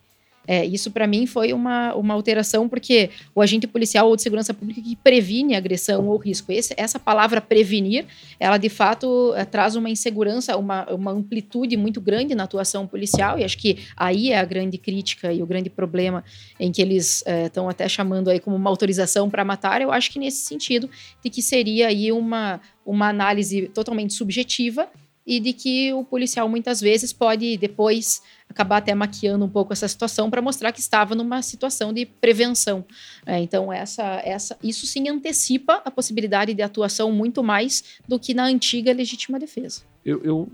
É, 0.47 0.65
isso 0.65 0.91
para 0.91 1.07
mim 1.07 1.27
foi 1.27 1.53
uma, 1.53 1.95
uma 1.95 2.15
alteração, 2.15 2.69
porque 2.69 3.11
o 3.35 3.43
agente 3.43 3.67
policial 3.67 4.09
ou 4.09 4.17
de 4.17 4.23
segurança 4.23 4.55
pública 4.55 4.81
que 4.81 4.97
previne 4.97 5.55
agressão 5.55 6.09
ou 6.09 6.17
risco. 6.17 6.51
Esse, 6.51 6.75
essa 6.77 6.99
palavra 6.99 7.41
prevenir, 7.41 8.07
ela 8.39 8.57
de 8.57 8.69
fato 8.69 9.33
é, 9.37 9.45
traz 9.45 9.77
uma 9.77 9.89
insegurança, 9.89 10.57
uma, 10.57 10.91
uma 10.93 11.12
amplitude 11.12 11.77
muito 11.77 12.01
grande 12.01 12.35
na 12.35 12.45
atuação 12.45 12.87
policial, 12.87 13.39
e 13.39 13.45
acho 13.45 13.59
que 13.59 13.79
aí 13.97 14.33
é 14.33 14.39
a 14.39 14.45
grande 14.45 14.79
crítica 14.79 15.33
e 15.33 15.43
o 15.43 15.47
grande 15.47 15.69
problema 15.69 16.25
em 16.59 16.73
que 16.73 16.81
eles 16.81 17.23
estão 17.45 17.69
é, 17.69 17.71
até 17.71 17.89
chamando 17.89 18.29
aí 18.29 18.41
como 18.41 18.57
uma 18.57 18.71
autorização 18.71 19.29
para 19.29 19.45
matar. 19.45 19.81
Eu 19.83 19.93
acho 19.93 20.11
que 20.11 20.19
nesse 20.19 20.45
sentido, 20.45 20.89
de 21.23 21.31
que 21.31 21.43
seria 21.43 21.89
aí 21.89 22.11
uma, 22.11 22.61
uma 22.85 23.09
análise 23.09 23.69
totalmente 23.69 24.15
subjetiva 24.15 24.89
e 25.26 25.38
de 25.38 25.52
que 25.52 25.92
o 25.92 26.05
policial 26.05 26.48
muitas 26.48 26.80
vezes 26.80 27.12
pode 27.12 27.56
depois 27.56 28.22
acabar 28.48 28.78
até 28.78 28.94
maquiando 28.94 29.44
um 29.44 29.48
pouco 29.48 29.72
essa 29.72 29.86
situação 29.86 30.30
para 30.30 30.42
mostrar 30.42 30.72
que 30.72 30.80
estava 30.80 31.14
numa 31.14 31.40
situação 31.42 31.92
de 31.92 32.05
prevenção. 32.05 32.84
É, 33.24 33.38
então 33.38 33.72
essa, 33.72 34.20
essa, 34.24 34.56
isso 34.62 34.86
sim 34.86 35.09
antecipa 35.09 35.80
a 35.84 35.90
possibilidade 35.90 36.52
de 36.55 36.62
atuação 36.62 37.12
muito 37.12 37.42
mais 37.42 37.84
do 38.09 38.18
que 38.18 38.34
na 38.34 38.44
antiga 38.44 38.92
legítima 38.92 39.38
defesa. 39.38 39.82
Eu, 40.05 40.20
eu, 40.24 40.48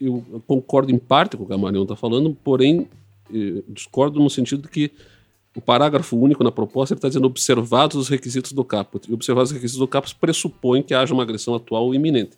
eu 0.00 0.42
concordo 0.46 0.92
em 0.92 0.98
parte 0.98 1.36
com 1.36 1.44
o 1.44 1.46
que 1.46 1.54
a 1.54 1.58
Marion 1.58 1.84
está 1.84 1.96
falando, 1.96 2.36
porém 2.44 2.88
eh, 3.32 3.62
discordo 3.68 4.20
no 4.20 4.28
sentido 4.28 4.62
de 4.62 4.68
que 4.68 4.92
o 5.56 5.60
parágrafo 5.60 6.18
único 6.18 6.44
na 6.44 6.52
proposta 6.52 6.94
está 6.94 7.08
dizendo 7.08 7.26
observados 7.26 7.96
os 7.96 8.08
requisitos 8.10 8.52
do 8.52 8.62
caput. 8.62 9.10
E 9.10 9.14
observados 9.14 9.50
os 9.50 9.54
requisitos 9.54 9.80
do 9.80 9.88
caput 9.88 10.14
pressupõe 10.16 10.82
que 10.82 10.92
haja 10.92 11.14
uma 11.14 11.22
agressão 11.22 11.54
atual 11.54 11.94
iminente. 11.94 12.36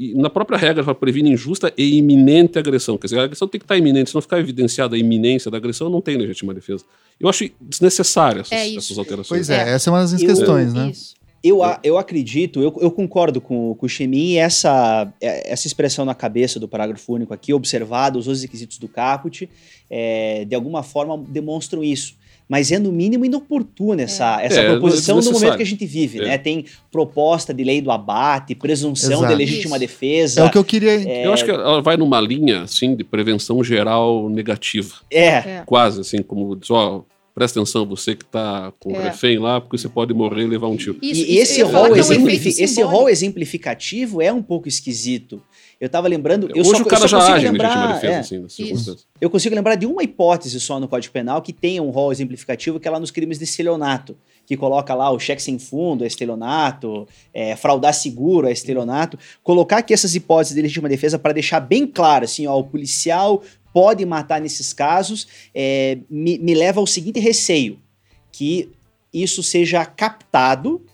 E 0.00 0.14
na 0.14 0.30
própria 0.30 0.56
regra 0.56 0.82
já 0.82 0.94
previne 0.94 1.30
injusta 1.30 1.70
e 1.76 1.98
iminente 1.98 2.58
agressão. 2.58 2.96
Quer 2.96 3.08
dizer, 3.08 3.18
a 3.20 3.24
agressão 3.24 3.46
tem 3.46 3.58
que 3.58 3.66
estar 3.66 3.76
iminente. 3.76 4.08
Se 4.08 4.14
não 4.14 4.22
ficar 4.22 4.40
evidenciada 4.40 4.96
a 4.96 4.98
iminência 4.98 5.50
da 5.50 5.58
agressão, 5.58 5.90
não 5.90 6.00
tem 6.00 6.16
legítima 6.16 6.54
defesa. 6.54 6.86
Eu 7.20 7.28
acho 7.28 7.50
desnecessário 7.60 8.40
essas, 8.40 8.52
é 8.52 8.76
essas 8.76 8.96
alterações. 8.96 9.46
Pois 9.46 9.50
é, 9.50 9.68
é, 9.68 9.72
essa 9.74 9.90
é 9.90 9.92
uma 9.92 10.00
das 10.00 10.12
eu, 10.14 10.26
questões, 10.26 10.72
né? 10.72 10.88
Isso. 10.88 11.14
Eu, 11.44 11.60
eu 11.84 11.98
acredito, 11.98 12.62
eu, 12.62 12.74
eu 12.80 12.90
concordo 12.90 13.42
com, 13.42 13.74
com 13.74 13.84
o 13.84 13.88
Chemin 13.88 14.32
e 14.32 14.36
essa, 14.38 15.12
é, 15.20 15.52
essa 15.52 15.66
expressão 15.66 16.06
na 16.06 16.14
cabeça 16.14 16.58
do 16.58 16.66
parágrafo 16.66 17.12
único 17.12 17.34
aqui, 17.34 17.52
observados 17.52 18.26
os 18.26 18.40
requisitos 18.40 18.78
do 18.78 18.88
caput, 18.88 19.50
é, 19.90 20.46
de 20.46 20.54
alguma 20.54 20.82
forma 20.82 21.22
demonstram 21.28 21.84
isso 21.84 22.14
mas 22.50 22.72
é 22.72 22.80
no 22.80 22.90
mínimo 22.90 23.24
inoportuna 23.24 24.02
essa, 24.02 24.42
é. 24.42 24.46
essa 24.46 24.60
é, 24.60 24.70
proposição 24.70 25.20
no 25.20 25.30
momento 25.30 25.56
que 25.56 25.62
a 25.62 25.66
gente 25.66 25.86
vive, 25.86 26.18
é. 26.18 26.22
né? 26.22 26.38
Tem 26.38 26.64
proposta 26.90 27.54
de 27.54 27.62
lei 27.62 27.80
do 27.80 27.92
abate, 27.92 28.56
presunção 28.56 29.20
Exato. 29.20 29.28
de 29.28 29.34
legítima 29.36 29.76
Isso. 29.76 29.86
defesa. 29.86 30.40
É 30.40 30.44
o 30.44 30.50
que 30.50 30.58
eu 30.58 30.64
queria. 30.64 30.90
É... 30.90 31.26
Eu 31.26 31.32
acho 31.32 31.44
que 31.44 31.50
ela 31.52 31.80
vai 31.80 31.96
numa 31.96 32.20
linha 32.20 32.62
assim 32.62 32.96
de 32.96 33.04
prevenção 33.04 33.62
geral 33.62 34.28
negativa. 34.28 34.96
É. 35.08 35.26
é. 35.26 35.62
Quase 35.64 36.00
assim, 36.00 36.24
como 36.24 36.58
só 36.60 37.04
presta 37.32 37.60
atenção, 37.60 37.86
você 37.86 38.16
que 38.16 38.24
está 38.24 38.72
com 38.80 38.92
o 38.92 38.96
é. 38.96 39.04
refém 39.04 39.38
lá, 39.38 39.60
porque 39.60 39.78
você 39.78 39.88
pode 39.88 40.12
morrer 40.12 40.42
e 40.42 40.46
levar 40.46 40.66
um 40.66 40.76
tiro. 40.76 40.98
Isso, 41.00 41.24
e 41.24 41.38
esse 41.38 41.62
rol, 41.62 41.96
exemplifi 41.96 42.48
esse 42.48 42.82
rol 42.82 43.08
exemplificativo 43.08 44.20
é 44.20 44.32
um 44.32 44.42
pouco 44.42 44.66
esquisito. 44.66 45.40
Eu 45.80 45.86
estava 45.86 46.06
lembrando. 46.06 46.50
Eu 46.54 46.60
Hoje 46.60 46.76
só, 46.76 46.82
o 46.82 46.84
cara 46.84 47.08
já 47.08 47.34
age 47.34 47.48
lembrar, 47.48 47.94
defesa, 47.94 48.34
é, 48.34 48.38
assim, 48.44 48.96
Eu 49.18 49.30
consigo 49.30 49.54
lembrar 49.54 49.76
de 49.76 49.86
uma 49.86 50.02
hipótese 50.02 50.60
só 50.60 50.78
no 50.78 50.86
Código 50.86 51.10
Penal 51.10 51.40
que 51.40 51.54
tenha 51.54 51.82
um 51.82 51.88
rol 51.88 52.12
exemplificativo, 52.12 52.78
que 52.78 52.86
é 52.86 52.90
lá 52.90 53.00
nos 53.00 53.10
crimes 53.10 53.38
de 53.38 53.44
estelionato, 53.44 54.14
que 54.44 54.58
coloca 54.58 54.94
lá 54.94 55.10
o 55.10 55.18
cheque 55.18 55.42
sem 55.42 55.58
fundo, 55.58 56.04
é 56.04 56.06
estelionato, 56.06 57.08
é, 57.32 57.56
fraudar 57.56 57.94
seguro, 57.94 58.46
é 58.46 58.52
estelionato. 58.52 59.18
Colocar 59.42 59.78
aqui 59.78 59.94
essas 59.94 60.14
hipóteses 60.14 60.54
de 60.54 60.60
legítima 60.60 60.86
defesa 60.86 61.18
para 61.18 61.32
deixar 61.32 61.60
bem 61.60 61.86
claro, 61.86 62.26
assim, 62.26 62.46
ó, 62.46 62.58
o 62.58 62.64
policial 62.64 63.42
pode 63.72 64.04
matar 64.04 64.38
nesses 64.38 64.74
casos, 64.74 65.28
é, 65.54 65.96
me, 66.10 66.38
me 66.38 66.54
leva 66.54 66.78
ao 66.78 66.86
seguinte 66.86 67.18
receio, 67.18 67.78
que 68.30 68.68
isso 69.14 69.42
seja 69.42 69.82
captado 69.86 70.84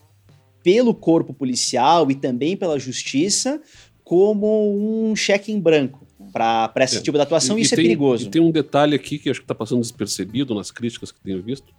pelo 0.67 0.93
corpo 0.93 1.33
policial 1.33 2.11
e 2.11 2.15
também 2.17 2.57
pela 2.57 2.77
justiça 2.77 3.61
como 4.07 5.11
um 5.11 5.17
cheque 5.17 5.51
em 5.51 5.59
branco 5.59 6.07
para 6.33 6.73
esse 6.79 6.99
é. 6.99 7.01
tipo 7.03 7.19
de 7.19 7.23
atuação, 7.23 7.59
e, 7.59 7.63
isso 7.63 7.75
e 7.75 7.75
é 7.75 7.77
tem, 7.77 7.85
perigoso. 7.87 8.27
E 8.27 8.31
tem 8.31 8.41
um 8.41 8.53
detalhe 8.53 8.95
aqui 8.95 9.19
que 9.19 9.29
acho 9.29 9.41
que 9.41 9.45
está 9.45 9.55
passando 9.55 9.81
despercebido 9.81 10.55
nas 10.55 10.71
críticas 10.71 11.11
que 11.11 11.19
tenho 11.19 11.43
visto. 11.43 11.75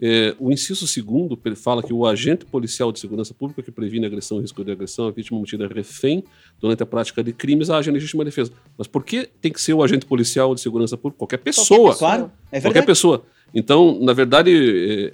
É, 0.00 0.36
o 0.38 0.52
inciso 0.52 0.86
segundo 0.86 1.36
fala 1.56 1.82
que 1.82 1.92
o 1.92 2.06
agente 2.06 2.44
policial 2.44 2.92
de 2.92 3.00
segurança 3.00 3.34
pública 3.34 3.60
que 3.60 3.72
previne 3.72 4.06
agressão 4.06 4.38
e 4.38 4.42
risco 4.42 4.64
de 4.64 4.70
agressão, 4.70 5.08
a 5.08 5.10
vítima 5.10 5.36
mantida 5.36 5.66
refém 5.66 6.22
durante 6.60 6.80
a 6.84 6.86
prática 6.86 7.24
de 7.24 7.32
crimes, 7.32 7.68
age 7.70 7.90
em 7.90 7.92
legítima 7.92 8.24
defesa. 8.24 8.52
Mas 8.78 8.86
por 8.86 9.04
que 9.04 9.28
tem 9.40 9.52
que 9.52 9.60
ser 9.60 9.74
o 9.74 9.82
agente 9.82 10.06
policial 10.06 10.54
de 10.54 10.60
segurança 10.60 10.96
pública? 10.96 11.18
Qualquer 11.18 11.38
pessoa. 11.38 11.66
Qualquer 11.66 11.92
pessoa. 11.92 11.98
Claro, 11.98 12.32
é 12.52 12.60
Qualquer 12.60 12.86
pessoa. 12.86 13.26
Então, 13.54 14.00
na 14.00 14.12
verdade, 14.12 14.50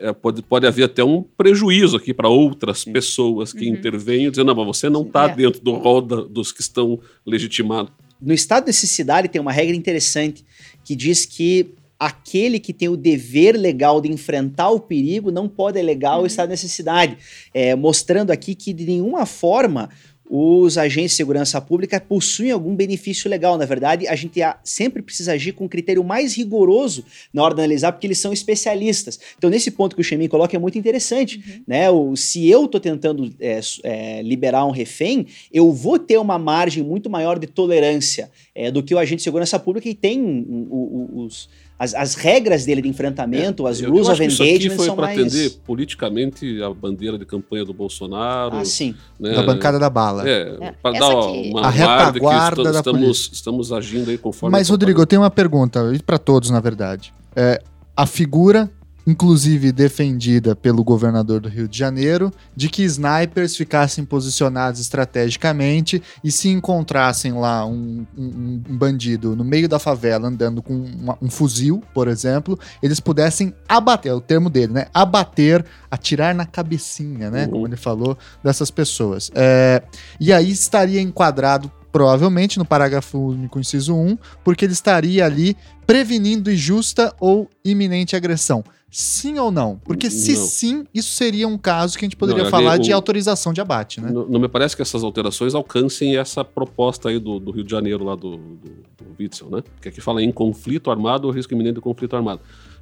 é, 0.01 0.09
é, 0.09 0.13
pode, 0.15 0.41
pode 0.43 0.67
haver 0.67 0.85
até 0.85 1.05
um 1.05 1.23
prejuízo 1.23 1.99
aqui 1.99 2.15
para 2.15 2.29
outras 2.29 2.81
Sim. 2.81 2.93
pessoas 2.93 3.53
que 3.53 3.69
uhum. 3.69 3.75
intervêm, 3.75 4.31
dizendo, 4.31 4.47
não, 4.47 4.55
mas 4.55 4.79
você 4.79 4.89
não 4.89 5.03
está 5.03 5.29
é. 5.29 5.35
dentro 5.35 5.61
do 5.61 5.73
rol 5.73 6.01
da, 6.01 6.23
dos 6.23 6.51
que 6.51 6.63
estão 6.63 6.99
legitimados. 7.27 7.93
No 8.21 8.33
estado 8.33 8.65
de 8.65 8.69
necessidade 8.69 9.29
tem 9.29 9.41
uma 9.41 9.53
regra 9.53 9.77
interessante 9.77 10.45
que 10.83 10.97
diz 10.97 11.27
que 11.27 11.75
aquele 11.99 12.59
que 12.59 12.73
tem 12.73 12.89
o 12.89 12.97
dever 12.97 13.57
legal 13.57 14.01
de 14.01 14.11
enfrentar 14.11 14.71
o 14.71 14.81
perigo 14.81 15.31
não 15.31 15.47
pode 15.47 15.79
alegar 15.79 16.17
uhum. 16.17 16.23
o 16.23 16.27
estado 16.27 16.49
de 16.49 16.53
necessidade, 16.53 17.19
é, 17.53 17.75
mostrando 17.75 18.31
aqui 18.31 18.55
que 18.55 18.73
de 18.73 18.87
nenhuma 18.87 19.27
forma 19.27 19.91
os 20.33 20.79
agentes 20.79 21.11
de 21.11 21.17
segurança 21.17 21.61
pública 21.61 22.01
possuem 22.01 22.53
algum 22.53 22.77
benefício 22.77 23.29
legal. 23.29 23.59
Na 23.59 23.65
verdade, 23.65 24.07
a 24.07 24.15
gente 24.15 24.41
sempre 24.63 25.03
precisa 25.03 25.33
agir 25.33 25.51
com 25.53 25.65
um 25.65 25.69
critério 25.69 26.05
mais 26.05 26.37
rigoroso 26.37 27.05
na 27.35 27.43
hora 27.43 27.53
de 27.53 27.61
analisar, 27.61 27.91
porque 27.91 28.07
eles 28.07 28.19
são 28.19 28.33
especialistas. 28.33 29.19
Então, 29.37 29.51
nesse 29.51 29.73
ponto 29.73 29.97
que 29.97 30.03
o 30.03 30.05
Chemin 30.05 30.29
coloca 30.29 30.55
é 30.55 30.59
muito 30.59 30.79
interessante. 30.79 31.39
Uhum. 31.39 31.63
Né? 31.67 31.91
O, 31.91 32.15
se 32.15 32.49
eu 32.49 32.67
estou 32.67 32.81
tentando 32.81 33.35
é, 33.41 33.61
é, 33.83 34.23
liberar 34.23 34.65
um 34.67 34.71
refém, 34.71 35.27
eu 35.53 35.73
vou 35.73 35.99
ter 35.99 36.19
uma 36.19 36.39
margem 36.39 36.85
muito 36.85 37.11
maior 37.11 37.37
de 37.37 37.49
tolerância 37.49 38.31
é, 38.55 38.71
do 38.71 38.85
que 38.85 38.95
o 38.95 38.99
agente 38.99 39.17
de 39.17 39.25
segurança 39.25 39.59
pública 39.59 39.89
e 39.89 39.95
tem 39.95 40.21
um, 40.23 40.69
um, 40.71 41.25
os 41.25 41.49
as, 41.81 41.95
as 41.95 42.15
regras 42.15 42.67
dele 42.67 42.83
de 42.83 42.89
enfrentamento, 42.91 43.67
é, 43.67 43.71
as 43.71 43.81
rules 43.81 44.07
of 44.07 44.23
engagement 44.23 44.77
foi 44.77 44.85
são 44.85 44.95
para 44.95 45.07
mais... 45.07 45.19
atender 45.19 45.51
politicamente 45.67 46.63
a 46.63 46.69
bandeira 46.69 47.17
de 47.17 47.25
campanha 47.25 47.65
do 47.65 47.73
Bolsonaro. 47.73 48.59
Ah, 48.59 48.65
sim. 48.67 48.95
Né? 49.19 49.33
Da 49.33 49.43
bancada 49.43 49.79
da 49.79 49.89
bala. 49.89 50.29
É, 50.29 50.59
é. 50.61 50.73
para 50.73 50.99
dar 50.99 51.09
uma 51.09 51.63
a 51.63 51.71
retaguarda 51.71 52.65
que 52.65 52.71
da 52.71 52.79
estamos, 52.81 53.31
estamos 53.33 53.73
agindo 53.73 54.11
aí 54.11 54.19
conforme... 54.19 54.53
Mas, 54.53 54.69
Rodrigo, 54.69 55.01
eu 55.01 55.07
tenho 55.07 55.23
uma 55.23 55.31
pergunta, 55.31 55.81
para 56.05 56.19
todos, 56.19 56.51
na 56.51 56.61
verdade. 56.61 57.15
É, 57.35 57.63
a 57.97 58.05
figura 58.05 58.71
inclusive 59.07 59.73
defendida 59.73 60.55
pelo 60.55 60.85
governador 60.85 61.41
do 61.41 61.49
Rio 61.49 61.69
de 61.69 61.77
Janeiro, 61.77 62.33
de 62.55 62.69
que 62.69 62.83
snipers 62.83 63.57
ficassem 63.57 64.05
posicionados 64.05 64.81
estrategicamente 64.81 66.03
e 66.23 66.31
se 66.31 66.49
encontrassem 66.49 67.33
lá 67.33 67.65
um, 67.67 68.07
um, 68.17 68.63
um 68.69 68.77
bandido 68.77 69.35
no 69.35 69.45
meio 69.45 69.69
da 69.69 69.79
favela 69.79 70.29
andando 70.29 70.63
com 70.63 70.75
uma, 70.75 71.17
um 71.21 71.31
fuzil, 71.31 71.83
por 71.95 72.09
exemplo, 72.09 72.59
eles 72.83 73.01
pudessem 73.01 73.55
abater, 73.69 74.13
é 74.13 74.15
o 74.15 74.21
termo 74.21 74.51
dele, 74.51 74.73
né? 74.73 74.87
Abater, 74.93 75.65
atirar 75.91 76.35
na 76.35 76.47
cabecinha, 76.47 77.31
né? 77.31 77.45
Uhum. 77.45 77.51
Como 77.51 77.67
ele 77.67 77.77
falou, 77.77 78.17
dessas 78.43 78.71
pessoas. 78.71 79.31
É, 79.35 79.83
e 80.19 80.33
aí 80.33 80.51
estaria 80.51 81.01
enquadrado 81.01 81.71
provavelmente 81.93 82.59
no 82.59 82.65
parágrafo 82.65 83.19
único, 83.19 83.59
inciso 83.59 83.95
1, 83.95 84.17
porque 84.45 84.65
ele 84.65 84.73
estaria 84.73 85.25
ali 85.25 85.57
prevenindo 85.87 86.51
injusta 86.53 87.15
ou 87.21 87.49
iminente 87.65 88.15
agressão. 88.15 88.63
Sim 88.93 89.39
ou 89.39 89.53
não? 89.53 89.77
Porque 89.85 90.11
se 90.11 90.33
Não. 90.35 90.45
sim, 90.47 90.85
isso 90.93 91.13
seria 91.13 91.47
um 91.47 91.57
caso 91.57 91.97
que 91.97 92.05
a 92.05 92.07
gente 92.07 92.17
poderia 92.17 92.43
Não, 92.45 92.51
falar 92.51 92.73
ali 92.73 92.83
de 92.85 92.91
o- 92.91 92.95
autorização 92.97 93.53
de 93.53 93.61
abate, 93.61 94.01
né? 94.01 94.11
Não, 94.11 94.27
não 94.27 94.41
me 94.41 94.49
parece 94.49 94.75
que 94.75 94.83
essas 94.83 95.05
alterações 95.05 95.55
alcancem 95.55 96.17
essa 96.17 96.45
proposta 96.45 97.09
aí 97.09 97.21
do, 97.21 97.39
do 97.39 97.53
Rio 97.53 97.63
de 97.63 97.71
Janeiro, 97.71 98.03
lá 98.05 98.17
do, 98.17 98.37
do, 98.37 98.57
do 98.57 99.17
Witzel, 99.19 99.49
né? 99.49 99.63
Que 99.81 99.89
aqui 99.91 100.01
fala 100.01 100.21
em 100.23 100.33
conflito 100.33 100.91
armado 100.91 101.29
ou 101.29 101.33
risco 101.33 101.55
iminente 101.55 101.77
de 101.77 101.81
conflito 101.81 102.17
armado. 102.17 102.41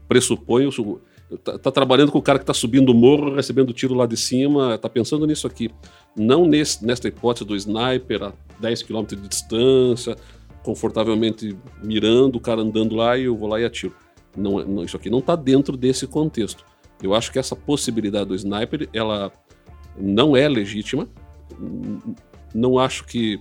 Pressupõe 0.08 0.66
o. 0.66 1.00
Tá, 1.44 1.58
tá 1.58 1.70
trabalhando 1.70 2.10
com 2.10 2.18
o 2.18 2.22
cara 2.22 2.38
que 2.38 2.44
tá 2.44 2.54
subindo 2.54 2.90
o 2.90 2.94
morro, 2.94 3.34
recebendo 3.34 3.72
tiro 3.72 3.94
lá 3.94 4.06
de 4.06 4.16
cima, 4.16 4.78
tá 4.78 4.88
pensando 4.88 5.26
nisso 5.26 5.46
aqui. 5.46 5.70
Não 6.16 6.46
nesse, 6.46 6.84
nesta 6.84 7.06
hipótese 7.06 7.44
do 7.44 7.54
sniper 7.54 8.22
a 8.22 8.32
10 8.58 8.82
km 8.82 9.04
de 9.04 9.28
distância, 9.28 10.16
confortavelmente 10.62 11.56
mirando, 11.82 12.36
o 12.36 12.40
cara 12.40 12.62
andando 12.62 12.96
lá 12.96 13.18
e 13.18 13.24
eu 13.24 13.36
vou 13.36 13.48
lá 13.48 13.60
e 13.60 13.64
atiro. 13.64 13.94
Não, 14.34 14.58
é- 14.60 14.64
não, 14.64 14.82
isso 14.84 14.96
aqui 14.96 15.10
não 15.10 15.20
tá 15.20 15.36
dentro 15.36 15.76
desse 15.76 16.06
contexto. 16.06 16.64
Eu 17.02 17.14
acho 17.14 17.30
que 17.30 17.38
essa 17.38 17.54
possibilidade 17.54 18.26
do 18.28 18.34
sniper, 18.34 18.88
ela 18.92 19.30
não 19.98 20.36
é 20.36 20.48
legítima. 20.48 21.06
Não 22.54 22.78
acho 22.78 23.04
que 23.04 23.38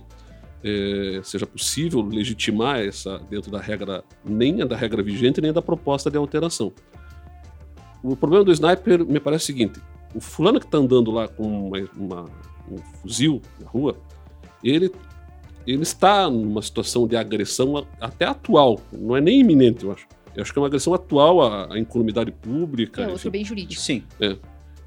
eh, 0.62 1.20
seja 1.22 1.46
possível 1.46 2.02
legitimar 2.02 2.80
essa 2.80 3.18
dentro 3.30 3.50
da 3.50 3.60
regra, 3.60 4.04
nem 4.24 4.56
da 4.66 4.76
regra 4.76 5.02
vigente, 5.02 5.40
nem 5.40 5.52
da 5.52 5.62
proposta 5.62 6.10
de 6.10 6.16
alteração. 6.16 6.72
O 8.02 8.14
problema 8.16 8.44
do 8.44 8.52
sniper 8.52 9.04
me 9.04 9.18
parece 9.20 9.44
o 9.44 9.46
seguinte: 9.46 9.80
o 10.14 10.20
fulano 10.20 10.58
que 10.60 10.66
está 10.66 10.78
andando 10.78 11.10
lá 11.10 11.26
com 11.28 11.68
uma- 11.68 11.88
uma- 11.96 12.24
um 12.70 12.78
fuzil 13.00 13.40
na 13.60 13.68
rua, 13.68 13.96
ele, 14.62 14.90
ele 15.66 15.82
está 15.82 16.28
numa 16.30 16.62
situação 16.62 17.06
de 17.08 17.16
agressão 17.16 17.76
a- 17.78 17.84
até 18.00 18.24
atual, 18.26 18.80
não 18.92 19.16
é 19.16 19.20
nem 19.20 19.40
iminente, 19.40 19.84
eu 19.84 19.92
acho. 19.92 20.06
Eu 20.36 20.42
acho 20.42 20.52
que 20.52 20.58
é 20.58 20.62
uma 20.62 20.68
agressão 20.68 20.94
atual 20.94 21.40
à, 21.42 21.74
à 21.74 21.78
incolumidade 21.78 22.30
pública. 22.30 23.00
É 23.00 23.04
enfim. 23.04 23.12
outro 23.14 23.30
bem 23.30 23.44
jurídico. 23.44 23.80
Sim. 23.80 24.04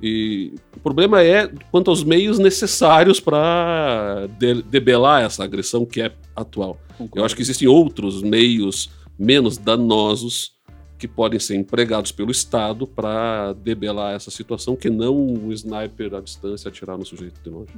E 0.01 0.53
o 0.75 0.79
problema 0.79 1.21
é 1.21 1.47
quanto 1.71 1.89
aos 1.91 2.03
meios 2.03 2.39
necessários 2.39 3.19
para 3.19 4.27
debelar 4.69 5.23
essa 5.23 5.43
agressão 5.43 5.85
que 5.85 6.01
é 6.01 6.11
atual. 6.35 6.79
Eu 7.15 7.23
acho 7.25 7.35
que 7.35 7.41
existem 7.41 7.67
outros 7.67 8.21
meios 8.23 8.89
menos 9.19 9.57
danosos 9.57 10.53
que 11.02 11.07
podem 11.07 11.40
ser 11.40 11.56
empregados 11.56 12.11
pelo 12.11 12.30
Estado 12.30 12.86
para 12.86 13.53
debelar 13.53 14.14
essa 14.14 14.30
situação, 14.30 14.76
que 14.76 14.88
não 14.88 15.15
o 15.15 15.52
sniper 15.52 16.14
à 16.14 16.22
distância 16.22 16.69
atirar 16.69 16.95
no 16.95 17.03
sujeito 17.03 17.41
de 17.44 17.49
longe. 17.49 17.73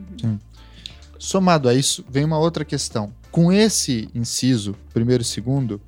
Somado 1.18 1.70
a 1.70 1.74
isso, 1.74 2.04
vem 2.10 2.26
uma 2.26 2.38
outra 2.38 2.66
questão. 2.66 3.14
Com 3.32 3.50
esse 3.50 4.10
inciso, 4.14 4.76
primeiro 4.94 5.24
e 5.24 5.26
segundo, 5.26 5.80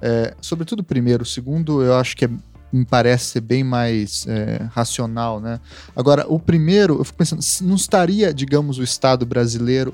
é, 0.00 0.34
sobretudo 0.40 0.80
o 0.80 0.82
primeiro, 0.82 1.24
o 1.24 1.26
segundo 1.26 1.82
eu 1.82 1.94
acho 1.94 2.16
que 2.16 2.24
é- 2.24 2.30
me 2.72 2.86
parece 2.86 3.26
ser 3.26 3.42
bem 3.42 3.62
mais 3.62 4.26
é, 4.26 4.66
racional, 4.72 5.40
né? 5.40 5.60
Agora, 5.94 6.24
o 6.26 6.40
primeiro, 6.40 6.98
eu 6.98 7.04
fico 7.04 7.18
pensando, 7.18 7.42
não 7.68 7.76
estaria, 7.76 8.32
digamos, 8.32 8.78
o 8.78 8.82
Estado 8.82 9.26
brasileiro 9.26 9.92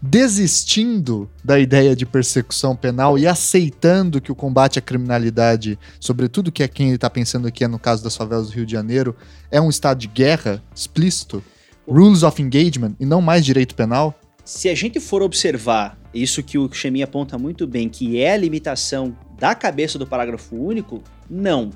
desistindo 0.00 1.28
da 1.44 1.58
ideia 1.58 1.94
de 1.94 2.06
persecução 2.06 2.76
penal 2.76 3.18
e 3.18 3.26
aceitando 3.26 4.20
que 4.20 4.30
o 4.30 4.34
combate 4.34 4.78
à 4.78 4.82
criminalidade, 4.82 5.78
sobretudo 5.98 6.52
que 6.52 6.62
é 6.62 6.68
quem 6.68 6.86
ele 6.88 6.94
está 6.94 7.10
pensando 7.10 7.48
aqui, 7.48 7.64
é 7.64 7.68
no 7.68 7.78
caso 7.78 8.02
das 8.02 8.16
favelas 8.16 8.48
do 8.48 8.52
Rio 8.52 8.66
de 8.66 8.72
Janeiro, 8.72 9.16
é 9.50 9.60
um 9.60 9.68
estado 9.68 9.98
de 9.98 10.06
guerra 10.06 10.62
explícito? 10.74 11.42
Rules 11.86 12.22
of 12.22 12.40
engagement 12.40 12.94
e 13.00 13.06
não 13.06 13.20
mais 13.20 13.44
direito 13.44 13.74
penal? 13.74 14.18
Se 14.44 14.68
a 14.68 14.74
gente 14.74 15.00
for 15.00 15.22
observar 15.22 15.98
isso 16.12 16.42
que 16.42 16.58
o 16.58 16.72
Chemin 16.72 17.02
aponta 17.02 17.38
muito 17.38 17.66
bem, 17.66 17.88
que 17.88 18.18
é 18.20 18.32
a 18.32 18.36
limitação 18.36 19.16
da 19.38 19.54
cabeça 19.54 19.98
do 19.98 20.06
parágrafo 20.06 20.56
único, 20.56 21.02
não. 21.28 21.70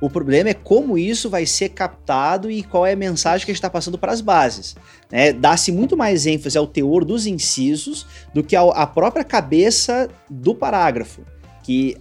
O 0.00 0.10
problema 0.10 0.50
é 0.50 0.54
como 0.54 0.98
isso 0.98 1.30
vai 1.30 1.46
ser 1.46 1.70
captado 1.70 2.50
e 2.50 2.62
qual 2.62 2.84
é 2.86 2.92
a 2.92 2.96
mensagem 2.96 3.44
que 3.46 3.50
a 3.50 3.54
gente 3.54 3.58
está 3.58 3.70
passando 3.70 3.96
para 3.96 4.12
as 4.12 4.20
bases. 4.20 4.76
né? 5.10 5.32
Dá-se 5.32 5.72
muito 5.72 5.96
mais 5.96 6.26
ênfase 6.26 6.58
ao 6.58 6.66
teor 6.66 7.04
dos 7.04 7.26
incisos 7.26 8.06
do 8.34 8.42
que 8.42 8.54
à 8.56 8.86
própria 8.86 9.24
cabeça 9.24 10.08
do 10.28 10.54
parágrafo. 10.54 11.22
Que 11.64 11.96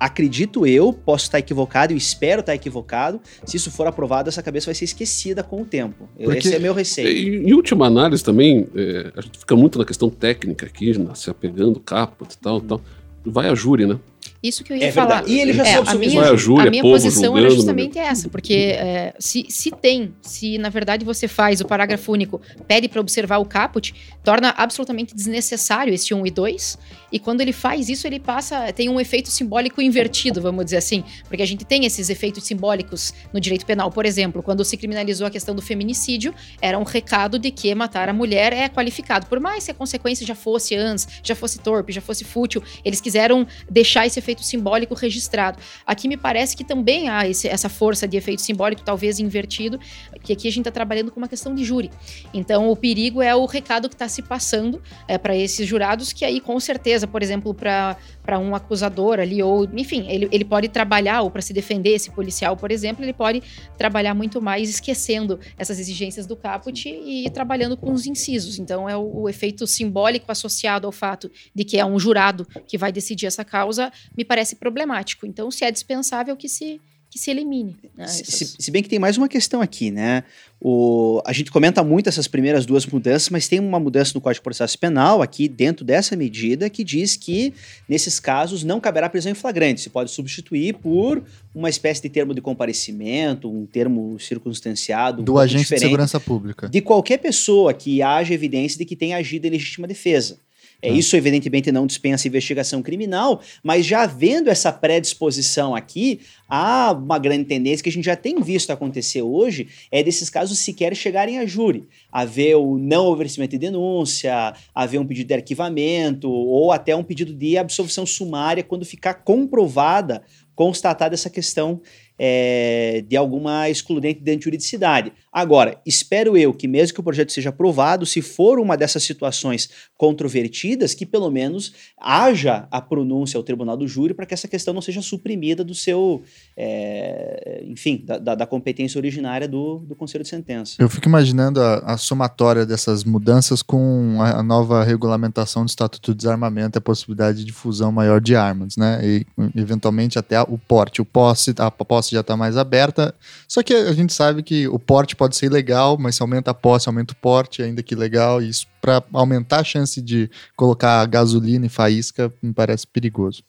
acredito 0.00 0.66
eu, 0.66 0.92
posso 0.92 1.24
estar 1.24 1.38
equivocado, 1.38 1.92
eu 1.92 1.96
espero 1.96 2.40
estar 2.40 2.54
equivocado. 2.54 3.20
Se 3.44 3.56
isso 3.56 3.70
for 3.70 3.86
aprovado, 3.86 4.28
essa 4.28 4.42
cabeça 4.42 4.66
vai 4.66 4.74
ser 4.74 4.84
esquecida 4.84 5.42
com 5.42 5.62
o 5.62 5.64
tempo. 5.64 6.08
Porque- 6.16 6.38
Esse 6.38 6.54
é 6.54 6.58
meu 6.58 6.74
receio. 6.74 7.08
E, 7.08 7.48
em 7.48 7.52
última 7.54 7.86
análise 7.86 8.22
também, 8.22 8.66
é, 8.74 9.12
a 9.16 9.20
gente 9.20 9.38
fica 9.38 9.54
muito 9.56 9.78
na 9.78 9.84
questão 9.84 10.10
técnica 10.10 10.66
aqui, 10.66 10.96
na- 10.98 11.14
se 11.14 11.30
apegando 11.30 11.80
caput 11.80 12.32
e 12.34 12.38
tal, 12.38 12.60
tal. 12.60 12.80
Vai 13.24 13.48
a 13.48 13.54
júri, 13.54 13.86
né? 13.86 13.98
Isso 14.46 14.62
que 14.62 14.72
eu 14.72 14.76
ia 14.76 14.84
É 14.88 14.92
falar. 14.92 15.06
verdade. 15.22 15.32
E 15.32 15.40
ele 15.40 15.52
já 15.54 15.62
É, 15.66 15.72
soube 15.74 15.88
a 15.88 15.92
sobre 15.92 16.06
minha, 16.06 16.20
Vai 16.20 16.30
a 16.30 16.36
júri, 16.36 16.62
a 16.62 16.66
é 16.66 16.70
minha 16.70 16.82
povo 16.82 16.94
posição 16.94 17.22
julgando, 17.22 17.46
era 17.46 17.54
justamente 17.54 17.98
essa, 17.98 18.28
porque 18.28 18.54
é, 18.76 19.14
se, 19.18 19.46
se 19.48 19.70
tem, 19.70 20.14
se 20.20 20.58
na 20.58 20.68
verdade 20.68 21.04
você 21.04 21.26
faz 21.26 21.60
o 21.62 21.64
parágrafo 21.66 22.12
único, 22.12 22.40
pede 22.68 22.86
para 22.88 23.00
observar 23.00 23.38
o 23.38 23.46
caput, 23.46 23.94
torna 24.22 24.50
absolutamente 24.56 25.14
desnecessário 25.14 25.94
esse 25.94 26.12
1 26.12 26.26
e 26.26 26.30
2, 26.30 26.78
e 27.14 27.18
quando 27.20 27.40
ele 27.42 27.52
faz 27.52 27.88
isso, 27.88 28.08
ele 28.08 28.18
passa, 28.18 28.72
tem 28.72 28.88
um 28.88 29.00
efeito 29.00 29.30
simbólico 29.30 29.80
invertido, 29.80 30.42
vamos 30.42 30.64
dizer 30.64 30.78
assim, 30.78 31.04
porque 31.28 31.44
a 31.44 31.46
gente 31.46 31.64
tem 31.64 31.84
esses 31.86 32.10
efeitos 32.10 32.42
simbólicos 32.42 33.14
no 33.32 33.38
direito 33.38 33.64
penal. 33.64 33.88
Por 33.88 34.04
exemplo, 34.04 34.42
quando 34.42 34.64
se 34.64 34.76
criminalizou 34.76 35.24
a 35.24 35.30
questão 35.30 35.54
do 35.54 35.62
feminicídio, 35.62 36.34
era 36.60 36.76
um 36.76 36.82
recado 36.82 37.38
de 37.38 37.52
que 37.52 37.72
matar 37.72 38.08
a 38.08 38.12
mulher 38.12 38.52
é 38.52 38.68
qualificado, 38.68 39.26
por 39.26 39.38
mais 39.38 39.64
que 39.64 39.70
a 39.70 39.74
consequência 39.74 40.26
já 40.26 40.34
fosse 40.34 40.74
antes, 40.74 41.06
já 41.22 41.36
fosse 41.36 41.60
torpe, 41.60 41.92
já 41.92 42.00
fosse 42.00 42.24
fútil, 42.24 42.60
eles 42.84 43.00
quiseram 43.00 43.46
deixar 43.70 44.08
esse 44.08 44.18
efeito 44.18 44.42
simbólico 44.42 44.92
registrado. 44.94 45.60
Aqui 45.86 46.08
me 46.08 46.16
parece 46.16 46.56
que 46.56 46.64
também 46.64 47.08
há 47.08 47.28
esse- 47.28 47.46
essa 47.46 47.68
força 47.68 48.08
de 48.08 48.16
efeito 48.16 48.42
simbólico, 48.42 48.82
talvez 48.82 49.20
invertido, 49.20 49.78
que 50.20 50.32
aqui 50.32 50.48
a 50.48 50.50
gente 50.50 50.62
está 50.62 50.72
trabalhando 50.72 51.12
com 51.12 51.20
uma 51.20 51.28
questão 51.28 51.54
de 51.54 51.62
júri. 51.62 51.92
Então, 52.32 52.68
o 52.68 52.74
perigo 52.74 53.22
é 53.22 53.36
o 53.36 53.46
recado 53.46 53.88
que 53.88 53.94
está 53.94 54.08
se 54.08 54.20
passando 54.20 54.82
para 55.22 55.36
esses 55.36 55.64
jurados, 55.64 56.12
que 56.12 56.24
aí, 56.24 56.40
com 56.40 56.58
certeza, 56.58 57.03
por 57.06 57.22
exemplo, 57.22 57.54
para 57.54 58.38
um 58.38 58.54
acusador 58.54 59.18
ali, 59.20 59.42
ou, 59.42 59.64
enfim, 59.74 60.06
ele, 60.08 60.28
ele 60.30 60.44
pode 60.44 60.68
trabalhar, 60.68 61.22
ou 61.22 61.30
para 61.30 61.42
se 61.42 61.52
defender 61.52 61.90
esse 61.90 62.10
policial, 62.10 62.56
por 62.56 62.70
exemplo, 62.70 63.04
ele 63.04 63.12
pode 63.12 63.42
trabalhar 63.76 64.14
muito 64.14 64.40
mais 64.40 64.68
esquecendo 64.68 65.38
essas 65.58 65.78
exigências 65.78 66.26
do 66.26 66.36
caput 66.36 66.88
e 66.88 67.28
trabalhando 67.30 67.76
com 67.76 67.92
os 67.92 68.06
incisos. 68.06 68.58
Então, 68.58 68.88
é 68.88 68.96
o, 68.96 69.22
o 69.22 69.28
efeito 69.28 69.66
simbólico 69.66 70.30
associado 70.30 70.86
ao 70.86 70.92
fato 70.92 71.30
de 71.54 71.64
que 71.64 71.78
é 71.78 71.84
um 71.84 71.98
jurado 71.98 72.46
que 72.66 72.78
vai 72.78 72.92
decidir 72.92 73.26
essa 73.26 73.44
causa, 73.44 73.92
me 74.16 74.24
parece 74.24 74.56
problemático. 74.56 75.26
Então, 75.26 75.50
se 75.50 75.64
é 75.64 75.70
dispensável 75.70 76.36
que 76.36 76.48
se, 76.48 76.80
que 77.14 77.20
se 77.20 77.30
elimine. 77.30 77.76
né, 77.96 78.08
Se, 78.08 78.22
essas- 78.22 78.34
se- 78.50 78.56
se 78.58 78.70
bem 78.72 78.82
que 78.82 78.88
tem 78.88 78.98
mais 78.98 79.16
uma 79.16 79.28
questão 79.28 79.60
aqui, 79.62 79.88
né? 79.88 80.24
O, 80.60 81.22
a 81.24 81.32
gente 81.32 81.48
comenta 81.48 81.84
muito 81.84 82.08
essas 82.08 82.26
primeiras 82.26 82.66
duas 82.66 82.84
mudanças, 82.86 83.28
mas 83.28 83.46
tem 83.46 83.60
uma 83.60 83.78
mudança 83.78 84.10
no 84.16 84.20
Código 84.20 84.40
de 84.40 84.42
Processo 84.42 84.76
Penal 84.76 85.22
aqui 85.22 85.46
dentro 85.46 85.84
dessa 85.84 86.16
medida 86.16 86.68
que 86.68 86.82
diz 86.82 87.16
que, 87.16 87.54
nesses 87.88 88.18
casos, 88.18 88.64
não 88.64 88.80
caberá 88.80 89.08
prisão 89.08 89.30
em 89.30 89.34
flagrante. 89.36 89.80
Se 89.82 89.90
pode 89.90 90.10
substituir 90.10 90.74
por 90.74 91.22
uma 91.54 91.70
espécie 91.70 92.02
de 92.02 92.08
termo 92.08 92.34
de 92.34 92.40
comparecimento, 92.40 93.48
um 93.48 93.64
termo 93.64 94.18
circunstanciado. 94.18 95.22
um 95.22 95.24
Do 95.24 95.38
agente 95.38 95.72
de 95.72 95.78
segurança 95.78 96.18
pública. 96.18 96.68
de 96.68 96.80
qualquer 96.80 97.18
pessoa 97.18 97.72
que 97.72 98.02
haja 98.02 98.34
evidência 98.34 98.76
de 98.76 98.84
que 98.84 98.96
tenha 98.96 99.16
agido 99.18 99.46
em 99.46 99.50
legítima 99.50 99.86
defesa. 99.86 100.38
É, 100.84 100.90
Ah. 100.90 100.92
Isso, 100.92 101.16
evidentemente, 101.16 101.72
não 101.72 101.86
dispensa 101.86 102.28
investigação 102.28 102.82
criminal, 102.82 103.40
mas 103.62 103.86
já 103.86 104.02
havendo 104.02 104.50
essa 104.50 104.70
predisposição 104.70 105.74
aqui, 105.74 106.20
há 106.48 106.92
uma 106.92 107.18
grande 107.18 107.44
tendência 107.44 107.82
que 107.82 107.88
a 107.88 107.92
gente 107.92 108.04
já 108.04 108.16
tem 108.16 108.40
visto 108.40 108.70
acontecer 108.70 109.22
hoje, 109.22 109.68
é 109.90 110.02
desses 110.02 110.28
casos 110.28 110.58
sequer 110.58 110.94
chegarem 110.94 111.38
a 111.38 111.46
júri. 111.46 111.84
Haver 112.12 112.56
o 112.56 112.78
não 112.78 113.06
oferecimento 113.06 113.52
de 113.52 113.58
denúncia, 113.58 114.54
haver 114.74 114.98
um 114.98 115.06
pedido 115.06 115.28
de 115.28 115.34
arquivamento, 115.34 116.30
ou 116.30 116.70
até 116.70 116.94
um 116.94 117.02
pedido 117.02 117.32
de 117.32 117.56
absolvição 117.56 118.04
sumária 118.04 118.62
quando 118.62 118.84
ficar 118.84 119.14
comprovada, 119.14 120.22
constatada 120.54 121.14
essa 121.14 121.30
questão 121.30 121.80
é, 122.18 123.04
de 123.06 123.16
alguma 123.16 123.68
excludente 123.68 124.20
de 124.20 124.30
antijuridicidade. 124.30 125.12
Agora, 125.32 125.80
espero 125.84 126.36
eu 126.36 126.54
que 126.54 126.68
mesmo 126.68 126.94
que 126.94 127.00
o 127.00 127.02
projeto 127.02 127.32
seja 127.32 127.48
aprovado, 127.48 128.06
se 128.06 128.22
for 128.22 128.60
uma 128.60 128.76
dessas 128.76 129.02
situações 129.02 129.68
controvertidas, 129.96 130.94
que 130.94 131.04
pelo 131.04 131.30
menos 131.30 131.72
haja 131.98 132.68
a 132.70 132.80
pronúncia 132.80 133.36
ao 133.36 133.42
tribunal 133.42 133.76
do 133.76 133.88
júri 133.88 134.14
para 134.14 134.26
que 134.26 134.34
essa 134.34 134.46
questão 134.46 134.72
não 134.72 134.80
seja 134.80 135.02
suprimida 135.02 135.64
do 135.64 135.74
seu, 135.74 136.22
é, 136.56 137.64
enfim, 137.66 138.02
da, 138.04 138.18
da, 138.18 138.34
da, 138.34 138.46
competência 138.46 138.98
originária 138.98 139.48
do, 139.48 139.78
do 139.78 139.96
Conselho 139.96 140.22
de 140.22 140.30
Sentença. 140.30 140.76
Eu 140.78 140.88
fico 140.88 141.08
imaginando 141.08 141.60
a, 141.60 141.78
a 141.78 141.96
somatória 141.96 142.64
dessas 142.64 143.02
mudanças 143.02 143.62
com 143.62 144.18
a, 144.20 144.38
a, 144.38 144.42
nova 144.42 144.84
regulamentação 144.84 145.64
do 145.64 145.68
Estatuto 145.68 146.12
de 146.12 146.18
Desarmamento, 146.18 146.78
a 146.78 146.80
possibilidade 146.80 147.44
de 147.44 147.52
fusão 147.52 147.90
maior 147.90 148.20
de 148.20 148.36
armas, 148.36 148.76
né? 148.76 149.00
E, 149.02 149.26
eventualmente, 149.56 150.18
até 150.18 150.40
o 150.42 150.58
porte. 150.58 151.00
O 151.00 151.04
posse, 151.04 151.54
a 151.58 151.70
posse 151.70 152.03
já 152.10 152.20
está 152.20 152.36
mais 152.36 152.56
aberta, 152.56 153.14
só 153.48 153.62
que 153.62 153.72
a 153.72 153.92
gente 153.92 154.12
sabe 154.12 154.42
que 154.42 154.66
o 154.68 154.78
porte 154.78 155.14
pode 155.14 155.36
ser 155.36 155.46
ilegal, 155.46 155.96
mas 155.98 156.16
se 156.16 156.22
aumenta 156.22 156.50
a 156.50 156.54
posse, 156.54 156.88
aumenta 156.88 157.12
o 157.12 157.16
porte, 157.16 157.62
ainda 157.62 157.82
que 157.82 157.94
legal, 157.94 158.42
e 158.42 158.48
isso 158.48 158.66
para 158.80 159.02
aumentar 159.12 159.60
a 159.60 159.64
chance 159.64 160.00
de 160.00 160.30
colocar 160.56 161.04
gasolina 161.06 161.66
e 161.66 161.68
faísca 161.68 162.32
me 162.42 162.52
parece 162.52 162.86
perigoso. 162.86 163.42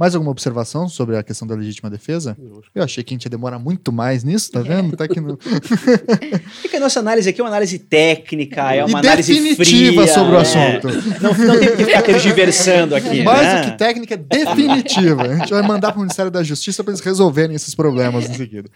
Mais 0.00 0.14
alguma 0.14 0.30
observação 0.30 0.88
sobre 0.88 1.14
a 1.14 1.22
questão 1.22 1.46
da 1.46 1.54
legítima 1.54 1.90
defesa? 1.90 2.34
Eu 2.74 2.82
achei 2.82 3.04
que 3.04 3.12
a 3.12 3.14
gente 3.16 3.24
ia 3.24 3.30
demorar 3.30 3.58
muito 3.58 3.92
mais 3.92 4.24
nisso, 4.24 4.50
tá 4.50 4.62
vendo? 4.62 4.96
Tá 4.96 5.04
aqui 5.04 5.20
no... 5.20 5.38
Fica 6.62 6.78
a 6.78 6.80
nossa 6.80 7.00
análise 7.00 7.28
aqui 7.28 7.38
é 7.38 7.44
uma 7.44 7.50
análise 7.50 7.78
técnica, 7.78 8.72
é 8.72 8.82
uma 8.82 9.02
e 9.02 9.06
análise 9.06 9.34
definitiva 9.34 10.00
fria, 10.00 10.14
sobre 10.14 10.36
o 10.36 10.38
é. 10.38 10.40
assunto. 10.40 10.88
Não, 11.20 11.46
não 11.46 11.60
tem 11.60 11.76
que 11.76 11.84
ficar 11.84 12.00
tergiversando 12.00 12.96
aqui. 12.96 13.22
Mais 13.22 13.42
né? 13.42 13.60
do 13.60 13.70
que 13.72 13.76
técnica, 13.76 14.16
definitiva. 14.16 15.22
A 15.22 15.36
gente 15.36 15.50
vai 15.50 15.62
mandar 15.68 15.92
para 15.92 15.98
o 15.98 16.00
Ministério 16.00 16.30
da 16.30 16.42
Justiça 16.42 16.82
para 16.82 16.92
eles 16.94 17.04
resolverem 17.04 17.54
esses 17.54 17.74
problemas 17.74 18.24
em 18.24 18.32
seguida. 18.32 18.70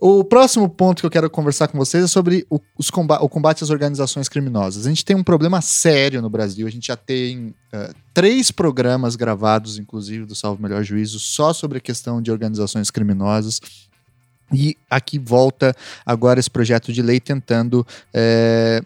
O 0.00 0.24
próximo 0.24 0.66
ponto 0.66 1.00
que 1.00 1.06
eu 1.06 1.10
quero 1.10 1.28
conversar 1.28 1.68
com 1.68 1.76
vocês 1.76 2.04
é 2.04 2.08
sobre 2.08 2.46
o, 2.48 2.58
os 2.78 2.88
comba 2.88 3.22
o 3.22 3.28
combate 3.28 3.62
às 3.62 3.68
organizações 3.68 4.30
criminosas. 4.30 4.86
A 4.86 4.88
gente 4.88 5.04
tem 5.04 5.14
um 5.14 5.22
problema 5.22 5.60
sério 5.60 6.22
no 6.22 6.30
Brasil. 6.30 6.66
A 6.66 6.70
gente 6.70 6.86
já 6.86 6.96
tem 6.96 7.54
uh, 7.74 7.94
três 8.12 8.50
programas 8.50 9.16
gravados, 9.16 9.78
inclusive, 9.78 10.24
do 10.24 10.34
Salvo 10.34 10.62
Melhor 10.62 10.82
Juízo, 10.84 11.18
só 11.18 11.52
sobre 11.52 11.78
a 11.78 11.80
questão 11.80 12.22
de 12.22 12.30
organizações 12.30 12.90
criminosas. 12.90 13.60
E 14.52 14.76
aqui 14.88 15.18
volta 15.18 15.74
agora 16.06 16.38
esse 16.38 16.50
projeto 16.50 16.92
de 16.92 17.02
lei 17.02 17.18
tentando 17.18 17.84
é, 18.12 18.82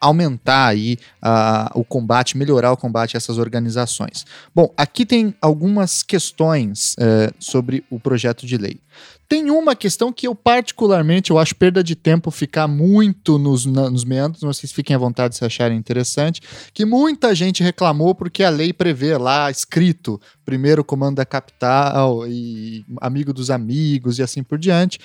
aumentar 0.00 0.66
aí 0.66 0.98
uh, 1.22 1.78
o 1.78 1.84
combate, 1.84 2.36
melhorar 2.36 2.72
o 2.72 2.76
combate 2.76 3.16
a 3.16 3.18
essas 3.18 3.38
organizações. 3.38 4.24
Bom, 4.54 4.72
aqui 4.76 5.04
tem 5.04 5.34
algumas 5.40 6.02
questões 6.02 6.94
uh, 6.94 7.34
sobre 7.38 7.84
o 7.90 7.98
projeto 7.98 8.46
de 8.46 8.56
lei. 8.56 8.80
Tem 9.28 9.50
uma 9.50 9.76
questão 9.76 10.10
que 10.10 10.26
eu 10.26 10.34
particularmente 10.34 11.30
eu 11.30 11.38
acho 11.38 11.54
perda 11.54 11.84
de 11.84 11.94
tempo 11.94 12.30
ficar 12.30 12.66
muito 12.66 13.38
nos, 13.38 13.66
na, 13.66 13.90
nos 13.90 14.02
meandros, 14.02 14.40
vocês 14.40 14.72
fiquem 14.72 14.96
à 14.96 14.98
vontade 14.98 15.36
se 15.36 15.44
acharem 15.44 15.76
interessante, 15.76 16.40
que 16.72 16.86
muita 16.86 17.34
gente 17.34 17.62
reclamou 17.62 18.14
porque 18.14 18.42
a 18.42 18.48
lei 18.48 18.72
prevê 18.72 19.18
lá 19.18 19.50
escrito 19.50 20.18
primeiro 20.48 20.82
comando 20.82 21.16
da 21.16 21.26
capital 21.26 22.26
e 22.26 22.82
amigo 23.02 23.34
dos 23.34 23.50
amigos 23.50 24.18
e 24.18 24.22
assim 24.22 24.42
por 24.42 24.56
diante, 24.56 24.98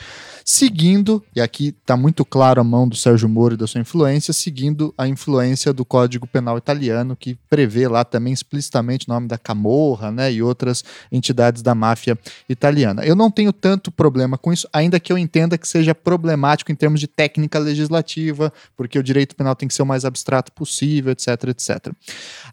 seguindo, 0.45 1.21
e 1.35 1.41
aqui 1.41 1.75
está 1.81 1.97
muito 1.97 2.23
claro 2.23 2.61
a 2.61 2.63
mão 2.63 2.87
do 2.87 2.95
Sérgio 2.95 3.27
Moro 3.27 3.55
e 3.55 3.57
da 3.57 3.67
sua 3.67 3.81
influência, 3.81 4.31
seguindo 4.31 4.93
a 4.97 5.05
influência 5.05 5.73
do 5.73 5.83
Código 5.83 6.25
Penal 6.25 6.57
italiano, 6.57 7.13
que 7.13 7.37
prevê 7.49 7.89
lá 7.89 8.05
também 8.05 8.31
explicitamente 8.31 9.05
o 9.09 9.13
nome 9.13 9.27
da 9.27 9.37
Camorra 9.37 10.13
né, 10.13 10.31
e 10.31 10.41
outras 10.41 10.81
entidades 11.11 11.61
da 11.61 11.75
máfia 11.75 12.17
italiana. 12.47 13.03
Eu 13.03 13.13
não 13.13 13.29
tenho 13.29 13.51
tanto 13.51 13.91
problema 13.91 14.37
com 14.37 14.53
isso, 14.53 14.65
ainda 14.71 14.97
que 14.97 15.11
eu 15.11 15.17
entenda 15.17 15.57
que 15.57 15.67
seja 15.67 15.93
problemático 15.93 16.71
em 16.71 16.75
termos 16.75 17.01
de 17.01 17.07
técnica 17.07 17.59
legislativa, 17.59 18.53
porque 18.77 18.97
o 18.97 19.03
direito 19.03 19.35
penal 19.35 19.57
tem 19.57 19.67
que 19.67 19.73
ser 19.73 19.81
o 19.81 19.85
mais 19.85 20.05
abstrato 20.05 20.53
possível, 20.53 21.11
etc, 21.11 21.27
etc. 21.49 21.93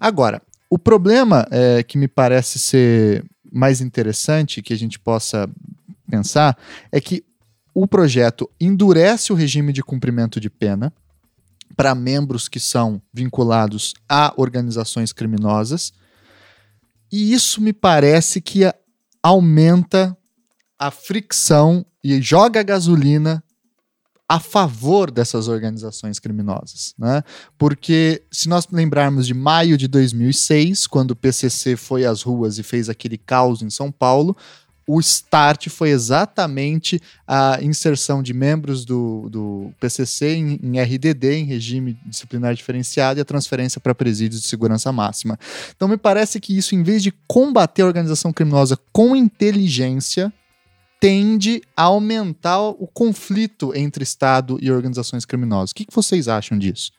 Agora, 0.00 0.42
o 0.70 0.78
problema 0.78 1.46
é, 1.50 1.82
que 1.82 1.98
me 1.98 2.06
parece 2.06 2.58
ser 2.60 3.24
mais 3.52 3.80
interessante 3.80 4.62
que 4.62 4.72
a 4.72 4.78
gente 4.78 5.00
possa 5.00 5.50
pensar 6.08 6.56
é 6.92 7.00
que 7.00 7.24
o 7.74 7.88
projeto 7.88 8.48
endurece 8.60 9.32
o 9.32 9.36
regime 9.36 9.72
de 9.72 9.82
cumprimento 9.82 10.38
de 10.40 10.48
pena 10.48 10.92
para 11.76 11.94
membros 11.94 12.48
que 12.48 12.60
são 12.60 13.02
vinculados 13.12 13.94
a 14.08 14.32
organizações 14.36 15.12
criminosas, 15.12 15.92
e 17.10 17.32
isso 17.32 17.60
me 17.60 17.72
parece 17.72 18.40
que 18.40 18.62
aumenta 19.22 20.16
a 20.78 20.90
fricção 20.90 21.84
e 22.02 22.20
joga 22.20 22.62
gasolina 22.62 23.42
a 24.30 24.38
favor 24.38 25.10
dessas 25.10 25.48
organizações 25.48 26.20
criminosas, 26.20 26.94
né? 26.96 27.24
Porque 27.58 28.22
se 28.30 28.48
nós 28.48 28.68
lembrarmos 28.70 29.26
de 29.26 29.34
maio 29.34 29.76
de 29.76 29.88
2006, 29.88 30.86
quando 30.86 31.10
o 31.10 31.16
PCC 31.16 31.74
foi 31.74 32.04
às 32.04 32.22
ruas 32.22 32.56
e 32.56 32.62
fez 32.62 32.88
aquele 32.88 33.18
caos 33.18 33.60
em 33.60 33.68
São 33.68 33.90
Paulo, 33.90 34.36
o 34.86 35.00
start 35.00 35.68
foi 35.68 35.90
exatamente 35.90 37.02
a 37.26 37.58
inserção 37.60 38.22
de 38.22 38.32
membros 38.32 38.84
do, 38.84 39.28
do 39.28 39.72
PCC 39.80 40.36
em, 40.36 40.60
em, 40.62 40.80
RDD, 40.80 41.24
em 41.32 41.44
regime 41.44 41.98
disciplinar 42.06 42.54
diferenciado, 42.54 43.18
e 43.18 43.22
a 43.22 43.24
transferência 43.24 43.80
para 43.80 43.96
presídios 43.96 44.42
de 44.42 44.46
segurança 44.46 44.92
máxima. 44.92 45.36
Então, 45.74 45.88
me 45.88 45.96
parece 45.96 46.38
que 46.38 46.56
isso, 46.56 46.76
em 46.76 46.84
vez 46.84 47.02
de 47.02 47.12
combater 47.26 47.82
a 47.82 47.86
organização 47.86 48.32
criminosa 48.32 48.78
com 48.92 49.16
inteligência, 49.16 50.32
tende 51.00 51.62
a 51.74 51.84
aumentar 51.84 52.60
o 52.60 52.86
conflito 52.86 53.74
entre 53.74 54.04
Estado 54.04 54.58
e 54.60 54.70
organizações 54.70 55.24
criminosas. 55.24 55.70
O 55.70 55.74
que, 55.74 55.86
que 55.86 55.94
vocês 55.94 56.28
acham 56.28 56.58
disso? 56.58 56.92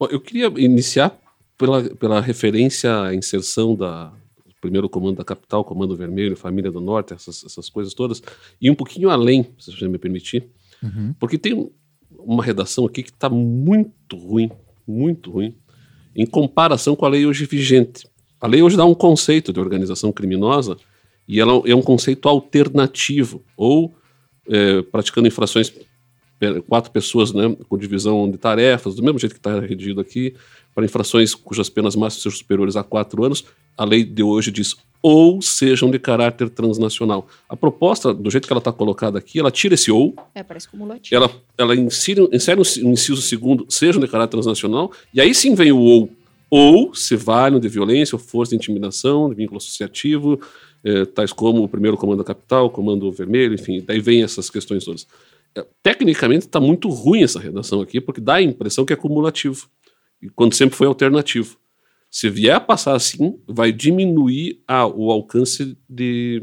Bom, 0.00 0.06
eu 0.10 0.18
queria 0.18 0.46
iniciar 0.56 1.16
pela, 1.58 1.82
pela 1.82 2.20
referência 2.20 3.02
à 3.02 3.14
inserção 3.14 3.76
da 3.76 4.12
primeiro 4.60 4.88
comando 4.88 5.18
da 5.18 5.24
capital, 5.24 5.62
comando 5.62 5.94
vermelho, 5.94 6.34
família 6.34 6.72
do 6.72 6.80
norte, 6.80 7.12
essas, 7.12 7.44
essas 7.44 7.68
coisas 7.68 7.92
todas, 7.92 8.22
e 8.58 8.70
um 8.70 8.74
pouquinho 8.74 9.10
além, 9.10 9.46
se 9.58 9.70
você 9.70 9.86
me 9.86 9.98
permitir, 9.98 10.48
uhum. 10.82 11.14
porque 11.20 11.36
tem 11.36 11.70
uma 12.10 12.42
redação 12.42 12.86
aqui 12.86 13.02
que 13.02 13.10
está 13.10 13.28
muito 13.28 14.16
ruim, 14.16 14.50
muito 14.88 15.30
ruim, 15.30 15.54
em 16.16 16.24
comparação 16.24 16.96
com 16.96 17.04
a 17.04 17.10
lei 17.10 17.26
hoje 17.26 17.44
vigente. 17.44 18.08
A 18.40 18.46
lei 18.46 18.62
hoje 18.62 18.74
dá 18.74 18.86
um 18.86 18.94
conceito 18.94 19.52
de 19.52 19.60
organização 19.60 20.10
criminosa 20.10 20.78
e 21.26 21.40
ela 21.40 21.62
é 21.66 21.74
um 21.74 21.82
conceito 21.82 22.28
alternativo, 22.28 23.42
ou 23.56 23.94
é, 24.48 24.82
praticando 24.82 25.26
infrações 25.26 25.72
quatro 26.68 26.90
pessoas 26.90 27.32
né, 27.32 27.56
com 27.68 27.78
divisão 27.78 28.30
de 28.30 28.36
tarefas, 28.36 28.94
do 28.94 29.02
mesmo 29.02 29.18
jeito 29.18 29.32
que 29.32 29.38
está 29.38 29.60
redigido 29.60 30.00
aqui, 30.00 30.34
para 30.74 30.84
infrações 30.84 31.34
cujas 31.34 31.68
penas 31.68 31.94
máximas 31.94 32.22
sejam 32.22 32.38
superiores 32.38 32.76
a 32.76 32.82
quatro 32.82 33.24
anos, 33.24 33.44
a 33.76 33.84
lei 33.84 34.04
de 34.04 34.22
hoje 34.22 34.50
diz 34.50 34.76
ou 35.00 35.42
sejam 35.42 35.90
de 35.90 35.98
caráter 35.98 36.48
transnacional. 36.48 37.28
A 37.46 37.54
proposta, 37.54 38.14
do 38.14 38.30
jeito 38.30 38.46
que 38.46 38.52
ela 38.52 38.58
está 38.58 38.72
colocada 38.72 39.18
aqui, 39.18 39.38
ela 39.38 39.50
tira 39.50 39.74
esse 39.74 39.92
ou. 39.92 40.14
É, 40.34 40.42
parece 40.42 40.66
cumulativo. 40.66 41.14
Ela, 41.14 41.30
ela 41.58 41.76
insere, 41.76 42.26
insere 42.32 42.58
um 42.82 42.92
inciso 42.92 43.20
segundo, 43.20 43.66
sejam 43.68 44.00
de 44.00 44.08
caráter 44.08 44.30
transnacional, 44.30 44.90
e 45.12 45.20
aí 45.20 45.34
sim 45.34 45.54
vem 45.54 45.72
o 45.72 45.78
ou. 45.78 46.10
Ou 46.48 46.94
se 46.94 47.16
valem 47.16 47.60
de 47.60 47.68
violência 47.68 48.16
ou 48.16 48.18
força 48.18 48.50
de 48.50 48.56
intimidação, 48.56 49.28
de 49.28 49.34
vínculo 49.34 49.58
associativo, 49.58 50.40
é, 50.84 51.04
tais 51.06 51.32
como 51.32 51.64
o 51.64 51.68
primeiro 51.68 51.96
comando 51.96 52.18
da 52.18 52.24
capital, 52.24 52.68
comando 52.68 53.10
vermelho, 53.10 53.54
enfim, 53.54 53.82
daí 53.84 54.00
vem 54.00 54.22
essas 54.22 54.50
questões 54.50 54.84
todas. 54.84 55.06
É, 55.56 55.64
tecnicamente 55.82 56.46
está 56.46 56.60
muito 56.60 56.88
ruim 56.88 57.22
essa 57.22 57.40
redação 57.40 57.80
aqui, 57.80 58.00
porque 58.00 58.20
dá 58.20 58.34
a 58.34 58.42
impressão 58.42 58.84
que 58.84 58.92
é 58.92 58.96
cumulativo, 58.96 59.68
quando 60.36 60.54
sempre 60.54 60.76
foi 60.76 60.86
alternativo. 60.86 61.56
Se 62.10 62.28
vier 62.28 62.54
a 62.54 62.60
passar 62.60 62.94
assim, 62.94 63.38
vai 63.48 63.72
diminuir 63.72 64.62
a, 64.68 64.86
o 64.86 65.10
alcance 65.10 65.76
de 65.88 66.42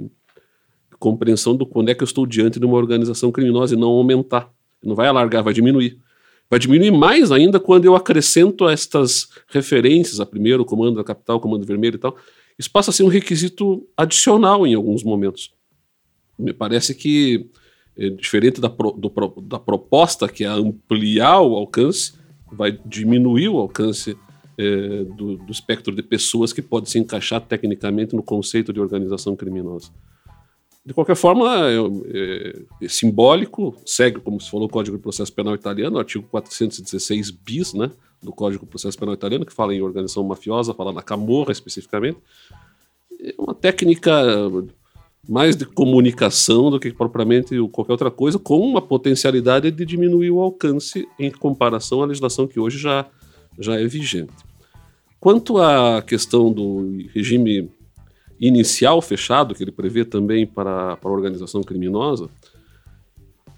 compreensão 1.00 1.56
do 1.56 1.66
quando 1.66 1.90
é 1.90 1.96
que 1.96 2.04
eu 2.04 2.06
estou 2.06 2.26
diante 2.26 2.60
de 2.60 2.66
uma 2.66 2.76
organização 2.76 3.32
criminosa 3.32 3.74
e 3.74 3.78
não 3.78 3.90
aumentar. 3.90 4.52
Não 4.84 4.96
vai 4.96 5.08
alargar, 5.08 5.44
vai 5.44 5.54
diminuir. 5.54 5.98
Vai 6.50 6.60
diminuir 6.60 6.92
mais 6.92 7.32
ainda 7.32 7.60
quando 7.60 7.86
eu 7.86 7.96
acrescento 7.96 8.68
estas 8.68 9.30
referências 9.48 10.20
a 10.20 10.26
primeiro 10.26 10.66
comando 10.66 10.98
da 10.98 11.04
capital, 11.04 11.40
comando 11.40 11.66
vermelho 11.66 11.96
e 11.96 12.00
tal, 12.00 12.18
isso 12.62 12.70
passa 12.70 12.92
a 12.92 12.94
ser 12.94 13.02
um 13.02 13.08
requisito 13.08 13.88
adicional 13.98 14.68
em 14.68 14.76
alguns 14.76 15.04
momentos. 15.04 15.52
Me 16.38 16.54
parece 16.54 16.94
que, 16.94 17.50
é, 17.98 18.10
diferente 18.10 18.62
da, 18.62 18.70
pro, 18.70 18.92
do, 18.92 19.10
da 19.42 19.58
proposta, 19.58 20.30
que 20.30 20.44
é 20.44 20.48
ampliar 20.48 21.42
o 21.42 21.56
alcance, 21.56 22.14
vai 22.52 22.80
diminuir 22.86 23.50
o 23.50 23.58
alcance 23.58 24.16
é, 24.60 25.04
do, 25.06 25.38
do, 25.38 25.52
espectro 25.52 25.96
de 25.96 26.04
pessoas 26.04 26.54
que 26.54 26.62
pode 26.62 26.88
se 26.88 27.00
encaixar 27.00 27.42
tecnicamente 27.42 28.16
no 28.16 28.22
conceito 28.22 28.72
de 28.72 28.80
organização 28.80 29.36
criminosa. 29.36 29.90
De 30.86 30.94
qualquer 30.94 31.16
forma, 31.16 31.68
é, 31.68 31.76
é, 32.84 32.88
simbólico, 32.88 33.76
segue, 33.88 34.20
como 34.20 34.40
se 34.40 34.52
falou, 34.52 34.68
o 34.68 34.70
Código 34.70 34.98
de 34.98 35.02
Processo 35.02 35.34
Penal 35.34 35.56
Italiano, 35.56 35.98
artigo 35.98 36.28
416 36.30 37.32
bis, 37.32 37.74
né? 37.74 37.90
Do 38.22 38.32
Código 38.32 38.66
de 38.66 38.70
Processo 38.70 38.98
Penal 38.98 39.16
Italiano, 39.16 39.46
que 39.46 39.54
fala 39.54 39.74
em 39.74 39.82
organização 39.82 40.24
mafiosa, 40.24 40.74
fala 40.74 40.94
na 40.94 41.02
camorra 41.02 41.52
especificamente. 41.52 42.20
É 43.20 43.34
uma 43.38 43.54
técnica 43.54 44.12
mais 45.28 45.56
de 45.56 45.66
comunicação 45.66 46.70
do 46.70 46.80
que 46.80 46.92
propriamente 46.92 47.56
qualquer 47.72 47.92
outra 47.92 48.12
coisa, 48.12 48.40
com 48.40 48.60
uma 48.60 48.82
potencialidade 48.82 49.70
de 49.72 49.86
diminuir 49.86 50.32
o 50.32 50.40
alcance 50.40 51.08
em 51.20 51.30
comparação 51.32 52.02
à 52.02 52.06
legislação 52.06 52.48
que 52.48 52.60
hoje 52.60 52.78
já, 52.78 53.06
já 53.60 53.80
é 53.80 53.86
vigente. 53.86 54.34
Quanto 55.20 55.58
à 55.60 56.02
questão 56.02 56.52
do 56.52 57.06
regime 57.14 57.70
inicial 58.40 59.00
fechado, 59.02 59.54
que 59.54 59.64
ele 59.64 59.72
prevê 59.72 60.04
também 60.04 60.48
para, 60.48 60.98
para 60.98 61.10
a 61.10 61.14
organização 61.14 61.62
criminosa, 61.62 62.28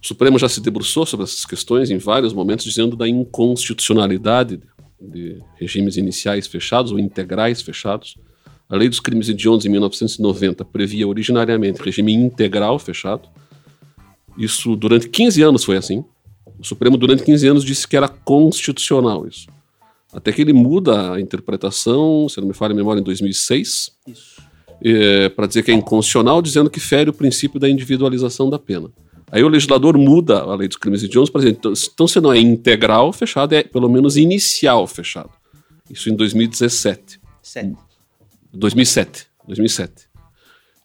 O 0.04 0.08
Supremo 0.08 0.38
já 0.38 0.50
se 0.50 0.60
debruçou 0.60 1.06
sobre 1.06 1.24
essas 1.24 1.46
questões 1.46 1.90
em 1.90 1.98
vários 1.98 2.34
momentos, 2.34 2.66
dizendo 2.66 2.98
da 2.98 3.08
inconstitucionalidade 3.08 4.60
de 5.00 5.42
regimes 5.58 5.96
iniciais 5.96 6.46
fechados 6.46 6.92
ou 6.92 7.00
integrais 7.00 7.62
fechados. 7.62 8.18
A 8.68 8.76
Lei 8.76 8.90
dos 8.90 9.00
Crimes 9.00 9.30
Hediondos, 9.30 9.66
em 9.66 9.70
1990, 9.70 10.66
previa 10.66 11.08
originariamente 11.08 11.82
regime 11.82 12.14
integral 12.14 12.78
fechado. 12.80 13.30
Isso 14.38 14.76
durante 14.76 15.08
15 15.08 15.42
anos 15.42 15.64
foi 15.64 15.78
assim. 15.78 16.04
O 16.60 16.66
Supremo, 16.66 16.98
durante 16.98 17.24
15 17.24 17.48
anos, 17.48 17.64
disse 17.64 17.88
que 17.88 17.96
era 17.96 18.10
constitucional 18.10 19.26
isso. 19.26 19.48
Até 20.12 20.34
que 20.34 20.42
ele 20.42 20.52
muda 20.52 21.14
a 21.14 21.22
interpretação, 21.22 22.28
se 22.28 22.42
não 22.42 22.48
me 22.50 22.54
falha 22.54 22.74
a 22.74 22.76
memória, 22.76 23.00
em 23.00 23.04
2006, 23.04 23.92
é, 24.84 25.30
para 25.30 25.48
dizer 25.48 25.64
que 25.64 25.72
é 25.72 25.74
inconstitucional, 25.74 26.42
dizendo 26.42 26.70
que 26.70 26.82
fere 26.82 27.10
o 27.10 27.14
princípio 27.14 27.58
da 27.58 27.70
individualização 27.70 28.50
da 28.50 28.60
pena. 28.60 28.92
Aí 29.34 29.44
o 29.44 29.48
legislador 29.48 29.98
muda 29.98 30.42
a 30.42 30.54
lei 30.54 30.68
dos 30.68 30.78
crimes 30.78 31.02
hediondos 31.02 31.32
para 31.32 31.42
dizer, 31.42 31.54
então, 31.54 31.74
então 31.92 32.08
se 32.08 32.22
não 32.22 32.32
é 32.32 32.38
integral 32.38 33.12
fechado, 33.12 33.54
é 33.54 33.64
pelo 33.64 33.90
menos 33.90 34.16
inicial 34.16 34.86
fechado. 34.86 35.32
Isso 35.90 36.08
em 36.08 36.16
2017. 36.16 37.20
Sete. 37.42 37.76
2007. 38.54 39.26
2007. 39.48 40.08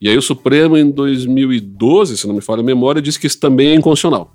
E 0.01 0.09
aí 0.09 0.17
o 0.17 0.23
Supremo, 0.23 0.79
em 0.79 0.91
2012, 0.91 2.17
se 2.17 2.27
não 2.27 2.35
me 2.35 2.41
falha 2.41 2.61
a 2.61 2.65
memória, 2.65 3.03
disse 3.03 3.21
que 3.21 3.27
isso 3.27 3.39
também 3.39 3.69
é 3.69 3.75
inconstitucional. 3.75 4.35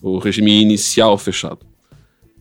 O 0.00 0.16
regime 0.16 0.62
inicial 0.62 1.18
fechado. 1.18 1.66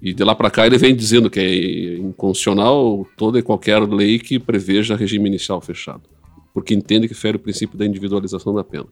E 0.01 0.13
de 0.13 0.23
lá 0.23 0.33
para 0.33 0.49
cá 0.49 0.65
ele 0.65 0.77
vem 0.77 0.95
dizendo 0.95 1.29
que 1.29 1.41
é 1.41 1.97
inconstitucional 1.97 3.05
toda 3.17 3.37
e 3.37 3.41
qualquer 3.43 3.79
lei 3.81 4.19
que 4.19 4.39
preveja 4.39 4.95
regime 4.95 5.27
inicial 5.27 5.59
fechado. 5.59 6.03
Porque 6.53 6.73
entende 6.73 7.09
que 7.09 7.13
fere 7.13 7.35
o 7.35 7.41
princípio 7.41 7.77
da 7.77 7.85
individualização 7.85 8.55
da 8.55 8.63
pena. 8.63 8.87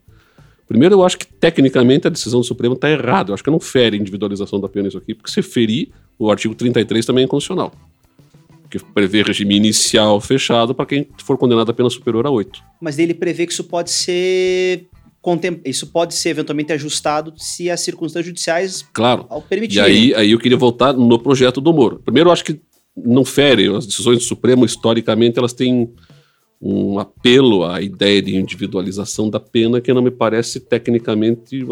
Primeiro, 0.68 0.96
eu 0.96 1.04
acho 1.06 1.18
que 1.18 1.26
tecnicamente 1.26 2.08
a 2.08 2.10
decisão 2.10 2.42
do 2.42 2.46
Supremo 2.46 2.76
está 2.76 2.90
errada. 2.90 3.30
Eu 3.30 3.34
acho 3.34 3.44
que 3.44 3.50
não 3.50 3.60
fere 3.60 3.98
individualização 3.98 4.60
da 4.60 4.68
pena 4.68 4.88
isso 4.88 4.98
aqui, 4.98 5.14
porque 5.14 5.32
se 5.32 5.42
ferir, 5.42 5.90
o 6.20 6.30
artigo 6.30 6.54
33 6.54 7.06
também 7.06 7.22
é 7.22 7.26
inconstitucional. 7.26 7.72
Que 8.70 8.78
prevê 8.80 9.24
regime 9.24 9.56
inicial 9.56 10.20
fechado 10.20 10.76
para 10.76 10.86
quem 10.86 11.08
for 11.24 11.38
condenado 11.38 11.70
a 11.70 11.74
pena 11.74 11.90
superior 11.90 12.28
a 12.28 12.30
8. 12.30 12.60
Mas 12.82 13.00
ele 13.00 13.14
prevê 13.14 13.46
que 13.48 13.54
isso 13.54 13.64
pode 13.64 13.90
ser 13.92 14.88
isso 15.66 15.88
pode 15.88 16.14
ser 16.16 16.30
eventualmente 16.30 16.72
ajustado 16.72 17.34
se 17.36 17.70
as 17.70 17.82
circunstâncias 17.82 18.26
judiciais 18.28 18.86
Claro. 18.94 19.26
ao 19.30 19.40
E 19.40 19.44
permitirem. 19.44 19.84
aí, 19.84 20.16
aí 20.16 20.32
eu 20.32 20.40
queria 20.40 20.58
voltar 20.58 20.94
no 20.94 21.20
projeto 21.20 21.60
do 21.60 21.74
Moro. 21.74 22.00
Primeiro, 22.04 22.30
eu 22.30 22.34
acho 22.34 22.46
que 22.46 22.62
não 22.96 23.26
fere. 23.26 23.68
As 23.76 23.86
decisões 23.86 24.20
do 24.20 24.24
Supremo, 24.24 24.64
historicamente, 24.64 25.38
elas 25.38 25.52
têm 25.52 25.90
um 26.60 26.98
apelo 26.98 27.64
à 27.64 27.82
ideia 27.82 28.22
de 28.22 28.36
individualização 28.36 29.30
da 29.30 29.40
pena 29.40 29.80
que 29.80 29.94
não 29.94 30.02
me 30.02 30.10
parece 30.10 30.60
tecnicamente 30.60 31.64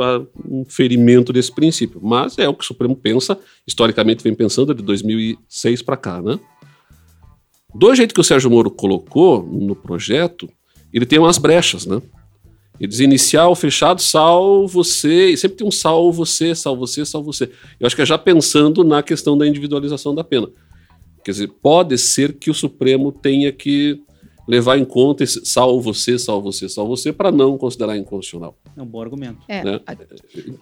um 0.47 0.63
ferimento 0.63 1.33
desse 1.33 1.51
princípio. 1.51 1.99
Mas 2.03 2.37
é 2.37 2.47
o 2.47 2.53
que 2.53 2.63
o 2.63 2.67
Supremo 2.67 2.95
pensa, 2.95 3.37
historicamente 3.65 4.23
vem 4.23 4.35
pensando 4.35 4.73
de 4.75 4.83
2006 4.83 5.81
para 5.81 5.97
cá, 5.97 6.21
né? 6.21 6.39
Do 7.73 7.93
jeito 7.93 8.13
que 8.13 8.21
o 8.21 8.23
Sérgio 8.23 8.49
Moro 8.49 8.71
colocou 8.71 9.43
no 9.43 9.75
projeto, 9.75 10.49
ele 10.93 11.05
tem 11.05 11.19
umas 11.19 11.37
brechas, 11.37 11.85
né? 11.85 12.01
Ele 12.79 12.87
diz 12.87 12.99
inicial, 12.99 13.55
fechado, 13.55 14.01
salvo 14.01 14.67
você, 14.67 15.29
e 15.31 15.37
sempre 15.37 15.57
tem 15.57 15.67
um 15.67 15.71
salvo 15.71 16.11
você, 16.11 16.53
salvo 16.53 16.85
você, 16.85 17.05
salvo 17.05 17.31
você. 17.31 17.49
Eu 17.79 17.87
acho 17.87 17.95
que 17.95 18.01
é 18.01 18.05
já 18.05 18.17
pensando 18.17 18.83
na 18.83 19.01
questão 19.01 19.37
da 19.37 19.47
individualização 19.47 20.13
da 20.13 20.23
pena. 20.23 20.47
Quer 21.23 21.31
dizer, 21.31 21.47
pode 21.61 21.97
ser 21.97 22.33
que 22.33 22.51
o 22.51 22.53
Supremo 22.53 23.11
tenha 23.11 23.51
que 23.51 24.01
levar 24.47 24.77
em 24.77 24.85
conta 24.85 25.23
esse 25.23 25.43
salvo 25.45 25.81
você, 25.81 26.19
salvo 26.19 26.51
você, 26.51 26.69
salvo 26.69 26.95
você, 26.95 27.11
para 27.11 27.31
não 27.31 27.57
considerar 27.57 27.97
inconstitucional. 27.97 28.55
É 28.77 28.81
um 28.81 28.85
bom 28.85 29.01
argumento. 29.01 29.39
É, 29.47 29.63
Né? 29.63 29.79
a- 29.85 29.93
Então 29.93 30.07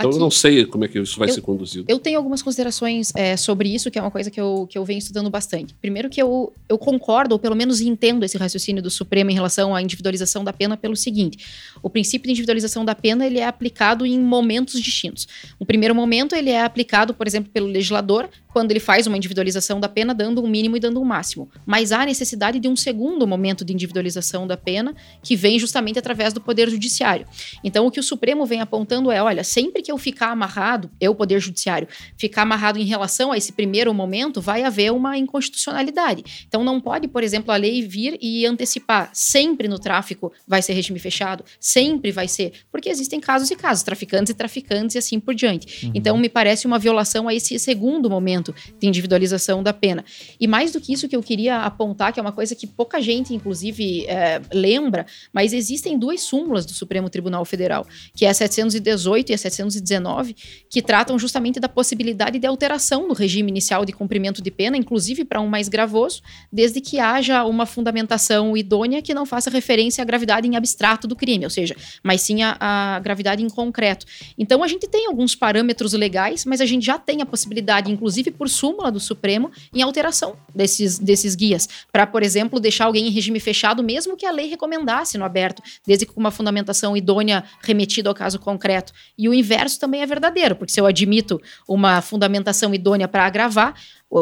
eu 0.02 0.10
Aqui- 0.12 0.20
não 0.20 0.32
sei 0.32 0.66
como 0.66 0.86
é 0.86 0.88
que 0.88 1.00
isso 1.00 1.18
vai 1.20 1.30
Eu- 1.30 1.34
ser 1.34 1.42
conduzido. 1.42 1.86
Eu 1.88 2.00
tenho 2.00 2.18
algumas 2.18 2.42
considerações 2.42 3.12
é, 3.16 3.36
sobre 3.36 3.74
isso, 3.74 3.90
que 3.92 3.98
é 4.00 4.02
uma 4.02 4.12
coisa 4.12 4.30
que 4.32 4.40
eu, 4.40 4.68
que 4.70 4.78
eu 4.78 4.86
venho 4.86 5.00
estudando 5.00 5.30
bastante. 5.30 5.74
Primeiro 5.82 6.10
que 6.10 6.22
eu, 6.22 6.54
eu 6.70 6.78
concordo, 6.78 7.34
ou 7.36 7.40
pelo 7.40 7.56
menos 7.56 7.82
entendo 7.82 8.24
esse 8.24 8.38
raciocínio 8.38 8.82
do 8.82 8.90
Supremo 8.90 9.32
em 9.32 9.34
relação 9.34 9.76
à 9.76 9.82
individualização 9.82 10.44
da 10.44 10.54
pena 10.54 10.78
pelo 10.78 10.96
seguinte. 10.96 11.38
O 11.82 11.90
princípio 11.90 12.28
de 12.28 12.32
individualização 12.32 12.86
da 12.86 12.96
pena, 12.96 13.26
ele 13.26 13.40
é 13.40 13.46
aplicado 13.46 14.06
em 14.06 14.20
momentos 14.20 14.80
distintos. 14.82 15.28
No 15.60 15.66
primeiro 15.66 15.94
momento, 15.96 16.36
ele 16.36 16.50
é 16.52 16.64
aplicado, 16.64 17.14
por 17.14 17.28
exemplo, 17.28 17.52
pelo 17.52 17.68
legislador, 17.68 18.30
quando 18.54 18.70
ele 18.72 18.80
faz 18.80 19.08
uma 19.08 19.18
individualização 19.18 19.80
da 19.80 19.90
pena, 19.90 20.14
dando 20.14 20.42
um 20.44 20.48
mínimo 20.48 20.78
e 20.78 20.80
dando 20.80 21.02
um 21.02 21.04
máximo. 21.04 21.50
Mas 21.66 21.92
há 21.92 22.06
necessidade 22.06 22.60
de 22.60 22.68
um 22.68 22.76
segundo 22.76 23.26
momento 23.26 23.66
de 23.66 23.73
individualização 23.74 24.46
da 24.46 24.58
pena, 24.58 24.96
que 25.22 25.36
vem 25.36 25.60
justamente 25.60 26.00
através 26.00 26.34
do 26.34 26.42
Poder 26.42 26.70
Judiciário. 26.70 27.28
Então, 27.64 27.86
o 27.86 27.92
que 27.92 28.00
o 28.00 28.04
Supremo 28.04 28.46
vem 28.46 28.62
apontando 28.62 29.12
é: 29.12 29.22
olha, 29.22 29.44
sempre 29.44 29.82
que 29.82 29.92
eu 29.92 29.98
ficar 29.98 30.32
amarrado, 30.32 30.92
eu, 31.00 31.16
Poder 31.16 31.40
Judiciário, 31.40 31.88
ficar 32.18 32.44
amarrado 32.44 32.80
em 32.80 32.86
relação 32.86 33.32
a 33.32 33.38
esse 33.38 33.52
primeiro 33.54 33.94
momento, 33.94 34.42
vai 34.42 34.64
haver 34.64 34.92
uma 34.92 35.18
inconstitucionalidade. 35.18 36.46
Então, 36.48 36.64
não 36.64 36.80
pode, 36.80 37.08
por 37.08 37.24
exemplo, 37.24 37.52
a 37.52 37.56
lei 37.56 37.82
vir 37.82 38.18
e 38.22 38.46
antecipar. 38.46 39.10
Sempre 39.14 39.68
no 39.68 39.80
tráfico 39.80 40.32
vai 40.48 40.62
ser 40.62 40.74
regime 40.74 41.00
fechado, 41.00 41.44
sempre 41.60 42.12
vai 42.12 42.28
ser. 42.28 42.54
Porque 42.72 42.90
existem 42.90 43.20
casos 43.20 43.50
e 43.52 43.56
casos, 43.56 43.84
traficantes 43.84 44.32
e 44.32 44.34
traficantes 44.34 44.96
e 44.96 45.00
assim 45.00 45.20
por 45.20 45.34
diante. 45.34 45.92
Então, 45.94 46.18
me 46.18 46.30
parece 46.30 46.68
uma 46.68 46.80
violação 46.80 47.28
a 47.28 47.34
esse 47.34 47.58
segundo 47.60 48.10
momento 48.10 48.54
de 48.80 48.88
individualização 48.88 49.64
da 49.64 49.74
pena. 49.74 50.04
E 50.40 50.48
mais 50.48 50.72
do 50.72 50.82
que 50.82 50.94
isso 50.94 51.08
que 51.08 51.16
eu 51.16 51.24
queria 51.24 51.60
apontar, 51.60 52.12
que 52.14 52.20
é 52.20 52.22
uma 52.22 52.32
coisa 52.32 52.56
que 52.56 52.68
pouca 52.68 53.02
gente, 53.02 53.34
inclusive, 53.34 53.63
é, 54.08 54.42
lembra, 54.52 55.06
mas 55.32 55.54
existem 55.54 55.98
duas 55.98 56.22
súmulas 56.22 56.66
do 56.66 56.74
Supremo 56.74 57.10
Tribunal 57.10 57.46
Federal, 57.46 57.86
que 58.16 58.26
é 58.26 58.30
a 58.30 58.34
718 58.34 59.32
e 59.32 59.36
a 59.36 59.38
719, 59.38 60.36
que 60.70 60.82
tratam 60.82 61.18
justamente 61.20 61.60
da 61.60 61.70
possibilidade 61.70 62.40
de 62.40 62.48
alteração 62.48 63.08
no 63.08 63.14
regime 63.14 63.50
inicial 63.50 63.86
de 63.86 63.94
cumprimento 63.94 64.42
de 64.42 64.52
pena, 64.52 64.78
inclusive 64.78 65.24
para 65.26 65.42
um 65.42 65.48
mais 65.48 65.70
gravoso, 65.70 66.22
desde 66.52 66.82
que 66.82 67.00
haja 67.00 67.44
uma 67.46 67.66
fundamentação 67.66 68.56
idônea 68.58 69.02
que 69.02 69.14
não 69.14 69.26
faça 69.26 69.50
referência 69.50 70.02
à 70.02 70.06
gravidade 70.06 70.48
em 70.48 70.56
abstrato 70.56 71.08
do 71.08 71.16
crime, 71.16 71.46
ou 71.46 71.50
seja, 71.50 71.76
mas 72.02 72.22
sim 72.22 72.42
à 72.44 73.00
gravidade 73.04 73.44
em 73.44 73.50
concreto. 73.50 74.06
Então 74.38 74.64
a 74.64 74.68
gente 74.68 74.88
tem 74.88 75.08
alguns 75.08 75.36
parâmetros 75.36 75.94
legais, 75.94 76.46
mas 76.46 76.62
a 76.62 76.66
gente 76.66 76.86
já 76.86 76.98
tem 76.98 77.22
a 77.22 77.26
possibilidade, 77.26 77.92
inclusive 77.92 78.32
por 78.32 78.50
súmula 78.50 78.92
do 78.92 79.00
Supremo, 79.00 79.52
em 79.74 79.82
alteração 79.82 80.36
desses, 80.54 81.00
desses 81.00 81.36
guias, 81.36 81.68
para, 81.92 82.06
por 82.06 82.24
exemplo, 82.24 82.60
deixar 82.60 82.86
alguém 82.86 83.08
em 83.08 83.12
regime 83.12 83.40
fechado, 83.40 83.53
mesmo 83.84 84.18
que 84.18 84.26
a 84.26 84.32
lei 84.32 84.48
recomendasse 84.48 85.18
no 85.18 85.26
aberto, 85.26 85.62
desde 85.86 86.06
que 86.06 86.14
com 86.14 86.20
uma 86.20 86.32
fundamentação 86.32 86.96
idônea 86.96 87.44
remetida 87.62 88.10
ao 88.10 88.16
caso 88.16 88.40
concreto. 88.40 88.94
E 89.18 89.30
o 89.30 89.34
inverso 89.34 89.80
também 89.80 90.02
é 90.02 90.06
verdadeiro, 90.06 90.56
porque 90.56 90.72
se 90.74 90.80
eu 90.80 90.86
admito 90.86 91.42
uma 91.68 92.02
fundamentação 92.02 92.74
idônea 92.74 93.08
para 93.08 93.26
agravar 93.26 93.76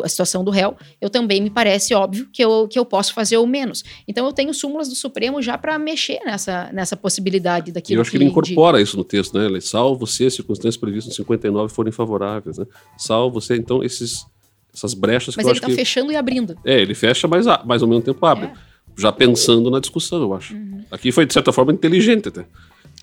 a 0.03 0.08
situação 0.08 0.44
do 0.44 0.52
réu, 0.52 0.78
eu 1.02 1.10
também 1.10 1.41
me 1.41 1.49
parece 1.49 1.94
óbvio 1.94 2.28
que 2.32 2.44
eu, 2.44 2.68
que 2.68 2.80
eu 2.80 2.86
posso 2.86 3.14
fazer 3.14 3.38
o 3.38 3.45
menos. 3.45 3.84
Então 4.08 4.26
eu 4.26 4.32
tenho 4.32 4.53
súmulas 4.53 4.88
do 4.88 4.95
Supremo 4.95 5.41
já 5.41 5.58
para 5.58 5.78
mexer 5.78 6.20
nessa, 6.26 6.70
nessa 6.72 6.95
possibilidade 6.95 7.72
E 7.72 7.74
daquilo 7.74 7.98
eu 7.98 8.02
acho 8.02 8.12
que 8.12 8.18
ele 8.18 8.26
de- 8.26 8.32
incorpora 8.32 8.82
isso 8.82 8.95
no 8.95 9.03
texto, 9.03 9.38
né? 9.38 9.45
Ele, 9.45 9.60
salvo 9.60 10.06
você, 10.06 10.26
as 10.26 10.34
circunstâncias 10.34 10.78
previstas 10.78 11.10
no 11.12 11.16
59 11.16 11.74
forem 11.74 11.91
favoráveis, 11.91 12.58
né? 12.58 12.66
Salvo 12.98 13.41
você, 13.41 13.56
então, 13.56 13.84
esses, 13.84 14.26
essas 14.74 14.94
brechas 14.94 15.36
Mas 15.36 15.45
que 15.45 15.52
ele 15.52 15.58
está 15.58 15.68
que... 15.68 15.76
fechando 15.76 16.12
e 16.12 16.16
abrindo. 16.16 16.58
É, 16.66 16.80
ele 16.80 16.95
fecha, 16.95 17.28
mas, 17.28 17.45
mas 17.66 17.82
ao 17.82 17.88
mesmo 17.90 18.03
tempo 18.03 18.26
abre. 18.26 18.45
É. 18.45 18.70
Já 18.97 19.11
pensando 19.11 19.69
na 19.72 19.80
discussão, 19.80 20.22
eu 20.22 20.34
acho. 20.34 20.53
Uhum. 20.53 20.84
Aqui 20.91 21.11
foi, 21.11 21.26
de 21.26 21.34
certa 21.34 21.51
forma, 21.51 21.72
inteligente 21.72 22.27
até, 22.27 22.45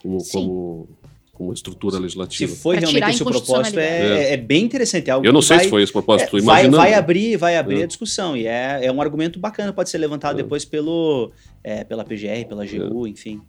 como, 0.02 0.19
como, 0.31 0.89
como 1.32 1.52
estrutura 1.52 1.97
Se 1.97 2.02
legislativa. 2.02 2.55
foi 2.56 2.77
Pra 2.77 2.86
tirar 2.86 3.06
realmente 3.09 3.15
esse 3.15 3.23
o 3.23 3.27
propósito, 3.27 3.78
é, 3.78 3.82
inconstitucionalidade. 3.86 4.32
é 4.32 4.36
bem 4.36 4.65
interessante. 4.65 5.09
É 5.09 5.12
algo 5.12 5.27
Eu 5.27 5.32
não 5.32 5.43
sei 5.43 5.56
vai, 5.56 5.65
se 5.65 5.70
foi 5.70 5.82
esse 5.82 5.90
o 5.90 5.94
propósito, 5.94 6.36
é, 6.36 6.40
vai, 6.43 6.69
vai 6.69 6.94
abrir, 6.94 7.36
vai 7.36 7.56
abrir 7.56 7.81
É. 7.81 7.85
a 7.85 7.86
discussão. 7.86 8.36
E 8.36 8.47
é, 8.47 8.81
é 8.85 8.93
um 8.93 9.01
argumento 9.01 9.39
bacana, 9.39 9.73
pode 9.73 9.89
ser 9.90 9.98
levantado 9.98 10.39
É. 10.39 10.43
depois 10.43 10.65
pelo, 10.65 11.31
é, 11.65 11.85
pela 11.85 12.05
PGR, 12.05 12.44
pela 12.48 12.65
AGU, 12.65 13.06
enfim. 13.06 13.40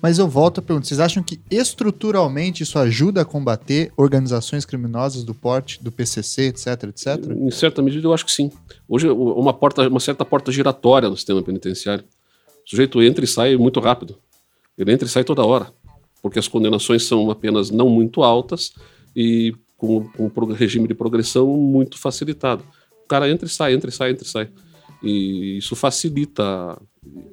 Mas 0.00 0.18
eu 0.18 0.28
volto 0.28 0.58
à 0.58 0.62
pergunta: 0.62 0.86
vocês 0.86 1.00
acham 1.00 1.22
que 1.22 1.40
estruturalmente 1.50 2.62
isso 2.62 2.78
ajuda 2.78 3.22
a 3.22 3.24
combater 3.24 3.92
organizações 3.96 4.64
criminosas 4.64 5.24
do 5.24 5.34
porte, 5.34 5.82
do 5.82 5.90
PCC, 5.90 6.48
etc, 6.48 6.84
etc? 6.84 7.30
Em 7.30 7.50
certa 7.50 7.82
medida, 7.82 8.06
eu 8.06 8.12
acho 8.12 8.24
que 8.24 8.32
sim. 8.32 8.50
Hoje, 8.88 9.08
uma, 9.08 9.52
porta, 9.52 9.88
uma 9.88 10.00
certa 10.00 10.24
porta 10.24 10.52
giratória 10.52 11.08
no 11.08 11.16
sistema 11.16 11.42
penitenciário. 11.42 12.04
O 12.64 12.70
sujeito 12.70 13.02
entra 13.02 13.24
e 13.24 13.28
sai 13.28 13.56
muito 13.56 13.80
rápido. 13.80 14.16
Ele 14.76 14.92
entra 14.92 15.06
e 15.06 15.10
sai 15.10 15.24
toda 15.24 15.44
hora. 15.44 15.72
Porque 16.20 16.38
as 16.38 16.46
condenações 16.46 17.04
são 17.04 17.30
apenas 17.30 17.70
não 17.70 17.88
muito 17.88 18.22
altas 18.22 18.72
e 19.14 19.54
com, 19.76 20.04
com 20.08 20.30
um 20.44 20.52
regime 20.52 20.86
de 20.86 20.94
progressão 20.94 21.46
muito 21.48 21.98
facilitado. 21.98 22.62
O 23.04 23.08
cara 23.08 23.28
entra 23.28 23.46
e 23.46 23.50
sai, 23.50 23.74
entra 23.74 23.90
e 23.90 23.92
sai, 23.92 24.12
entra 24.12 24.24
e 24.24 24.28
sai. 24.28 24.48
E 25.02 25.58
isso 25.58 25.74
facilita. 25.74 26.80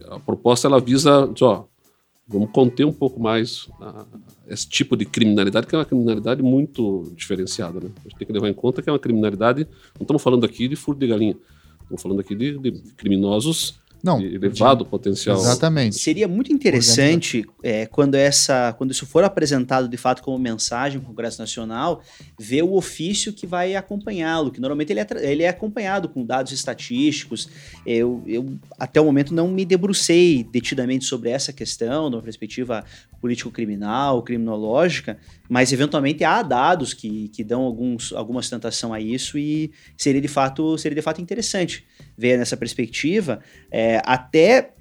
A 0.09 0.19
proposta 0.19 0.67
ela 0.67 0.79
visa, 0.79 1.31
ó, 1.41 1.65
vamos 2.29 2.51
conter 2.51 2.85
um 2.85 2.93
pouco 2.93 3.19
mais 3.19 3.67
a- 3.81 4.05
esse 4.47 4.67
tipo 4.69 4.95
de 4.95 5.03
criminalidade, 5.05 5.67
que 5.67 5.75
é 5.75 5.77
uma 5.77 5.85
criminalidade 5.85 6.41
muito 6.41 7.11
diferenciada. 7.15 7.79
Né? 7.79 7.89
A 7.97 8.03
gente 8.03 8.17
tem 8.17 8.27
que 8.27 8.33
levar 8.33 8.47
em 8.49 8.53
conta 8.53 8.81
que 8.81 8.89
é 8.89 8.93
uma 8.93 8.99
criminalidade. 8.99 9.67
Não 9.95 10.03
estamos 10.03 10.21
falando 10.21 10.45
aqui 10.45 10.67
de 10.67 10.75
furto 10.75 10.99
de 10.99 11.07
galinha, 11.07 11.35
estamos 11.81 12.01
falando 12.01 12.19
aqui 12.21 12.35
de, 12.35 12.57
de 12.59 12.71
criminosos 12.93 13.79
Não, 14.03 14.21
elevado 14.21 14.83
de... 14.83 14.89
potencial. 14.89 15.37
Exatamente. 15.37 15.97
Seria 15.97 16.27
muito 16.27 16.51
interessante 16.53 17.45
é, 17.61 17.85
quando 17.85 18.15
essa, 18.15 18.73
quando 18.77 18.91
isso 18.91 19.05
for 19.05 19.23
apresentado 19.23 19.87
de 19.87 19.97
fato 19.97 20.21
como 20.23 20.37
mensagem 20.39 20.99
no 20.99 21.05
Congresso 21.05 21.39
Nacional, 21.41 22.01
ver 22.39 22.63
o 22.63 22.73
ofício 22.73 23.33
que 23.33 23.45
vai 23.45 23.75
acompanhá-lo, 23.75 24.51
que 24.51 24.61
normalmente 24.61 24.91
ele 24.91 24.99
é, 25.01 25.07
ele 25.19 25.43
é 25.43 25.49
acompanhado 25.49 26.07
com 26.07 26.25
dados 26.25 26.51
estatísticos. 26.51 27.49
Eu, 27.85 28.23
eu 28.25 28.57
até 28.79 29.01
o 29.01 29.05
momento 29.05 29.33
não 29.33 29.47
me 29.47 29.65
debrucei 29.65 30.43
detidamente 30.43 31.05
sobre 31.05 31.29
essa 31.29 31.51
questão, 31.51 32.09
numa 32.09 32.21
perspectiva 32.21 32.83
político-criminal, 33.19 34.23
criminológica, 34.23 35.17
mas 35.49 35.73
eventualmente 35.73 36.23
há 36.23 36.43
dados 36.43 36.93
que, 36.93 37.27
que 37.29 37.43
dão 37.43 37.63
alguns, 37.63 38.13
alguma 38.13 38.41
sustentação 38.41 38.93
a 38.93 39.01
isso 39.01 39.37
e 39.37 39.71
seria 39.97 40.21
de 40.21 40.27
fato 40.27 40.77
seria 40.77 40.95
de 40.95 41.01
fato 41.01 41.19
interessante 41.19 41.85
ver 42.15 42.37
nessa 42.37 42.55
perspectiva, 42.55 43.39
é, 43.71 43.99
até 44.05 44.73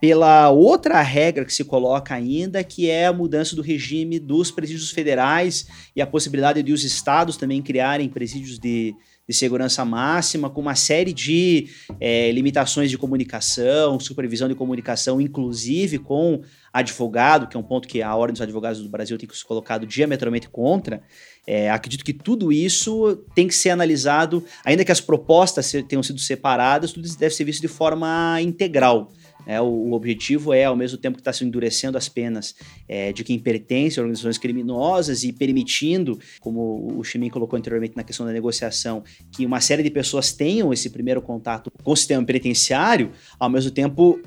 pela 0.00 0.48
outra 0.50 1.02
regra 1.02 1.44
que 1.44 1.52
se 1.52 1.64
coloca 1.64 2.14
ainda, 2.14 2.62
que 2.62 2.88
é 2.88 3.06
a 3.06 3.12
mudança 3.12 3.56
do 3.56 3.62
regime 3.62 4.20
dos 4.20 4.50
presídios 4.50 4.92
federais 4.92 5.66
e 5.94 6.00
a 6.00 6.06
possibilidade 6.06 6.62
de 6.62 6.72
os 6.72 6.84
estados 6.84 7.36
também 7.36 7.60
criarem 7.60 8.08
presídios 8.08 8.60
de, 8.60 8.94
de 9.28 9.34
segurança 9.34 9.84
máxima, 9.84 10.48
com 10.48 10.60
uma 10.60 10.74
série 10.74 11.12
de 11.12 11.68
é, 12.00 12.32
limitações 12.32 12.88
de 12.88 12.96
comunicação, 12.96 14.00
supervisão 14.00 14.48
de 14.48 14.54
comunicação, 14.54 15.20
inclusive 15.20 15.98
com 15.98 16.40
advogado, 16.72 17.46
que 17.46 17.56
é 17.56 17.60
um 17.60 17.62
ponto 17.62 17.86
que 17.86 18.00
a 18.00 18.14
Ordem 18.14 18.32
dos 18.32 18.40
Advogados 18.40 18.80
do 18.82 18.88
Brasil 18.88 19.18
tem 19.18 19.28
que 19.28 19.36
se 19.36 19.44
colocado 19.44 19.86
diametralmente 19.86 20.48
contra. 20.48 21.02
É, 21.46 21.70
acredito 21.70 22.04
que 22.04 22.12
tudo 22.12 22.50
isso 22.50 23.16
tem 23.34 23.46
que 23.46 23.54
ser 23.54 23.70
analisado, 23.70 24.42
ainda 24.64 24.84
que 24.84 24.92
as 24.92 25.00
propostas 25.00 25.72
tenham 25.86 26.02
sido 26.02 26.18
separadas, 26.18 26.92
tudo 26.92 27.06
isso 27.06 27.18
deve 27.18 27.34
ser 27.34 27.44
visto 27.44 27.60
de 27.60 27.68
forma 27.68 28.40
integral. 28.40 29.12
É, 29.48 29.58
o, 29.62 29.64
o, 29.64 29.92
objetivo 29.94 30.52
é, 30.52 30.66
ao 30.66 30.76
mesmo 30.76 30.98
tempo 30.98 31.16
que 31.16 31.22
está 31.22 31.32
se 31.32 31.42
endurecendo 31.42 31.96
as 31.96 32.06
penas 32.06 32.54
é, 32.86 33.14
de 33.14 33.24
quem 33.24 33.38
pertence 33.38 33.98
a 33.98 34.02
organizações 34.02 34.36
criminosas 34.36 35.24
e 35.24 35.32
permitindo, 35.32 36.18
como 36.38 36.92
o 36.94 37.02
Chimin 37.02 37.30
colocou 37.30 37.58
anteriormente 37.58 37.96
na 37.96 38.04
questão 38.04 38.26
da 38.26 38.32
negociação, 38.32 39.02
que 39.32 39.46
uma 39.46 39.58
série 39.62 39.82
de 39.82 39.90
pessoas 39.90 40.34
tenham 40.34 40.70
esse 40.70 40.90
primeiro 40.90 41.22
contato 41.22 41.72
com 41.82 41.92
o 41.92 41.96
sistema 41.96 42.22
penitenciário, 42.22 43.10
ao 43.40 43.48
mesmo 43.48 43.70
tempo 43.70 44.20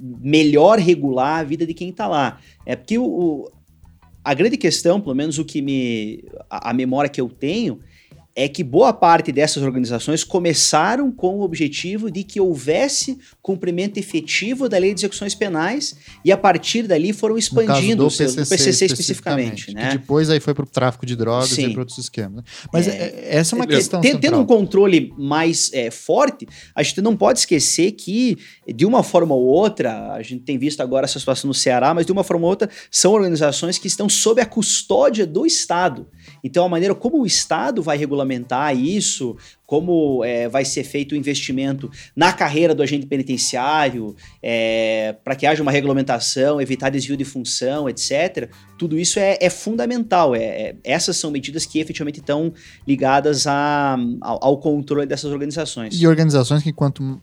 melhor 0.00 0.78
regular 0.78 1.40
a 1.40 1.42
vida 1.44 1.66
de 1.66 1.74
quem 1.74 1.88
está 1.88 2.06
lá. 2.06 2.40
É 2.64 2.76
porque 2.76 2.96
o, 2.96 3.04
o, 3.04 3.52
a 4.22 4.32
grande 4.32 4.56
questão, 4.56 5.00
pelo 5.00 5.16
menos 5.16 5.40
o 5.40 5.44
que 5.44 5.60
me. 5.60 6.24
a, 6.48 6.70
a 6.70 6.72
memória 6.72 7.10
que 7.10 7.20
eu 7.20 7.28
tenho, 7.28 7.80
é 8.38 8.46
que 8.46 8.62
boa 8.62 8.92
parte 8.92 9.32
dessas 9.32 9.64
organizações 9.64 10.22
começaram 10.22 11.10
com 11.10 11.40
o 11.40 11.42
objetivo 11.42 12.08
de 12.08 12.22
que 12.22 12.40
houvesse 12.40 13.18
cumprimento 13.42 13.98
efetivo 13.98 14.68
da 14.68 14.78
lei 14.78 14.94
de 14.94 15.00
execuções 15.00 15.34
penais 15.34 15.96
e 16.24 16.30
a 16.30 16.36
partir 16.36 16.84
dali 16.84 17.12
foram 17.12 17.36
expandindo 17.36 18.06
o 18.06 18.08
PCC, 18.08 18.46
PCC 18.48 18.84
especificamente, 18.84 19.74
né? 19.74 19.90
Depois 19.90 20.30
aí 20.30 20.38
foi 20.38 20.54
para 20.54 20.62
o 20.62 20.68
tráfico 20.68 21.04
de 21.04 21.16
drogas 21.16 21.48
Sim. 21.48 21.66
e 21.66 21.72
para 21.72 21.80
outros 21.80 21.98
esquemas. 21.98 22.44
Mas 22.72 22.86
é, 22.86 22.92
é, 22.92 23.36
essa 23.38 23.56
é 23.56 23.58
uma 23.58 23.66
questão 23.66 24.00
Tendo 24.00 24.38
um 24.38 24.46
controle 24.46 25.12
mais 25.18 25.72
é, 25.72 25.90
forte, 25.90 26.46
a 26.76 26.82
gente 26.84 27.00
não 27.00 27.16
pode 27.16 27.40
esquecer 27.40 27.90
que 27.90 28.38
de 28.72 28.86
uma 28.86 29.02
forma 29.02 29.34
ou 29.34 29.46
outra, 29.46 30.12
a 30.12 30.22
gente 30.22 30.44
tem 30.44 30.56
visto 30.56 30.80
agora 30.80 31.06
essa 31.06 31.18
situação 31.18 31.48
no 31.48 31.54
Ceará, 31.54 31.92
mas 31.92 32.06
de 32.06 32.12
uma 32.12 32.22
forma 32.22 32.44
ou 32.44 32.50
outra 32.50 32.70
são 32.88 33.14
organizações 33.14 33.78
que 33.78 33.88
estão 33.88 34.08
sob 34.08 34.40
a 34.40 34.46
custódia 34.46 35.26
do 35.26 35.44
Estado. 35.44 36.06
Então, 36.42 36.64
a 36.64 36.68
maneira 36.68 36.94
como 36.94 37.20
o 37.20 37.26
Estado 37.26 37.82
vai 37.82 37.96
regulamentar 37.96 38.76
isso, 38.76 39.36
como 39.66 40.24
é, 40.24 40.48
vai 40.48 40.64
ser 40.64 40.82
feito 40.82 41.12
o 41.12 41.16
investimento 41.16 41.90
na 42.16 42.32
carreira 42.32 42.74
do 42.74 42.82
agente 42.82 43.06
penitenciário, 43.06 44.16
é, 44.42 45.14
para 45.22 45.36
que 45.36 45.46
haja 45.46 45.62
uma 45.62 45.70
regulamentação, 45.70 46.60
evitar 46.60 46.90
desvio 46.90 47.16
de 47.16 47.24
função, 47.24 47.88
etc. 47.88 48.50
Tudo 48.78 48.98
isso 48.98 49.18
é, 49.18 49.36
é 49.40 49.50
fundamental. 49.50 50.34
É, 50.34 50.42
é, 50.42 50.76
essas 50.84 51.16
são 51.16 51.30
medidas 51.30 51.66
que 51.66 51.78
efetivamente 51.78 52.20
estão 52.20 52.52
ligadas 52.86 53.46
a, 53.46 53.96
ao, 54.20 54.44
ao 54.44 54.58
controle 54.58 55.06
dessas 55.06 55.30
organizações. 55.30 56.00
E 56.00 56.06
organizações 56.06 56.62
que, 56.62 56.72
quanto 56.72 57.20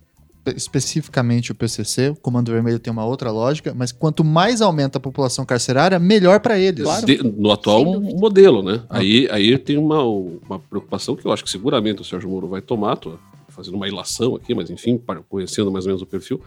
especificamente 0.56 1.52
o 1.52 1.56
PCC, 1.56 2.10
o 2.10 2.16
Comando 2.16 2.52
Vermelho 2.52 2.80
tem 2.80 2.92
uma 2.92 3.06
outra 3.06 3.32
lógica, 3.32 3.74
mas 3.76 3.92
quanto 3.92 4.24
mais 4.24 4.62
aumenta 4.62 4.98
a 4.98 5.02
população 5.02 5.46
carcerária, 5.46 5.98
melhor 6.00 6.40
para 6.40 6.60
eles. 6.60 6.84
Claro. 6.84 7.06
De, 7.06 7.24
no 7.24 7.52
atual 7.52 8.00
modelo, 8.00 8.62
né? 8.62 8.84
Ah. 8.90 9.00
Aí, 9.00 9.28
aí 9.32 9.58
tem 9.58 9.78
uma, 9.78 10.04
uma 10.04 10.60
preocupação 10.60 11.16
que 11.16 11.26
eu 11.26 11.32
acho 11.32 11.44
que 11.44 11.50
seguramente 11.50 12.02
o 12.02 12.06
Sérgio 12.06 12.30
Moro 12.30 12.48
vai 12.48 12.62
tomar, 12.62 12.98
tô 12.98 13.18
fazendo 13.50 13.76
uma 13.76 13.88
ilação 13.88 14.36
aqui, 14.36 14.54
mas 14.54 14.70
enfim, 14.70 15.02
conhecendo 15.30 15.72
mais 15.72 15.86
ou 15.86 15.90
menos 15.90 16.02
o 16.02 16.06
perfil, 16.06 16.42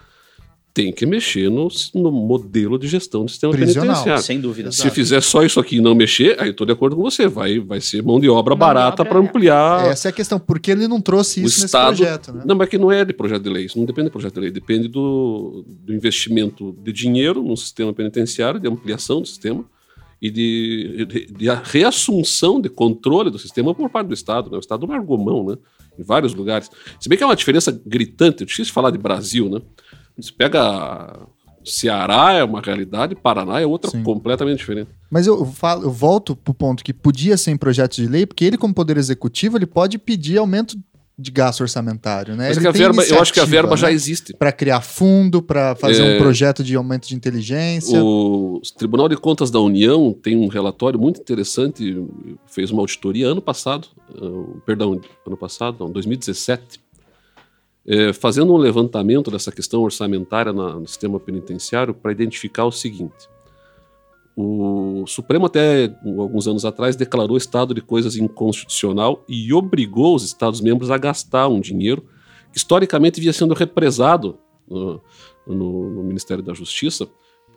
tem 0.78 0.92
que 0.92 1.04
mexer 1.04 1.50
no, 1.50 1.66
no 1.92 2.12
modelo 2.12 2.78
de 2.78 2.86
gestão 2.86 3.24
do 3.24 3.30
sistema 3.32 3.52
Prisional, 3.52 3.96
penitenciário. 3.96 4.22
Sem 4.22 4.40
dúvida. 4.40 4.70
Se 4.70 4.88
fizer 4.90 5.20
só 5.20 5.42
isso 5.42 5.58
aqui 5.58 5.78
e 5.78 5.80
não 5.80 5.92
mexer, 5.92 6.40
aí 6.40 6.50
estou 6.50 6.64
de 6.64 6.72
acordo 6.72 6.94
com 6.94 7.02
você, 7.02 7.26
vai, 7.26 7.58
vai 7.58 7.80
ser 7.80 8.00
mão 8.00 8.20
de 8.20 8.28
obra 8.28 8.54
mão 8.54 8.60
barata 8.60 9.04
para 9.04 9.18
ampliar. 9.18 9.86
Essa 9.88 10.06
é 10.06 10.10
a 10.10 10.12
questão, 10.12 10.38
por 10.38 10.60
que 10.60 10.70
ele 10.70 10.86
não 10.86 11.00
trouxe 11.00 11.42
isso 11.42 11.66
Estado, 11.66 11.90
nesse 11.90 12.02
projeto? 12.04 12.32
Né? 12.32 12.44
Não, 12.46 12.54
mas 12.54 12.68
que 12.68 12.78
não 12.78 12.92
é 12.92 13.04
de 13.04 13.12
projeto 13.12 13.42
de 13.42 13.48
lei, 13.48 13.64
isso 13.64 13.76
não 13.76 13.86
depende 13.86 14.08
do 14.08 14.12
projeto 14.12 14.34
de 14.34 14.40
lei, 14.40 14.50
depende 14.52 14.86
do, 14.86 15.64
do 15.66 15.92
investimento 15.92 16.72
de 16.80 16.92
dinheiro 16.92 17.42
no 17.42 17.56
sistema 17.56 17.92
penitenciário, 17.92 18.60
de 18.60 18.68
ampliação 18.68 19.20
do 19.20 19.26
sistema 19.26 19.64
e 20.22 20.30
de, 20.30 21.06
de, 21.06 21.26
de 21.26 21.46
reassunção 21.64 22.60
de 22.60 22.68
controle 22.68 23.32
do 23.32 23.38
sistema 23.40 23.74
por 23.74 23.90
parte 23.90 24.06
do 24.06 24.14
Estado. 24.14 24.48
Né? 24.48 24.56
O 24.56 24.60
Estado 24.60 24.86
largou 24.86 25.18
mão 25.18 25.44
né? 25.44 25.56
em 25.98 26.04
vários 26.04 26.34
lugares. 26.34 26.70
Se 27.00 27.08
bem 27.08 27.18
que 27.18 27.24
é 27.24 27.26
uma 27.26 27.34
diferença 27.34 27.72
gritante, 27.84 28.44
é 28.44 28.46
difícil 28.46 28.72
falar 28.72 28.92
de 28.92 28.98
Brasil, 28.98 29.50
né? 29.50 29.60
Você 30.18 30.32
pega 30.32 31.28
Ceará 31.64 32.32
é 32.32 32.44
uma 32.44 32.60
realidade, 32.60 33.14
Paraná 33.14 33.60
é 33.60 33.66
outra 33.66 33.90
Sim. 33.90 34.02
completamente 34.02 34.58
diferente. 34.58 34.90
Mas 35.10 35.26
eu, 35.26 35.44
falo, 35.44 35.84
eu 35.84 35.90
volto 35.90 36.34
para 36.34 36.50
o 36.50 36.54
ponto 36.54 36.82
que 36.82 36.92
podia 36.92 37.36
ser 37.36 37.50
em 37.50 37.56
projeto 37.56 37.96
de 37.96 38.06
lei, 38.06 38.26
porque 38.26 38.44
ele, 38.44 38.56
como 38.56 38.74
poder 38.74 38.96
executivo, 38.96 39.56
ele 39.56 39.66
pode 39.66 39.98
pedir 39.98 40.38
aumento 40.38 40.76
de 41.20 41.32
gasto 41.32 41.62
orçamentário, 41.62 42.36
né? 42.36 42.52
É 42.52 42.54
verba, 42.54 43.02
eu 43.02 43.20
acho 43.20 43.32
que 43.32 43.40
a 43.40 43.44
verba 43.44 43.70
né? 43.70 43.76
já 43.76 43.90
existe. 43.90 44.32
Para 44.34 44.52
criar 44.52 44.80
fundo, 44.80 45.42
para 45.42 45.74
fazer 45.74 46.02
é... 46.02 46.14
um 46.14 46.18
projeto 46.18 46.62
de 46.62 46.76
aumento 46.76 47.08
de 47.08 47.16
inteligência. 47.16 48.00
O 48.02 48.60
Tribunal 48.76 49.08
de 49.08 49.16
Contas 49.16 49.50
da 49.50 49.58
União 49.58 50.12
tem 50.12 50.36
um 50.36 50.46
relatório 50.46 50.98
muito 50.98 51.20
interessante, 51.20 52.06
fez 52.46 52.70
uma 52.70 52.82
auditoria 52.82 53.26
ano 53.26 53.42
passado, 53.42 53.88
uh, 54.14 54.62
perdão, 54.64 55.00
ano 55.26 55.36
passado, 55.36 55.78
não, 55.80 55.90
2017, 55.90 56.80
é, 57.88 58.12
fazendo 58.12 58.52
um 58.52 58.58
levantamento 58.58 59.30
dessa 59.30 59.50
questão 59.50 59.80
orçamentária 59.80 60.52
na, 60.52 60.74
no 60.74 60.86
sistema 60.86 61.18
penitenciário 61.18 61.94
para 61.94 62.12
identificar 62.12 62.66
o 62.66 62.70
seguinte. 62.70 63.28
O 64.36 65.04
Supremo, 65.06 65.46
até 65.46 65.92
alguns 66.04 66.46
anos 66.46 66.64
atrás, 66.64 66.94
declarou 66.94 67.36
estado 67.36 67.74
de 67.74 67.80
coisas 67.80 68.14
inconstitucional 68.14 69.24
e 69.26 69.52
obrigou 69.54 70.14
os 70.14 70.22
Estados-membros 70.22 70.90
a 70.90 70.98
gastar 70.98 71.48
um 71.48 71.60
dinheiro 71.60 72.04
que 72.52 72.58
historicamente 72.58 73.20
vinha 73.20 73.32
sendo 73.32 73.54
represado 73.54 74.38
no, 74.68 75.00
no, 75.46 75.90
no 75.90 76.04
Ministério 76.04 76.44
da 76.44 76.52
Justiça. 76.52 77.08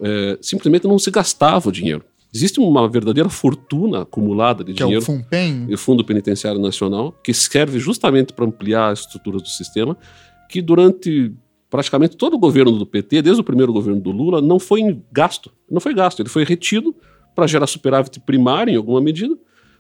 É, 0.02 0.40
simplesmente 0.42 0.88
não 0.88 0.98
se 0.98 1.12
gastava 1.12 1.70
o 1.70 1.72
dinheiro. 1.72 2.04
Existe 2.34 2.60
uma 2.60 2.88
verdadeira 2.88 3.30
fortuna 3.30 4.04
acumulada 4.04 4.64
de 4.64 4.74
que 4.74 4.84
dinheiro. 4.84 5.02
É 5.02 5.04
o 5.04 5.06
FUNPEN. 5.06 5.68
O 5.74 5.78
Fundo 5.78 6.04
Penitenciário 6.04 6.62
Nacional, 6.62 7.12
que 7.24 7.34
serve 7.34 7.78
justamente 7.78 8.32
para 8.32 8.46
ampliar 8.46 8.90
as 8.90 9.02
estruturas 9.02 9.42
do 9.42 9.50
sistema, 9.50 9.98
que 10.50 10.62
durante 10.62 11.34
praticamente 11.70 12.16
todo 12.18 12.36
o 12.36 12.40
governo 12.40 12.72
do 12.74 12.86
PT, 12.86 13.22
desde 13.22 13.42
o 13.42 13.44
primeiro 13.44 13.72
governo 13.72 14.00
do 14.00 14.12
Lula, 14.12 14.42
não 14.42 14.60
foi 14.60 15.02
gasto. 15.12 15.52
Não 15.70 15.80
foi 15.80 15.94
gasto, 15.94 16.22
ele 16.22 16.30
foi 16.30 16.44
retido 16.44 16.96
para 17.34 17.48
gerar 17.48 17.68
superávit 17.68 18.20
primário 18.20 18.74
em 18.74 18.76
alguma 18.76 19.02
medida, 19.02 19.38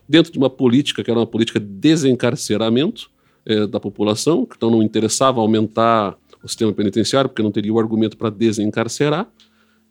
dentro 0.07 0.31
de 0.31 0.37
uma 0.37 0.49
política 0.49 1.03
que 1.03 1.11
era 1.11 1.19
uma 1.19 1.27
política 1.27 1.59
de 1.59 1.65
desencarceramento 1.65 3.11
é, 3.45 3.67
da 3.67 3.79
população, 3.79 4.45
que 4.45 4.55
então 4.55 4.69
não 4.69 4.81
interessava 4.81 5.41
aumentar 5.41 6.17
o 6.43 6.47
sistema 6.47 6.73
penitenciário, 6.73 7.29
porque 7.29 7.43
não 7.43 7.51
teria 7.51 7.73
o 7.73 7.79
argumento 7.79 8.17
para 8.17 8.29
desencarcerar. 8.29 9.27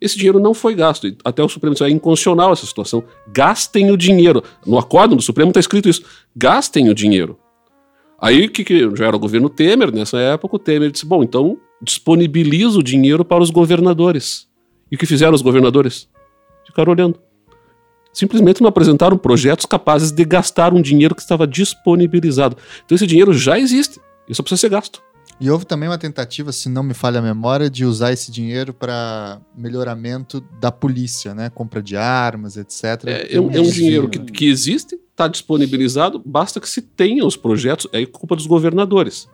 Esse 0.00 0.16
dinheiro 0.16 0.40
não 0.40 0.54
foi 0.54 0.74
gasto. 0.74 1.14
Até 1.24 1.42
o 1.42 1.48
Supremo 1.48 1.74
disse, 1.74 1.84
é 1.84 1.90
inconstitucional 1.90 2.52
essa 2.52 2.64
situação. 2.64 3.04
Gastem 3.28 3.90
o 3.90 3.96
dinheiro. 3.96 4.42
No 4.66 4.78
acordo 4.78 5.14
do 5.14 5.22
Supremo 5.22 5.50
está 5.50 5.60
escrito 5.60 5.88
isso. 5.88 6.02
Gastem 6.34 6.88
o 6.88 6.94
dinheiro. 6.94 7.38
Aí, 8.18 8.48
que, 8.48 8.64
que 8.64 8.96
já 8.96 9.06
era 9.06 9.16
o 9.16 9.18
governo 9.18 9.48
Temer, 9.48 9.92
nessa 9.92 10.18
época, 10.18 10.56
o 10.56 10.58
Temer 10.58 10.90
disse, 10.90 11.06
bom, 11.06 11.22
então 11.22 11.58
disponibiliza 11.82 12.78
o 12.78 12.82
dinheiro 12.82 13.24
para 13.24 13.42
os 13.42 13.50
governadores. 13.50 14.46
E 14.90 14.96
o 14.96 14.98
que 14.98 15.06
fizeram 15.06 15.34
os 15.34 15.42
governadores? 15.42 16.08
Ficaram 16.66 16.92
olhando. 16.92 17.18
Simplesmente 18.12 18.60
não 18.60 18.68
apresentaram 18.68 19.16
projetos 19.16 19.64
capazes 19.66 20.10
de 20.10 20.24
gastar 20.24 20.74
um 20.74 20.82
dinheiro 20.82 21.14
que 21.14 21.22
estava 21.22 21.46
disponibilizado. 21.46 22.56
Então 22.84 22.96
esse 22.96 23.06
dinheiro 23.06 23.32
já 23.32 23.58
existe, 23.58 24.00
e 24.28 24.34
só 24.34 24.42
precisa 24.42 24.60
ser 24.60 24.68
gasto. 24.68 25.00
E 25.40 25.50
houve 25.50 25.64
também 25.64 25.88
uma 25.88 25.96
tentativa, 25.96 26.52
se 26.52 26.68
não 26.68 26.82
me 26.82 26.92
falha 26.92 27.18
a 27.18 27.22
memória, 27.22 27.70
de 27.70 27.84
usar 27.84 28.12
esse 28.12 28.30
dinheiro 28.30 28.74
para 28.74 29.40
melhoramento 29.56 30.42
da 30.60 30.70
polícia, 30.70 31.34
né? 31.34 31.48
Compra 31.48 31.82
de 31.82 31.96
armas, 31.96 32.58
etc. 32.58 32.84
É, 33.06 33.36
é, 33.36 33.40
um, 33.40 33.50
é 33.50 33.58
um 33.58 33.70
dinheiro 33.70 34.06
que, 34.08 34.18
que 34.18 34.46
existe, 34.46 35.00
está 35.10 35.26
disponibilizado, 35.26 36.22
basta 36.24 36.60
que 36.60 36.68
se 36.68 36.82
tenha 36.82 37.24
os 37.24 37.38
projetos, 37.38 37.86
é 37.90 38.04
culpa 38.04 38.36
dos 38.36 38.46
governadores. 38.46 39.26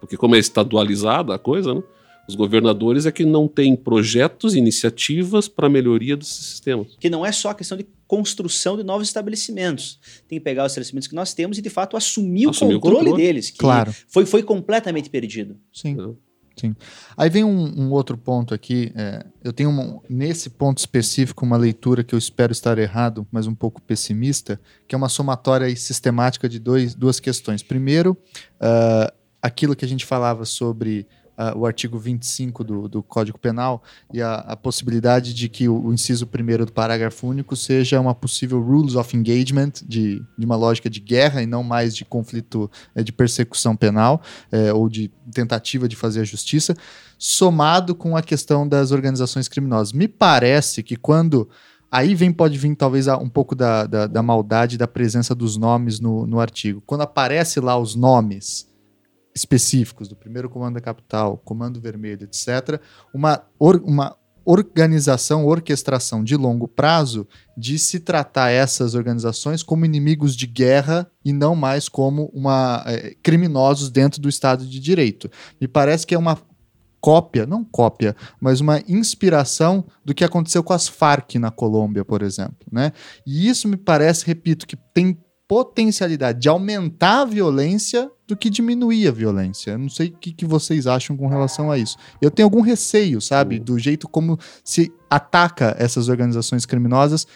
Porque 0.00 0.16
como 0.16 0.34
é 0.34 0.40
estadualizada 0.40 1.32
a 1.32 1.38
coisa, 1.38 1.72
né? 1.72 1.82
Os 2.28 2.34
governadores 2.34 3.06
é 3.06 3.12
que 3.12 3.24
não 3.24 3.46
têm 3.46 3.76
projetos, 3.76 4.54
iniciativas 4.54 5.46
para 5.46 5.68
melhoria 5.68 6.16
dos 6.16 6.28
sistemas. 6.34 6.96
Que 6.98 7.10
não 7.10 7.24
é 7.24 7.30
só 7.30 7.50
a 7.50 7.54
questão 7.54 7.76
de 7.76 7.86
construção 8.06 8.76
de 8.76 8.84
novos 8.84 9.08
estabelecimentos. 9.08 9.98
Tem 10.28 10.38
que 10.38 10.44
pegar 10.44 10.64
os 10.64 10.72
estabelecimentos 10.72 11.08
que 11.08 11.14
nós 11.14 11.34
temos 11.34 11.58
e, 11.58 11.62
de 11.62 11.70
fato, 11.70 11.96
assumir, 11.96 12.48
assumir 12.48 12.74
o, 12.74 12.80
controle 12.80 12.98
o, 12.98 13.02
controle 13.04 13.22
deles, 13.22 13.50
que 13.50 13.58
claro. 13.58 13.94
foi, 14.08 14.26
foi 14.26 14.42
completamente 14.42 15.10
perdido. 15.10 15.56
Sim. 15.72 15.96
Sim. 16.56 16.74
Aí 17.16 17.28
vem 17.28 17.42
um, 17.42 17.82
um 17.82 17.90
outro 17.90 18.16
ponto 18.16 18.54
aqui. 18.54 18.92
É, 18.94 19.26
eu 19.42 19.52
tenho 19.52 19.70
um, 19.70 20.00
nesse 20.08 20.50
ponto 20.50 20.78
específico 20.78 21.44
uma 21.44 21.56
leitura 21.56 22.04
que 22.04 22.14
eu 22.14 22.18
espero 22.18 22.52
estar 22.52 22.78
errado, 22.78 23.26
mas 23.30 23.46
um 23.46 23.54
pouco 23.54 23.82
pessimista, 23.82 24.60
que 24.86 24.94
é 24.94 24.98
uma 24.98 25.08
somatória 25.08 25.74
sistemática 25.74 26.48
de 26.48 26.60
dois, 26.60 26.94
duas 26.94 27.18
questões. 27.18 27.62
Primeiro, 27.62 28.16
uh, 28.60 29.12
aquilo 29.42 29.74
que 29.74 29.84
a 29.84 29.88
gente 29.88 30.04
falava 30.04 30.44
sobre 30.44 31.06
uh, 31.38 31.58
o 31.58 31.66
artigo 31.66 31.98
25 31.98 32.64
do, 32.64 32.88
do 32.88 33.02
Código 33.02 33.38
Penal 33.38 33.82
e 34.12 34.20
a, 34.20 34.34
a 34.34 34.56
possibilidade 34.56 35.34
de 35.34 35.48
que 35.48 35.68
o, 35.68 35.86
o, 35.86 35.92
inciso 35.92 36.26
primeiro 36.26 36.66
do 36.66 36.72
parágrafo 36.72 37.26
único 37.26 37.56
seja 37.56 38.00
uma 38.00 38.14
possível 38.14 38.60
rules 38.60 38.94
of 38.94 39.16
engagement, 39.16 39.72
de, 39.86 40.22
de 40.38 40.46
uma 40.46 40.56
lógica 40.56 40.88
de 40.88 41.00
guerra 41.00 41.42
e 41.42 41.46
não 41.46 41.62
mais 41.62 41.94
de 41.94 42.04
conflito 42.04 42.70
é, 42.94 43.02
de 43.02 43.12
persecução 43.12 43.76
penal 43.76 44.22
é, 44.50 44.72
ou 44.72 44.88
de 44.88 45.10
tentativa 45.32 45.88
de 45.88 45.96
fazer 45.96 46.20
a 46.20 46.24
justiça, 46.24 46.74
somado 47.18 47.94
com 47.94 48.16
a 48.16 48.22
questão 48.22 48.66
das 48.66 48.90
organizações 48.90 49.48
criminosas. 49.48 49.92
Me 49.92 50.08
parece 50.08 50.82
que 50.82 50.96
quando 50.96 51.48
Aí 51.94 52.12
vem, 52.12 52.32
pode 52.32 52.58
vir 52.58 52.74
talvez 52.74 53.06
um 53.06 53.28
pouco 53.28 53.54
da, 53.54 53.86
da, 53.86 54.08
da 54.08 54.20
maldade 54.20 54.76
da 54.76 54.88
presença 54.88 55.32
dos 55.32 55.56
nomes 55.56 56.00
no, 56.00 56.26
no 56.26 56.40
artigo. 56.40 56.82
Quando 56.84 57.02
aparece 57.02 57.60
lá 57.60 57.78
os 57.78 57.94
nomes 57.94 58.66
específicos 59.34 60.08
do 60.08 60.16
primeiro 60.16 60.48
comando 60.48 60.74
da 60.74 60.80
capital, 60.80 61.36
comando 61.44 61.80
vermelho, 61.80 62.24
etc., 62.24 62.80
uma, 63.12 63.42
or, 63.58 63.82
uma 63.84 64.16
organização, 64.44 65.46
orquestração 65.46 66.22
de 66.22 66.36
longo 66.36 66.68
prazo 66.68 67.26
de 67.56 67.78
se 67.78 67.98
tratar 67.98 68.50
essas 68.50 68.94
organizações 68.94 69.62
como 69.62 69.84
inimigos 69.84 70.36
de 70.36 70.46
guerra 70.46 71.10
e 71.24 71.32
não 71.32 71.56
mais 71.56 71.88
como 71.88 72.30
uma 72.34 72.84
é, 72.86 73.14
criminosos 73.22 73.90
dentro 73.90 74.20
do 74.20 74.28
Estado 74.28 74.66
de 74.66 74.78
Direito. 74.78 75.30
Me 75.60 75.66
parece 75.66 76.06
que 76.06 76.14
é 76.14 76.18
uma 76.18 76.38
cópia, 77.00 77.46
não 77.46 77.64
cópia, 77.64 78.16
mas 78.40 78.60
uma 78.60 78.82
inspiração 78.88 79.84
do 80.04 80.14
que 80.14 80.24
aconteceu 80.24 80.62
com 80.62 80.72
as 80.72 80.88
Farc 80.88 81.34
na 81.34 81.50
Colômbia, 81.50 82.04
por 82.04 82.22
exemplo, 82.22 82.66
né? 82.72 82.92
E 83.26 83.46
isso 83.48 83.68
me 83.68 83.76
parece, 83.76 84.26
repito, 84.26 84.66
que 84.66 84.76
tem 84.94 85.18
potencialidade 85.46 86.40
de 86.40 86.48
aumentar 86.48 87.20
a 87.20 87.24
violência 87.26 88.10
do 88.26 88.36
que 88.36 88.48
diminuir 88.48 89.08
a 89.08 89.12
violência. 89.12 89.72
Eu 89.72 89.78
não 89.78 89.88
sei 89.88 90.08
o 90.08 90.12
que, 90.12 90.32
que, 90.32 90.46
vocês 90.46 90.86
acham 90.86 91.16
com 91.16 91.26
relação 91.26 91.70
a 91.70 91.78
isso. 91.78 91.96
Eu 92.20 92.30
tenho 92.30 92.46
algum 92.46 92.60
receio, 92.60 93.20
sabe, 93.20 93.58
do 93.58 93.78
jeito 93.78 94.08
como 94.08 94.38
se 94.62 94.92
ataca 95.10 95.76
essas 95.78 96.08
organizações 96.08 96.64
criminosas 96.64 97.26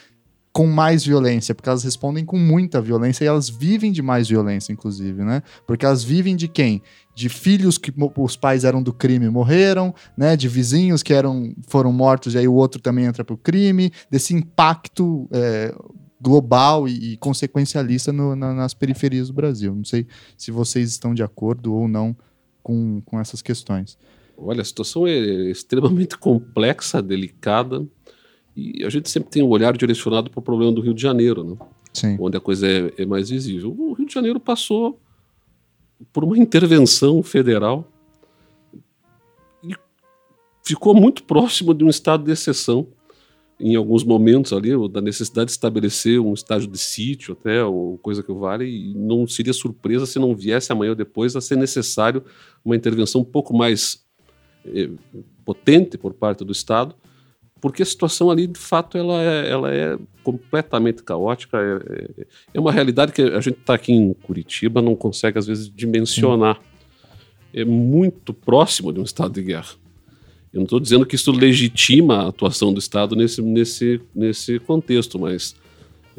com 0.58 0.66
mais 0.66 1.04
violência, 1.04 1.54
porque 1.54 1.68
elas 1.68 1.84
respondem 1.84 2.24
com 2.24 2.36
muita 2.36 2.80
violência 2.80 3.22
e 3.22 3.28
elas 3.28 3.48
vivem 3.48 3.92
de 3.92 4.02
mais 4.02 4.28
violência, 4.28 4.72
inclusive, 4.72 5.22
né? 5.22 5.42
Porque 5.66 5.86
elas 5.86 6.02
vivem 6.02 6.34
de 6.34 6.48
quem? 6.48 6.82
De 7.14 7.28
filhos 7.28 7.78
que 7.78 7.92
os 8.16 8.36
pais 8.36 8.64
eram 8.64 8.82
do 8.82 8.92
crime 8.92 9.26
e 9.26 9.30
morreram, 9.30 9.94
né? 10.16 10.36
De 10.36 10.48
vizinhos 10.48 11.02
que 11.02 11.12
eram, 11.12 11.54
foram 11.68 11.92
mortos 11.92 12.34
e 12.34 12.38
aí 12.38 12.48
o 12.48 12.54
outro 12.54 12.80
também 12.80 13.04
entra 13.04 13.24
pro 13.24 13.36
crime, 13.36 13.92
desse 14.10 14.34
impacto 14.34 15.28
é, 15.30 15.72
global 16.20 16.88
e, 16.88 17.12
e 17.12 17.16
consequencialista 17.16 18.12
no, 18.12 18.34
na, 18.34 18.52
nas 18.52 18.74
periferias 18.74 19.28
do 19.28 19.34
Brasil. 19.34 19.74
Não 19.74 19.84
sei 19.84 20.06
se 20.36 20.50
vocês 20.50 20.90
estão 20.90 21.14
de 21.14 21.22
acordo 21.22 21.74
ou 21.74 21.88
não 21.88 22.16
com, 22.62 23.00
com 23.04 23.20
essas 23.20 23.40
questões. 23.40 23.98
Olha, 24.36 24.62
a 24.62 24.64
situação 24.64 25.06
é 25.06 25.18
extremamente 25.50 26.16
complexa, 26.18 27.02
delicada, 27.02 27.86
e 28.56 28.84
a 28.84 28.90
gente 28.90 29.08
sempre 29.08 29.30
tem 29.30 29.42
um 29.42 29.48
olhar 29.48 29.76
direcionado 29.76 30.30
para 30.30 30.40
o 30.40 30.42
problema 30.42 30.72
do 30.72 30.80
Rio 30.80 30.94
de 30.94 31.02
Janeiro, 31.02 31.44
né? 31.44 31.56
Sim. 31.92 32.16
onde 32.20 32.36
a 32.36 32.40
coisa 32.40 32.66
é, 32.66 32.92
é 32.98 33.06
mais 33.06 33.30
visível. 33.30 33.74
O 33.76 33.92
Rio 33.92 34.06
de 34.06 34.14
Janeiro 34.14 34.38
passou 34.38 35.00
por 36.12 36.22
uma 36.22 36.38
intervenção 36.38 37.22
federal 37.22 37.90
e 39.62 39.74
ficou 40.64 40.94
muito 40.94 41.24
próximo 41.24 41.74
de 41.74 41.84
um 41.84 41.88
estado 41.88 42.24
de 42.24 42.32
exceção 42.32 42.86
em 43.60 43.74
alguns 43.74 44.04
momentos 44.04 44.52
ali, 44.52 44.70
da 44.88 45.00
necessidade 45.00 45.46
de 45.46 45.52
estabelecer 45.52 46.20
um 46.20 46.32
estágio 46.32 46.68
de 46.68 46.78
sítio 46.78 47.36
até, 47.38 47.62
ou 47.64 47.98
coisa 47.98 48.22
que 48.22 48.32
vale, 48.32 48.64
e 48.64 48.94
não 48.94 49.26
seria 49.26 49.52
surpresa 49.52 50.06
se 50.06 50.18
não 50.18 50.34
viesse 50.34 50.70
amanhã 50.70 50.90
ou 50.90 50.96
depois 50.96 51.34
a 51.34 51.40
ser 51.40 51.56
necessário 51.56 52.22
uma 52.64 52.76
intervenção 52.76 53.20
um 53.20 53.24
pouco 53.24 53.56
mais 53.56 54.04
eh, 54.64 54.90
potente 55.44 55.98
por 55.98 56.14
parte 56.14 56.44
do 56.44 56.52
Estado, 56.52 56.94
porque 57.60 57.82
a 57.82 57.86
situação 57.86 58.30
ali, 58.30 58.46
de 58.46 58.58
fato, 58.58 58.96
ela 58.96 59.20
é, 59.20 59.50
ela 59.50 59.74
é 59.74 59.98
completamente 60.22 61.02
caótica, 61.02 61.58
é, 61.58 62.20
é, 62.20 62.26
é 62.54 62.60
uma 62.60 62.70
realidade 62.70 63.12
que 63.12 63.22
a 63.22 63.40
gente 63.40 63.58
está 63.58 63.74
aqui 63.74 63.92
em 63.92 64.12
Curitiba, 64.14 64.80
não 64.80 64.94
consegue, 64.94 65.38
às 65.38 65.46
vezes, 65.46 65.68
dimensionar. 65.68 66.56
Sim. 66.56 67.60
É 67.60 67.64
muito 67.64 68.32
próximo 68.32 68.92
de 68.92 69.00
um 69.00 69.02
estado 69.02 69.32
de 69.32 69.42
guerra. 69.42 69.74
Eu 70.52 70.58
não 70.58 70.64
estou 70.64 70.80
dizendo 70.80 71.04
que 71.04 71.14
isso 71.14 71.30
legitima 71.30 72.24
a 72.24 72.28
atuação 72.28 72.72
do 72.72 72.78
Estado 72.78 73.14
nesse, 73.14 73.42
nesse, 73.42 74.00
nesse 74.14 74.58
contexto, 74.58 75.18
mas 75.18 75.54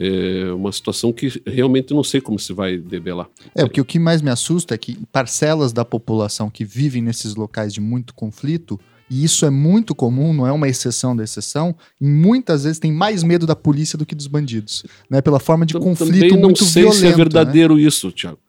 é 0.02 0.50
uma 0.54 0.72
situação 0.72 1.12
que 1.12 1.42
realmente 1.46 1.94
não 1.94 2.04
sei 2.04 2.22
como 2.22 2.40
se 2.40 2.54
vai 2.54 2.78
debelar. 2.78 3.28
É, 3.54 3.64
porque 3.66 3.82
o 3.82 3.86
que 3.86 4.00
mais 4.00 4.22
me 4.22 4.30
assusta 4.30 4.74
é 4.74 4.78
que 4.78 4.98
parcelas 5.12 5.74
da 5.74 5.84
população 5.84 6.50
que 6.50 6.64
vivem 6.64 7.02
nesses 7.02 7.36
locais 7.36 7.74
de 7.74 7.82
muito 7.82 8.14
conflito, 8.14 8.80
e 9.10 9.26
isso 9.26 9.46
é 9.46 9.50
muito 9.50 9.94
comum, 9.94 10.32
não 10.32 10.48
é 10.48 10.52
uma 10.54 10.70
exceção 10.70 11.14
da 11.14 11.24
exceção, 11.24 11.76
e 12.00 12.06
muitas 12.06 12.64
vezes 12.64 12.80
tem 12.80 12.94
mais 12.94 13.24
medo 13.24 13.46
da 13.46 13.58
polícia 13.58 13.98
do 13.98 14.06
que 14.06 14.16
dos 14.16 14.28
bandidos, 14.28 14.86
né? 15.10 15.22
Pela 15.22 15.40
forma 15.40 15.66
de 15.66 15.74
conflito 15.74 16.38
muito 16.38 16.38
violento. 16.38 16.62
não 16.62 16.68
sei 16.68 16.92
se 16.94 17.06
é 17.06 17.12
verdadeiro 17.12 17.76
né? 17.76 17.82
isso, 17.82 18.10
Tiago. 18.12 18.40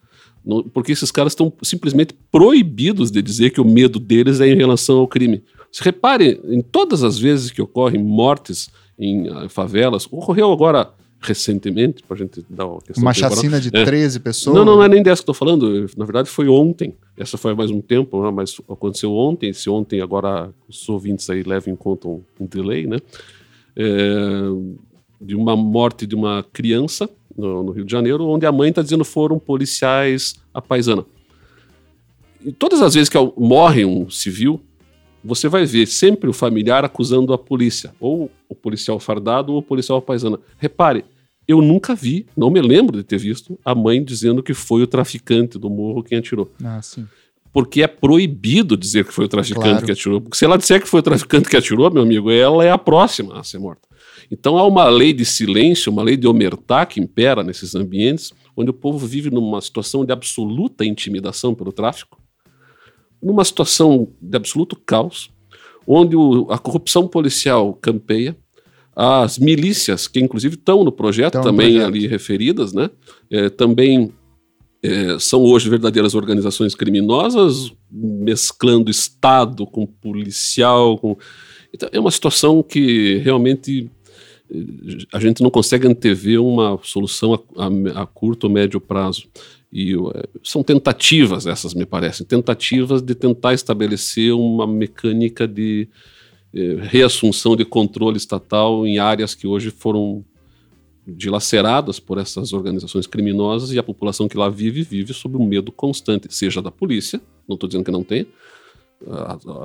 Porque 0.73 0.93
esses 0.93 1.11
caras 1.11 1.33
estão 1.33 1.53
simplesmente 1.63 2.15
proibidos 2.31 3.11
de 3.11 3.21
dizer 3.21 3.51
que 3.51 3.61
o 3.61 3.65
medo 3.65 3.99
deles 3.99 4.41
é 4.41 4.47
em 4.47 4.57
relação 4.57 4.99
ao 4.99 5.09
crime. 5.09 5.43
Se 5.73 5.83
repare, 5.83 6.41
em 6.45 6.61
todas 6.61 7.03
as 7.03 7.19
vezes 7.19 7.51
que 7.51 7.63
ocorrem 7.63 8.03
mortes 8.03 8.71
em 8.99 9.29
uh, 9.29 9.49
favelas, 9.49 10.07
ocorreu 10.11 10.53
agora 10.53 10.93
recentemente, 11.21 12.03
para 12.03 12.15
a 12.15 12.19
gente 12.19 12.45
dar 12.49 12.67
uma 12.67 12.81
questão. 12.81 13.03
Uma 13.03 13.13
chacina 13.13 13.61
de 13.61 13.69
é. 13.69 13.85
13 13.85 14.21
pessoas? 14.21 14.57
Não, 14.57 14.65
não, 14.65 14.77
não 14.77 14.83
é 14.83 14.89
nem 14.89 15.03
dessa 15.03 15.21
que 15.21 15.31
estou 15.31 15.35
falando. 15.35 15.87
Na 15.97 16.05
verdade, 16.05 16.31
foi 16.31 16.49
ontem. 16.49 16.95
Essa 17.17 17.37
foi 17.37 17.55
mais 17.55 17.71
um 17.71 17.81
tempo, 17.81 18.23
né? 18.23 18.31
mas 18.31 18.57
aconteceu 18.69 19.13
ontem. 19.13 19.53
Se 19.53 19.69
ontem, 19.69 20.01
agora, 20.01 20.51
os 20.67 20.89
ouvintes 20.89 21.29
aí 21.29 21.43
levam 21.43 21.75
em 21.75 21.77
conta 21.77 22.09
um, 22.09 22.23
um 22.41 22.47
delay, 22.47 22.87
né? 22.87 22.99
É, 23.77 23.87
de 25.21 25.37
uma 25.37 25.55
morte 25.55 26.07
de 26.07 26.15
uma 26.15 26.43
criança 26.53 27.09
no, 27.37 27.63
no 27.63 27.73
Rio 27.73 27.85
de 27.85 27.93
Janeiro, 27.93 28.27
onde 28.27 28.47
a 28.47 28.53
mãe 28.53 28.71
está 28.71 28.81
dizendo 28.81 29.05
foram 29.05 29.39
policiais 29.39 30.37
a 30.55 30.63
paisana. 30.63 31.05
E 32.43 32.51
todas 32.51 32.81
as 32.81 32.95
vezes 32.95 33.11
que 33.11 33.19
morre 33.37 33.85
um 33.85 34.09
civil, 34.09 34.61
você 35.25 35.49
vai 35.49 35.65
ver 35.65 35.87
sempre 35.87 36.29
o 36.29 36.33
familiar 36.33 36.85
acusando 36.85 37.33
a 37.33 37.39
polícia, 37.39 37.95
ou 38.01 38.31
o 38.49 38.55
policial 38.55 38.99
fardado 38.99 39.53
ou 39.53 39.59
o 39.59 39.63
policial 39.63 40.01
paisana. 40.01 40.39
Repare, 40.59 41.05
eu 41.47 41.61
nunca 41.61 41.95
vi, 41.95 42.27
não 42.37 42.51
me 42.51 42.61
lembro 42.61 42.97
de 42.97 43.03
ter 43.03 43.19
visto, 43.19 43.59
a 43.65 43.75
mãe 43.75 44.03
dizendo 44.03 44.43
que 44.43 44.55
foi 44.55 44.83
o 44.83 44.87
traficante 44.87 45.59
do 45.59 45.69
morro 45.69 46.03
quem 46.03 46.19
atirou. 46.19 46.51
Ah, 46.63 46.81
sim. 46.81 47.07
Porque 47.53 47.83
é 47.83 47.89
proibido 47.89 48.77
dizer 48.77 49.05
que 49.05 49.13
foi 49.13 49.25
o 49.25 49.29
traficante 49.29 49.69
claro. 49.69 49.85
que 49.85 49.91
atirou. 49.91 50.21
Porque 50.21 50.37
se 50.37 50.45
ela 50.45 50.57
disser 50.57 50.81
que 50.81 50.87
foi 50.87 51.01
o 51.01 51.03
traficante 51.03 51.49
que 51.49 51.57
atirou, 51.57 51.91
meu 51.91 52.05
amigo, 52.05 52.31
ela 52.31 52.65
é 52.65 52.71
a 52.71 52.79
próxima 52.79 53.41
a 53.41 53.43
ser 53.43 53.59
morta. 53.59 53.89
Então 54.31 54.57
há 54.57 54.65
uma 54.65 54.89
lei 54.89 55.13
de 55.13 55.25
silêncio, 55.25 55.91
uma 55.91 56.05
lei 56.05 56.17
de 56.17 56.29
omertá 56.29 56.87
que 56.87 57.01
impera 57.01 57.43
nesses 57.43 57.75
ambientes, 57.75 58.33
onde 58.57 58.71
o 58.71 58.75
povo 58.75 59.05
vive 59.05 59.31
numa 59.31 59.61
situação 59.61 60.05
de 60.05 60.13
absoluta 60.13 60.85
intimidação 60.85 61.53
pelo 61.53 61.73
tráfico, 61.73 62.20
numa 63.23 63.45
situação 63.45 64.09
de 64.21 64.37
absoluto 64.37 64.77
caos, 64.77 65.31
onde 65.87 66.17
o, 66.17 66.47
a 66.51 66.59
corrupção 66.59 67.07
policial 67.09 67.75
campeia, 67.75 68.37
as 68.95 69.39
milícias, 69.39 70.07
que 70.07 70.21
inclusive 70.21 70.55
estão 70.55 70.85
no 70.85 70.93
projeto 70.93 71.41
também 71.41 71.75
projeto. 71.75 71.87
ali 71.87 72.07
referidas, 72.07 72.73
né, 72.73 72.91
é, 73.31 73.49
também 73.49 74.13
é, 74.83 75.19
são 75.19 75.43
hoje 75.43 75.69
verdadeiras 75.69 76.15
organizações 76.15 76.75
criminosas, 76.75 77.73
mesclando 77.91 78.91
Estado 78.91 79.67
com 79.67 79.87
policial. 79.87 80.97
Com... 80.99 81.17
Então, 81.73 81.89
é 81.93 82.01
uma 82.01 82.11
situação 82.11 82.63
que 82.63 83.19
realmente 83.19 83.91
é, 84.51 84.57
a 85.13 85.21
gente 85.21 85.43
não 85.43 85.51
consegue 85.51 85.87
antever 85.87 86.41
uma 86.41 86.79
solução 86.83 87.35
a, 87.35 87.67
a, 87.67 88.03
a 88.03 88.07
curto 88.07 88.45
ou 88.45 88.53
médio 88.53 88.81
prazo. 88.81 89.29
E 89.73 89.95
eh, 89.95 90.29
são 90.43 90.63
tentativas 90.63 91.47
essas, 91.47 91.75
me 91.75 91.87
parecem, 91.87 92.27
tentativas 92.27 93.01
de 93.03 93.15
tentar 93.15 93.55
estabelecer 93.55 94.33
uma 94.35 94.67
mecânica 94.67 95.47
de 95.47 95.89
eh, 96.55 96.77
reassunção 96.81 97.55
de 97.55 97.65
controle 97.65 98.17
estatal 98.17 98.87
em 98.87 98.99
áreas 98.99 99.35
que 99.35 99.47
hoje 99.47 99.71
foram 99.71 100.25
dilaceradas 101.07 101.99
por 101.99 102.19
essas 102.19 102.53
organizações 102.53 103.07
criminosas 103.07 103.73
e 103.73 103.79
a 103.79 103.83
população 103.83 104.29
que 104.29 104.37
lá 104.37 104.49
vive, 104.49 104.83
vive 104.83 105.13
sob 105.13 105.37
um 105.37 105.47
medo 105.47 105.73
constante, 105.73 106.27
seja 106.31 106.61
da 106.63 106.71
polícia, 106.71 107.21
não 107.49 107.55
estou 107.55 107.69
dizendo 107.69 107.85
que 107.85 107.91
não 107.91 108.05
tenha, 108.05 108.27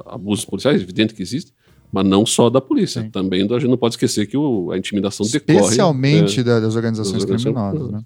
abusos 0.06 0.46
policiais, 0.46 0.80
é 0.80 0.84
evidente 0.84 1.14
que 1.14 1.22
existe, 1.22 1.52
mas 1.92 2.06
não 2.06 2.26
só 2.26 2.50
da 2.50 2.60
polícia. 2.62 3.02
Sim. 3.02 3.10
Também 3.10 3.42
a 3.44 3.60
gente 3.60 3.70
não 3.70 3.78
pode 3.78 3.94
esquecer 3.94 4.26
que 4.28 4.36
o- 4.38 4.72
a 4.72 4.78
intimidação 4.78 5.26
decorre. 5.26 5.60
Especialmente 5.60 6.40
é, 6.40 6.44
da- 6.44 6.60
das 6.60 6.76
organizações 6.76 7.24
das 7.24 7.24
organizações 7.24 7.54
criminosas. 7.54 7.92
Né? 7.92 8.06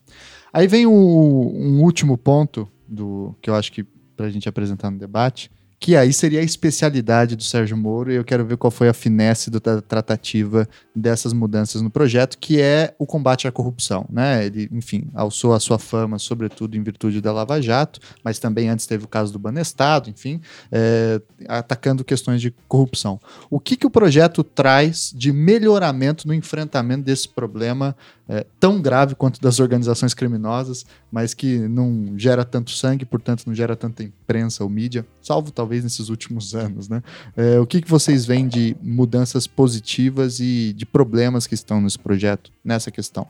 Aí 0.51 0.67
vem 0.67 0.85
o- 0.85 0.91
um 0.91 1.81
último 1.83 2.17
ponto 2.17 2.67
do 2.87 3.35
que 3.41 3.49
eu 3.49 3.55
acho 3.55 3.71
que 3.71 3.83
para 4.15 4.25
a 4.25 4.29
gente 4.29 4.49
apresentar 4.49 4.89
no 4.91 4.97
debate, 4.97 5.51
que 5.79 5.95
aí 5.95 6.11
seria 6.11 6.41
a 6.41 6.43
especialidade 6.43 7.37
do 7.37 7.43
Sérgio 7.43 7.77
Moro, 7.77 8.11
e 8.11 8.15
eu 8.15 8.25
quero 8.25 8.45
ver 8.45 8.57
qual 8.57 8.69
foi 8.69 8.89
a 8.89 8.93
finesse 8.93 9.49
da 9.49 9.81
tratativa 9.81 10.67
dessas 10.93 11.31
mudanças 11.31 11.81
no 11.81 11.89
projeto, 11.89 12.37
que 12.37 12.59
é 12.59 12.93
o 12.99 13.05
combate 13.05 13.47
à 13.47 13.51
corrupção. 13.51 14.05
Né? 14.11 14.45
Ele, 14.45 14.69
enfim, 14.73 15.07
alçou 15.13 15.53
a 15.53 15.59
sua 15.59 15.79
fama, 15.79 16.19
sobretudo 16.19 16.75
em 16.75 16.83
virtude 16.83 17.21
da 17.21 17.31
Lava 17.31 17.61
Jato, 17.61 18.01
mas 18.21 18.39
também 18.39 18.67
antes 18.67 18.85
teve 18.85 19.05
o 19.05 19.07
caso 19.07 19.31
do 19.31 19.39
Banestado, 19.39 20.09
enfim, 20.09 20.41
é, 20.69 21.21
atacando 21.47 22.03
questões 22.03 22.41
de 22.41 22.53
corrupção. 22.67 23.17
O 23.49 23.57
que, 23.57 23.77
que 23.77 23.87
o 23.87 23.89
projeto 23.89 24.43
traz 24.43 25.13
de 25.15 25.31
melhoramento 25.31 26.27
no 26.27 26.33
enfrentamento 26.33 27.03
desse 27.03 27.29
problema 27.29 27.95
é, 28.27 28.45
tão 28.59 28.79
grave 28.79 29.15
quanto 29.15 29.41
das 29.41 29.59
organizações 29.59 30.13
criminosas, 30.13 30.85
mas 31.11 31.33
que 31.33 31.57
não 31.67 32.13
gera 32.15 32.45
tanto 32.45 32.69
sangue, 32.69 33.03
portanto 33.03 33.45
não 33.47 33.55
gera 33.55 33.75
tanta 33.75 34.03
imprensa 34.03 34.63
ou 34.63 34.69
mídia, 34.69 35.03
salvo 35.19 35.51
talvez 35.51 35.68
nesses 35.83 36.09
últimos 36.09 36.53
anos, 36.55 36.89
né? 36.89 37.01
É, 37.35 37.59
o 37.59 37.65
que, 37.65 37.81
que 37.81 37.89
vocês 37.89 38.25
veem 38.25 38.47
de 38.47 38.75
mudanças 38.81 39.47
positivas 39.47 40.39
e 40.39 40.73
de 40.73 40.85
problemas 40.85 41.47
que 41.47 41.53
estão 41.53 41.79
nesse 41.81 41.99
projeto, 41.99 42.51
nessa 42.63 42.91
questão? 42.91 43.27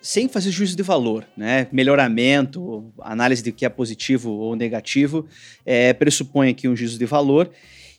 sem 0.00 0.28
fazer 0.28 0.52
juízo 0.52 0.76
de 0.76 0.82
valor, 0.82 1.24
né? 1.36 1.66
Melhoramento, 1.72 2.84
análise 3.02 3.42
de 3.42 3.50
que 3.50 3.66
é 3.66 3.68
positivo 3.68 4.30
ou 4.30 4.54
negativo, 4.54 5.26
é, 5.66 5.92
pressupõe 5.92 6.50
aqui 6.50 6.68
um 6.68 6.76
juízo 6.76 6.96
de 6.96 7.04
valor. 7.04 7.50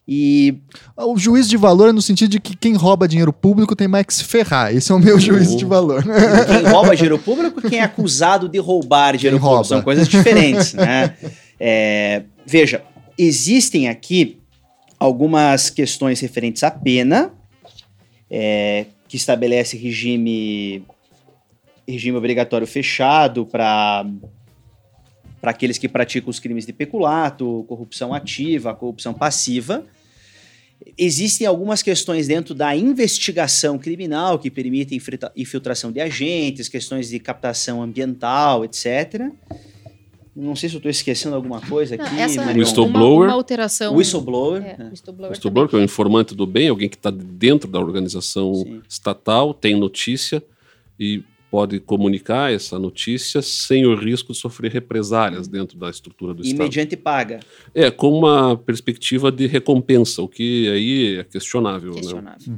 E 0.07 0.55
O 0.97 1.17
juiz 1.17 1.47
de 1.47 1.55
valor 1.55 1.89
é 1.89 1.91
no 1.91 2.01
sentido 2.01 2.31
de 2.31 2.39
que 2.39 2.55
quem 2.57 2.73
rouba 2.73 3.07
dinheiro 3.07 3.31
público 3.31 3.75
tem 3.75 3.87
mais 3.87 4.05
que 4.05 4.13
se 4.13 4.23
ferrar. 4.23 4.73
Esse 4.73 4.91
é 4.91 4.95
o 4.95 4.99
meu 4.99 5.19
juízo 5.19 5.55
de 5.55 5.65
valor. 5.65 6.01
quem 6.03 6.71
rouba 6.71 6.95
dinheiro 6.95 7.19
público 7.19 7.59
e 7.59 7.69
quem 7.69 7.79
é 7.79 7.83
acusado 7.83 8.49
de 8.49 8.57
roubar 8.57 9.15
dinheiro 9.15 9.35
Quem 9.37 9.41
público. 9.41 9.55
rouba. 9.55 9.67
São 9.67 9.81
coisas 9.81 10.07
diferentes, 10.07 10.73
né? 10.73 11.15
É, 11.61 12.23
veja, 12.45 12.81
existem 13.19 13.89
aqui 13.89 14.39
algumas 14.97 15.69
questões 15.69 16.21
referentes 16.21 16.63
à 16.63 16.71
pena, 16.71 17.33
é, 18.31 18.85
que 19.07 19.17
estabelece 19.17 19.75
regime, 19.75 20.83
regime 21.85 22.17
obrigatório 22.17 22.65
fechado 22.65 23.45
para 23.45 24.05
para 25.41 25.51
aqueles 25.51 25.77
que 25.77 25.87
praticam 25.87 26.29
os 26.29 26.37
crimes 26.37 26.65
de 26.65 26.73
peculato, 26.73 27.63
corrupção 27.65 28.13
ativa, 28.13 28.75
corrupção 28.75 29.13
passiva. 29.13 29.85
Existem 30.97 31.47
algumas 31.47 31.81
questões 31.81 32.27
dentro 32.27 32.53
da 32.53 32.75
investigação 32.75 33.77
criminal 33.77 34.37
que 34.37 34.51
permitem 34.51 34.97
infiltra- 34.97 35.31
infiltração 35.37 35.93
de 35.93 36.01
agentes, 36.01 36.67
questões 36.67 37.07
de 37.07 37.19
captação 37.19 37.81
ambiental, 37.81 38.65
etc. 38.65 39.31
Não 40.39 40.55
sei 40.55 40.69
se 40.69 40.75
eu 40.75 40.79
estou 40.79 40.89
esquecendo 40.89 41.35
alguma 41.35 41.59
coisa 41.59 41.95
aqui, 41.95 42.15
Não, 42.15 42.21
essa 42.21 42.43
Marion. 42.43 42.61
Whistleblower. 42.61 43.17
Uma, 43.17 43.25
uma 43.25 43.33
alteração. 43.33 43.95
Whistleblower. 43.95 44.63
É, 44.63 44.77
né? 44.77 44.89
whistleblower 44.91 45.31
Whistleblower, 45.31 45.69
que 45.69 45.75
é 45.75 45.79
o 45.79 45.83
informante 45.83 46.33
do 46.33 46.47
bem, 46.47 46.69
alguém 46.69 46.87
que 46.87 46.95
está 46.95 47.11
dentro 47.11 47.69
da 47.69 47.79
organização 47.79 48.53
Sim. 48.55 48.81
estatal, 48.87 49.53
tem 49.53 49.75
notícia 49.75 50.41
e 50.97 51.23
pode 51.49 51.79
comunicar 51.79 52.53
essa 52.53 52.77
notícia 52.77 53.41
sem 53.41 53.85
o 53.85 53.95
risco 53.95 54.31
de 54.33 54.37
sofrer 54.37 54.71
represálias 54.71 55.47
dentro 55.47 55.77
da 55.77 55.89
estrutura 55.89 56.33
do 56.33 56.43
E 56.43 56.47
Estado. 56.47 56.63
mediante 56.63 56.95
paga. 56.95 57.39
É, 57.73 57.89
com 57.89 58.17
uma 58.17 58.55
perspectiva 58.55 59.31
de 59.31 59.47
recompensa, 59.47 60.21
o 60.21 60.27
que 60.27 60.69
aí 60.69 61.17
é 61.17 61.23
questionável. 61.23 61.91
Né? 61.91 62.01
Questionável. 62.01 62.57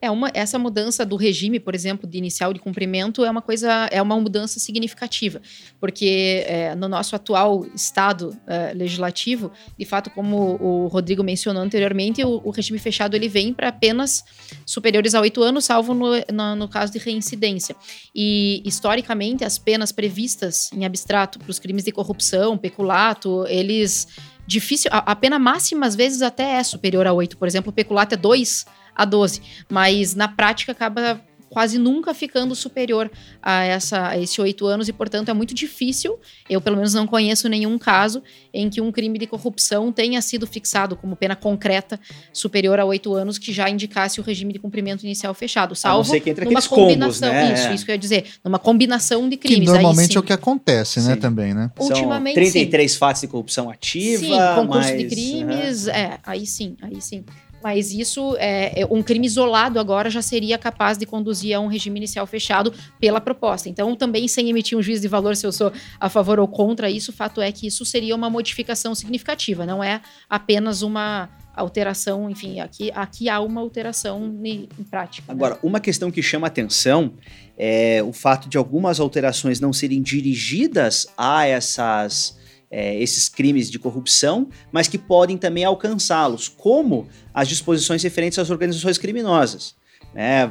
É 0.00 0.10
uma 0.10 0.30
essa 0.34 0.58
mudança 0.58 1.06
do 1.06 1.16
regime, 1.16 1.60
por 1.60 1.74
exemplo, 1.74 2.08
de 2.08 2.18
inicial 2.18 2.52
de 2.52 2.58
cumprimento 2.60 3.24
é 3.24 3.30
uma 3.30 3.42
coisa 3.42 3.88
é 3.92 4.00
uma 4.02 4.18
mudança 4.18 4.58
significativa, 4.58 5.40
porque 5.78 6.44
é, 6.46 6.74
no 6.74 6.88
nosso 6.88 7.14
atual 7.14 7.64
estado 7.74 8.36
é, 8.46 8.72
legislativo, 8.74 9.52
de 9.78 9.84
fato, 9.84 10.10
como 10.10 10.58
o 10.60 10.86
Rodrigo 10.88 11.22
mencionou 11.22 11.62
anteriormente, 11.62 12.24
o, 12.24 12.40
o 12.44 12.50
regime 12.50 12.78
fechado 12.78 13.14
ele 13.14 13.28
vem 13.28 13.52
para 13.52 13.68
apenas 13.68 14.24
superiores 14.66 15.14
a 15.14 15.20
oito 15.20 15.42
anos, 15.42 15.64
salvo 15.64 15.94
no, 15.94 16.10
no, 16.32 16.56
no 16.56 16.68
caso 16.68 16.92
de 16.92 16.98
reincidência. 16.98 17.76
E 18.14 18.31
historicamente 18.64 19.44
as 19.44 19.58
penas 19.58 19.92
previstas 19.92 20.70
em 20.72 20.84
abstrato 20.84 21.38
para 21.38 21.50
os 21.50 21.58
crimes 21.58 21.84
de 21.84 21.92
corrupção, 21.92 22.58
peculato, 22.58 23.44
eles 23.48 24.06
difícil 24.46 24.90
a, 24.92 25.12
a 25.12 25.16
pena 25.16 25.38
máxima 25.38 25.86
às 25.86 25.94
vezes 25.94 26.22
até 26.22 26.54
é 26.54 26.64
superior 26.64 27.06
a 27.06 27.12
oito. 27.12 27.36
Por 27.36 27.48
exemplo, 27.48 27.70
o 27.70 27.72
peculato 27.72 28.14
é 28.14 28.18
2 28.18 28.64
a 28.94 29.04
12, 29.04 29.42
mas 29.70 30.14
na 30.14 30.28
prática 30.28 30.72
acaba 30.72 31.20
quase 31.52 31.78
nunca 31.78 32.14
ficando 32.14 32.54
superior 32.54 33.10
a, 33.42 33.62
essa, 33.64 34.08
a 34.08 34.18
esse 34.18 34.40
oito 34.40 34.66
anos 34.66 34.88
e, 34.88 34.92
portanto, 34.92 35.28
é 35.28 35.32
muito 35.34 35.54
difícil. 35.54 36.18
Eu, 36.48 36.60
pelo 36.60 36.76
menos, 36.76 36.94
não 36.94 37.06
conheço 37.06 37.48
nenhum 37.48 37.78
caso 37.78 38.22
em 38.54 38.70
que 38.70 38.80
um 38.80 38.90
crime 38.90 39.18
de 39.18 39.26
corrupção 39.26 39.92
tenha 39.92 40.20
sido 40.22 40.46
fixado 40.46 40.96
como 40.96 41.14
pena 41.14 41.36
concreta 41.36 42.00
superior 42.32 42.80
a 42.80 42.84
oito 42.84 43.14
anos 43.14 43.38
que 43.38 43.52
já 43.52 43.68
indicasse 43.68 44.18
o 44.20 44.22
regime 44.22 44.52
de 44.52 44.58
cumprimento 44.58 45.02
inicial 45.04 45.34
fechado, 45.34 45.66
A 45.66 45.68
não 45.70 45.74
salvo 45.76 46.10
ser 46.10 46.20
que 46.20 46.30
entre 46.30 46.44
numa 46.46 46.58
aqueles 46.58 46.66
combos, 46.68 46.84
combinação. 47.18 47.28
né? 47.32 47.54
Isso, 47.54 47.72
isso 47.72 47.84
que 47.84 47.90
eu 47.90 47.94
ia 47.94 47.98
dizer. 47.98 48.24
Numa 48.44 48.58
combinação 48.58 49.28
de 49.28 49.36
Que 49.36 49.48
crimes. 49.48 49.68
aí 49.68 49.74
normalmente 49.74 50.12
sim. 50.12 50.16
é 50.16 50.20
o 50.20 50.22
que 50.22 50.32
acontece, 50.32 51.00
né, 51.00 51.14
Sim. 51.14 51.20
também, 51.20 51.52
né? 51.54 51.70
São 51.76 51.86
Ultimamente, 51.88 52.34
33 52.34 52.96
fatos 52.96 53.20
de 53.22 53.28
corrupção 53.28 53.68
ativa. 53.70 54.22
Sim, 54.24 54.30
concurso 54.56 54.88
de 54.88 54.94
mais- 55.04 55.12
crimes, 55.12 55.86
é, 55.88 56.18
aí 56.24 56.46
sim, 56.46 56.76
aí 56.80 57.00
sim. 57.00 57.24
Mas 57.62 57.92
isso, 57.92 58.36
é, 58.38 58.80
é, 58.80 58.86
um 58.90 59.02
crime 59.02 59.26
isolado 59.26 59.78
agora 59.78 60.10
já 60.10 60.22
seria 60.22 60.58
capaz 60.58 60.98
de 60.98 61.06
conduzir 61.06 61.56
a 61.56 61.60
um 61.60 61.66
regime 61.66 61.98
inicial 61.98 62.26
fechado 62.26 62.72
pela 63.00 63.20
proposta. 63.20 63.68
Então, 63.68 63.94
também 63.94 64.26
sem 64.28 64.48
emitir 64.50 64.76
um 64.76 64.82
juízo 64.82 65.02
de 65.02 65.08
valor 65.08 65.36
se 65.36 65.46
eu 65.46 65.52
sou 65.52 65.72
a 66.00 66.08
favor 66.08 66.38
ou 66.38 66.48
contra 66.48 66.90
isso, 66.90 67.10
o 67.10 67.14
fato 67.14 67.40
é 67.40 67.50
que 67.52 67.66
isso 67.66 67.84
seria 67.84 68.14
uma 68.14 68.28
modificação 68.28 68.94
significativa, 68.94 69.64
não 69.64 69.82
é 69.82 70.00
apenas 70.28 70.82
uma 70.82 71.28
alteração, 71.54 72.30
enfim, 72.30 72.60
aqui, 72.60 72.90
aqui 72.94 73.28
há 73.28 73.40
uma 73.40 73.60
alteração 73.60 74.40
em, 74.42 74.68
em 74.78 74.84
prática. 74.84 75.26
né? 75.28 75.34
Agora, 75.34 75.58
uma 75.62 75.80
questão 75.80 76.10
que 76.10 76.22
chama 76.22 76.46
atenção 76.46 77.14
é 77.56 78.02
o 78.02 78.12
fato 78.12 78.48
de 78.48 78.56
algumas 78.56 78.98
alterações 78.98 79.60
não 79.60 79.72
serem 79.72 80.00
dirigidas 80.00 81.06
a 81.16 81.46
essas, 81.46 82.38
é, 82.72 82.98
esses 82.98 83.28
crimes 83.28 83.70
de 83.70 83.78
corrupção, 83.78 84.48
mas 84.72 84.88
que 84.88 84.96
podem 84.96 85.36
também 85.36 85.62
alcançá-los, 85.62 86.48
como 86.48 87.06
as 87.34 87.46
disposições 87.46 88.02
referentes 88.02 88.38
às 88.38 88.48
organizações 88.48 88.96
criminosas. 88.96 89.76
né? 90.14 90.50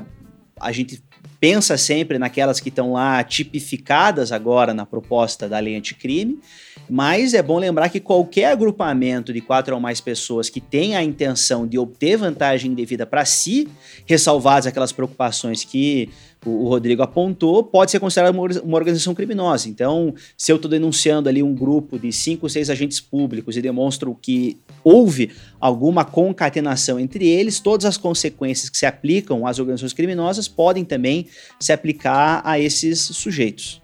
A 0.60 0.72
gente 0.72 1.03
pensa 1.39 1.76
sempre 1.76 2.19
naquelas 2.19 2.60
que 2.60 2.69
estão 2.69 2.93
lá 2.93 3.23
tipificadas 3.23 4.31
agora 4.31 4.76
na 4.76 4.85
proposta 4.85 5.49
da 5.49 5.57
lei 5.57 5.76
anticrime, 5.76 6.39
mas 6.88 7.34
é 7.34 7.41
bom 7.41 7.57
lembrar 7.57 7.89
que 7.89 7.99
qualquer 7.99 8.52
agrupamento 8.52 9.34
de 9.34 9.41
quatro 9.41 9.73
ou 9.73 9.81
mais 9.81 9.99
pessoas 9.99 10.49
que 10.49 10.61
tenha 10.61 10.99
a 10.99 11.03
intenção 11.03 11.65
de 11.65 11.80
obter 11.80 12.15
vantagem 12.18 12.72
indevida 12.72 13.07
para 13.07 13.26
si, 13.26 13.68
ressalvadas 14.06 14.68
aquelas 14.68 14.91
preocupações 14.91 15.64
que 15.64 16.10
o, 16.45 16.68
Rodrigo 16.68 17.03
apontou, 17.03 17.63
pode 17.63 17.91
ser 17.91 17.99
considerado 17.99 18.34
uma, 18.34 18.47
uma 18.61 18.77
organização 18.77 19.13
criminosa. 19.13 19.69
Então, 19.69 20.13
se 20.35 20.51
eu 20.51 20.55
estou 20.55 20.69
denunciando 20.69 21.30
ali 21.30 21.43
um 21.43 21.53
grupo 21.53 21.99
de 21.99 22.11
cinco, 22.11 22.49
seis 22.49 22.69
agentes 22.69 22.99
públicos 22.99 23.55
e 23.55 23.61
demonstro 23.61 24.18
que 24.19 24.57
houve 24.84 25.31
alguma 25.59 26.03
concatenação 26.03 26.99
entre 26.99 27.27
eles, 27.27 27.59
todas 27.59 27.85
as 27.85 27.97
consequências 27.97 28.69
que 28.69 28.77
se 28.77 28.85
aplicam 28.85 29.45
às 29.45 29.59
organizações 29.59 29.93
criminosas 29.93 30.47
podem 30.47 30.84
também 30.84 31.27
se 31.59 31.72
aplicar 31.72 32.41
a 32.43 32.59
esses 32.59 32.99
sujeitos. 32.99 33.81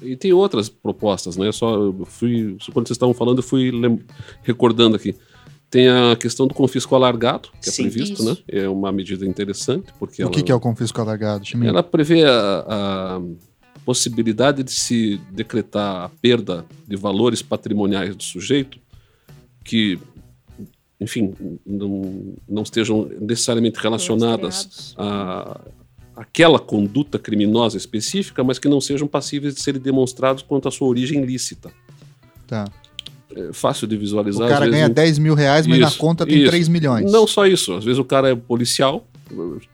E 0.00 0.16
tem 0.16 0.32
outras 0.32 0.68
propostas, 0.68 1.36
né? 1.36 1.52
Só 1.52 1.76
eu 1.76 2.04
fui, 2.04 2.56
quando 2.72 2.88
vocês 2.88 2.96
estavam 2.96 3.14
falando, 3.14 3.38
eu 3.38 3.42
fui 3.42 3.70
recordando 4.42 4.96
aqui. 4.96 5.14
Tem 5.72 5.88
a 5.88 6.14
questão 6.16 6.46
do 6.46 6.52
confisco 6.52 6.94
alargado, 6.94 7.48
que 7.62 7.70
é 7.70 7.72
Sim, 7.72 7.84
previsto, 7.84 8.22
isso. 8.22 8.24
né? 8.26 8.36
É 8.46 8.68
uma 8.68 8.92
medida 8.92 9.24
interessante, 9.26 9.86
porque 9.98 10.22
O 10.22 10.24
ela, 10.26 10.30
que, 10.30 10.42
que 10.42 10.52
é 10.52 10.54
o 10.54 10.60
confisco 10.60 11.00
alargado, 11.00 11.46
Chimino? 11.46 11.70
ela 11.70 11.82
prevê 11.82 12.24
a, 12.24 12.64
a 12.68 13.20
possibilidade 13.82 14.62
de 14.62 14.70
se 14.70 15.18
decretar 15.30 16.04
a 16.04 16.08
perda 16.10 16.66
de 16.86 16.94
valores 16.94 17.40
patrimoniais 17.40 18.14
do 18.14 18.22
sujeito 18.22 18.78
que, 19.64 19.98
enfim, 21.00 21.32
não, 21.64 22.34
não 22.46 22.62
estejam 22.64 23.08
necessariamente 23.18 23.80
relacionadas 23.80 24.94
a 24.98 25.58
aquela 26.14 26.58
conduta 26.58 27.18
criminosa 27.18 27.78
específica, 27.78 28.44
mas 28.44 28.58
que 28.58 28.68
não 28.68 28.78
sejam 28.78 29.08
passíveis 29.08 29.54
de 29.54 29.62
serem 29.62 29.80
demonstrados 29.80 30.42
quanto 30.42 30.68
à 30.68 30.70
sua 30.70 30.86
origem 30.86 31.24
lícita. 31.24 31.72
Tá. 32.46 32.70
É 33.36 33.52
fácil 33.52 33.86
de 33.86 33.96
O 33.96 33.98
visualizar. 33.98 34.48
cara 34.48 34.54
às 34.64 34.70
vezes, 34.70 34.74
ganha 34.74 34.90
um- 34.90 34.94
10 34.94 35.18
mil 35.18 35.34
reais, 35.34 35.66
mas 35.66 35.78
na 35.78 35.88
Isso, 35.88 35.98
conta 35.98 36.26
tem 36.26 36.38
isso. 36.38 36.48
3 36.50 36.68
milhões. 36.68 37.10
Não 37.10 37.26
só 37.26 37.46
isso, 37.46 37.74
às 37.74 37.84
vezes 37.84 37.98
o 37.98 38.04
cara 38.04 38.30
é 38.30 38.34
policial, 38.34 39.06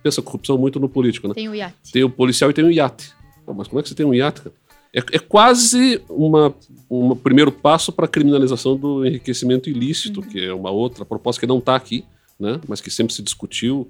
pensa 0.02 0.22
corrupção 0.22 0.56
muito 0.58 0.78
no 0.78 0.88
político, 0.88 1.28
né? 1.28 1.34
Tem 1.34 1.48
o 1.48 1.54
iate. 1.54 1.92
Tem 1.92 2.04
o 2.04 2.10
policial 2.10 2.50
e 2.50 2.54
tem 2.54 2.64
o 2.64 2.70
iate. 2.70 3.12
Pô, 3.44 3.52
mas 3.54 3.66
como 3.68 3.80
é 3.80 3.82
que 3.82 3.88
você 3.88 3.94
tem 3.94 4.06
um 4.06 4.14
iate, 4.14 4.42
cara? 4.42 4.54
É, 4.94 5.00
é 5.12 5.18
quase 5.18 6.00
uma 6.08 6.54
um 6.90 7.14
primeiro 7.14 7.52
passo 7.52 7.92
para 7.92 8.06
a 8.06 8.08
criminalização 8.08 8.74
do 8.76 9.04
enriquecimento 9.04 9.68
ilícito, 9.68 10.22
que 10.22 10.42
é 10.42 10.54
uma 10.54 10.70
outra 10.70 11.04
proposta 11.04 11.38
que 11.38 11.46
não 11.46 11.58
está 11.58 11.76
aqui, 11.76 12.02
né, 12.40 12.58
mas 12.66 12.80
que 12.80 12.90
sempre 12.90 13.12
se 13.12 13.20
discutiu 13.22 13.86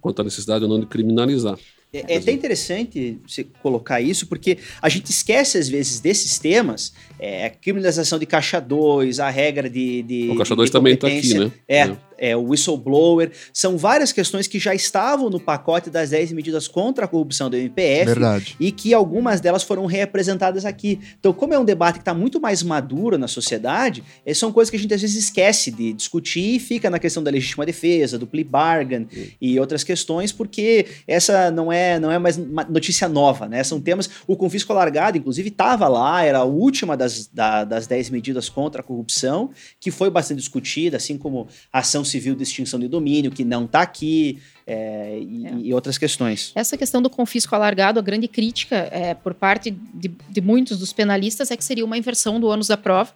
quanto 0.00 0.20
à 0.20 0.24
necessidade 0.24 0.64
ou 0.64 0.70
não 0.70 0.80
de 0.80 0.86
criminalizar. 0.86 1.58
É, 1.92 2.14
é 2.14 2.16
até 2.18 2.30
interessante 2.30 3.18
você 3.26 3.44
colocar 3.60 4.00
isso, 4.00 4.28
porque 4.28 4.58
a 4.80 4.88
gente 4.88 5.10
esquece, 5.10 5.58
às 5.58 5.68
vezes, 5.68 5.98
desses 5.98 6.38
temas, 6.38 6.92
é, 7.18 7.46
a 7.46 7.50
criminalização 7.50 8.16
de 8.16 8.26
caixa 8.26 8.60
2, 8.60 9.18
a 9.18 9.28
regra 9.28 9.68
de. 9.68 10.02
de 10.02 10.30
o 10.30 10.36
caixa 10.36 10.54
2 10.54 10.70
também 10.70 10.94
está 10.94 11.08
aqui, 11.08 11.34
né? 11.34 11.50
É, 11.66 11.80
é, 11.80 11.96
é, 12.20 12.36
o 12.36 12.42
whistleblower. 12.42 13.32
São 13.52 13.76
várias 13.76 14.12
questões 14.12 14.46
que 14.46 14.60
já 14.60 14.72
estavam 14.72 15.28
no 15.28 15.40
pacote 15.40 15.90
das 15.90 16.10
10 16.10 16.32
medidas 16.32 16.68
contra 16.68 17.06
a 17.06 17.08
corrupção 17.08 17.50
do 17.50 17.56
MPF. 17.56 18.06
Verdade. 18.06 18.56
E 18.60 18.70
que 18.70 18.94
algumas 18.94 19.40
delas 19.40 19.64
foram 19.64 19.86
reapresentadas 19.86 20.64
aqui. 20.64 21.00
Então, 21.18 21.32
como 21.32 21.52
é 21.52 21.58
um 21.58 21.64
debate 21.64 21.94
que 21.94 22.02
está 22.02 22.14
muito 22.14 22.40
mais 22.40 22.62
maduro 22.62 23.18
na 23.18 23.26
sociedade, 23.26 24.04
é, 24.24 24.32
são 24.32 24.52
coisas 24.52 24.70
que 24.70 24.76
a 24.76 24.80
gente 24.80 24.94
às 24.94 25.00
vezes 25.00 25.24
esquece 25.24 25.72
de 25.72 25.92
discutir 25.92 26.56
e 26.56 26.60
fica 26.60 26.88
na 26.88 27.00
questão 27.00 27.20
da 27.20 27.32
legítima 27.32 27.66
defesa, 27.66 28.16
do 28.16 28.28
plea 28.28 28.44
bargain 28.44 29.08
e 29.40 29.58
outras 29.58 29.82
questões, 29.82 30.30
porque 30.30 30.86
essa 31.06 31.50
não 31.50 31.72
é 31.72 31.80
é, 31.80 31.98
não 31.98 32.10
é 32.10 32.18
mais 32.18 32.36
notícia 32.36 33.08
nova, 33.08 33.48
né? 33.48 33.64
São 33.64 33.80
temas. 33.80 34.08
O 34.26 34.36
confisco 34.36 34.72
alargado, 34.72 35.16
inclusive, 35.16 35.48
estava 35.48 35.88
lá, 35.88 36.22
era 36.22 36.38
a 36.38 36.44
última 36.44 36.96
das, 36.96 37.26
da, 37.26 37.64
das 37.64 37.86
10 37.86 38.10
medidas 38.10 38.48
contra 38.48 38.80
a 38.80 38.84
corrupção, 38.84 39.50
que 39.80 39.90
foi 39.90 40.10
bastante 40.10 40.38
discutida, 40.38 40.98
assim 40.98 41.16
como 41.16 41.48
a 41.72 41.78
ação 41.78 42.04
civil 42.10 42.34
de 42.34 42.42
extinção 42.42 42.78
de 42.78 42.88
domínio, 42.88 43.30
que 43.30 43.44
não 43.44 43.64
está 43.64 43.82
aqui. 43.82 44.38
É, 44.66 45.18
e, 45.18 45.46
é. 45.46 45.54
e, 45.64 45.74
outras 45.74 45.98
questões. 45.98 46.52
Essa 46.54 46.76
questão 46.76 47.02
do 47.02 47.10
confisco 47.10 47.56
alargado, 47.56 47.98
a 47.98 48.02
grande 48.02 48.28
crítica 48.28 48.76
é, 48.92 49.14
por 49.14 49.34
parte 49.34 49.72
de, 49.72 50.08
de 50.28 50.40
muitos 50.40 50.78
dos 50.78 50.92
penalistas 50.92 51.50
é 51.50 51.56
que 51.56 51.64
seria 51.64 51.84
uma 51.84 51.98
inversão 51.98 52.38
do 52.38 52.46
ônus 52.46 52.68
da 52.68 52.76
prova. 52.76 53.12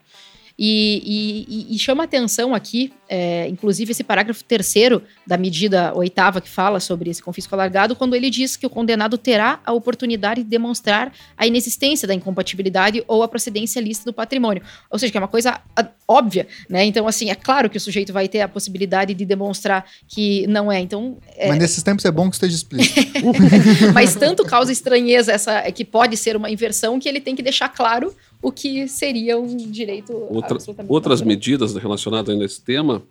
E, 0.56 1.46
e, 1.48 1.74
e, 1.74 1.78
chama 1.80 2.04
atenção 2.04 2.54
aqui, 2.54 2.92
é, 3.08 3.48
inclusive, 3.48 3.90
esse 3.90 4.04
parágrafo 4.04 4.44
terceiro 4.44 5.02
da 5.26 5.36
medida 5.36 5.92
oitava 5.96 6.40
que 6.40 6.48
fala 6.48 6.78
sobre 6.78 7.10
esse 7.10 7.20
confisco 7.20 7.52
alargado, 7.56 7.96
quando 7.96 8.14
ele 8.14 8.30
diz 8.30 8.56
que 8.56 8.64
o 8.64 8.70
condenado 8.70 9.18
terá 9.18 9.58
a 9.66 9.72
oportunidade 9.72 10.44
de 10.44 10.48
demonstrar 10.48 11.12
a 11.36 11.44
inexistência 11.44 12.06
da 12.06 12.14
incompatibilidade 12.14 13.02
ou 13.08 13.24
a 13.24 13.28
procedência 13.28 13.80
lícita 13.80 14.10
do 14.10 14.14
patrimônio. 14.14 14.62
Ou 14.88 14.96
seja, 14.96 15.10
que 15.10 15.18
é 15.18 15.20
uma 15.20 15.26
coisa 15.26 15.60
óbvia, 16.06 16.46
né? 16.68 16.84
Então, 16.84 17.08
assim, 17.08 17.30
é 17.30 17.34
claro 17.34 17.68
que 17.68 17.76
o 17.76 17.80
sujeito 17.80 18.12
vai 18.12 18.28
ter 18.28 18.40
a 18.40 18.48
possibilidade 18.48 19.12
de 19.12 19.24
demonstrar 19.24 19.84
que 20.06 20.46
não 20.46 20.70
é. 20.70 20.78
Então, 20.78 21.18
é... 21.36 21.48
Mas 21.48 21.58
nesses 21.58 21.82
tempos 21.82 22.04
é 22.04 22.12
bom 22.12 22.30
que 22.30 22.36
esteja 22.36 22.54
explícito. 22.54 23.00
Mas 23.92 24.14
tanto 24.14 24.44
causa 24.44 24.70
estranheza 24.70 25.32
essa 25.32 25.62
que 25.72 25.84
pode 25.84 26.16
ser 26.16 26.36
uma 26.36 26.48
inversão 26.48 27.00
que 27.00 27.08
ele 27.08 27.20
tem 27.20 27.34
que 27.34 27.42
deixar 27.42 27.68
claro 27.68 28.14
o 28.44 28.52
que 28.52 28.86
seria 28.86 29.38
um 29.38 29.56
direito 29.56 30.12
Outra, 30.12 30.58
Outras 30.86 31.20
natural. 31.20 31.26
medidas 31.26 31.74
relacionadas 31.74 32.38
a 32.38 32.44
esse 32.44 32.62
tema, 32.62 33.02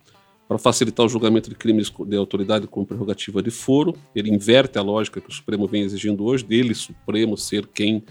para 0.46 0.58
facilitar 0.58 1.04
o 1.04 1.08
julgamento 1.08 1.50
de 1.50 1.56
crimes 1.56 1.92
de 2.06 2.16
autoridade 2.16 2.68
com 2.68 2.84
prerrogativa 2.84 3.42
de 3.42 3.50
foro, 3.50 3.96
ele 4.14 4.30
inverte 4.30 4.78
a 4.78 4.82
lógica 4.82 5.20
que 5.20 5.28
o 5.28 5.32
Supremo 5.32 5.66
vem 5.66 5.82
exigindo 5.82 6.24
hoje, 6.24 6.44
dele, 6.44 6.72
Supremo, 6.72 7.36
ser 7.36 7.66
quem 7.66 8.04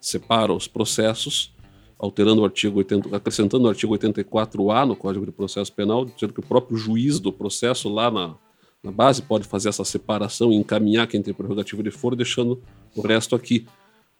separa 0.00 0.54
os 0.54 0.66
processos, 0.66 1.54
alterando 1.98 2.40
o 2.40 2.44
artigo 2.46 2.78
80, 2.78 3.14
acrescentando 3.14 3.66
o 3.66 3.68
artigo 3.68 3.94
84A 3.98 4.86
no 4.86 4.96
Código 4.96 5.26
de 5.26 5.32
Processo 5.32 5.70
Penal, 5.74 6.06
dizendo 6.06 6.32
que 6.32 6.40
o 6.40 6.46
próprio 6.46 6.78
juiz 6.78 7.20
do 7.20 7.30
processo 7.30 7.90
lá 7.90 8.10
na, 8.10 8.36
na 8.82 8.90
base 8.90 9.20
pode 9.20 9.46
fazer 9.46 9.68
essa 9.68 9.84
separação 9.84 10.50
e 10.50 10.56
encaminhar 10.56 11.06
quem 11.06 11.20
tem 11.20 11.34
prerrogativa 11.34 11.82
de 11.82 11.90
foro, 11.90 12.16
deixando 12.16 12.62
o 12.96 13.02
resto 13.02 13.36
aqui 13.36 13.66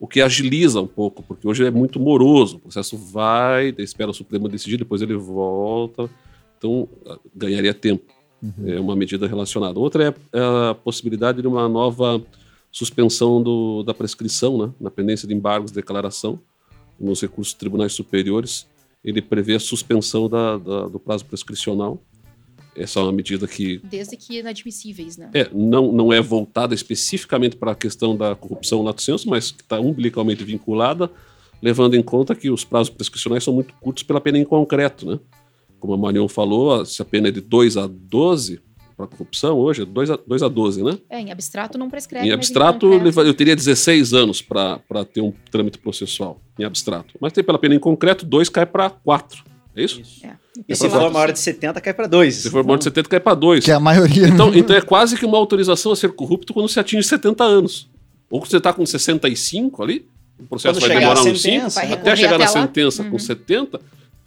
o 0.01 0.09
que 0.09 0.22
agiliza 0.22 0.81
um 0.81 0.86
pouco, 0.86 1.22
porque 1.22 1.47
hoje 1.47 1.62
é 1.62 1.70
muito 1.70 2.01
moroso. 2.01 2.56
O 2.56 2.60
processo 2.60 2.97
vai, 2.97 3.74
espera 3.77 4.10
o 4.10 4.14
Supremo 4.14 4.48
decidir, 4.48 4.78
depois 4.78 5.02
ele 5.02 5.14
volta. 5.14 6.09
Então, 6.56 6.89
ah, 7.06 7.18
ganharia 7.36 7.74
tempo. 7.74 8.10
Uhum. 8.43 8.66
É 8.66 8.81
uma 8.81 8.97
medida 8.97 9.27
relacionada. 9.27 9.78
Outra 9.78 10.16
é 10.32 10.40
a 10.70 10.74
possibilidade 10.74 11.43
de 11.43 11.47
uma 11.47 11.68
nova 11.68 12.24
suspensão 12.72 13.43
do, 13.43 13.82
da 13.82 13.93
prescrição, 13.93 14.56
né, 14.56 14.72
na 14.81 14.90
pendência 14.90 15.28
de 15.28 15.35
embargos 15.35 15.70
de 15.70 15.74
declaração 15.74 16.40
nos 16.98 17.20
recursos 17.20 17.52
tribunais 17.52 17.93
superiores. 17.93 18.66
Ele 19.05 19.20
prevê 19.20 19.56
a 19.56 19.60
suspensão 19.60 20.31
da, 20.31 20.56
da, 20.56 20.89
do 20.89 20.98
prazo 20.98 21.27
prescricional 21.27 22.01
essa 22.76 23.01
é 23.01 23.02
uma 23.02 23.12
medida 23.12 23.47
que. 23.47 23.80
Desde 23.84 24.16
que 24.16 24.38
inadmissíveis, 24.38 25.16
né? 25.16 25.30
É, 25.34 25.48
não, 25.52 25.92
não 25.92 26.12
é 26.12 26.20
voltada 26.20 26.74
especificamente 26.74 27.56
para 27.56 27.72
a 27.72 27.74
questão 27.74 28.16
da 28.16 28.34
corrupção 28.34 28.82
lato 28.82 29.02
senso, 29.02 29.28
mas 29.28 29.51
que 29.51 29.62
está 29.62 29.80
umbilicalmente 29.80 30.44
vinculada, 30.44 31.10
levando 31.60 31.94
em 31.94 32.02
conta 32.02 32.34
que 32.34 32.51
os 32.51 32.64
prazos 32.64 32.90
prescricionais 32.90 33.44
são 33.44 33.55
muito 33.55 33.74
curtos 33.80 34.02
pela 34.02 34.20
pena 34.20 34.38
em 34.38 34.44
concreto, 34.44 35.06
né? 35.06 35.18
Como 35.78 35.94
a 35.94 35.97
Marion 35.97 36.28
falou, 36.28 36.84
se 36.84 37.01
a 37.01 37.05
pena 37.05 37.28
é 37.28 37.30
de 37.30 37.40
2 37.40 37.76
a 37.76 37.86
12 37.86 38.60
para 38.97 39.06
corrupção, 39.06 39.59
hoje 39.59 39.82
é 39.82 39.86
2 39.86 40.10
a, 40.10 40.18
2 40.26 40.42
a 40.42 40.48
12, 40.48 40.82
né? 40.82 40.98
É, 41.09 41.20
em 41.20 41.32
abstrato 41.32 41.78
não 41.78 41.88
prescreve. 41.88 42.28
Em 42.28 42.32
abstrato, 42.32 42.86
em 42.92 43.26
eu 43.26 43.34
teria 43.34 43.56
16 43.56 44.12
anos 44.12 44.42
para 44.42 44.78
ter 45.10 45.22
um 45.22 45.32
trâmite 45.51 45.78
processual, 45.78 46.40
em 46.59 46.64
abstrato. 46.64 47.14
Mas 47.18 47.32
tem 47.32 47.42
pela 47.42 47.59
pena 47.59 47.74
em 47.74 47.78
concreto, 47.78 48.26
2 48.26 48.51
cai 48.51 48.66
para 48.66 48.90
4. 48.90 49.42
É 49.74 49.82
isso? 49.82 50.01
isso. 50.01 50.26
É. 50.26 50.36
E 50.68 50.74
se 50.74 50.88
for 50.88 51.10
maior 51.10 51.32
de 51.32 51.38
70, 51.38 51.80
cai 51.80 51.94
para 51.94 52.06
2. 52.06 52.34
Se 52.34 52.51
for 52.51 52.64
maior 52.64 52.78
de 52.78 52.84
70, 52.84 53.09
cai 53.09 53.20
para 53.20 53.34
2. 53.34 53.64
Que 53.64 53.70
é 53.70 53.74
a 53.74 53.80
maioria. 53.80 54.28
Então, 54.28 54.55
então 54.55 54.76
é 54.76 54.80
quase 54.80 55.16
que 55.16 55.24
uma 55.24 55.38
autorização 55.38 55.92
a 55.92 55.97
ser 55.97 56.12
corrupto 56.12 56.52
quando 56.52 56.68
se 56.68 56.78
atinge 56.78 57.06
70 57.06 57.44
anos. 57.44 57.88
Ou 58.28 58.40
quando 58.40 58.51
você 58.51 58.56
está 58.59 58.72
com 58.72 58.84
65 58.84 59.82
ali, 59.82 60.06
o 60.38 60.47
processo 60.47 60.78
quando 60.78 60.88
vai 60.88 60.98
demorar 61.01 61.22
uns 61.22 61.42
5, 61.42 61.66
até 61.66 62.16
chegar 62.16 62.34
até 62.34 62.44
na 62.44 62.47
sentença 62.47 63.02
uhum. 63.02 63.10
com 63.10 63.18
70, 63.18 63.80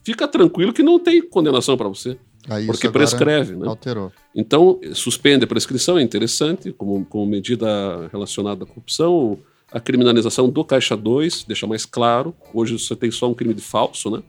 fica 0.04 0.28
tranquilo 0.28 0.74
que 0.74 0.84
não 0.84 1.00
tem 1.00 1.22
condenação 1.22 1.78
para 1.78 1.88
você. 1.88 2.18
Aí 2.50 2.66
porque 2.66 2.90
prescreve, 2.90 3.56
né? 3.56 3.68
Alterou. 3.68 4.12
Então, 4.36 4.80
suspende 4.94 5.46
a 5.46 5.48
prescrição, 5.48 5.98
é 5.98 6.02
interessante, 6.02 6.72
como, 6.74 7.06
como 7.06 7.26
medida 7.26 8.10
relacionada 8.12 8.64
à 8.64 8.68
corrupção. 8.68 9.40
A 9.72 9.80
criminalização 9.80 10.50
do 10.50 10.64
Caixa 10.64 10.96
2, 10.96 11.46
deixa 11.46 11.66
mais 11.66 11.86
claro. 11.86 12.36
Hoje 12.54 12.78
você 12.78 12.96
tem 12.96 13.10
só 13.10 13.30
um 13.30 13.34
crime 13.34 13.54
de 13.54 13.62
falso, 13.62 14.10
né? 14.12 14.22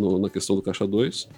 No, 0.00 0.18
na 0.18 0.30
questão 0.30 0.56
do 0.56 0.62
Caixa 0.62 0.86
2. 0.86 1.28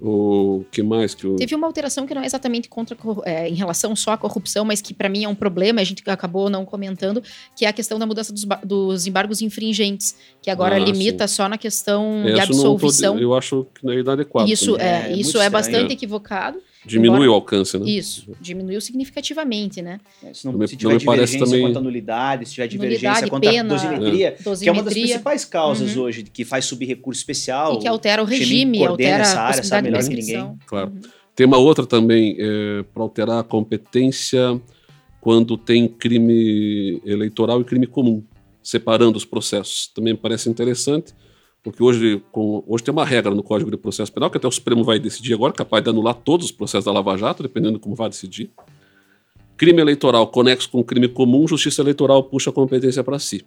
O 0.00 0.64
que 0.70 0.82
mais 0.82 1.14
que 1.14 1.26
Teve 1.36 1.54
uma 1.54 1.66
alteração 1.66 2.06
que 2.06 2.14
não 2.14 2.22
é 2.22 2.26
exatamente 2.26 2.68
contra 2.68 2.96
é, 3.24 3.48
em 3.48 3.54
relação 3.54 3.94
só 3.96 4.12
à 4.12 4.18
corrupção, 4.18 4.64
mas 4.64 4.82
que 4.82 4.92
para 4.92 5.08
mim 5.08 5.24
é 5.24 5.28
um 5.28 5.34
problema, 5.34 5.80
a 5.80 5.84
gente 5.84 6.02
acabou 6.10 6.50
não 6.50 6.64
comentando, 6.64 7.22
que 7.56 7.64
é 7.64 7.68
a 7.68 7.72
questão 7.72 7.98
da 7.98 8.04
mudança 8.04 8.32
dos, 8.32 8.44
dos 8.64 9.06
embargos 9.06 9.40
infringentes, 9.40 10.16
que 10.42 10.50
agora 10.50 10.76
ah, 10.76 10.78
limita 10.78 11.26
sim. 11.26 11.36
só 11.36 11.48
na 11.48 11.56
questão 11.56 12.22
é, 12.26 12.34
de 12.34 12.40
absolvição. 12.40 13.14
Tô, 13.14 13.22
eu 13.22 13.34
acho 13.34 13.66
que 13.74 13.84
não 13.86 13.92
é 13.92 14.00
inadequado. 14.00 14.50
Isso 14.50 14.76
é, 14.78 15.10
é, 15.10 15.12
isso 15.16 15.40
é 15.40 15.48
bastante 15.48 15.94
equivocado. 15.94 16.58
Diminui 16.86 17.16
Embora, 17.16 17.30
o 17.30 17.34
alcance, 17.34 17.78
né? 17.78 17.88
Isso, 17.88 18.30
diminuiu 18.40 18.80
significativamente, 18.80 19.80
né? 19.80 19.98
É, 20.22 20.34
se, 20.34 20.44
não, 20.44 20.52
não 20.52 20.66
se 20.66 20.76
tiver 20.76 20.98
divergência 20.98 21.38
também... 21.38 21.62
quanto 21.62 21.78
a 21.78 21.80
nulidade, 21.80 22.46
se 22.46 22.54
tiver 22.54 22.66
divergência 22.66 23.28
quanto 23.28 23.48
a 23.48 23.62
dosimetria, 23.62 24.28
é. 24.28 24.42
dosimetria, 24.42 24.56
que 24.60 24.68
é 24.68 24.72
uma 24.72 24.82
das 24.82 24.92
principais 24.92 25.44
causas 25.44 25.96
uhum. 25.96 26.02
hoje, 26.02 26.24
que 26.24 26.44
faz 26.44 26.66
subir 26.66 26.86
recurso 26.86 27.20
especial. 27.20 27.74
E 27.74 27.78
que 27.78 27.88
altera 27.88 28.22
o 28.22 28.26
regime, 28.26 28.84
altera 28.84 29.22
essa 29.22 29.40
área, 29.40 29.60
a 29.60 29.64
sabe 29.64 29.90
melhor 29.90 30.02
que 30.02 30.14
ninguém. 30.14 30.58
Claro. 30.66 30.90
Uhum. 30.90 31.00
Tem 31.34 31.46
uma 31.46 31.58
outra 31.58 31.86
também, 31.86 32.36
é, 32.38 32.84
para 32.92 33.02
alterar 33.02 33.40
a 33.40 33.42
competência 33.42 34.60
quando 35.20 35.56
tem 35.56 35.88
crime 35.88 37.00
eleitoral 37.04 37.60
e 37.60 37.64
crime 37.64 37.86
comum, 37.86 38.22
separando 38.62 39.16
os 39.16 39.24
processos. 39.24 39.90
Também 39.94 40.14
parece 40.14 40.50
interessante 40.50 41.14
porque 41.64 41.82
hoje, 41.82 42.22
com, 42.30 42.62
hoje 42.66 42.84
tem 42.84 42.92
uma 42.92 43.06
regra 43.06 43.34
no 43.34 43.42
Código 43.42 43.70
de 43.70 43.78
Processo 43.78 44.12
Penal, 44.12 44.30
que 44.30 44.36
até 44.36 44.46
o 44.46 44.50
Supremo 44.50 44.84
vai 44.84 44.98
decidir 44.98 45.32
agora, 45.32 45.50
capaz 45.50 45.82
de 45.82 45.88
anular 45.88 46.14
todos 46.14 46.46
os 46.46 46.52
processos 46.52 46.84
da 46.84 46.92
Lava 46.92 47.16
Jato, 47.16 47.42
dependendo 47.42 47.74
de 47.74 47.80
como 47.80 47.94
vai 47.94 48.10
decidir. 48.10 48.52
Crime 49.56 49.80
eleitoral 49.80 50.26
conexo 50.26 50.68
com 50.68 50.84
crime 50.84 51.08
comum, 51.08 51.48
justiça 51.48 51.80
eleitoral 51.80 52.22
puxa 52.24 52.50
a 52.50 52.52
competência 52.52 53.02
para 53.02 53.18
si. 53.18 53.46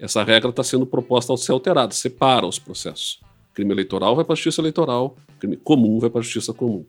Essa 0.00 0.24
regra 0.24 0.50
está 0.50 0.64
sendo 0.64 0.84
proposta 0.84 1.32
ao 1.32 1.36
ser 1.36 1.52
alterada, 1.52 1.94
separa 1.94 2.44
os 2.44 2.58
processos. 2.58 3.20
Crime 3.54 3.70
eleitoral 3.70 4.16
vai 4.16 4.24
para 4.24 4.32
a 4.32 4.36
justiça 4.36 4.60
eleitoral, 4.60 5.14
crime 5.38 5.56
comum 5.56 6.00
vai 6.00 6.10
para 6.10 6.18
a 6.18 6.22
justiça 6.24 6.52
comum. 6.52 6.84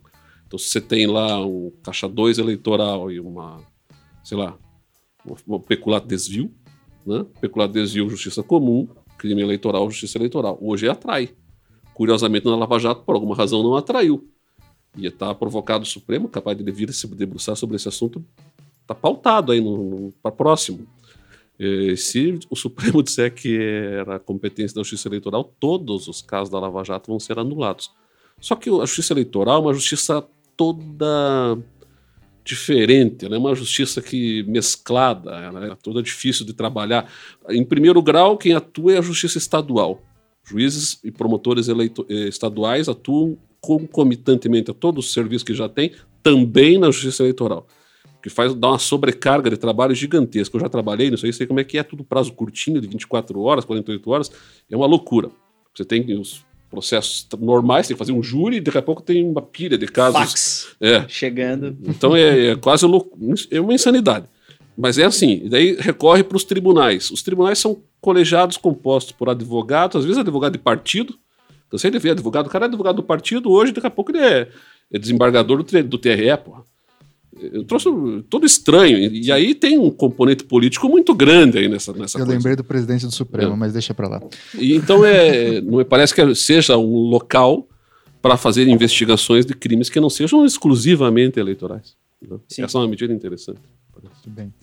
Então, 0.48 0.58
se 0.58 0.68
você 0.70 0.82
tem 0.82 1.06
lá 1.06 1.46
um 1.46 1.72
caixa 1.84 2.10
2 2.10 2.40
eleitoral 2.40 3.12
e 3.12 3.20
uma, 3.20 3.62
sei 4.24 4.38
lá, 4.38 4.58
um 5.48 5.60
peculato 5.60 6.08
desvio, 6.08 6.52
né? 7.06 7.24
Peculato 7.40 7.74
desvio, 7.74 8.10
justiça 8.10 8.42
comum, 8.42 8.88
crime 9.24 9.42
eleitoral, 9.42 9.90
justiça 9.90 10.18
eleitoral. 10.18 10.58
Hoje 10.62 10.90
atrai. 10.90 11.30
Curiosamente, 11.94 12.46
na 12.46 12.58
Lava 12.58 12.78
Jato, 12.78 13.04
por 13.04 13.16
alguma 13.16 13.34
razão, 13.34 13.64
não 13.64 13.74
atraiu. 13.74 14.28
E 14.98 15.08
está 15.08 15.34
provocado 15.34 15.84
o 15.84 15.88
Supremo, 15.88 16.28
capaz 16.28 16.58
de 16.58 16.72
vir 16.72 16.92
se 16.94 17.08
debruçar 17.08 17.56
sobre 17.56 17.78
esse 17.78 17.88
assunto, 17.88 18.24
está 18.82 18.94
pautado 18.94 19.54
aí 19.54 19.62
para 20.22 20.32
próximo. 20.32 20.86
E, 21.58 21.96
se 21.96 22.38
o 22.50 22.56
Supremo 22.56 23.02
disser 23.02 23.34
que 23.34 23.58
era 23.58 24.20
competência 24.20 24.76
da 24.76 24.82
justiça 24.82 25.08
eleitoral, 25.08 25.54
todos 25.58 26.10
os 26.10 26.22
casos 26.22 26.50
da 26.50 26.60
Lava 26.60 26.84
Jato 26.84 27.10
vão 27.10 27.20
ser 27.20 27.40
anulados. 27.40 27.92
Só 28.42 28.56
que 28.58 28.70
a 28.70 28.86
justiça 28.86 29.14
eleitoral 29.14 29.60
é 29.60 29.66
uma 29.68 29.74
justiça 29.74 30.28
toda 30.58 31.58
diferente, 32.44 33.26
ela 33.26 33.36
é 33.36 33.40
uma 33.40 33.56
justiça 33.56 34.02
que 34.02 34.44
mesclada, 34.44 35.32
ela 35.32 35.66
é 35.68 35.76
toda 35.76 36.04
difícil 36.04 36.46
de 36.46 36.54
trabalhar. 36.54 37.10
Em 37.50 37.64
primeiro 37.64 38.02
grau, 38.02 38.38
quem 38.38 38.54
atua 38.54 38.94
é 38.94 38.98
a 38.98 39.02
justiça 39.02 39.38
estadual. 39.38 40.02
Juízes 40.44 41.00
e 41.04 41.12
promotores 41.12 41.70
eleito, 41.70 42.06
eh, 42.10 42.28
estaduais 42.28 42.90
atuam 42.90 43.38
concomitantemente 43.62 44.72
a 44.72 44.74
todo 44.74 44.98
o 44.98 45.04
serviço 45.04 45.46
que 45.46 45.54
já 45.54 45.70
tem, 45.70 45.94
também 46.22 46.78
na 46.78 46.88
justiça 46.88 47.24
eleitoral. 47.24 47.66
Que 48.22 48.30
faz 48.30 48.54
dá 48.54 48.70
uma 48.70 48.80
sobrecarga 48.80 49.50
de 49.50 49.58
trabalho 49.58 49.96
gigantesca. 49.96 50.58
Eu 50.58 50.62
já 50.62 50.70
trabalhei 50.70 51.10
nisso 51.10 51.26
aí, 51.26 51.32
sei 51.32 51.48
como 51.48 51.62
é 51.62 51.64
que 51.64 51.78
é 51.78 51.84
tudo 51.84 52.04
prazo 52.04 52.34
curtinho, 52.34 52.82
de 52.82 52.88
24 52.88 53.40
horas, 53.42 53.64
48 53.64 54.10
horas. 54.10 54.32
É 54.70 54.76
uma 54.76 54.86
loucura. 54.86 55.30
Você 55.74 55.86
tem 55.86 56.14
os 56.20 56.46
processos 56.74 57.28
normais, 57.40 57.88
tem 57.88 57.96
que 57.96 58.00
fazer 58.00 58.12
um 58.12 58.24
júri, 58.24 58.58
e 58.58 58.60
daqui 58.60 58.80
a 58.80 58.82
pouco 58.82 59.04
tem 59.04 59.24
uma 59.24 59.42
pilha 59.44 59.78
de 59.78 59.86
casos. 59.86 60.20
Fax 60.20 60.76
É. 60.82 61.06
chegando. 61.08 61.78
Então 61.88 62.16
é, 62.16 62.48
é 62.48 62.56
quase 62.56 62.84
lou- 62.88 63.12
é 63.52 63.62
uma 63.62 63.74
insanidade. 63.74 64.26
Mas 64.76 64.98
é 64.98 65.04
assim, 65.06 65.42
e 65.46 65.50
daí 65.50 65.78
recorre 65.80 66.24
para 66.24 66.36
os 66.36 66.44
tribunais. 66.44 67.12
Os 67.12 67.22
tribunais 67.22 67.60
são 67.60 67.78
colegiados 68.02 68.58
compostos 68.58 69.12
por 69.14 69.30
advogados, 69.30 69.98
às 69.98 70.04
vezes 70.04 70.18
advogado 70.18 70.54
de 70.54 70.58
partido. 70.58 71.14
Cansei 71.70 71.92
de 71.92 72.00
ver 72.00 72.10
advogado, 72.12 72.48
o 72.48 72.50
cara 72.50 72.66
é 72.66 72.68
advogado 72.68 72.96
do 72.96 73.04
partido, 73.04 73.52
hoje 73.52 73.72
daqui 73.72 73.86
a 73.88 73.92
pouco 73.92 74.12
ele 74.12 74.20
é, 74.20 74.48
é 74.92 74.98
desembargador 74.98 75.62
do, 75.64 75.84
do 75.84 75.98
TRE, 76.00 76.36
porra. 76.44 76.64
Eu 77.42 77.64
trouxe 77.64 77.90
todo 78.30 78.46
estranho. 78.46 78.98
E, 78.98 79.32
aí 79.32 79.56
tem 79.56 79.78
um 79.78 79.90
componente 79.90 80.44
político 80.44 80.88
muito 80.88 81.14
grande 81.16 81.58
aí 81.58 81.68
nessa, 81.68 81.92
nessa 81.94 82.18
Eu 82.18 82.26
coisa. 82.26 82.38
lembrei 82.38 82.56
do 82.56 82.64
presidente 82.64 83.06
do 83.06 83.12
Supremo, 83.12 83.54
É. 83.54 83.56
mas 83.56 83.74
deixa 83.74 83.94
pra 83.94 84.08
lá. 84.08 84.22
E 84.58 84.76
então 84.76 85.04
é, 85.06 85.60
não 85.62 85.78
me 85.78 85.86
parece 85.86 86.14
que 86.14 86.36
seja 86.36 86.78
um 86.78 87.10
local 87.10 87.68
para 88.22 88.38
fazer 88.38 88.68
investigações 88.68 89.46
de 89.46 89.54
crimes 89.54 89.90
que 89.90 90.00
não 90.00 90.10
sejam 90.10 90.46
exclusivamente 90.46 91.40
eleitorais. 91.40 91.96
né? 92.22 92.38
Essa 92.58 92.78
é 92.78 92.82
uma 92.82 92.88
medida 92.88 93.14
interessante. 93.14 93.60
Muito 94.02 94.30
bem. 94.30 94.54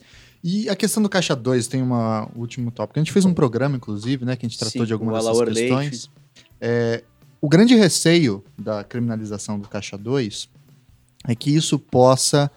E 0.42 0.68
a 0.70 0.76
questão 0.76 1.02
do 1.02 1.08
Caixa 1.08 1.36
2 1.36 1.66
tem 1.66 1.82
um 1.82 1.92
último 2.34 2.70
tópico. 2.70 2.98
A 2.98 3.02
gente 3.02 3.12
fez 3.12 3.26
um 3.26 3.34
programa, 3.34 3.76
inclusive, 3.76 4.24
né, 4.24 4.36
que 4.36 4.46
a 4.46 4.48
gente 4.48 4.58
tratou 4.58 4.80
Sim, 4.82 4.86
de 4.86 4.92
algumas 4.94 5.24
dessas 5.24 5.48
questões. 5.48 6.10
É, 6.58 7.04
o 7.42 7.48
grande 7.48 7.74
receio 7.74 8.42
da 8.58 8.82
criminalização 8.82 9.58
do 9.58 9.68
Caixa 9.68 9.98
2 9.98 10.48
é 11.28 11.34
que 11.34 11.54
isso 11.54 11.78
possa, 11.78 12.50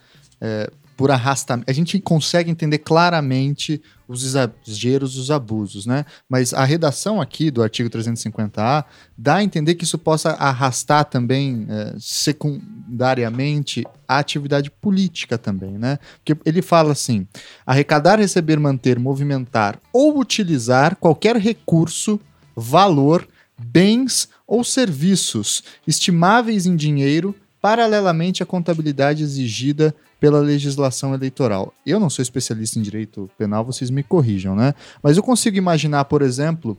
é, 0.43 0.69
por 0.97 1.09
arrastamento. 1.09 1.69
A 1.69 1.73
gente 1.73 1.99
consegue 1.99 2.51
entender 2.51 2.79
claramente 2.79 3.81
os 4.07 4.23
exageros, 4.23 5.17
os 5.17 5.31
abusos, 5.31 5.85
né? 5.85 6.05
Mas 6.29 6.53
a 6.53 6.63
redação 6.63 7.19
aqui 7.19 7.49
do 7.49 7.63
artigo 7.63 7.89
350A 7.89 8.85
dá 9.17 9.35
a 9.35 9.43
entender 9.43 9.75
que 9.75 9.85
isso 9.85 9.97
possa 9.97 10.31
arrastar 10.31 11.05
também, 11.05 11.65
é, 11.69 11.95
secundariamente, 11.97 13.83
a 14.07 14.19
atividade 14.19 14.69
política 14.69 15.37
também, 15.37 15.77
né? 15.77 15.97
Porque 16.23 16.39
ele 16.47 16.61
fala 16.61 16.91
assim: 16.91 17.25
arrecadar, 17.65 18.19
receber, 18.19 18.59
manter, 18.59 18.99
movimentar 18.99 19.79
ou 19.91 20.19
utilizar 20.19 20.97
qualquer 20.97 21.37
recurso, 21.37 22.19
valor, 22.55 23.27
bens 23.57 24.27
ou 24.45 24.63
serviços 24.63 25.63
estimáveis 25.87 26.65
em 26.65 26.75
dinheiro 26.75 27.33
paralelamente 27.63 28.43
à 28.43 28.45
contabilidade 28.45 29.23
exigida 29.23 29.95
pela 30.23 30.39
legislação 30.39 31.13
eleitoral. 31.13 31.73
Eu 31.85 31.99
não 31.99 32.09
sou 32.09 32.23
especialista 32.23 32.79
em 32.79 32.81
direito 32.81 33.29
penal, 33.37 33.65
vocês 33.65 33.89
me 33.89 34.01
corrijam, 34.01 34.55
né? 34.55 34.73
Mas 35.03 35.17
eu 35.17 35.21
consigo 35.21 35.57
imaginar, 35.57 36.05
por 36.05 36.21
exemplo, 36.21 36.77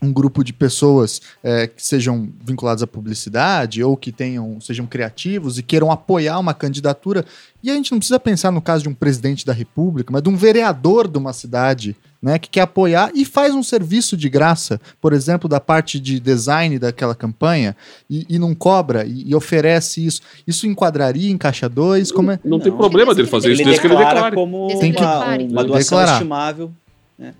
um 0.00 0.10
grupo 0.10 0.42
de 0.42 0.54
pessoas 0.54 1.20
é, 1.44 1.66
que 1.66 1.84
sejam 1.84 2.32
vinculadas 2.42 2.82
à 2.82 2.86
publicidade 2.86 3.84
ou 3.84 3.98
que 3.98 4.10
tenham 4.10 4.58
sejam 4.62 4.86
criativos 4.86 5.58
e 5.58 5.62
queiram 5.62 5.92
apoiar 5.92 6.38
uma 6.38 6.54
candidatura. 6.54 7.26
E 7.62 7.70
a 7.70 7.74
gente 7.74 7.92
não 7.92 7.98
precisa 7.98 8.18
pensar 8.18 8.50
no 8.50 8.62
caso 8.62 8.84
de 8.84 8.88
um 8.88 8.94
presidente 8.94 9.44
da 9.44 9.52
República, 9.52 10.10
mas 10.10 10.22
de 10.22 10.30
um 10.30 10.36
vereador 10.36 11.06
de 11.06 11.18
uma 11.18 11.34
cidade, 11.34 11.94
né, 12.22 12.38
que 12.38 12.48
quer 12.50 12.62
apoiar 12.62 13.10
e 13.14 13.24
faz 13.24 13.54
um 13.54 13.62
serviço 13.62 14.16
de 14.16 14.28
graça, 14.28 14.80
por 15.00 15.12
exemplo, 15.12 15.48
da 15.48 15.58
parte 15.58 15.98
de 15.98 16.20
design 16.20 16.78
daquela 16.78 17.14
campanha 17.14 17.74
e, 18.10 18.26
e 18.28 18.38
não 18.38 18.54
cobra 18.54 19.04
e, 19.06 19.30
e 19.30 19.34
oferece 19.34 20.04
isso. 20.04 20.20
Isso 20.46 20.66
enquadraria 20.66 21.30
em 21.30 21.38
caixa 21.38 21.68
2? 21.68 22.12
Como 22.12 22.30
é? 22.30 22.38
Não, 22.44 22.58
tem 22.60 22.70
Não. 22.70 22.78
problema 22.78 23.14
dele 23.14 23.28
fazer 23.28 23.52
isso, 23.52 23.62
Ele 23.62 23.70
desde 23.70 23.80
que 23.80 23.86
ele 23.86 23.94
declara 23.94 24.14
declare. 24.14 24.34
como 24.34 24.66
Desde 24.68 24.92
que 24.92 25.02
uma, 25.02 25.24
uma 25.36 25.64
doação 25.64 25.98
Declarar. 25.98 26.12
estimável. 26.12 26.70
né? 27.18 27.34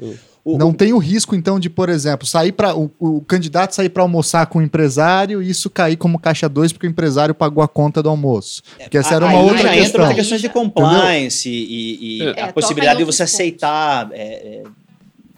O- 0.44 0.56
Não 0.56 0.70
o- 0.70 0.74
tem 0.74 0.92
o 0.92 0.98
risco, 0.98 1.34
então, 1.34 1.60
de, 1.60 1.68
por 1.68 1.88
exemplo, 1.90 2.26
sair 2.26 2.52
para 2.52 2.74
o, 2.74 2.90
o 2.98 3.20
candidato 3.20 3.74
sair 3.74 3.90
para 3.90 4.02
almoçar 4.02 4.46
com 4.46 4.58
o 4.58 4.62
empresário 4.62 5.42
e 5.42 5.50
isso 5.50 5.68
cair 5.68 5.96
como 5.96 6.18
caixa 6.18 6.48
2 6.48 6.72
porque 6.72 6.86
o 6.86 6.90
empresário 6.90 7.34
pagou 7.34 7.62
a 7.62 7.68
conta 7.68 8.02
do 8.02 8.08
almoço. 8.08 8.62
Porque 8.78 8.96
essa 8.96 9.14
era 9.16 9.26
uma 9.26 9.38
aí 9.38 9.44
outra 9.44 9.58
já 9.58 9.68
entra 9.68 9.80
questão. 9.82 10.00
outra 10.00 10.14
questões 10.16 10.40
de 10.40 10.48
compliance 10.48 11.48
e, 11.48 12.18
e 12.18 12.22
É. 12.22 12.42
a 12.44 12.46
É, 12.48 12.52
possibilidade 12.52 12.98
de 12.98 13.04
você 13.04 13.22
aceitar 13.22 14.08
é, 14.12 14.16
é, 14.22 14.62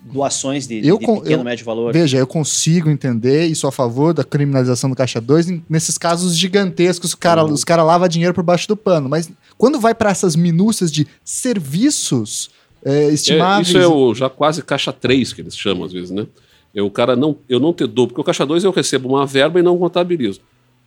doações 0.04 0.66
de, 0.68 0.86
Eu 0.86 0.98
de 0.98 1.06
pequeno 1.06 1.40
eu- 1.40 1.44
médio 1.44 1.64
valor. 1.64 1.92
Veja, 1.92 2.18
eu 2.18 2.26
consigo 2.26 2.88
entender 2.90 3.46
e 3.46 3.54
sou 3.56 3.68
a 3.68 3.72
favor 3.72 4.12
da 4.14 4.22
criminalização 4.22 4.88
do 4.90 4.94
caixa 4.94 5.20
2 5.20 5.48
em- 5.48 5.64
nesses 5.68 5.98
casos 5.98 6.36
gigantescos, 6.36 7.14
cara, 7.14 7.44
Uhum. 7.44 7.52
os 7.52 7.64
caras 7.64 7.84
lavam 7.86 8.06
dinheiro 8.06 8.34
por 8.34 8.44
baixo 8.44 8.68
do 8.68 8.76
pano. 8.76 9.08
Mas 9.08 9.28
quando 9.58 9.80
vai 9.80 9.94
para 9.94 10.10
essas 10.10 10.36
minúcias 10.36 10.92
de 10.92 11.06
serviços 11.24 12.50
é, 12.84 13.04
É, 13.06 13.12
estimáveis. 13.12 13.68
isso 13.68 13.78
é 13.78 13.86
o 13.86 14.14
já 14.14 14.28
quase 14.28 14.62
caixa 14.62 14.92
3 14.92 15.32
que 15.32 15.40
eles 15.40 15.56
chamam 15.56 15.84
às 15.84 15.92
vezes, 15.92 16.10
né? 16.10 16.26
É 16.74 16.80
o 16.82 16.90
cara 16.90 17.14
não, 17.14 17.36
eu 17.48 17.60
não 17.60 17.72
te 17.72 17.86
dou, 17.86 18.06
porque 18.06 18.20
o 18.20 18.24
caixa 18.24 18.46
2 18.46 18.64
eu 18.64 18.70
recebo 18.70 19.08
uma 19.10 19.26
verba 19.26 19.60
e 19.60 19.62
não 19.62 19.76
contabilizo. 19.78 20.40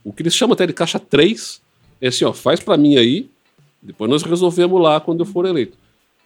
O 0.04 0.12
que 0.12 0.22
eles 0.22 0.34
chamam 0.34 0.54
até 0.54 0.66
de 0.66 0.72
caixa 0.72 0.98
3 0.98 1.60
é 2.00 2.08
assim, 2.08 2.24
ó, 2.24 2.32
faz 2.32 2.60
para 2.60 2.76
mim 2.76 2.96
aí, 2.96 3.28
depois 3.82 4.10
nós 4.10 4.22
resolvemos 4.22 4.80
lá 4.82 5.00
quando 5.00 5.20
eu 5.20 5.26
for 5.26 5.46
eleito. 5.46 5.76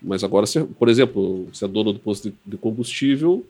Mas 0.02 0.24
agora, 0.24 0.46
você, 0.46 0.64
por 0.64 0.88
exemplo, 0.88 1.46
você 1.52 1.66
é 1.66 1.68
dono 1.68 1.92
do 1.92 1.98
posto 1.98 2.30
de, 2.30 2.34
de 2.46 2.56
combustível, 2.56 3.44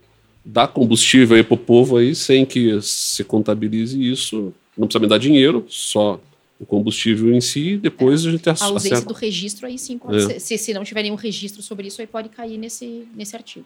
dá 0.44 0.66
combustível 0.66 1.36
aí 1.36 1.44
pro 1.44 1.56
povo 1.56 1.96
aí 1.96 2.14
sem 2.14 2.44
que 2.44 2.80
se 2.82 3.22
contabilize 3.22 4.02
isso, 4.02 4.52
não 4.76 4.86
precisa 4.88 5.00
me 5.02 5.06
dar 5.08 5.18
dinheiro, 5.18 5.64
só 5.68 6.18
o 6.60 6.66
combustível 6.66 7.32
em 7.32 7.40
si, 7.40 7.78
depois 7.78 8.24
a 8.26 8.30
gente 8.30 8.48
A 8.48 8.52
ac- 8.52 8.62
ausência 8.62 8.92
acerta. 8.98 9.12
do 9.12 9.18
registro 9.18 9.66
aí 9.66 9.78
sim 9.78 9.96
pode 9.98 10.18
É. 10.18 10.26
ser. 10.28 10.40
Se, 10.40 10.58
se 10.58 10.74
não 10.74 10.84
tiver 10.84 11.02
nenhum 11.02 11.14
registro 11.14 11.62
sobre 11.62 11.88
isso, 11.88 12.00
aí 12.00 12.06
pode 12.06 12.28
cair 12.28 12.58
nesse, 12.58 13.08
nesse 13.16 13.34
artigo. 13.34 13.64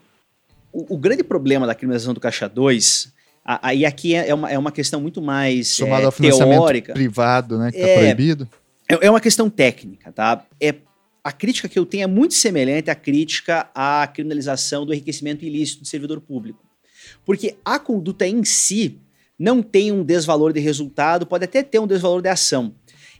O, 0.71 0.95
o 0.95 0.97
grande 0.97 1.23
problema 1.23 1.67
da 1.67 1.75
criminalização 1.75 2.13
do 2.13 2.19
caixa 2.21 2.47
2, 2.47 3.11
a- 3.43 3.67
aí 3.67 3.85
aqui 3.85 4.15
é 4.15 4.29
é 4.29 4.33
uma, 4.33 4.49
é 4.49 4.57
uma 4.57 4.71
questão 4.71 5.01
muito 5.01 5.21
mais 5.21 5.67
somado 5.69 6.03
é, 6.03 6.05
ao 6.05 6.11
financiamento 6.11 6.57
teórica. 6.59 6.93
privado, 6.93 7.57
né? 7.57 7.71
Que 7.71 7.79
tá 7.79 7.87
É. 7.87 7.97
proibido. 7.97 8.49
É, 8.89 9.07
é 9.07 9.09
uma 9.09 9.19
questão 9.21 9.49
técnica, 9.49 10.11
tá? 10.11 10.45
É, 10.61 10.75
a 11.23 11.31
crítica 11.31 11.67
que 11.67 11.77
eu 11.77 11.85
tenho 11.85 12.03
é 12.03 12.07
muito 12.07 12.33
semelhante 12.33 12.89
à 12.89 12.95
crítica 12.95 13.69
à 13.75 14.07
criminalização 14.07 14.85
do 14.85 14.93
enriquecimento 14.93 15.43
ilícito 15.43 15.83
de 15.83 15.89
servidor 15.89 16.21
público. 16.21 16.63
Porque 17.25 17.55
a 17.65 17.77
conduta 17.79 18.25
em 18.27 18.43
si 18.45 18.99
não 19.37 19.61
tem 19.61 19.91
um 19.91 20.03
desvalor 20.03 20.53
de 20.53 20.59
resultado, 20.61 21.25
pode 21.25 21.43
até 21.43 21.61
ter 21.61 21.77
um 21.79 21.87
desvalor 21.87 22.21
de 22.21 22.29
ação. 22.29 22.73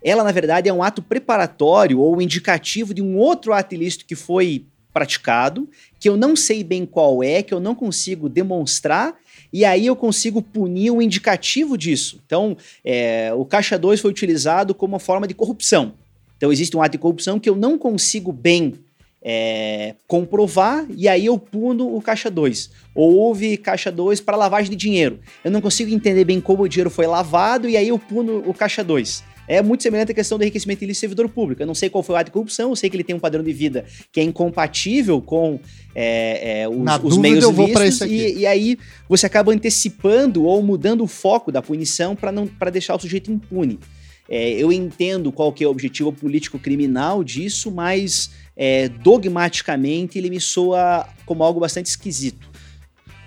Ela, 0.06 0.24
na 0.24 0.32
verdade, 0.32 0.70
é 0.70 0.74
um 0.74 0.84
ato 0.84 1.02
preparatório 1.02 2.00
ou 2.00 2.22
indicativo 2.22 2.94
de 2.94 3.02
um 3.02 3.18
outro 3.18 3.52
ato 3.54 3.74
ilícito 3.74 4.06
que 4.06 4.14
foi 4.14 4.64
praticado, 4.94 5.68
que 6.00 6.08
eu 6.08 6.16
não 6.16 6.36
sei 6.36 6.64
bem 6.64 6.86
qual 6.86 7.24
é, 7.24 7.42
que 7.42 7.52
eu 7.52 7.60
não 7.60 7.74
consigo 7.74 8.30
demonstrar, 8.30 9.16
e 9.52 9.66
aí 9.66 9.88
eu 9.88 9.96
consigo 9.96 10.44
punir 10.44 10.92
o 10.92 11.02
indicativo 11.02 11.76
disso. 11.76 12.22
Então, 12.24 12.56
é, 12.86 13.34
o 13.34 13.44
Caixa 13.44 13.80
2 13.80 14.00
foi 14.00 14.12
utilizado 14.12 14.76
como 14.76 14.94
uma 14.94 15.00
forma 15.00 15.28
de 15.28 15.34
corrupção. 15.34 15.94
Então, 16.38 16.52
existe 16.52 16.78
um 16.78 16.84
ato 16.84 16.92
de 16.92 16.98
corrupção 17.00 17.40
que 17.40 17.50
eu 17.50 17.56
não 17.56 17.76
consigo 17.76 18.32
bem 18.32 18.76
é, 19.24 19.96
comprovar, 20.08 20.86
e 20.96 21.08
aí 21.08 21.26
eu 21.26 21.40
puno 21.40 21.96
o 21.96 22.00
Caixa 22.00 22.30
2. 22.30 22.70
Ou 22.94 23.16
houve 23.16 23.58
Caixa 23.58 23.92
2 23.92 24.22
para 24.22 24.38
lavagem 24.38 24.70
de 24.70 24.78
dinheiro. 24.78 25.20
Eu 25.44 25.50
não 25.50 25.62
consigo 25.62 25.92
entender 25.92 26.26
bem 26.26 26.40
como 26.40 26.62
o 26.62 26.70
dinheiro 26.70 26.92
foi 26.92 27.08
lavado, 27.08 27.68
e 27.68 27.76
aí 27.76 27.88
eu 27.88 27.98
puno 27.98 28.48
o 28.48 28.54
Caixa 28.54 28.84
2. 28.84 29.35
É 29.48 29.62
muito 29.62 29.84
semelhante 29.84 30.12
à 30.12 30.16
questão 30.16 30.38
do 30.38 30.44
enriquecimento 30.44 30.84
ilícito 30.84 31.00
do 31.00 31.02
servidor 31.02 31.30
público. 31.30 31.62
Eu 31.62 31.68
não 31.68 31.76
sei 31.76 31.90
qual 31.90 32.04
foi 32.04 32.16
o 32.16 32.18
ato 32.18 32.26
de 32.26 32.32
corrupção, 32.32 32.70
eu 32.70 32.76
sei 32.76 32.90
que 32.90 32.96
ele 32.96 33.04
tem 33.04 33.16
um 33.16 33.20
padrão 33.20 33.44
de 33.44 33.54
vida 33.54 33.86
que 34.12 34.20
é 34.20 34.24
incompatível 34.24 35.22
com 35.22 35.60
é, 35.94 36.62
é, 36.62 36.70
os, 36.70 36.78
Na 36.78 36.98
os 36.98 37.18
meios 37.18 37.44
eu 37.44 37.52
vou 37.52 37.68
ilícitos, 37.68 38.12
e, 38.12 38.40
e 38.40 38.48
aí 38.48 38.78
você 39.08 39.26
acaba 39.26 39.52
antecipando 39.52 40.44
ou 40.44 40.62
mudando 40.64 41.04
o 41.04 41.08
foco 41.08 41.52
da 41.52 41.62
punição 41.62 42.16
para 42.16 42.32
não 42.32 42.48
para 42.48 42.72
deixar 42.72 42.96
o 42.96 43.00
sujeito 43.00 43.32
impune. 43.32 43.80
É, 44.28 44.52
eu 44.52 44.72
entendo 44.72 45.32
qual 45.32 45.54
que 45.54 45.64
é 45.64 45.68
o 45.68 45.70
objetivo 45.70 46.12
político-criminal 46.12 47.24
disso, 47.24 47.72
mas 47.72 48.32
é, 48.58 48.90
dogmaticamente 48.90 50.18
ele 50.18 50.32
me 50.32 50.42
soa 50.42 51.08
como 51.26 51.44
algo 51.44 51.60
bastante 51.60 51.86
esquisito. 51.88 52.50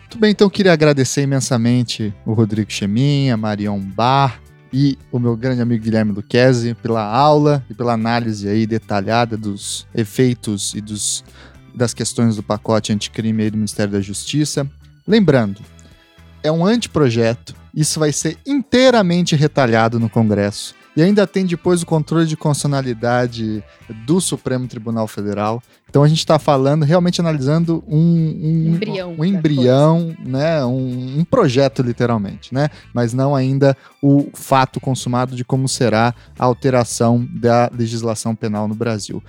Muito 0.00 0.18
bem, 0.18 0.30
então 0.32 0.46
eu 0.46 0.50
queria 0.50 0.72
agradecer 0.72 1.22
imensamente 1.22 2.12
o 2.26 2.32
Rodrigo 2.32 2.72
Cheminha, 2.72 3.36
Marion 3.36 3.78
Bar 3.78 4.40
e 4.72 4.98
o 5.10 5.18
meu 5.18 5.36
grande 5.36 5.62
amigo 5.62 5.82
Guilherme 5.82 6.12
Luquezzi 6.12 6.74
pela 6.74 7.02
aula 7.02 7.64
e 7.70 7.74
pela 7.74 7.92
análise 7.92 8.48
aí 8.48 8.66
detalhada 8.66 9.36
dos 9.36 9.86
efeitos 9.94 10.74
e 10.74 10.80
dos, 10.80 11.24
das 11.74 11.94
questões 11.94 12.36
do 12.36 12.42
pacote 12.42 12.92
anticrime 12.92 13.42
aí 13.42 13.50
do 13.50 13.56
Ministério 13.56 13.92
da 13.92 14.00
Justiça. 14.00 14.68
Lembrando, 15.06 15.60
é 16.42 16.52
um 16.52 16.64
anteprojeto, 16.64 17.54
isso 17.74 17.98
vai 17.98 18.12
ser 18.12 18.36
inteiramente 18.46 19.34
retalhado 19.34 19.98
no 19.98 20.08
Congresso. 20.08 20.74
E 20.96 21.02
ainda 21.02 21.26
tem 21.26 21.46
depois 21.46 21.82
o 21.82 21.86
controle 21.86 22.26
de 22.26 22.36
constitucionalidade 22.36 23.62
do 24.04 24.20
Supremo 24.20 24.66
Tribunal 24.66 25.06
Federal. 25.06 25.62
Então 25.88 26.02
a 26.02 26.08
gente 26.08 26.18
está 26.18 26.38
falando, 26.38 26.84
realmente 26.84 27.20
analisando 27.20 27.82
um, 27.88 27.98
um 27.98 28.74
Embrião 28.74 29.12
um, 29.12 29.16
da 29.16 29.26
embrião, 29.26 30.16
né? 30.24 30.64
Um, 30.64 31.20
um 31.20 31.24
projeto, 31.24 31.82
literalmente, 31.82 32.52
né? 32.52 32.68
Mas 32.92 33.14
não 33.14 33.34
ainda 33.34 33.76
o 34.02 34.28
fato 34.34 34.80
consumado 34.80 35.34
de 35.34 35.44
como 35.44 35.68
será 35.68 36.14
a 36.38 36.44
alteração 36.44 37.26
da 37.32 37.70
legislação 37.72 38.34
penal 38.34 38.68
no 38.68 38.74
Brasil 38.74 39.22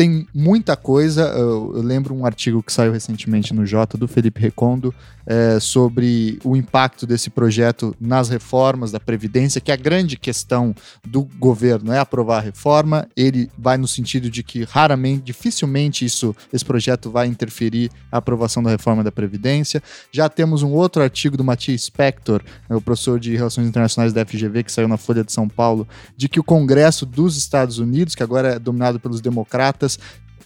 tem 0.00 0.26
muita 0.34 0.76
coisa. 0.76 1.24
Eu, 1.24 1.74
eu, 1.76 1.82
lembro 1.82 2.14
um 2.14 2.24
artigo 2.24 2.62
que 2.62 2.72
saiu 2.72 2.90
recentemente 2.90 3.52
no 3.52 3.66
Jota 3.66 3.98
do 3.98 4.08
Felipe 4.08 4.40
Recondo 4.40 4.94
é, 5.30 5.60
sobre 5.60 6.40
o 6.42 6.56
impacto 6.56 7.06
desse 7.06 7.30
projeto 7.30 7.94
nas 8.00 8.28
reformas 8.28 8.90
da 8.90 8.98
Previdência, 8.98 9.60
que 9.60 9.70
é 9.70 9.74
a 9.74 9.76
grande 9.76 10.16
questão 10.16 10.74
do 11.06 11.22
governo 11.38 11.92
é 11.92 12.00
aprovar 12.00 12.38
a 12.38 12.40
reforma. 12.40 13.06
Ele 13.16 13.48
vai 13.56 13.78
no 13.78 13.86
sentido 13.86 14.28
de 14.28 14.42
que 14.42 14.64
raramente, 14.64 15.22
dificilmente 15.22 16.04
isso, 16.04 16.34
esse 16.52 16.64
projeto 16.64 17.12
vai 17.12 17.28
interferir 17.28 17.92
a 18.10 18.16
aprovação 18.16 18.60
da 18.60 18.70
reforma 18.70 19.04
da 19.04 19.12
Previdência. 19.12 19.80
Já 20.10 20.28
temos 20.28 20.64
um 20.64 20.72
outro 20.72 21.00
artigo 21.00 21.36
do 21.36 21.44
Matias 21.44 21.82
Spector, 21.82 22.42
é, 22.68 22.74
o 22.74 22.80
professor 22.80 23.20
de 23.20 23.36
Relações 23.36 23.68
Internacionais 23.68 24.12
da 24.12 24.26
FGV, 24.26 24.64
que 24.64 24.72
saiu 24.72 24.88
na 24.88 24.96
Folha 24.96 25.22
de 25.22 25.32
São 25.32 25.48
Paulo, 25.48 25.86
de 26.16 26.28
que 26.28 26.40
o 26.40 26.44
Congresso 26.44 27.06
dos 27.06 27.36
Estados 27.36 27.78
Unidos, 27.78 28.16
que 28.16 28.22
agora 28.24 28.56
é 28.56 28.58
dominado 28.58 28.98
pelos 28.98 29.20
democratas, 29.20 29.96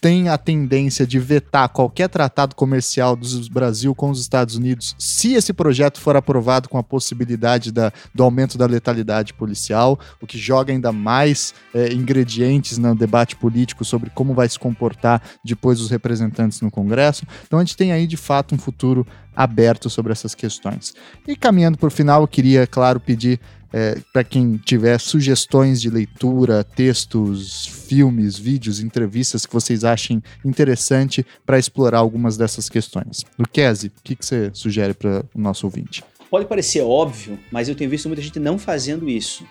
tem 0.05 0.29
a 0.29 0.37
tendência 0.37 1.07
de 1.07 1.17
vetar 1.17 1.67
qualquer 1.67 2.07
tratado 2.07 2.55
comercial 2.55 3.15
do 3.15 3.25
Brasil 3.49 3.95
com 3.95 4.11
os 4.11 4.21
Estados 4.21 4.55
Unidos, 4.55 4.95
se 4.99 5.33
esse 5.33 5.51
projeto 5.51 5.99
for 5.99 6.15
aprovado 6.15 6.69
com 6.69 6.77
a 6.77 6.83
possibilidade 6.83 7.71
da, 7.71 7.91
do 8.13 8.21
aumento 8.21 8.55
da 8.55 8.67
letalidade 8.67 9.33
policial, 9.33 9.99
o 10.21 10.27
que 10.27 10.37
joga 10.37 10.71
ainda 10.71 10.91
mais 10.91 11.55
é, 11.73 11.91
ingredientes 11.91 12.77
no 12.77 12.93
debate 12.93 13.35
político 13.35 13.83
sobre 13.83 14.11
como 14.11 14.35
vai 14.35 14.47
se 14.47 14.59
comportar 14.59 15.23
depois 15.43 15.81
os 15.81 15.89
representantes 15.89 16.61
no 16.61 16.69
Congresso. 16.69 17.25
Então 17.47 17.57
a 17.57 17.63
gente 17.63 17.75
tem 17.75 17.91
aí 17.91 18.05
de 18.05 18.15
fato 18.15 18.53
um 18.53 18.59
futuro 18.59 19.07
aberto 19.35 19.89
sobre 19.89 20.11
essas 20.11 20.35
questões. 20.35 20.93
E 21.27 21.35
caminhando 21.35 21.79
para 21.79 21.87
o 21.87 21.91
final, 21.91 22.21
eu 22.21 22.27
queria, 22.27 22.67
claro, 22.67 22.99
pedir 22.99 23.39
é, 23.75 23.97
para 24.13 24.23
quem 24.23 24.55
tiver 24.55 24.97
sugestões 24.97 25.81
de 25.81 25.89
leitura, 25.89 26.63
textos, 26.63 27.67
filmes, 27.89 28.39
vídeos, 28.39 28.79
entrevistas 28.79 29.45
que 29.45 29.51
vocês 29.51 29.83
achem 29.83 30.23
interessante 30.45 31.25
para 31.45 31.59
explorar 31.59 31.97
algumas 31.97 32.37
dessas 32.37 32.69
questões. 32.69 33.25
Luquezzi, 33.37 33.87
o 33.87 34.01
que, 34.01 34.15
que 34.15 34.25
você 34.25 34.49
sugere 34.53 34.93
para 34.93 35.25
o 35.35 35.41
nosso 35.41 35.67
ouvinte? 35.67 36.01
Pode 36.31 36.45
parecer 36.45 36.83
óbvio, 36.83 37.37
mas 37.51 37.67
eu 37.67 37.75
tenho 37.75 37.89
visto 37.89 38.07
muita 38.07 38.21
gente 38.21 38.39
não 38.39 38.57
fazendo 38.57 39.09
isso. 39.09 39.45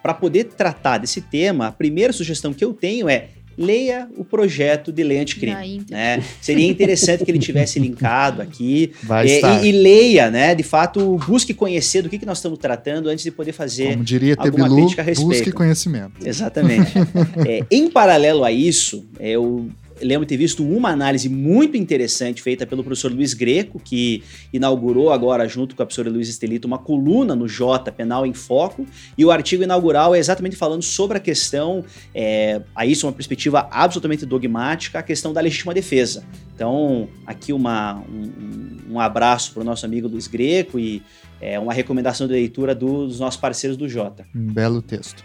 Para 0.00 0.14
poder 0.14 0.44
tratar 0.44 0.98
desse 0.98 1.20
tema, 1.20 1.66
a 1.66 1.72
primeira 1.72 2.12
sugestão 2.12 2.54
que 2.54 2.64
eu 2.64 2.72
tenho 2.72 3.08
é 3.08 3.30
leia 3.56 4.08
o 4.16 4.24
projeto 4.24 4.92
de 4.92 5.02
lei 5.02 5.18
anticrime. 5.18 5.84
Né? 5.88 6.22
Seria 6.40 6.66
interessante 6.66 7.24
que 7.24 7.30
ele 7.30 7.38
tivesse 7.38 7.78
linkado 7.78 8.42
aqui 8.42 8.92
é, 9.24 9.64
e, 9.64 9.68
e, 9.68 9.72
leia, 9.72 10.30
né? 10.30 10.54
De 10.54 10.62
fato, 10.62 11.18
busque 11.26 11.54
conhecer 11.54 12.02
do 12.02 12.08
que, 12.08 12.18
que 12.18 12.26
nós 12.26 12.38
estamos 12.38 12.58
tratando 12.58 13.08
antes 13.08 13.24
de 13.24 13.30
poder 13.30 13.52
fazer 13.52 13.92
Como 13.92 14.04
diria 14.04 14.34
alguma 14.38 14.64
Tebilu, 14.64 14.76
crítica 14.76 15.02
a 15.02 15.04
respeito. 15.04 15.28
Busque 15.28 15.52
conhecimento. 15.52 16.26
Exatamente. 16.26 16.92
é, 17.46 17.64
em 17.70 17.90
paralelo 17.90 18.44
a 18.44 18.52
isso, 18.52 19.04
eu 19.18 19.68
lembro 20.04 20.26
de 20.26 20.28
ter 20.28 20.36
visto 20.36 20.64
uma 20.64 20.90
análise 20.90 21.28
muito 21.28 21.76
interessante 21.76 22.42
feita 22.42 22.66
pelo 22.66 22.84
professor 22.84 23.10
Luiz 23.10 23.34
Greco, 23.34 23.80
que 23.80 24.22
inaugurou 24.52 25.10
agora, 25.10 25.48
junto 25.48 25.74
com 25.74 25.82
a 25.82 25.86
professora 25.86 26.10
Luiz 26.10 26.28
Estelito, 26.28 26.68
uma 26.68 26.78
coluna 26.78 27.34
no 27.34 27.48
J, 27.48 27.90
Penal 27.90 28.26
em 28.26 28.34
Foco, 28.34 28.86
e 29.16 29.24
o 29.24 29.30
artigo 29.30 29.62
inaugural 29.62 30.14
é 30.14 30.18
exatamente 30.18 30.56
falando 30.56 30.82
sobre 30.82 31.16
a 31.16 31.20
questão, 31.20 31.84
é, 32.14 32.60
isso 32.86 33.06
uma 33.06 33.12
perspectiva 33.12 33.66
absolutamente 33.70 34.26
dogmática, 34.26 34.98
a 34.98 35.02
questão 35.02 35.32
da 35.32 35.40
legítima 35.40 35.72
defesa. 35.72 36.24
Então, 36.54 37.08
aqui 37.26 37.52
uma, 37.52 37.94
um, 38.08 38.92
um 38.94 39.00
abraço 39.00 39.52
para 39.52 39.62
o 39.62 39.64
nosso 39.64 39.84
amigo 39.84 40.06
Luiz 40.06 40.26
Greco 40.26 40.78
e 40.78 41.02
é, 41.40 41.58
uma 41.58 41.72
recomendação 41.72 42.26
de 42.26 42.32
leitura 42.32 42.74
dos 42.74 43.18
nossos 43.18 43.40
parceiros 43.40 43.76
do 43.76 43.88
Jota. 43.88 44.26
Um 44.34 44.52
belo 44.52 44.80
texto. 44.80 45.24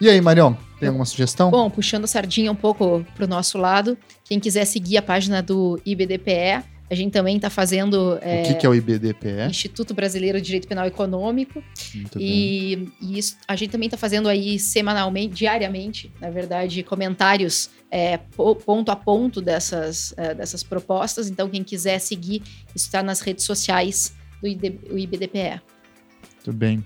E 0.00 0.08
aí, 0.08 0.20
Marion, 0.20 0.54
tem 0.84 0.88
alguma 0.88 1.04
sugestão? 1.04 1.50
Bom, 1.50 1.68
puxando 1.70 2.04
a 2.04 2.06
sardinha 2.06 2.50
um 2.50 2.56
pouco 2.56 3.04
para 3.14 3.24
o 3.24 3.28
nosso 3.28 3.58
lado, 3.58 3.98
quem 4.24 4.38
quiser 4.38 4.64
seguir 4.64 4.96
a 4.96 5.02
página 5.02 5.42
do 5.42 5.80
IBDPE, 5.84 6.64
a 6.90 6.94
gente 6.94 7.12
também 7.12 7.36
está 7.36 7.48
fazendo. 7.48 8.18
É, 8.20 8.42
o 8.42 8.46
que, 8.46 8.54
que, 8.54 8.66
é 8.66 8.68
o 8.68 8.74
IBDPE? 8.74 9.48
Instituto 9.48 9.94
Brasileiro 9.94 10.38
de 10.38 10.44
Direito 10.44 10.68
Penal 10.68 10.86
Econômico. 10.86 11.62
Muito 11.94 12.20
e, 12.20 12.76
bem. 12.76 12.92
e 13.00 13.18
isso, 13.18 13.36
a 13.48 13.56
gente 13.56 13.70
também 13.70 13.86
está 13.86 13.96
fazendo 13.96 14.28
aí 14.28 14.58
semanalmente, 14.58 15.34
diariamente, 15.34 16.12
na 16.20 16.30
verdade, 16.30 16.82
comentários 16.82 17.70
é, 17.90 18.18
ponto 18.66 18.90
a 18.90 18.96
ponto 18.96 19.40
dessas, 19.40 20.12
é, 20.16 20.34
dessas 20.34 20.62
propostas. 20.62 21.28
Então, 21.30 21.48
quem 21.48 21.64
quiser 21.64 21.98
seguir, 21.98 22.42
está 22.74 23.02
nas 23.02 23.20
redes 23.20 23.44
sociais 23.44 24.14
do 24.42 24.46
IBDPE. 24.98 25.62
Muito 26.36 26.52
bem. 26.52 26.84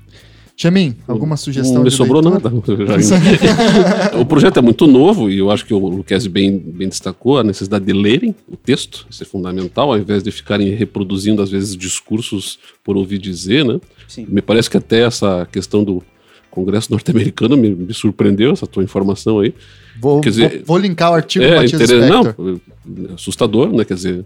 Chamin, 0.61 0.97
alguma 1.07 1.37
sugestão? 1.37 1.77
Não 1.77 1.85
me 1.85 1.91
sobrou 1.91 2.21
leitura? 2.21 2.51
nada. 2.51 4.19
o 4.21 4.27
projeto 4.27 4.59
é 4.59 4.61
muito 4.61 4.89
novo 4.89 5.31
e 5.31 5.39
eu 5.39 5.53
acho 5.53 5.65
que 5.65 5.73
o 5.73 5.79
Luquez 5.79 6.27
bem, 6.27 6.59
bem 6.59 6.89
destacou 6.89 7.39
a 7.39 7.45
necessidade 7.45 7.85
de 7.85 7.93
lerem 7.93 8.35
o 8.49 8.57
texto, 8.57 9.07
isso 9.09 9.23
é 9.23 9.27
fundamental, 9.27 9.93
ao 9.93 9.99
invés 9.99 10.21
de 10.21 10.33
ficarem 10.33 10.75
reproduzindo, 10.75 11.41
às 11.41 11.49
vezes, 11.49 11.77
discursos 11.77 12.59
por 12.83 12.97
ouvir 12.97 13.19
dizer, 13.19 13.65
né? 13.65 13.81
Sim. 14.09 14.27
Me 14.29 14.43
parece 14.43 14.69
que 14.69 14.77
até 14.77 15.03
essa 15.03 15.47
questão 15.53 15.85
do 15.85 16.03
Congresso 16.51 16.91
norte-americano 16.91 17.57
me, 17.57 17.71
me, 17.71 17.95
surpreendeu, 17.95 18.51
essa 18.51 18.67
tua 18.67 18.83
informação 18.83 19.39
aí. 19.39 19.55
Vou, 20.01 20.21
Quer 20.21 20.31
dizer, 20.31 20.51
vou, 20.51 20.65
vou 20.67 20.79
linkar 20.79 21.13
o 21.13 21.15
artigo 21.15 21.45
é, 21.45 21.51
do 21.51 21.55
Matias 21.55 21.91
Não, 21.91 23.15
assustador, 23.15 23.73
né? 23.73 23.85
Quer 23.85 23.95
dizer, 23.95 24.25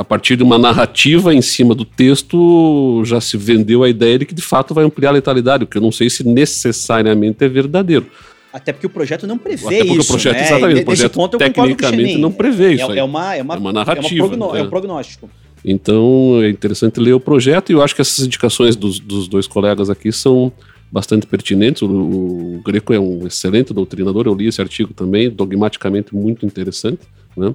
a 0.00 0.04
partir 0.04 0.34
de 0.34 0.42
uma 0.42 0.58
narrativa 0.58 1.34
em 1.34 1.42
cima 1.42 1.74
do 1.74 1.84
texto, 1.84 3.02
já 3.04 3.20
se 3.20 3.36
vendeu 3.36 3.82
a 3.82 3.88
ideia 3.88 4.18
de 4.18 4.24
que 4.24 4.34
de 4.34 4.40
fato 4.40 4.72
vai 4.72 4.82
ampliar 4.82 5.10
a 5.10 5.12
letalidade, 5.12 5.64
o 5.64 5.66
que 5.66 5.76
eu 5.76 5.82
não 5.82 5.92
sei 5.92 6.08
se 6.08 6.26
necessariamente 6.26 7.44
é 7.44 7.48
verdadeiro. 7.48 8.06
Até 8.50 8.72
porque 8.72 8.86
o 8.86 8.90
projeto 8.90 9.26
não 9.26 9.36
prevê 9.36 9.66
Até 9.66 9.78
porque 9.84 9.92
isso. 9.98 10.00
O 10.00 10.06
projeto, 10.06 10.36
né? 10.36 10.42
exatamente, 10.42 10.80
o 10.80 10.84
projeto 10.86 11.12
ponto, 11.12 11.36
tecnicamente 11.36 12.16
não 12.16 12.32
prevê 12.32 12.72
isso. 12.72 12.90
É, 12.92 12.98
é, 12.98 13.04
uma, 13.04 13.36
é, 13.36 13.42
uma, 13.42 13.54
é 13.54 13.58
uma 13.58 13.72
narrativa. 13.74 14.24
É, 14.24 14.36
uma 14.36 14.56
é. 14.56 14.60
é 14.60 14.62
um 14.62 14.70
prognóstico. 14.70 15.28
Então 15.62 16.40
é 16.42 16.48
interessante 16.48 16.98
ler 16.98 17.12
o 17.12 17.20
projeto 17.20 17.68
e 17.68 17.74
eu 17.74 17.82
acho 17.82 17.94
que 17.94 18.00
essas 18.00 18.24
indicações 18.24 18.76
dos, 18.76 18.98
dos 18.98 19.28
dois 19.28 19.46
colegas 19.46 19.90
aqui 19.90 20.10
são 20.10 20.50
bastante 20.90 21.26
pertinentes. 21.26 21.82
O, 21.82 21.90
o, 21.90 22.62
Greco 22.64 22.94
é 22.94 22.98
um 22.98 23.26
excelente 23.26 23.74
doutrinador, 23.74 24.26
eu 24.26 24.34
li 24.34 24.46
esse 24.46 24.62
artigo 24.62 24.94
também, 24.94 25.28
dogmaticamente 25.28 26.14
muito 26.14 26.46
interessante. 26.46 27.02
Né? 27.36 27.54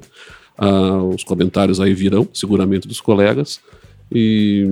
Ah, 0.58 1.04
os 1.04 1.24
comentários 1.24 1.80
aí 1.80 1.94
virão, 1.94 2.28
seguramente, 2.34 2.88
dos 2.88 3.02
colegas. 3.02 3.60
E, 4.12 4.66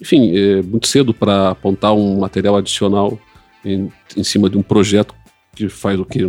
enfim, 0.00 0.36
é 0.36 0.62
muito 0.62 0.86
cedo 0.86 1.12
para 1.12 1.50
apontar 1.50 1.94
um 1.94 2.18
material 2.18 2.56
adicional 2.56 3.18
em, 3.64 3.92
em, 4.16 4.24
cima 4.24 4.48
de 4.48 4.56
um 4.56 4.62
projeto 4.62 5.14
que 5.54 5.68
faz 5.68 5.98
o 5.98 6.04
que? 6.04 6.20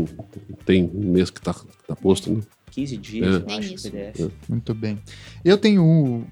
Tem 0.66 0.90
um 0.94 1.12
mês 1.12 1.30
que 1.30 1.40
está 1.40 1.54
tá 1.88 1.96
posto, 1.96 2.32
né? 2.32 2.42
15 2.72 2.98
dias, 2.98 3.36
é. 3.36 3.38
eu 3.38 3.58
acho, 3.58 3.74
PDF. 3.76 4.20
É. 4.22 4.30
Muito 4.48 4.74
bem. 4.74 5.00
Eu 5.44 5.58
tenho, 5.58 6.26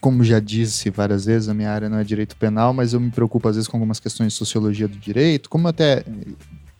como 0.00 0.24
já 0.24 0.40
disse 0.40 0.90
várias 0.90 1.24
vezes, 1.24 1.48
a 1.48 1.54
minha 1.54 1.70
área 1.70 1.88
não 1.88 1.98
é 1.98 2.04
direito 2.04 2.36
penal, 2.36 2.72
mas 2.74 2.92
eu 2.92 3.00
me 3.00 3.10
preocupo 3.10 3.48
às 3.48 3.56
vezes 3.56 3.68
com 3.68 3.76
algumas 3.76 4.00
questões 4.00 4.32
de 4.32 4.38
sociologia 4.38 4.88
do 4.88 4.98
direito, 4.98 5.48
como 5.48 5.68
até 5.68 6.04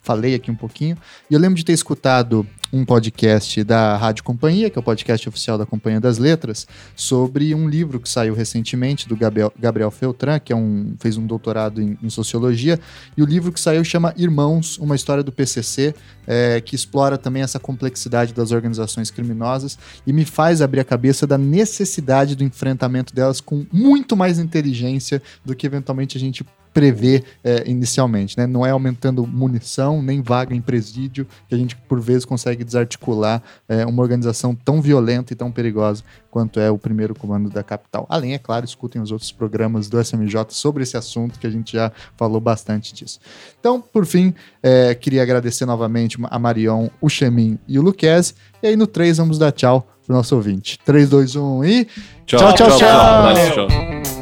falei 0.01 0.35
aqui 0.35 0.51
um 0.51 0.57
pouquinho. 0.57 0.97
E 1.31 1.35
eu 1.35 1.41
lembro 1.41 1.57
de 1.57 1.65
ter 1.65 1.73
escutado 1.73 2.47
um 2.75 2.85
podcast 2.85 3.63
da 3.63 3.97
Rádio 3.97 4.25
Companhia, 4.25 4.69
que 4.69 4.77
é 4.77 4.81
o 4.81 4.83
podcast 4.83 5.29
oficial 5.29 5.57
da 5.57 5.65
Companhia 5.65 6.01
das 6.01 6.19
Letras, 6.19 6.67
sobre 6.97 7.55
um 7.55 7.69
livro 7.69 8.01
que 8.01 8.09
saiu 8.09 8.35
recentemente 8.35 9.09
do 9.09 9.17
Gabriel, 9.17 9.53
Gabriel 9.57 9.93
Feltran, 9.93 10.41
que 10.41 10.53
é 10.53 10.57
um, 10.57 10.97
fez 10.99 11.17
um 11.17 11.25
doutorado 11.25 11.81
em, 11.81 11.97
em, 12.03 12.11
sociologia, 12.11 12.81
e 13.17 13.23
o 13.23 13.27
livro 13.27 13.53
que 13.53 13.61
saiu 13.61 13.85
chama 13.85 14.13
Irmãos, 14.17 14.77
uma 14.79 14.97
história 14.97 15.23
do 15.23 15.31
PCC, 15.31 15.95
é, 16.27 16.61
que 16.61 16.75
explora 16.75 17.17
também 17.17 17.45
essa 17.45 17.61
complexidade 17.61 18.35
das 18.35 18.51
organizações 18.51 19.09
criminosas 19.09 19.79
e 20.05 20.13
me 20.13 20.25
faz 20.25 20.61
abrir 20.61 20.81
a 20.81 20.85
cabeça 20.85 21.29
da 21.29 21.39
necessidade 21.39 22.35
do 22.35 22.43
enfrentamento 22.43 23.15
delas 23.15 23.41
com 23.41 23.65
muito 23.73 24.17
mais 24.17 24.41
inteligência 24.41 25.23
do 25.45 25.55
que 25.55 25.65
eventualmente 25.65 26.17
a 26.17 26.21
gente 26.21 26.45
prevê 26.75 27.23
é, 27.45 27.63
inicialmente, 27.71 28.37
né? 28.37 28.49
Não 28.49 28.67
é 28.67 28.71
aumentando 28.71 29.25
munição 29.25 30.03
nem 30.03 30.21
vaga 30.21 30.55
em 30.55 30.61
presídio 30.61 31.27
que 31.49 31.55
a 31.55 31.59
gente 31.59 31.77
por 31.77 32.01
vezes 32.01 32.25
consegue 32.25 32.65
desarticular 32.65 33.41
é, 33.69 33.87
uma 33.87 34.03
organização 34.03 34.55
tão 34.55 34.83
violenta 34.83 35.33
e 35.33 35.37
tão 35.37 35.53
perigosa 35.53 36.03
quanto 36.33 36.59
é 36.59 36.69
o 36.69 36.77
primeiro 36.77 37.15
comando 37.15 37.49
da 37.49 37.63
capital. 37.63 38.05
Além, 38.09 38.35
é 38.35 38.39
claro, 38.39 38.65
escutem 38.65 39.01
os 39.01 39.13
outros 39.13 39.31
programas 39.31 39.89
do 39.89 40.03
SMJ 40.03 40.47
sobre 40.49 40.83
esse 40.83 40.97
assunto 40.97 41.39
que 41.39 41.47
a 41.47 41.51
gente 41.51 41.73
já 41.73 41.93
falou 42.17 42.41
bastante 42.41 42.93
disso. 42.93 43.21
Então, 43.61 43.81
por 43.81 44.05
fim, 44.05 44.35
é, 44.61 44.97
queria 44.97 45.23
agradecer 45.23 45.65
novamente 45.65 46.19
a 46.25 46.39
Marion, 46.41 46.89
o 47.01 47.09
Chemin 47.09 47.57
e 47.69 47.79
o 47.79 47.83
Luquezzi. 47.83 48.35
E 48.61 48.67
aí 48.67 48.77
no 48.77 48.89
3 48.89 49.19
vamos 49.19 49.39
dar 49.39 49.53
tchau 49.53 49.87
pro 50.05 50.17
nosso 50.17 50.35
ouvinte. 50.35 50.77
3, 50.85 51.09
2, 51.09 51.37
1 51.37 51.65
e. 51.65 51.85
tchau, 52.27 52.39
tchau. 52.39 52.53
tchau, 52.55 52.79
tchau. 52.79 52.79
tchau. 52.79 53.69
tchau. 53.69 54.14